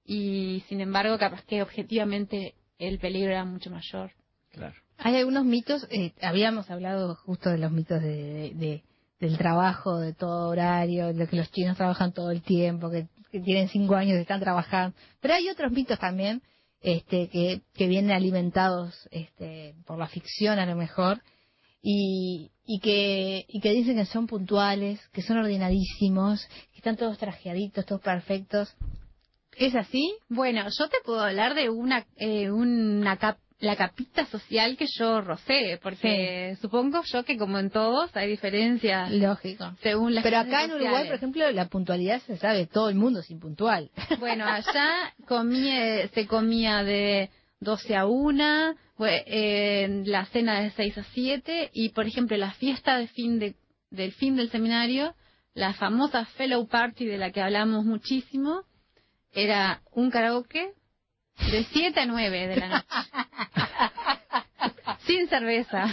y 0.05 0.63
sin 0.69 0.81
embargo 0.81 1.19
capaz 1.19 1.43
que 1.45 1.63
objetivamente 1.63 2.55
el 2.79 2.99
peligro 2.99 3.31
era 3.33 3.45
mucho 3.45 3.71
mayor. 3.71 4.13
Claro. 4.51 4.75
Hay 4.99 5.17
algunos 5.17 5.45
mitos, 5.45 5.87
eh, 5.91 6.13
habíamos 6.23 6.71
hablado 6.71 7.15
justo 7.17 7.51
de 7.51 7.59
los 7.59 7.73
mitos 7.73 8.01
de, 8.01 8.53
de- 8.55 8.83
del 9.21 9.39
trabajo, 9.39 9.99
de 10.01 10.13
todo 10.13 10.49
horario, 10.51 11.13
de 11.15 11.27
que 11.27 11.37
los 11.37 11.51
chinos 11.51 11.77
trabajan 11.77 12.13
todo 12.13 12.31
el 12.31 12.43
tiempo, 12.43 12.91
que, 12.91 13.07
que 13.31 13.41
tienen 13.41 13.69
cinco 13.69 13.95
años 13.95 14.17
y 14.19 14.21
están 14.21 14.41
trabajando. 14.41 14.95
Pero 15.21 15.35
hay 15.35 15.49
otros 15.49 15.73
mitos 15.73 15.99
también 15.99 16.43
este, 16.85 17.29
que, 17.29 17.63
que 17.73 17.89
vienen 17.89 18.13
alimentados 18.13 19.09
este, 19.11 19.75
por 19.87 19.99
la 19.99 20.07
ficción 20.07 20.59
a 20.59 20.67
lo 20.67 20.77
mejor, 20.77 21.23
y, 21.81 22.51
y, 22.67 22.79
que, 22.81 23.47
y 23.49 23.61
que 23.61 23.73
dicen 23.73 23.97
que 23.97 24.05
son 24.05 24.27
puntuales, 24.27 25.01
que 25.13 25.23
son 25.23 25.39
ordenadísimos, 25.39 26.47
que 26.73 26.77
están 26.77 26.97
todos 26.97 27.17
trajeaditos, 27.17 27.87
todos 27.87 28.03
perfectos. 28.03 28.77
¿Es 29.57 29.75
así? 29.75 30.15
Bueno, 30.29 30.65
yo 30.79 30.89
te 30.89 30.99
puedo 31.05 31.21
hablar 31.21 31.55
de 31.55 31.71
una, 31.71 32.07
eh, 32.17 32.51
una 32.51 33.19
la 33.61 33.77
capita 33.77 34.27
social 34.27 34.77
que 34.77 34.87
yo 34.99 35.21
rocé, 35.21 35.79
porque 35.83 36.57
supongo 36.61 37.03
yo 37.05 37.25
que 37.25 37.39
como 37.39 37.59
en 37.59 37.71
todos 37.71 38.15
hay 38.17 38.29
diferencias. 38.29 39.11
Lógico. 39.11 39.73
Según 39.83 40.15
las 40.15 40.25
Pero 40.25 40.39
acá 40.39 40.65
en 40.65 40.73
Uruguay, 40.73 41.07
por 41.07 41.17
ejemplo, 41.17 41.51
la 41.51 41.69
puntualidad 41.69 42.21
se 42.23 42.37
sabe, 42.37 42.67
todo 42.67 42.89
el 42.89 42.97
mundo 42.97 43.21
es 43.21 43.31
impuntual. 43.31 43.91
Bueno, 44.19 44.47
allá 44.47 45.13
comía, 45.27 46.09
se 46.09 46.27
comía 46.27 46.83
de 46.83 47.31
12 47.61 47.97
a 47.97 48.07
1, 48.07 48.75
fue, 48.97 49.25
eh, 49.27 50.03
la 50.07 50.25
cena 50.27 50.61
de 50.61 50.71
6 50.71 50.99
a 50.99 51.05
7 51.05 51.71
y, 51.73 51.91
por 51.91 52.07
ejemplo, 52.07 52.37
la 52.37 52.53
fiesta 52.53 52.97
de 52.97 53.09
fin 53.09 53.39
de, 53.39 53.55
del 53.91 54.13
fin 54.13 54.37
del 54.37 54.51
seminario, 54.51 55.15
la 55.53 55.75
famosa 55.75 56.25
fellow 56.37 56.67
party 56.67 57.05
de 57.05 57.19
la 57.19 57.33
que 57.33 57.41
hablamos 57.41 57.85
muchísimo, 57.85 58.63
era 59.33 59.83
un 59.93 60.11
karaoke 60.11 60.73
de 61.51 61.65
7 61.73 62.01
a 62.01 62.07
9 62.07 62.47
de 62.49 62.57
la 62.57 62.69
noche. 62.69 62.87
Sin 65.07 65.29
cerveza. 65.29 65.87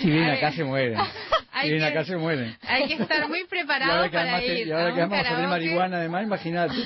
Si 0.00 0.10
vienen 0.10 0.30
acá 0.30 0.50
se 0.52 0.64
mueren. 0.64 0.98
hay 1.52 1.62
Si 1.68 1.70
vienen 1.74 1.92
que- 1.92 1.98
acá 1.98 2.04
se 2.04 2.16
mueren. 2.16 2.56
Hay 2.62 2.88
que 2.88 2.94
estar 2.94 3.28
muy 3.28 3.44
preparado 3.44 4.02
que 4.04 4.10
para 4.10 4.42
ir 4.44 4.66
y 4.66 4.72
ahora 4.72 4.92
que 4.94 5.00
vamos 5.00 5.18
a 5.18 5.22
tener 5.22 5.24
karaoke. 5.24 5.48
marihuana 5.48 5.96
además, 5.98 6.24
imagínate. 6.24 6.74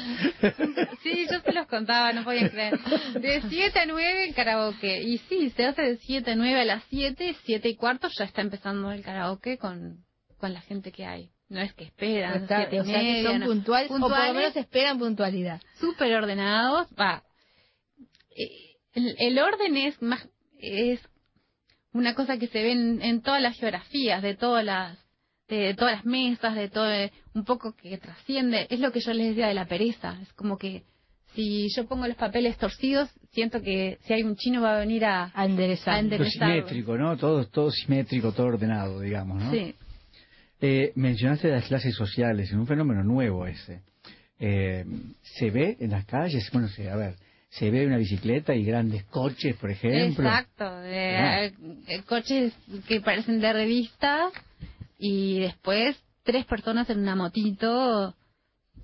Sí, 1.03 1.27
yo 1.31 1.41
se 1.41 1.53
los 1.53 1.67
contaba, 1.69 2.13
no 2.13 2.25
podían 2.25 2.49
creer. 2.49 2.79
De 3.21 3.41
7 3.49 3.79
a 3.79 3.87
9 3.87 4.25
el 4.29 4.35
karaoke. 4.35 5.03
Y 5.03 5.19
sí, 5.19 5.51
se 5.51 5.65
hace 5.67 5.83
de 5.83 5.97
7 5.99 6.33
a 6.33 6.37
9 6.37 6.61
a 6.61 6.65
las 6.65 6.83
7, 6.91 7.37
7 7.45 7.69
y 7.69 7.77
cuarto 7.77 8.09
ya 8.19 8.25
está 8.25 8.41
empezando 8.43 8.91
el 8.91 9.03
karaoke 9.03 9.57
con, 9.57 10.05
con 10.39 10.53
la 10.53 10.61
gente 10.63 10.91
que 10.93 11.07
hay. 11.07 11.31
No 11.49 11.61
es 11.61 11.73
que 11.75 11.85
esperan, 11.85 12.43
Está- 12.43 12.67
7 12.69 12.77
y 12.77 12.79
o 12.81 12.85
sea, 12.85 12.95
que 12.99 13.03
media, 13.05 13.31
son 13.31 13.41
no. 13.41 13.47
puntuales, 13.47 13.91
o 13.91 13.99
por 14.01 14.11
lo 14.11 14.35
menos 14.35 14.57
esperan 14.57 14.99
puntualidad. 14.99 15.61
Súper 15.79 16.13
ordenados. 16.17 16.89
Va. 17.01 17.23
Eh, 18.37 18.77
El, 18.95 19.15
el 19.19 19.39
orden 19.39 19.77
es 19.77 20.01
más, 20.01 20.27
es 20.59 21.01
una 21.93 22.15
cosa 22.15 22.39
que 22.39 22.47
se 22.49 22.63
ve 22.63 22.73
en, 22.73 23.03
en 23.03 23.21
todas 23.21 23.43
las 23.43 23.59
geografías, 23.59 24.23
de 24.23 24.35
todas 24.35 24.65
las, 24.65 24.99
de 25.49 25.75
todas 25.75 25.97
las 25.97 26.05
mesas, 26.07 26.55
de 26.55 26.69
todo, 26.69 26.89
un 27.35 27.45
poco 27.45 27.75
que 27.75 27.99
trasciende. 27.99 28.67
Es 28.71 28.81
lo 28.81 28.93
que 28.93 29.01
yo 29.01 29.13
les 29.13 29.29
decía 29.29 29.49
de 29.49 29.55
la 29.55 29.67
pereza. 29.67 30.19
Es 30.23 30.33
como 30.33 30.57
que 30.57 30.83
si 31.35 31.69
yo 31.75 31.87
pongo 31.87 32.07
los 32.07 32.17
papeles 32.17 32.57
torcidos, 32.57 33.11
siento 33.33 33.61
que 33.61 33.99
si 34.07 34.15
hay 34.15 34.23
un 34.23 34.37
chino 34.37 34.63
va 34.63 34.77
a 34.77 34.81
venir 34.81 35.05
a, 35.05 35.31
a 35.35 35.45
enderezar. 35.45 35.97
a 35.97 36.31
simétrico, 36.31 36.97
¿no? 36.97 37.17
Todo, 37.19 37.47
todo 37.49 37.71
simétrico, 37.71 38.33
todo 38.33 38.47
ordenado, 38.47 39.01
digamos, 39.01 39.43
¿no? 39.43 39.51
Sí. 39.51 39.75
Eh, 40.63 40.93
mencionaste 40.95 41.49
las 41.49 41.67
clases 41.67 41.95
sociales, 41.95 42.49
es 42.49 42.55
un 42.55 42.67
fenómeno 42.67 43.05
nuevo 43.05 43.47
ese. 43.47 43.83
Eh, 44.39 44.87
se 45.23 45.51
ve 45.51 45.77
en 45.81 45.91
las 45.91 46.07
calles, 46.07 46.49
bueno, 46.51 46.69
se, 46.69 46.89
a 46.89 46.97
ver, 46.97 47.17
se 47.49 47.71
ve 47.71 47.87
una 47.87 47.97
bicicleta 47.97 48.55
y 48.55 48.65
grandes 48.65 49.05
coches, 49.05 49.57
por 49.57 49.71
ejemplo. 49.71 50.25
Exacto, 50.29 50.71
de, 50.81 51.47
eh, 51.47 52.03
coches 52.07 52.53
que 52.89 53.01
parecen 53.01 53.41
de 53.41 53.53
revista 53.53 54.31
y 54.99 55.41
después 55.41 55.97
tres 56.23 56.45
personas 56.45 56.91
en 56.91 57.01
una 57.01 57.15
motito 57.17 58.15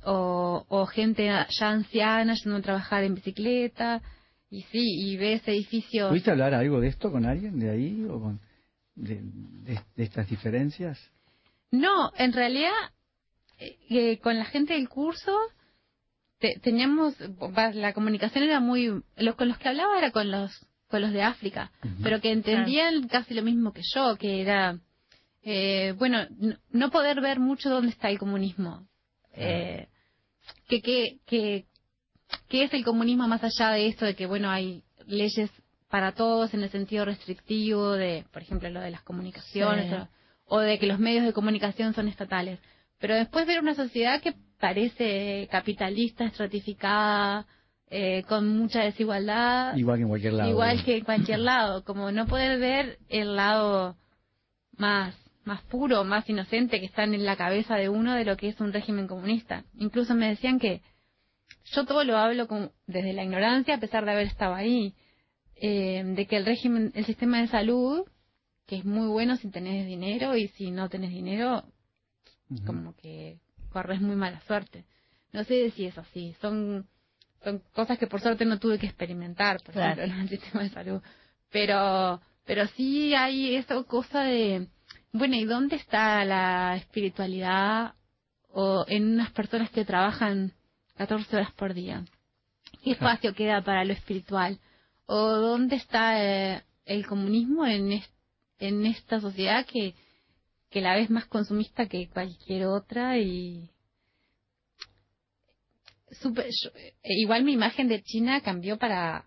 o, 0.05 0.65
o 0.69 0.87
gente 0.87 1.27
ya 1.27 1.71
anciana 1.71 2.35
yendo 2.35 2.57
a 2.59 2.63
trabajar 2.63 3.05
en 3.05 3.15
bicicleta 3.15 4.01
y 4.51 4.63
sí, 4.65 4.81
y 4.81 5.17
ves 5.17 5.43
edificios... 5.47 6.09
¿Pudiste 6.11 6.31
hablar 6.31 6.55
algo 6.55 6.81
de 6.81 6.89
esto 6.89 7.11
con 7.11 7.25
alguien 7.27 7.59
de 7.59 7.71
ahí 7.71 8.05
o 8.09 8.21
con, 8.21 8.41
de, 8.95 9.21
de- 9.23 9.81
de 9.97 10.03
estas 10.05 10.29
diferencias? 10.29 10.99
No, 11.71 12.13
en 12.17 12.33
realidad 12.33 12.71
eh, 13.59 13.77
eh, 13.91 14.19
con 14.19 14.39
la 14.39 14.45
gente 14.45 14.75
del 14.75 14.89
curso 14.89 15.37
te- 16.43 16.59
teníamos 16.61 17.15
va, 17.57 17.71
la 17.73 17.93
comunicación 17.95 18.45
era 18.45 18.61
muy 18.61 19.03
los 19.17 19.35
con 19.37 19.49
los 19.49 19.57
que 19.59 19.69
hablaba 19.69 19.97
era 19.97 20.11
con 20.11 20.31
los 20.31 20.51
con 20.91 21.01
los 21.01 21.13
de 21.13 21.23
África, 21.23 21.71
pero 22.03 22.21
que 22.21 22.33
entendían 22.33 23.09
casi 23.09 23.33
lo 23.33 23.43
mismo 23.43 23.73
que 23.73 23.81
yo, 23.95 24.17
que 24.17 24.43
era 24.43 24.79
eh, 25.43 25.95
bueno 25.99 26.19
no 26.71 26.91
poder 26.91 27.21
ver 27.23 27.39
mucho 27.41 27.71
dónde 27.71 27.91
está 27.93 28.11
el 28.11 28.19
comunismo, 28.19 28.87
eh, 29.35 29.89
que 30.69 30.83
que 30.83 31.19
que 31.27 31.65
qué 32.49 32.65
es 32.65 32.75
el 32.75 32.85
comunismo 32.85 33.27
más 33.29 33.43
allá 33.43 33.71
de 33.71 33.87
esto 33.87 34.05
de 34.05 34.15
que 34.15 34.27
bueno 34.27 34.51
hay 34.51 34.83
leyes 35.07 35.51
para 35.89 36.13
todos 36.13 36.53
en 36.55 36.63
el 36.63 36.71
sentido 36.71 37.05
restrictivo 37.05 37.93
de 37.93 38.25
por 38.33 38.43
ejemplo 38.43 38.69
lo 38.71 38.81
de 38.81 38.91
las 38.91 39.03
comunicaciones 39.03 39.89
Sí. 39.91 39.95
o, 39.95 40.57
o 40.57 40.61
de 40.61 40.79
que 40.79 40.87
los 40.87 40.99
medios 40.99 41.25
de 41.25 41.33
comunicación 41.33 41.95
son 41.95 42.09
estatales. 42.09 42.59
Pero 42.99 43.15
después 43.15 43.47
ver 43.47 43.61
una 43.61 43.75
sociedad 43.75 44.21
que 44.21 44.35
parece 44.63 45.49
capitalista 45.51 46.25
estratificada 46.25 47.47
eh, 47.91 48.23
con 48.29 48.49
mucha 48.57 48.83
desigualdad 48.85 49.77
Igual 49.77 49.99
que 49.99 50.03
en 50.05 50.09
cualquier 50.09 50.33
lado. 50.35 50.51
igual 50.51 50.77
¿no? 50.79 50.85
que 50.85 50.97
en 50.99 51.05
cualquier 51.05 51.39
lado 51.51 51.85
como 51.85 52.13
no 52.13 52.27
poder 52.29 52.61
ver 52.61 52.99
el 53.09 53.35
lado 53.35 53.97
más 54.79 55.15
más 55.45 55.61
puro 55.63 56.05
más 56.05 56.29
inocente 56.31 56.79
que 56.79 56.87
está 56.87 57.03
en 57.03 57.25
la 57.25 57.35
cabeza 57.37 57.75
de 57.75 57.89
uno 57.89 58.15
de 58.15 58.25
lo 58.25 58.37
que 58.37 58.49
es 58.51 58.61
un 58.61 58.73
régimen 58.73 59.09
comunista 59.09 59.65
incluso 59.77 60.15
me 60.15 60.29
decían 60.29 60.61
que 60.61 60.81
yo 61.75 61.85
todo 61.85 62.05
lo 62.05 62.17
hablo 62.17 62.47
con- 62.47 62.71
desde 62.87 63.13
la 63.13 63.25
ignorancia 63.25 63.75
a 63.75 63.81
pesar 63.81 64.05
de 64.05 64.13
haber 64.13 64.29
estado 64.29 64.55
ahí 64.55 64.95
eh, 65.57 66.05
de 66.05 66.27
que 66.29 66.37
el 66.37 66.47
régimen 66.47 66.93
el 66.95 67.05
sistema 67.05 67.41
de 67.41 67.49
salud 67.49 68.05
que 68.69 68.77
es 68.77 68.85
muy 68.85 69.09
bueno 69.09 69.37
si 69.39 69.49
tenés 69.51 69.87
dinero 69.89 70.37
y 70.37 70.47
si 70.57 70.71
no 70.71 70.89
tenés 70.89 71.11
dinero 71.11 71.65
como 72.65 72.95
que 72.97 73.39
corres 73.73 74.01
muy 74.01 74.17
mala 74.17 74.41
suerte. 74.43 74.85
No 75.33 75.45
sé 75.45 75.71
si 75.73 75.87
es 75.87 75.97
así. 75.99 76.35
Son 76.41 76.87
son 77.45 77.61
cosas 77.75 77.99
que 77.99 78.07
por 78.07 78.21
suerte 78.21 78.45
no 78.45 78.59
tuve 78.61 78.79
que 78.79 78.87
experimentar 78.87 79.61
por 79.65 79.75
Claro. 79.75 80.03
ejemplo 80.03 80.05
en 80.17 80.21
el 80.23 80.29
sistema 80.29 80.63
de 80.63 80.71
salud. 80.71 81.03
Pero 81.51 82.21
pero 82.47 82.67
sí 82.69 83.15
hay 83.15 83.55
esa 83.57 83.83
cosa 83.85 84.23
de 84.23 84.69
bueno 85.13 85.37
y 85.37 85.45
dónde 85.45 85.77
está 85.77 86.25
la 86.25 86.77
espiritualidad 86.77 87.95
o 88.49 88.85
en 88.89 89.15
unas 89.15 89.31
personas 89.33 89.71
que 89.71 89.85
trabajan 89.85 90.53
14 90.97 91.37
horas 91.37 91.53
por 91.53 91.75
día. 91.75 92.05
Qué 92.85 92.93
espacio 92.93 93.35
queda 93.35 93.63
para 93.63 93.85
lo 93.85 93.93
espiritual 93.93 94.59
o 95.07 95.17
dónde 95.31 95.77
está 95.77 96.23
eh, 96.25 96.63
el 96.85 97.07
comunismo 97.07 97.67
en 97.67 97.93
es- 97.93 98.11
en 98.59 98.87
esta 98.87 99.21
sociedad 99.21 99.67
que 99.67 99.95
que 100.73 100.81
la 100.81 100.95
ves 100.97 101.11
más 101.11 101.27
consumista 101.27 101.87
que 101.87 102.09
cualquier 102.09 102.67
otra 102.67 103.19
y 103.19 103.69
Súper- 106.21 106.47
yo- 106.63 106.71
eh, 106.75 106.95
igual 107.05 107.43
mi 107.45 107.53
imagen 107.53 107.89
de 107.89 108.03
China 108.03 108.41
cambió 108.43 108.77
para 108.79 109.25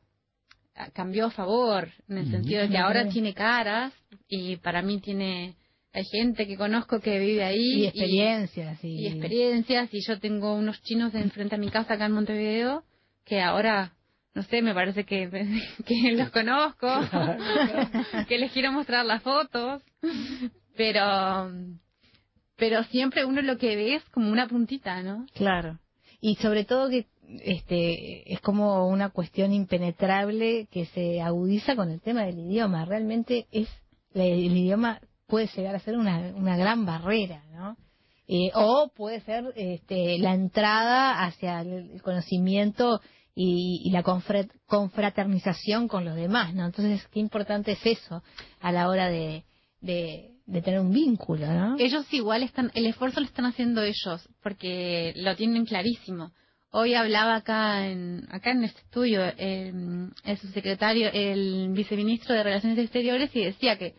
a- 0.76 0.92
cambió 0.92 1.28
a 1.28 1.32
favor 1.32 1.90
en 2.10 2.18
el 2.20 2.30
sentido 2.32 2.62
de 2.62 2.70
que 2.70 2.78
Ah, 2.78 2.86
ahora 2.88 3.08
tiene 3.10 3.34
caras 3.34 3.94
y 4.28 4.58
para 4.58 4.82
mí 4.82 5.00
tiene 5.00 5.56
hay 5.94 6.04
gente 6.12 6.46
que 6.46 6.58
conozco 6.58 7.00
que 7.00 7.18
vive 7.20 7.44
ahí 7.44 7.84
Y 7.84 7.86
experiencias, 7.88 8.84
y- 8.84 9.04
y 9.04 9.08
experiencias 9.08 9.90
y 9.94 10.00
yo 10.06 10.20
tengo 10.20 10.54
unos 10.54 10.82
chinos 10.84 11.14
de 11.14 11.22
enfrente 11.22 11.56
a 11.56 11.58
mi 11.58 11.70
casa 11.70 11.94
acá 11.94 12.06
en 12.08 12.12
Montevideo 12.12 12.84
que 13.24 13.42
ahora 13.42 13.94
no 14.34 14.44
sé 14.44 14.62
me 14.62 14.74
parece 14.74 15.06
que, 15.06 15.30
que 15.88 16.12
los 16.12 16.30
conozco 16.32 16.88
que 18.28 18.38
les 18.38 18.52
quiero 18.52 18.72
mostrar 18.74 19.06
las 19.06 19.24
fotos 19.24 19.82
pero 20.76 21.52
pero 22.58 22.84
siempre 22.86 23.26
uno 23.26 23.42
lo 23.42 23.58
que 23.58 23.76
ve 23.76 23.96
es 23.96 24.04
como 24.12 24.32
una 24.32 24.48
puntita 24.48 25.02
no 25.04 25.26
Claro. 25.34 25.80
Y 26.22 26.36
sobre 26.38 26.66
todo 26.66 26.90
que 26.90 27.08
este 27.44 28.32
es 28.34 28.40
como 28.42 28.88
una 28.88 29.10
cuestión 29.10 29.52
impenetrable 29.52 30.68
que 30.72 30.86
se 30.86 31.22
agudiza 31.22 31.76
con 31.76 31.90
el 31.92 32.02
tema 32.02 32.24
del 32.24 32.40
idioma. 32.40 32.86
Realmente 32.86 33.48
es 33.52 33.68
el 34.14 34.56
idioma 34.56 35.00
puede 35.28 35.48
llegar 35.56 35.76
a 35.76 35.80
ser 35.80 35.98
una, 35.98 36.32
una 36.36 36.56
gran 36.56 36.86
barrera, 36.86 37.44
¿no? 37.52 37.78
Eh, 38.28 38.52
o 38.56 38.92
puede 38.96 39.22
ser 39.22 39.54
este, 39.56 40.18
la 40.20 40.34
entrada 40.34 41.26
hacia 41.26 41.62
el 41.62 42.02
conocimiento 42.02 43.02
y, 43.36 43.82
y 43.84 43.92
la 43.92 44.04
confra- 44.04 44.50
confraternización 44.68 45.88
con 45.88 46.06
los 46.06 46.16
demás, 46.16 46.54
¿no? 46.56 46.66
Entonces, 46.66 47.06
qué 47.12 47.20
importante 47.20 47.74
es 47.74 47.86
eso 47.86 48.24
a 48.62 48.72
la 48.72 48.88
hora 48.88 49.10
de, 49.10 49.44
de, 49.82 50.32
de 50.46 50.62
tener 50.62 50.80
un 50.80 50.92
vínculo, 50.92 51.48
¿no? 51.48 51.76
ellos 51.80 52.06
igual 52.14 52.44
están 52.44 52.72
el 52.76 52.86
esfuerzo 52.86 53.20
lo 53.20 53.26
están 53.26 53.46
haciendo 53.46 53.82
ellos 53.82 54.30
porque 54.44 55.14
lo 55.16 55.36
tienen 55.36 55.66
clarísimo 55.66 56.32
hoy 56.72 56.94
hablaba 56.94 57.36
acá 57.36 57.88
en 57.88 58.28
acá 58.30 58.52
en 58.52 58.64
este 58.64 58.82
estudio 58.82 59.24
el, 59.38 60.12
el 60.24 60.38
subsecretario 60.38 61.10
el 61.12 61.70
viceministro 61.74 62.36
de 62.36 62.44
relaciones 62.44 62.78
exteriores 62.80 63.36
y 63.36 63.44
decía 63.46 63.78
que 63.78 63.96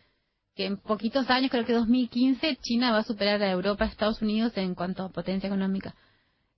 que 0.55 0.67
en 0.67 0.79
poquitos 0.79 1.29
años 1.29 1.51
creo 1.51 1.65
que 1.67 1.73
2015 1.75 2.57
China 2.63 2.93
va 2.93 2.99
a 2.99 3.05
superar 3.05 3.43
a 3.43 3.51
Europa 3.51 3.85
a 3.85 3.89
Estados 3.89 4.23
Unidos 4.23 4.53
en 4.57 4.75
cuanto 4.75 5.03
a 5.05 5.11
potencia 5.11 5.49
económica 5.49 5.95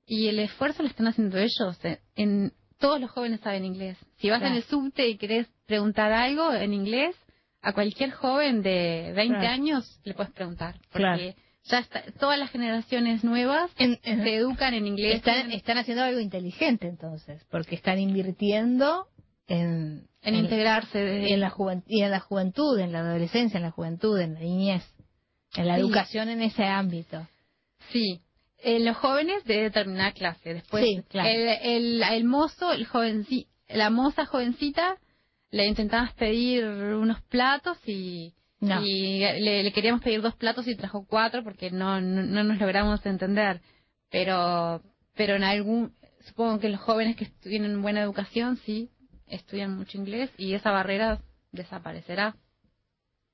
y 0.06 0.28
el 0.28 0.38
esfuerzo 0.38 0.82
lo 0.82 0.88
están 0.88 1.06
haciendo 1.08 1.38
ellos 1.38 1.78
eh, 1.84 1.98
en 2.16 2.52
todos 2.78 3.00
los 3.00 3.10
jóvenes 3.10 3.40
saben 3.40 3.64
inglés. 3.64 3.98
Si 4.18 4.30
vas 4.30 4.38
Claro. 4.38 4.52
en 4.54 4.58
el 4.58 4.64
subte 4.64 5.08
y 5.08 5.16
querés 5.18 5.48
preguntar 5.66 6.12
algo 6.12 6.52
en 6.54 6.72
inglés, 6.72 7.14
a 7.62 7.72
cualquier 7.72 8.10
joven 8.12 8.62
de 8.62 9.12
20 9.16 9.38
Claro. 9.38 9.52
años 9.54 10.00
le 10.04 10.14
puedes 10.14 10.32
preguntar. 10.32 10.74
Porque 10.92 10.98
Claro. 10.98 11.34
ya 11.64 11.78
está, 11.80 12.02
todas 12.18 12.38
las 12.38 12.50
generaciones 12.50 13.24
nuevas 13.24 13.70
se 13.76 14.34
educan 14.36 14.74
en 14.74 14.86
inglés. 14.86 15.16
Están, 15.16 15.50
están 15.52 15.78
haciendo 15.78 16.04
algo 16.04 16.20
inteligente 16.20 16.86
entonces, 16.86 17.44
porque 17.50 17.74
están 17.74 17.98
invirtiendo 17.98 19.06
en, 19.48 20.06
En 20.22 20.34
integrarse 20.34 21.32
en 21.32 21.40
la 21.40 21.50
juventud, 21.50 21.86
y 21.88 22.02
en 22.02 22.10
la 22.10 22.20
juventud, 22.20 22.78
en 22.78 22.92
la 22.92 23.00
adolescencia, 23.00 23.56
en 23.58 23.62
la 23.64 23.70
juventud, 23.70 24.18
en 24.20 24.34
la 24.34 24.40
niñez, 24.40 24.84
en 25.56 25.66
la 25.66 25.74
Sí. 25.76 25.80
educación 25.80 26.28
en 26.28 26.42
ese 26.42 26.64
ámbito. 26.64 27.26
Sí, 27.92 28.20
en 28.58 28.84
los 28.84 28.96
jóvenes 28.96 29.44
de 29.44 29.62
determinada 29.62 30.12
clase. 30.12 30.52
Después, 30.54 30.84
Sí, 30.84 31.02
claro. 31.08 31.28
el, 31.28 31.48
el, 31.62 32.02
el 32.02 32.24
mozo, 32.24 32.72
el 32.72 32.86
jovenci- 32.86 33.46
la 33.68 33.88
moza 33.90 34.26
jovencita, 34.26 34.96
le 35.50 35.66
intentabas 35.66 36.12
pedir 36.14 36.64
unos 36.66 37.20
platos 37.22 37.78
y, 37.86 38.34
No. 38.60 38.82
y 38.84 39.18
le, 39.20 39.62
le 39.62 39.72
queríamos 39.72 40.02
pedir 40.02 40.20
dos 40.22 40.34
platos 40.36 40.66
y 40.68 40.76
trajo 40.76 41.06
cuatro 41.06 41.42
porque 41.42 41.70
no, 41.70 42.00
no, 42.00 42.22
no 42.22 42.44
nos 42.44 42.58
logramos 42.58 43.04
entender. 43.06 43.60
Pero, 44.10 44.82
pero 45.14 45.36
en 45.36 45.44
algún, 45.44 45.92
supongo 46.26 46.58
que 46.58 46.68
los 46.68 46.80
jóvenes 46.80 47.16
que 47.16 47.26
tienen 47.42 47.82
buena 47.82 48.02
educación, 48.02 48.56
sí, 48.64 48.90
estudian 49.26 49.76
mucho 49.76 49.98
inglés 49.98 50.30
y 50.38 50.54
esa 50.54 50.70
barrera 50.70 51.20
desaparecerá. 51.52 52.36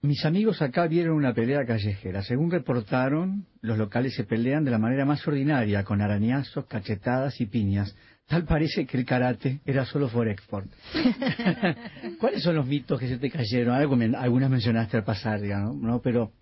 Mis 0.03 0.25
amigos 0.27 0.61
acá 0.61 0.87
vieron 0.87 1.17
una 1.17 1.33
pelea 1.33 1.65
callejera. 1.65 2.23
Según 2.23 2.51
reportaron, 2.51 3.47
los 3.63 3.79
locales 3.79 4.15
se 4.15 4.25
pelean 4.25 4.63
de 4.65 4.71
la 4.71 4.79
manera 4.79 5.07
más 5.07 5.27
ordinaria, 5.27 5.83
con 5.85 6.03
arañazos, 6.03 6.67
cachetadas 6.67 7.41
y 7.41 7.47
piñas. 7.47 7.97
Tal 8.27 8.45
parece 8.45 8.87
que 8.87 8.97
el 8.97 9.05
karate 9.05 9.61
era 9.67 9.85
solo 9.85 10.09
for 10.09 10.29
export. 10.29 10.71
¿Cuáles 12.19 12.43
son 12.43 12.57
los 12.57 12.67
mitos 12.67 12.99
que 12.99 13.09
se 13.09 13.19
te 13.19 13.31
cayeron? 13.31 13.75
Algo 13.75 13.97
algunas 14.17 14.51
mencionaste 14.51 14.97
al 14.97 15.05
pasar, 15.05 15.41
digamos, 15.41 15.77
¿no? 15.77 16.01
Pero 16.01 16.33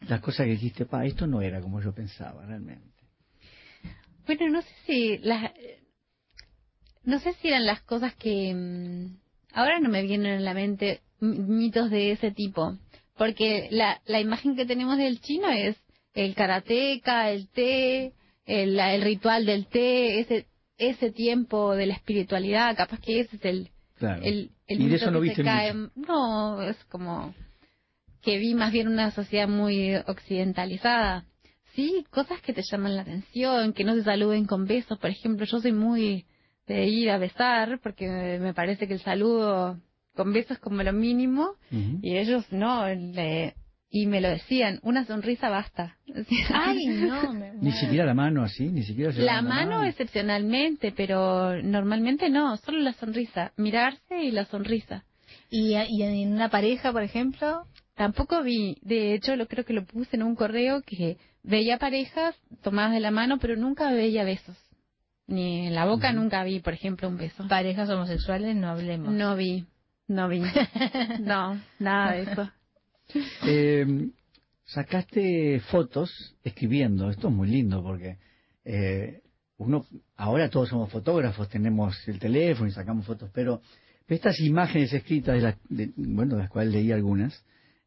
las 0.00 0.20
cosas 0.20 0.46
que 0.46 0.52
dijiste, 0.52 0.86
pa, 0.86 1.04
esto 1.04 1.26
no 1.26 1.42
era 1.42 1.60
como 1.60 1.80
yo 1.82 1.92
pensaba 1.92 2.46
realmente. 2.46 2.94
Bueno, 4.26 4.48
no 4.50 4.62
sé 4.62 4.68
si 4.86 5.18
las 5.18 5.50
no 7.04 7.20
sé 7.20 7.34
si 7.34 7.48
eran 7.48 7.66
las 7.66 7.82
cosas 7.82 8.14
que 8.16 8.52
mm, 8.52 9.16
ahora 9.52 9.80
no 9.80 9.88
me 9.88 10.02
vienen 10.02 10.38
a 10.38 10.40
la 10.40 10.54
mente 10.54 11.00
mitos 11.20 11.90
de 11.90 12.12
ese 12.12 12.30
tipo, 12.32 12.76
porque 13.16 13.68
la, 13.70 14.00
la 14.06 14.20
imagen 14.20 14.56
que 14.56 14.66
tenemos 14.66 14.98
del 14.98 15.20
chino 15.20 15.48
es 15.48 15.76
el 16.14 16.34
karateca, 16.34 17.30
el 17.30 17.48
té, 17.48 18.12
el, 18.44 18.78
el 18.78 19.02
ritual 19.02 19.46
del 19.46 19.66
té, 19.66 20.20
ese 20.20 20.46
ese 20.78 21.10
tiempo 21.10 21.74
de 21.74 21.86
la 21.86 21.94
espiritualidad, 21.94 22.76
capaz 22.76 23.00
que 23.00 23.20
ese 23.20 23.36
es 23.36 23.44
el 23.44 23.70
Claro. 23.98 24.22
el, 24.22 24.50
el 24.66 24.80
y 24.82 24.88
de 24.88 24.96
eso 24.96 25.10
no 25.10 25.20
viste 25.20 25.42
cae. 25.42 25.72
mucho. 25.72 25.92
No, 25.96 26.60
es 26.62 26.76
como 26.90 27.34
que 28.22 28.36
vi 28.38 28.54
más 28.54 28.72
bien 28.72 28.88
una 28.88 29.10
sociedad 29.10 29.48
muy 29.48 29.94
occidentalizada. 29.94 31.24
Sí, 31.74 32.04
cosas 32.10 32.40
que 32.42 32.52
te 32.52 32.62
llaman 32.62 32.96
la 32.96 33.02
atención, 33.02 33.72
que 33.72 33.84
no 33.84 33.94
se 33.94 34.02
saluden 34.04 34.44
con 34.46 34.66
besos. 34.66 34.98
Por 34.98 35.10
ejemplo, 35.10 35.46
yo 35.46 35.60
soy 35.60 35.72
muy 35.72 36.26
de 36.66 36.86
ir 36.86 37.10
a 37.10 37.18
besar 37.18 37.80
porque 37.82 38.06
me 38.40 38.52
parece 38.54 38.86
que 38.88 38.94
el 38.94 39.00
saludo 39.00 39.78
con 40.14 40.32
besos 40.32 40.52
es 40.52 40.58
como 40.58 40.82
lo 40.82 40.92
mínimo 40.92 41.52
y 42.02 42.16
ellos 42.16 42.44
no. 42.50 42.88
le- 42.88 43.54
y 43.98 44.06
me 44.06 44.20
lo 44.20 44.28
decían, 44.28 44.78
una 44.82 45.06
sonrisa 45.06 45.48
basta. 45.48 45.96
Ay, 46.52 46.86
no, 46.86 47.32
me 47.32 47.52
Ni 47.62 47.72
siquiera 47.72 48.04
la 48.04 48.12
mano 48.12 48.42
así, 48.42 48.68
ni 48.68 48.82
siquiera 48.82 49.10
se 49.10 49.22
La 49.22 49.40
mano 49.40 49.84
excepcionalmente, 49.84 50.92
pero 50.94 51.62
normalmente 51.62 52.28
no, 52.28 52.58
solo 52.58 52.78
la 52.80 52.92
sonrisa. 52.92 53.52
Mirarse 53.56 54.22
y 54.22 54.32
la 54.32 54.44
sonrisa. 54.44 55.04
¿Y, 55.48 55.76
y 55.88 56.02
en 56.02 56.34
una 56.34 56.50
pareja, 56.50 56.92
por 56.92 57.02
ejemplo? 57.02 57.62
Tampoco 57.94 58.42
vi, 58.42 58.76
de 58.82 59.14
hecho 59.14 59.34
lo 59.34 59.46
creo 59.46 59.64
que 59.64 59.72
lo 59.72 59.86
puse 59.86 60.16
en 60.16 60.24
un 60.24 60.36
correo 60.36 60.82
que 60.82 61.16
veía 61.42 61.78
parejas 61.78 62.36
tomadas 62.62 62.92
de 62.92 63.00
la 63.00 63.10
mano, 63.10 63.38
pero 63.38 63.56
nunca 63.56 63.90
veía 63.92 64.24
besos. 64.24 64.58
Ni 65.26 65.68
en 65.68 65.74
la 65.74 65.86
boca 65.86 66.12
nunca 66.12 66.44
vi, 66.44 66.60
por 66.60 66.74
ejemplo, 66.74 67.08
un 67.08 67.16
beso. 67.16 67.48
Parejas 67.48 67.88
homosexuales 67.88 68.54
no 68.56 68.68
hablemos. 68.68 69.10
No 69.14 69.36
vi, 69.36 69.64
no 70.06 70.28
vi. 70.28 70.42
no, 71.20 71.58
nada 71.78 72.12
de 72.12 72.22
eso. 72.22 72.50
Eh, 73.46 74.08
sacaste 74.64 75.60
fotos 75.70 76.10
escribiendo. 76.42 77.10
Esto 77.10 77.28
es 77.28 77.34
muy 77.34 77.48
lindo 77.48 77.82
porque 77.82 78.18
eh, 78.64 79.20
uno 79.58 79.86
ahora 80.16 80.50
todos 80.50 80.68
somos 80.68 80.90
fotógrafos, 80.90 81.48
tenemos 81.48 81.96
el 82.08 82.18
teléfono 82.18 82.68
y 82.68 82.72
sacamos 82.72 83.06
fotos, 83.06 83.30
pero 83.32 83.60
estas 84.08 84.38
imágenes 84.40 84.92
escritas, 84.92 85.34
de 85.36 85.40
las, 85.40 85.56
de- 85.68 85.92
bueno, 85.96 86.34
de 86.36 86.42
las 86.42 86.50
cuales 86.50 86.72
leí 86.72 86.92
algunas, 86.92 87.44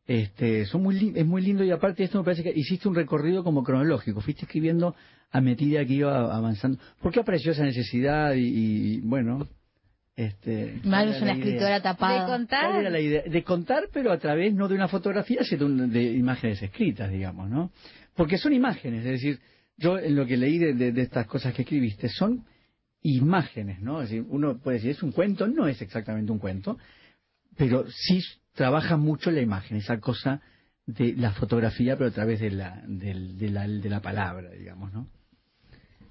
este, 0.07 0.65
son 0.65 0.81
muy 0.83 1.13
es 1.15 1.25
muy 1.25 1.41
lindo 1.41 1.63
y 1.63 1.71
aparte 1.71 2.03
esto 2.03 2.17
me 2.17 2.23
parece 2.23 2.43
que 2.43 2.53
hiciste 2.55 2.87
un 2.87 2.95
recorrido 2.95 3.43
como 3.43 3.63
cronológico, 3.63 4.21
fuiste 4.21 4.45
escribiendo 4.45 4.95
a 5.31 5.41
medida 5.41 5.85
que 5.85 5.93
iba 5.93 6.35
avanzando. 6.35 6.79
¿Por 7.01 7.11
qué 7.11 7.19
apareció 7.19 7.51
esa 7.51 7.63
necesidad 7.63 8.33
y, 8.35 8.99
bueno, 9.01 9.47
este, 10.23 10.79
Maru 10.83 11.11
es 11.11 11.21
una 11.21 11.31
escritora 11.33 11.81
tapada. 11.81 12.25
De 12.25 12.31
contar. 12.31 12.65
¿Cuál 12.65 12.79
era 12.81 12.89
la 12.89 12.99
idea? 12.99 13.21
De 13.23 13.43
contar, 13.43 13.83
pero 13.93 14.11
a 14.11 14.17
través 14.19 14.53
no 14.53 14.67
de 14.67 14.75
una 14.75 14.87
fotografía, 14.87 15.43
sino 15.43 15.59
de, 15.59 15.65
un- 15.65 15.91
de 15.91 16.03
imágenes 16.03 16.61
escritas, 16.61 17.09
digamos, 17.09 17.49
¿no? 17.49 17.71
Porque 18.15 18.37
son 18.37 18.51
imágenes, 18.53 19.05
es 19.05 19.11
decir, 19.11 19.39
yo 19.77 19.97
en 19.97 20.15
lo 20.15 20.25
que 20.25 20.35
leí 20.35 20.57
de, 20.57 20.73
de- 20.73 20.91
de 20.91 21.01
estas 21.03 21.25
cosas 21.25 21.53
que 21.53 21.61
escribiste, 21.61 22.09
son 22.09 22.43
imágenes, 23.01 23.79
¿no? 23.81 24.01
Es 24.01 24.09
decir, 24.09 24.25
uno 24.29 24.57
puede 24.59 24.77
decir, 24.77 24.91
es 24.91 25.03
un 25.03 25.13
cuento, 25.13 25.47
no 25.47 25.67
es 25.67 25.81
exactamente 25.81 26.31
un 26.31 26.39
cuento, 26.39 26.77
pero 27.55 27.85
sí 27.89 28.19
trabaja 28.53 28.97
mucho 28.97 29.31
la 29.31 29.39
imagen, 29.41 29.77
esa 29.77 29.99
cosa 30.01 30.41
de 30.85 31.13
la 31.15 31.31
fotografía, 31.31 31.95
pero 31.95 32.09
a 32.09 32.13
través 32.13 32.41
de 32.41 32.51
la, 32.51 32.83
del- 32.87 33.37
de 33.37 33.49
la, 33.51 33.65
de 33.67 33.89
la 33.89 34.01
palabra, 34.01 34.49
digamos, 34.51 34.91
¿no? 34.91 35.07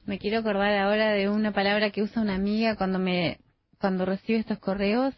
Me 0.06 0.18
quiero 0.18 0.38
acordar 0.38 0.72
ahora 0.78 1.10
de 1.10 1.28
una 1.28 1.52
palabra 1.52 1.90
que 1.90 2.00
usa 2.02 2.22
una 2.22 2.34
amiga 2.36 2.76
cuando 2.76 2.98
me 2.98 3.38
cuando 3.78 4.04
recibe 4.04 4.38
estos 4.38 4.58
correos. 4.58 5.14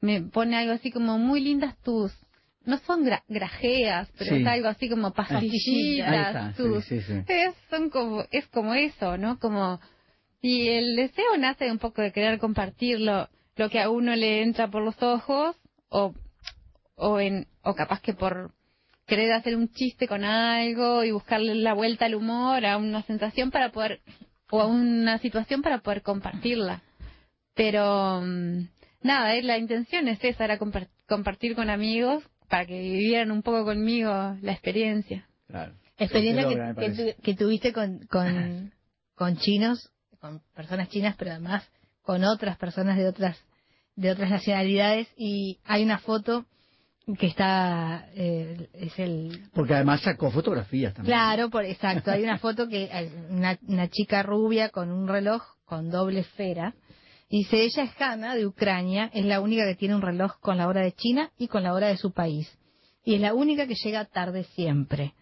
Me 0.00 0.22
pone 0.22 0.56
algo 0.56 0.72
así 0.72 0.90
como 0.90 1.18
muy 1.18 1.40
lindas 1.40 1.76
tus 1.82 2.12
no 2.64 2.78
son 2.78 3.04
gra- 3.04 3.22
grajeas, 3.28 4.08
pero 4.18 4.30
Sí. 4.36 4.42
es 4.42 4.46
algo 4.46 4.68
así 4.68 4.88
como 4.88 5.12
pastillitas, 5.12 6.56
tus 6.56 6.84
sí, 6.84 7.00
sí. 7.00 7.22
es, 7.26 7.54
son 7.70 7.90
como, 7.90 8.24
es 8.30 8.46
como 8.48 8.74
eso, 8.74 9.16
¿no? 9.16 9.38
Como, 9.38 9.80
y 10.42 10.68
el 10.68 10.96
deseo 10.96 11.36
nace 11.38 11.70
un 11.70 11.78
poco 11.78 12.02
de 12.02 12.12
querer 12.12 12.38
compartirlo, 12.38 13.28
lo 13.56 13.70
que 13.70 13.80
a 13.80 13.90
uno 13.90 14.14
le 14.14 14.42
entra 14.42 14.68
por 14.70 14.82
los 14.82 15.00
ojos, 15.02 15.56
o, 15.88 16.14
o 16.96 17.20
en, 17.20 17.46
o 17.62 17.74
capaz 17.74 18.00
que 18.00 18.12
por 18.14 18.52
querer 19.06 19.32
hacer 19.32 19.56
un 19.56 19.68
chiste 19.70 20.06
con 20.06 20.24
algo 20.24 21.02
y 21.02 21.10
buscarle 21.10 21.54
la 21.56 21.72
vuelta 21.74 22.04
al 22.06 22.14
humor, 22.14 22.64
a 22.64 22.76
una 22.76 23.02
sensación 23.02 23.50
para 23.50 23.72
poder, 23.72 24.00
o 24.50 24.60
a 24.60 24.66
una 24.66 25.18
situación 25.18 25.62
para 25.62 25.78
poder 25.78 26.02
compartirla. 26.02 26.82
Pero, 27.54 28.20
mm, 28.22 28.68
nada, 29.02 29.34
eh, 29.34 29.42
la 29.42 29.58
intención 29.58 30.08
es 30.08 30.22
esa, 30.22 30.44
era 30.44 30.58
compar- 30.58 30.88
compartir 31.08 31.54
con 31.54 31.70
amigos 31.70 32.22
para 32.48 32.66
que 32.66 32.80
vivieran 32.80 33.30
un 33.30 33.42
poco 33.42 33.64
conmigo 33.64 34.10
la 34.42 34.52
experiencia. 34.52 35.26
Claro. 35.46 35.74
Experiencia 35.98 37.14
que, 37.22 37.34
tuviste 37.34 37.72
con, 37.72 38.06
con, 38.06 38.72
con 39.14 39.36
chinos, 39.36 39.90
con 40.20 40.40
personas 40.54 40.88
chinas, 40.88 41.14
pero 41.16 41.32
además 41.32 41.68
con 42.02 42.24
otras 42.24 42.56
personas 42.56 42.96
de 42.96 43.06
otras 43.06 43.36
de 43.96 44.10
otras 44.10 44.30
nacionalidades 44.30 45.08
y 45.16 45.58
hay 45.64 45.82
una 45.84 45.98
foto 45.98 46.46
que 47.18 47.26
está 47.26 48.08
eh, 48.14 48.68
es 48.72 48.98
el 48.98 49.50
Porque 49.52 49.74
además 49.74 50.00
sacó 50.00 50.30
fotografías 50.30 50.94
también. 50.94 51.14
claro 51.14 51.50
por 51.50 51.64
exacto 51.66 52.10
hay 52.10 52.22
una 52.22 52.38
foto 52.38 52.66
que 52.68 52.88
hay 52.90 53.10
una, 53.28 53.58
una 53.66 53.88
chica 53.88 54.22
rubia 54.22 54.70
con 54.70 54.90
un 54.90 55.06
reloj 55.06 55.42
con 55.66 55.90
doble 55.90 56.20
esfera 56.20 56.74
dice 57.30 57.62
ella 57.62 57.84
es 57.84 58.00
Hanna 58.00 58.34
de 58.34 58.46
Ucrania 58.46 59.10
es 59.14 59.24
la 59.24 59.40
única 59.40 59.64
que 59.64 59.76
tiene 59.76 59.94
un 59.94 60.02
reloj 60.02 60.38
con 60.40 60.58
la 60.58 60.68
hora 60.68 60.82
de 60.82 60.92
China 60.92 61.30
y 61.38 61.48
con 61.48 61.62
la 61.62 61.72
hora 61.72 61.88
de 61.88 61.96
su 61.96 62.12
país 62.12 62.50
y 63.04 63.14
es 63.14 63.20
la 63.20 63.32
única 63.32 63.66
que 63.66 63.74
llega 63.74 64.04
tarde 64.04 64.44
siempre 64.54 65.14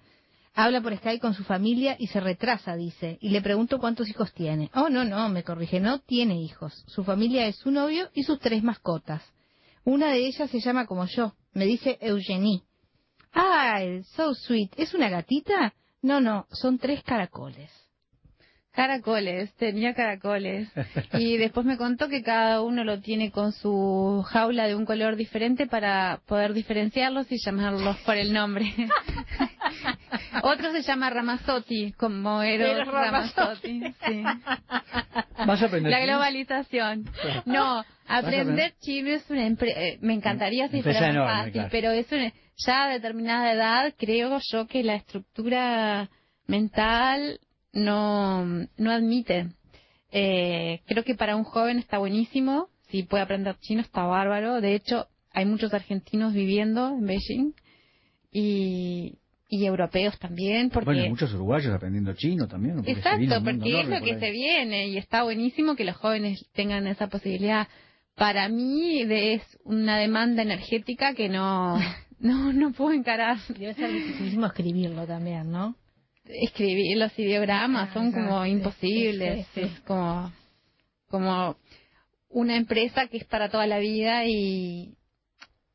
Habla 0.60 0.80
por 0.80 0.96
Skype 0.96 1.20
con 1.20 1.34
su 1.34 1.44
familia 1.44 1.94
y 2.00 2.08
se 2.08 2.18
retrasa, 2.18 2.74
dice. 2.74 3.16
Y 3.20 3.28
le 3.28 3.40
pregunto 3.40 3.78
cuántos 3.78 4.08
hijos 4.08 4.32
tiene. 4.32 4.72
Oh, 4.74 4.88
no, 4.88 5.04
no, 5.04 5.28
me 5.28 5.44
corrige, 5.44 5.78
no 5.78 6.00
tiene 6.00 6.42
hijos. 6.42 6.84
Su 6.88 7.04
familia 7.04 7.46
es 7.46 7.54
su 7.58 7.70
novio 7.70 8.10
y 8.12 8.24
sus 8.24 8.40
tres 8.40 8.64
mascotas. 8.64 9.22
Una 9.84 10.10
de 10.10 10.26
ellas 10.26 10.50
se 10.50 10.58
llama 10.58 10.86
como 10.86 11.06
yo. 11.06 11.32
Me 11.52 11.64
dice 11.64 11.96
Eugenie. 12.00 12.62
Ah, 13.32 13.80
so 14.16 14.34
sweet. 14.34 14.72
¿Es 14.76 14.94
una 14.94 15.08
gatita? 15.08 15.74
No, 16.02 16.20
no, 16.20 16.48
son 16.50 16.78
tres 16.78 17.04
caracoles. 17.04 17.70
Caracoles, 18.78 19.52
tenía 19.54 19.92
caracoles. 19.92 20.68
Y 21.14 21.36
después 21.36 21.66
me 21.66 21.76
contó 21.76 22.06
que 22.06 22.22
cada 22.22 22.62
uno 22.62 22.84
lo 22.84 23.00
tiene 23.00 23.32
con 23.32 23.50
su 23.50 24.24
jaula 24.30 24.68
de 24.68 24.76
un 24.76 24.84
color 24.84 25.16
diferente 25.16 25.66
para 25.66 26.20
poder 26.26 26.52
diferenciarlos 26.52 27.26
y 27.32 27.38
llamarlos 27.44 27.96
por 28.06 28.16
el 28.16 28.32
nombre. 28.32 28.72
Otro 30.44 30.70
se 30.70 30.82
llama 30.82 31.10
Ramazzotti, 31.10 31.90
como 31.94 32.40
Eros 32.40 32.86
Ramazzotti. 32.86 33.80
sí. 34.06 34.22
¿Vas 35.44 35.60
a 35.60 35.66
aprender 35.66 35.90
La 35.90 35.98
chino? 35.98 36.12
globalización. 36.12 37.04
No, 37.46 37.84
aprender 38.06 38.74
chino 38.78 39.10
es 39.10 39.28
una 39.28 39.44
empresa. 39.44 39.80
Me 40.02 40.14
encantaría 40.14 40.68
si 40.68 40.76
Empresa 40.76 41.00
fuera 41.00 41.12
enorme, 41.12 41.32
fácil, 41.32 41.52
claro. 41.52 41.68
pero 41.72 41.90
es 41.90 42.12
una, 42.12 42.32
ya 42.64 42.84
a 42.84 42.88
determinada 42.90 43.52
edad 43.52 43.92
creo 43.98 44.38
yo 44.52 44.68
que 44.68 44.84
la 44.84 44.94
estructura 44.94 46.08
mental 46.46 47.40
no, 47.72 48.44
no 48.46 48.90
admite. 48.90 49.48
Eh, 50.10 50.80
creo 50.86 51.04
que 51.04 51.14
para 51.14 51.36
un 51.36 51.44
joven 51.44 51.78
está 51.78 51.98
buenísimo, 51.98 52.68
si 52.88 53.02
puede 53.02 53.22
aprender 53.22 53.56
chino 53.60 53.80
está 53.82 54.04
bárbaro. 54.04 54.60
De 54.60 54.74
hecho, 54.74 55.06
hay 55.32 55.44
muchos 55.44 55.72
argentinos 55.74 56.32
viviendo 56.32 56.88
en 56.88 57.04
Beijing 57.06 57.52
y, 58.32 59.18
y 59.48 59.64
europeos 59.64 60.18
también, 60.18 60.70
porque 60.70 60.86
Bueno, 60.86 61.08
muchos 61.10 61.32
uruguayos 61.34 61.72
aprendiendo 61.74 62.12
chino 62.14 62.46
también. 62.48 62.76
porque 62.76 62.92
Exacto, 62.92 63.42
porque 63.44 63.80
es 63.80 63.88
lo 63.88 64.00
que 64.00 64.12
ahí. 64.14 64.20
se 64.20 64.30
viene 64.30 64.88
y 64.88 64.96
está 64.98 65.22
buenísimo 65.22 65.76
que 65.76 65.84
los 65.84 65.96
jóvenes 65.96 66.46
tengan 66.54 66.86
esa 66.86 67.08
posibilidad. 67.08 67.68
Para 68.14 68.48
mí 68.48 69.04
de- 69.04 69.34
es 69.34 69.42
una 69.64 69.96
demanda 69.98 70.42
energética 70.42 71.14
que 71.14 71.28
no, 71.28 71.78
no, 72.20 72.52
no 72.52 72.72
puedo 72.72 72.92
encarar. 72.92 73.38
Debe 73.58 73.74
ser 73.74 73.92
dificilísimo 73.92 74.46
escribirlo 74.46 75.06
también, 75.06 75.50
¿no? 75.50 75.76
Escribir 76.28 76.96
los 76.98 77.18
ideogramas 77.18 77.92
son 77.92 78.12
como 78.12 78.44
imposibles, 78.44 79.46
sí, 79.54 79.60
sí. 79.60 79.60
es 79.66 79.80
como, 79.80 80.32
como 81.08 81.56
una 82.28 82.56
empresa 82.56 83.06
que 83.06 83.18
es 83.18 83.24
para 83.24 83.48
toda 83.48 83.66
la 83.66 83.78
vida 83.78 84.24
y, 84.26 84.94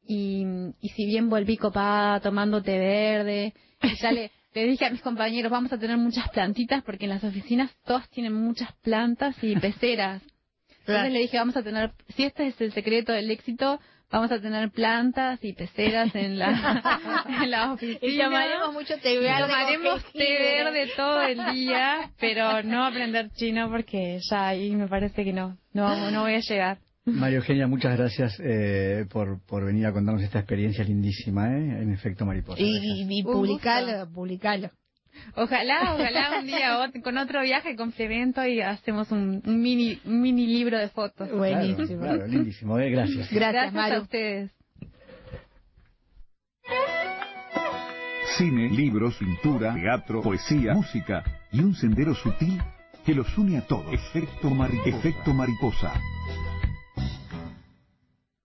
y, 0.08 0.46
y 0.80 0.90
si 0.90 1.06
bien 1.06 1.30
volví 1.30 1.58
copada 1.58 2.20
tomando 2.20 2.62
té 2.62 2.78
verde, 2.78 3.54
ya 4.00 4.12
le, 4.12 4.32
le 4.54 4.66
dije 4.66 4.86
a 4.86 4.92
mis 4.92 5.02
compañeros, 5.02 5.52
vamos 5.52 5.74
a 5.74 5.80
tener 5.80 5.98
muchas 5.98 6.30
plantitas 6.30 6.84
porque 6.84 7.06
en 7.06 7.12
las 7.12 7.24
oficinas 7.24 7.72
todos 7.86 8.08
tienen 8.10 8.34
muchas 8.34 8.72
plantas 8.82 9.36
y 9.42 9.56
peceras. 9.56 10.22
Entonces 10.86 11.14
le 11.14 11.20
dije, 11.20 11.38
vamos 11.38 11.56
a 11.56 11.64
tener, 11.64 11.94
si 12.16 12.24
este 12.24 12.48
es 12.48 12.60
el 12.60 12.74
secreto 12.74 13.14
del 13.14 13.32
éxito, 13.32 13.80
vamos 14.14 14.32
a 14.32 14.40
tener 14.40 14.70
plantas 14.70 15.40
y 15.44 15.54
peceras 15.54 16.14
en 16.14 16.38
la, 16.38 17.26
en 17.42 17.50
la 17.50 17.74
oficina. 17.74 18.00
Y 18.02 18.18
tomaremos 18.20 18.74
mucho 18.74 18.94
té 19.00 19.18
verde 19.18 19.42
Tomaremos 19.42 20.04
té 20.14 20.38
verde 20.40 20.90
todo 20.96 21.22
el 21.24 21.54
día, 21.54 22.12
pero 22.20 22.62
no 22.62 22.86
aprender 22.86 23.32
chino 23.32 23.70
porque 23.70 24.20
ya 24.30 24.50
ahí 24.50 24.76
me 24.76 24.88
parece 24.88 25.24
que 25.24 25.34
no, 25.34 25.58
no, 25.74 26.12
no 26.12 26.22
voy 26.22 26.36
a 26.36 26.40
llegar. 26.40 26.78
María 27.06 27.38
Eugenia, 27.38 27.68
muchas 27.68 27.98
gracias 27.98 28.40
eh, 28.40 29.06
por, 29.10 29.44
por 29.46 29.66
venir 29.66 29.88
a 29.88 29.92
contarnos 29.92 30.24
esta 30.24 30.40
experiencia 30.40 30.86
lindísima, 30.86 31.48
¿eh? 31.48 31.82
En 31.82 31.92
efecto, 31.92 32.26
mariposa. 32.26 32.62
Y, 32.62 32.78
y, 32.78 33.20
y 33.20 33.24
publicalo, 33.24 34.10
publicalo. 34.14 34.70
Ojalá, 35.36 35.96
ojalá 35.96 36.40
un 36.40 36.46
día 36.46 36.92
con 37.04 37.18
otro 37.18 37.42
viaje 37.42 37.76
complemento 37.76 38.46
y 38.46 38.62
hacemos 38.62 39.12
un, 39.12 39.42
un 39.46 39.62
mini, 39.62 40.00
un 40.06 40.22
mini 40.22 40.48
libro 40.48 40.78
de 40.78 40.90
fotos. 40.90 41.28
Claro, 41.30 41.76
claro, 42.00 42.28
lindísimo, 42.28 42.78
eh, 42.80 42.90
gracias. 42.90 43.32
Gracias, 43.32 43.74
Maru. 43.74 43.96
a 43.96 44.02
ustedes. 44.02 44.52
Cine, 48.38 48.70
libros, 48.70 49.16
pintura, 49.18 49.76
teatro, 49.76 50.22
poesía, 50.22 50.74
música 50.74 51.24
y 51.52 51.60
un 51.60 51.76
sendero 51.76 52.16
sutil 52.16 52.60
que 53.06 53.14
los 53.14 53.38
une 53.38 53.58
a 53.58 53.62
todos. 53.62 53.94
Efecto 53.94 54.50
mariposa. 54.50 54.98
Efecto 54.98 55.34
mariposa. 55.34 55.94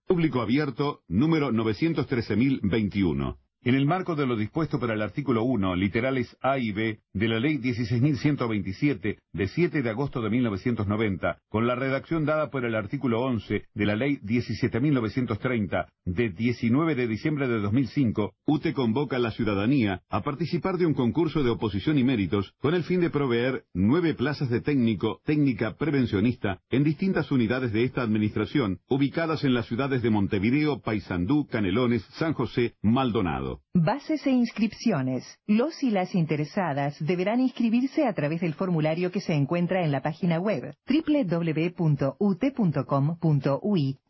Público 0.07 0.41
abierto 0.41 1.03
número 1.09 1.53
913.021. 1.53 3.37
En 3.65 3.75
el 3.75 3.87
marco 3.87 4.15
de 4.15 4.25
lo 4.25 4.37
dispuesto 4.37 4.79
por 4.79 4.93
el 4.93 5.03
artículo 5.03 5.43
1, 5.43 5.75
literales 5.75 6.37
A 6.41 6.59
y 6.59 6.71
B, 6.71 7.01
de 7.13 7.29
la 7.29 7.41
Ley 7.41 7.59
16.127, 7.59 9.19
de 9.33 9.49
7 9.49 9.83
de 9.83 9.91
agosto 9.91 10.23
de 10.23 10.31
1990, 10.31 11.39
con 11.49 11.67
la 11.67 11.75
redacción 11.75 12.25
dada 12.25 12.51
por 12.51 12.65
el 12.65 12.77
artículo 12.77 13.21
11 13.21 13.65
de 13.75 13.87
la 13.87 13.97
Ley 13.97 14.19
17.930, 14.19 15.87
de 16.05 16.31
19 16.31 16.95
de 16.95 17.09
diciembre 17.09 17.49
de 17.49 17.61
2005, 17.61 18.33
UTE 18.47 18.73
convoca 18.75 19.17
a 19.17 19.19
la 19.19 19.33
ciudadanía 19.33 20.03
a 20.09 20.23
participar 20.23 20.79
de 20.79 20.87
un 20.87 20.95
concurso 20.95 21.43
de 21.43 21.51
oposición 21.51 21.99
y 21.99 22.05
méritos 22.05 22.55
con 22.61 22.75
el 22.75 22.85
fin 22.85 23.01
de 23.01 23.11
proveer 23.11 23.65
nueve 23.75 24.15
plazas 24.15 24.51
de 24.51 24.61
técnico, 24.61 25.21
técnica 25.25 25.75
prevencionista 25.77 26.61
en 26.71 26.85
distintas 26.85 27.33
unidades 27.33 27.73
de 27.73 27.83
esta 27.83 28.03
administración, 28.03 28.79
ubicadas 28.89 29.43
en 29.43 29.53
las 29.53 29.67
ciudades 29.67 30.01
de 30.01 30.11
Montevideo, 30.11 30.81
Paysandú, 30.81 31.49
Canelones, 31.49 32.05
San 32.13 32.35
José, 32.35 32.75
Maldonado. 32.83 33.48
Bases 33.75 34.27
e 34.27 34.31
inscripciones. 34.31 35.39
Los 35.47 35.83
y 35.83 35.91
las 35.91 36.15
interesadas 36.15 36.97
deberán 36.99 37.41
inscribirse 37.41 38.07
a 38.07 38.13
través 38.13 38.41
del 38.41 38.55
formulario 38.55 39.11
que 39.11 39.21
se 39.21 39.35
encuentra 39.35 39.85
en 39.85 39.93
la 39.93 40.03
página 40.03 40.39
web 40.39 40.75
www.ut.com.ui, 40.89 42.19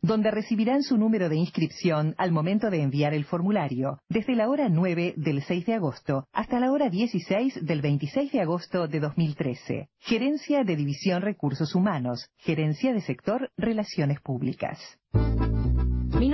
donde 0.01 0.31
recibirán 0.31 0.83
su 0.83 0.97
número 0.97 1.29
de 1.29 1.35
inscripción 1.35 2.15
al 2.17 2.31
momento 2.31 2.69
de 2.69 2.81
enviar 2.81 3.13
el 3.13 3.25
formulario, 3.25 3.99
desde 4.09 4.35
la 4.35 4.49
hora 4.49 4.69
9 4.69 5.13
del 5.17 5.43
6 5.43 5.65
de 5.65 5.73
agosto 5.75 6.27
hasta 6.33 6.59
la 6.59 6.71
hora 6.71 6.89
16 6.89 7.65
del 7.65 7.81
26 7.81 8.31
de 8.31 8.41
agosto 8.41 8.87
de 8.87 8.99
2013. 8.99 9.89
Gerencia 9.99 10.63
de 10.63 10.75
División 10.75 11.21
Recursos 11.21 11.75
Humanos, 11.75 12.29
Gerencia 12.37 12.93
de 12.93 13.01
Sector 13.01 13.51
Relaciones 13.57 14.19
Públicas. 14.21 14.79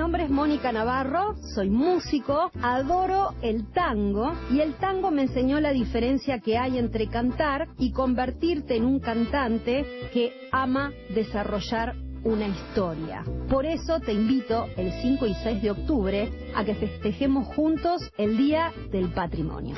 Nombre 0.06 0.26
es 0.26 0.30
Mónica 0.30 0.72
Navarro, 0.72 1.34
soy 1.56 1.72
músico, 1.72 2.52
adoro 2.62 3.34
el 3.42 3.72
tango 3.72 4.34
y 4.52 4.60
el 4.60 4.76
tango 4.76 5.10
me 5.10 5.24
enseñó 5.24 5.60
la 5.60 5.72
diferencia 5.72 6.42
que 6.42 6.60
hay 6.60 6.78
entre 6.78 7.08
cantar 7.08 7.70
y 7.80 7.92
convertirte 7.92 8.76
en 8.76 8.86
un 8.86 9.00
cantante 9.00 9.84
que 10.14 10.32
ama 10.52 10.92
desarrollar 11.16 11.96
una 12.24 12.48
historia. 12.48 13.24
Por 13.50 13.66
eso 13.66 14.00
te 14.00 14.14
invito 14.14 14.68
el 14.78 14.92
5 15.02 15.26
y 15.26 15.34
6 15.42 15.64
de 15.64 15.72
octubre 15.72 16.32
a 16.56 16.64
que 16.64 16.76
festejemos 16.76 17.48
juntos 17.56 18.12
el 18.20 18.38
Día 18.38 18.72
del 18.92 19.10
Patrimonio. 19.10 19.74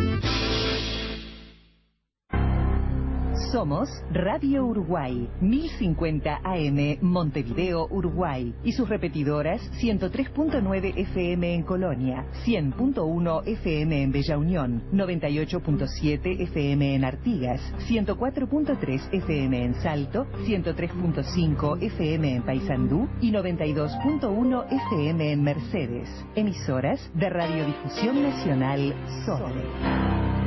Somos 3.51 3.87
Radio 4.11 4.65
Uruguay, 4.65 5.29
1050 5.41 6.41
AM 6.43 6.97
Montevideo, 7.01 7.87
Uruguay, 7.89 8.53
y 8.63 8.71
sus 8.71 8.89
repetidoras 8.89 9.61
103.9 9.79 10.93
FM 10.97 11.53
en 11.53 11.63
Colonia, 11.63 12.25
100.1 12.45 13.43
FM 13.45 14.03
en 14.03 14.11
Bella 14.11 14.37
Unión, 14.37 14.83
98.7 14.91 16.41
FM 16.41 16.95
en 16.95 17.05
Artigas, 17.05 17.61
104.3 17.87 19.13
FM 19.13 19.63
en 19.65 19.75
Salto, 19.75 20.25
103.5 20.45 21.83
FM 21.83 22.35
en 22.35 22.43
Paysandú 22.43 23.07
y 23.21 23.31
92.1 23.31 24.65
FM 24.91 25.31
en 25.31 25.43
Mercedes. 25.43 26.09
Emisoras 26.35 26.99
de 27.13 27.29
Radiodifusión 27.29 28.23
Nacional 28.23 28.95
Sobre. 29.25 30.46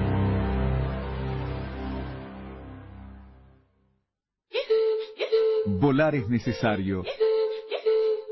Volar 5.66 6.14
es 6.14 6.28
necesario. 6.28 7.04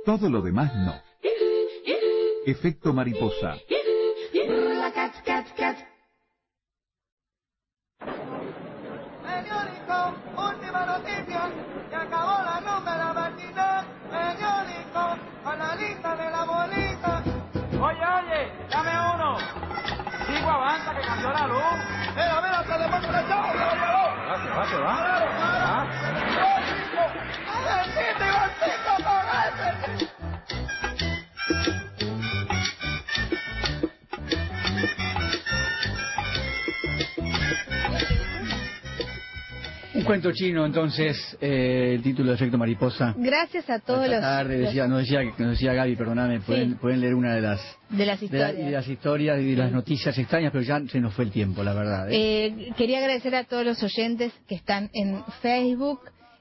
Todo 0.04 0.30
lo 0.30 0.40
demás 0.40 0.74
no. 0.74 0.94
Efecto 2.46 2.92
mariposa. 2.92 3.56
Periódico, 9.22 10.14
última 10.36 10.86
noticia, 10.86 11.50
se 11.90 11.96
acabó 11.96 12.42
la 12.42 12.60
númera 12.60 13.12
matinal. 13.12 13.84
Periódico, 14.10 15.18
con 15.44 15.58
la 15.58 15.76
lista 15.76 16.16
de 16.16 16.30
la 16.30 16.44
bolita. 16.44 17.22
Oye, 17.80 18.06
oye, 18.18 18.52
dame 18.70 18.90
uno. 19.14 19.36
Digo 20.28 20.48
avanza 20.48 20.94
que 20.94 21.02
cambió 21.02 21.30
la 21.32 21.46
luz. 21.46 21.78
Mira, 22.14 22.40
mira, 22.40 22.64
se 22.64 22.78
le 22.78 22.88
pone 22.88 23.12
la 23.12 23.28
chava, 23.28 23.52
Va, 24.28 24.36
se 24.42 24.48
va, 24.48 24.66
se 24.66 24.76
va. 24.78 26.37
Un 39.94 40.04
cuento 40.04 40.30
chino, 40.32 40.64
entonces, 40.66 41.16
eh, 41.40 41.94
el 41.96 42.02
título 42.02 42.28
de 42.30 42.36
Efecto 42.36 42.58
Mariposa. 42.58 43.14
Gracias 43.16 43.68
a 43.70 43.78
todos 43.80 44.04
Esta 44.04 44.16
los, 44.16 44.20
tarde 44.22 44.58
los- 44.58 44.66
decía, 44.68 44.86
nos 44.86 44.98
decía, 45.00 45.22
nos 45.38 45.50
decía 45.50 45.72
Gaby, 45.72 45.96
perdóname, 45.96 46.40
pueden, 46.40 46.76
pueden 46.76 47.00
leer 47.00 47.14
una 47.14 47.34
de 47.34 47.40
las 47.40 47.60
de 47.88 48.06
las 48.06 48.20
de, 48.20 48.26
la- 48.28 48.38
historias. 48.50 48.66
de 48.66 48.70
las 48.70 48.88
historias 48.88 49.40
y 49.40 49.50
de 49.52 49.56
las 49.56 49.72
noticias 49.72 50.16
extrañas, 50.18 50.52
pero 50.52 50.62
ya 50.62 50.80
se 50.88 51.00
nos 51.00 51.14
fue 51.14 51.24
el 51.24 51.32
tiempo, 51.32 51.64
la 51.64 51.72
verdad. 51.72 52.10
¿eh? 52.12 52.46
Eh, 52.46 52.72
quería 52.76 52.98
agradecer 52.98 53.34
a 53.34 53.44
todos 53.44 53.64
los 53.64 53.82
oyentes 53.82 54.32
que 54.46 54.54
están 54.56 54.90
en 54.92 55.24
Facebook. 55.42 56.00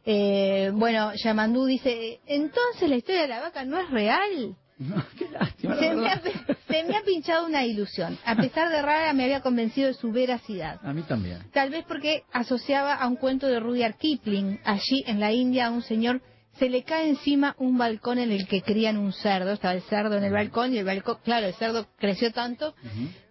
Eh, 0.09 0.71
bueno, 0.73 1.11
Yamandú 1.15 1.65
dice, 1.65 2.21
entonces 2.27 2.89
la 2.89 2.95
historia 2.95 3.23
de 3.23 3.27
la 3.27 3.41
vaca 3.41 3.65
no 3.65 3.77
es 3.77 3.89
real. 3.89 4.55
Qué 5.17 5.27
lástima, 5.29 5.75
me 5.75 6.21
Se 6.69 6.84
me 6.85 6.95
ha 6.95 7.01
pinchado 7.03 7.45
una 7.45 7.65
ilusión. 7.65 8.17
A 8.23 8.38
pesar 8.38 8.69
de 8.69 8.81
rara, 8.81 9.11
me 9.11 9.25
había 9.25 9.41
convencido 9.41 9.88
de 9.88 9.95
su 9.95 10.13
veracidad. 10.13 10.79
A 10.81 10.93
mí 10.93 11.01
también. 11.01 11.39
Tal 11.51 11.71
vez 11.71 11.84
porque 11.85 12.23
asociaba 12.31 12.93
a 12.93 13.05
un 13.05 13.17
cuento 13.17 13.47
de 13.47 13.59
Rudyard 13.59 13.97
Kipling. 13.97 14.61
Allí, 14.63 15.03
en 15.07 15.19
la 15.19 15.34
India, 15.34 15.65
a 15.65 15.71
un 15.71 15.81
señor 15.81 16.21
se 16.57 16.69
le 16.69 16.84
cae 16.84 17.09
encima 17.09 17.53
un 17.59 17.77
balcón 17.77 18.17
en 18.17 18.31
el 18.31 18.47
que 18.47 18.61
crían 18.61 18.97
un 18.97 19.11
cerdo. 19.11 19.51
Estaba 19.51 19.73
el 19.73 19.81
cerdo 19.84 20.15
en 20.15 20.23
el 20.23 20.31
balcón 20.31 20.73
y 20.73 20.77
el 20.77 20.85
balcón, 20.85 21.17
claro, 21.21 21.47
el 21.47 21.53
cerdo 21.55 21.85
creció 21.97 22.31
tanto 22.31 22.75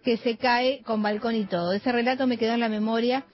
que 0.03 0.17
se 0.17 0.37
cae 0.37 0.83
con 0.83 1.01
balcón 1.01 1.35
y 1.35 1.45
todo. 1.45 1.73
Ese 1.73 1.91
relato 1.91 2.27
me 2.27 2.37
quedó 2.37 2.53
en 2.53 2.59
la 2.59 2.69
memoria. 2.69 3.25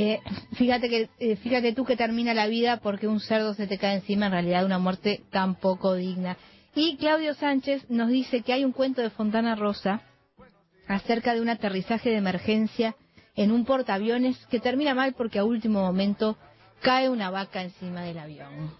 Eh, 0.00 0.20
fíjate 0.52 0.88
que 0.88 1.10
eh, 1.18 1.34
fíjate 1.34 1.72
tú 1.72 1.84
que 1.84 1.96
termina 1.96 2.32
la 2.32 2.46
vida 2.46 2.76
porque 2.76 3.08
un 3.08 3.18
cerdo 3.18 3.54
se 3.54 3.66
te 3.66 3.78
cae 3.78 3.96
encima, 3.96 4.26
en 4.26 4.32
realidad 4.32 4.64
una 4.64 4.78
muerte 4.78 5.22
tan 5.32 5.56
poco 5.56 5.94
digna. 5.94 6.36
Y 6.76 6.96
Claudio 6.98 7.34
Sánchez 7.34 7.84
nos 7.90 8.08
dice 8.08 8.42
que 8.42 8.52
hay 8.52 8.64
un 8.64 8.70
cuento 8.70 9.02
de 9.02 9.10
Fontana 9.10 9.56
Rosa 9.56 10.02
acerca 10.86 11.34
de 11.34 11.40
un 11.40 11.48
aterrizaje 11.48 12.10
de 12.10 12.16
emergencia 12.16 12.94
en 13.34 13.50
un 13.50 13.64
portaaviones 13.64 14.36
que 14.46 14.60
termina 14.60 14.94
mal 14.94 15.14
porque 15.14 15.40
a 15.40 15.44
último 15.44 15.80
momento 15.80 16.38
cae 16.80 17.08
una 17.08 17.30
vaca 17.30 17.62
encima 17.62 18.02
del 18.02 18.18
avión. 18.18 18.70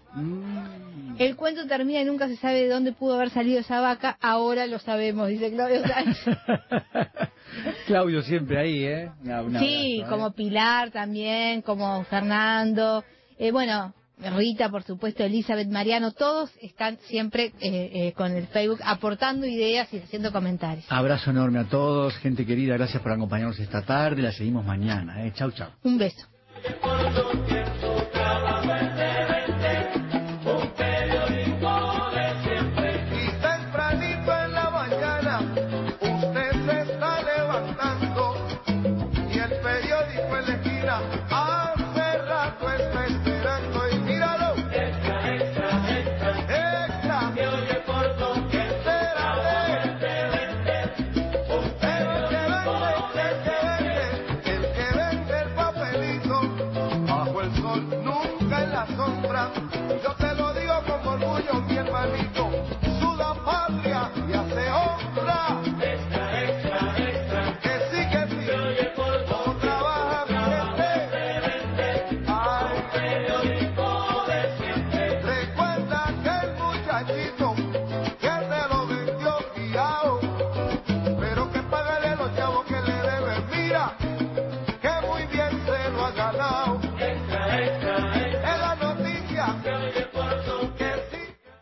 El 1.17 1.35
cuento 1.35 1.67
termina 1.67 1.99
y 1.99 2.05
nunca 2.05 2.29
se 2.29 2.37
sabe 2.37 2.61
de 2.61 2.69
dónde 2.69 2.93
pudo 2.93 3.15
haber 3.15 3.29
salido 3.29 3.59
esa 3.59 3.81
vaca, 3.81 4.17
ahora 4.21 4.67
lo 4.67 4.79
sabemos, 4.79 5.27
dice 5.27 5.51
Claudio 5.51 5.85
Sánchez. 5.85 6.37
Claudio 7.87 8.21
siempre 8.21 8.57
ahí, 8.59 8.83
¿eh? 8.83 9.11
Una- 9.23 9.59
sí, 9.59 9.95
abrazo, 10.01 10.05
¿eh? 10.05 10.05
como 10.09 10.31
Pilar 10.33 10.91
también, 10.91 11.61
como 11.61 12.03
Fernando, 12.05 13.03
eh, 13.37 13.51
bueno, 13.51 13.93
Rita, 14.35 14.69
por 14.69 14.83
supuesto, 14.83 15.23
Elizabeth, 15.23 15.69
Mariano, 15.69 16.11
todos 16.11 16.51
están 16.61 16.97
siempre 17.07 17.53
eh, 17.61 17.89
eh, 17.93 18.13
con 18.17 18.33
el 18.35 18.47
Facebook 18.47 18.79
aportando 18.83 19.45
ideas 19.45 19.87
y 19.93 19.99
haciendo 19.99 20.33
comentarios. 20.33 20.85
Abrazo 20.89 21.31
enorme 21.31 21.59
a 21.59 21.63
todos, 21.69 22.15
gente 22.17 22.45
querida, 22.45 22.75
gracias 22.75 23.01
por 23.01 23.13
acompañarnos 23.13 23.57
esta 23.59 23.81
tarde, 23.85 24.21
la 24.21 24.33
seguimos 24.33 24.65
mañana, 24.65 25.25
¿eh? 25.25 25.31
Chau, 25.35 25.51
chau. 25.51 25.69
Un 25.83 25.97
beso. 25.97 26.27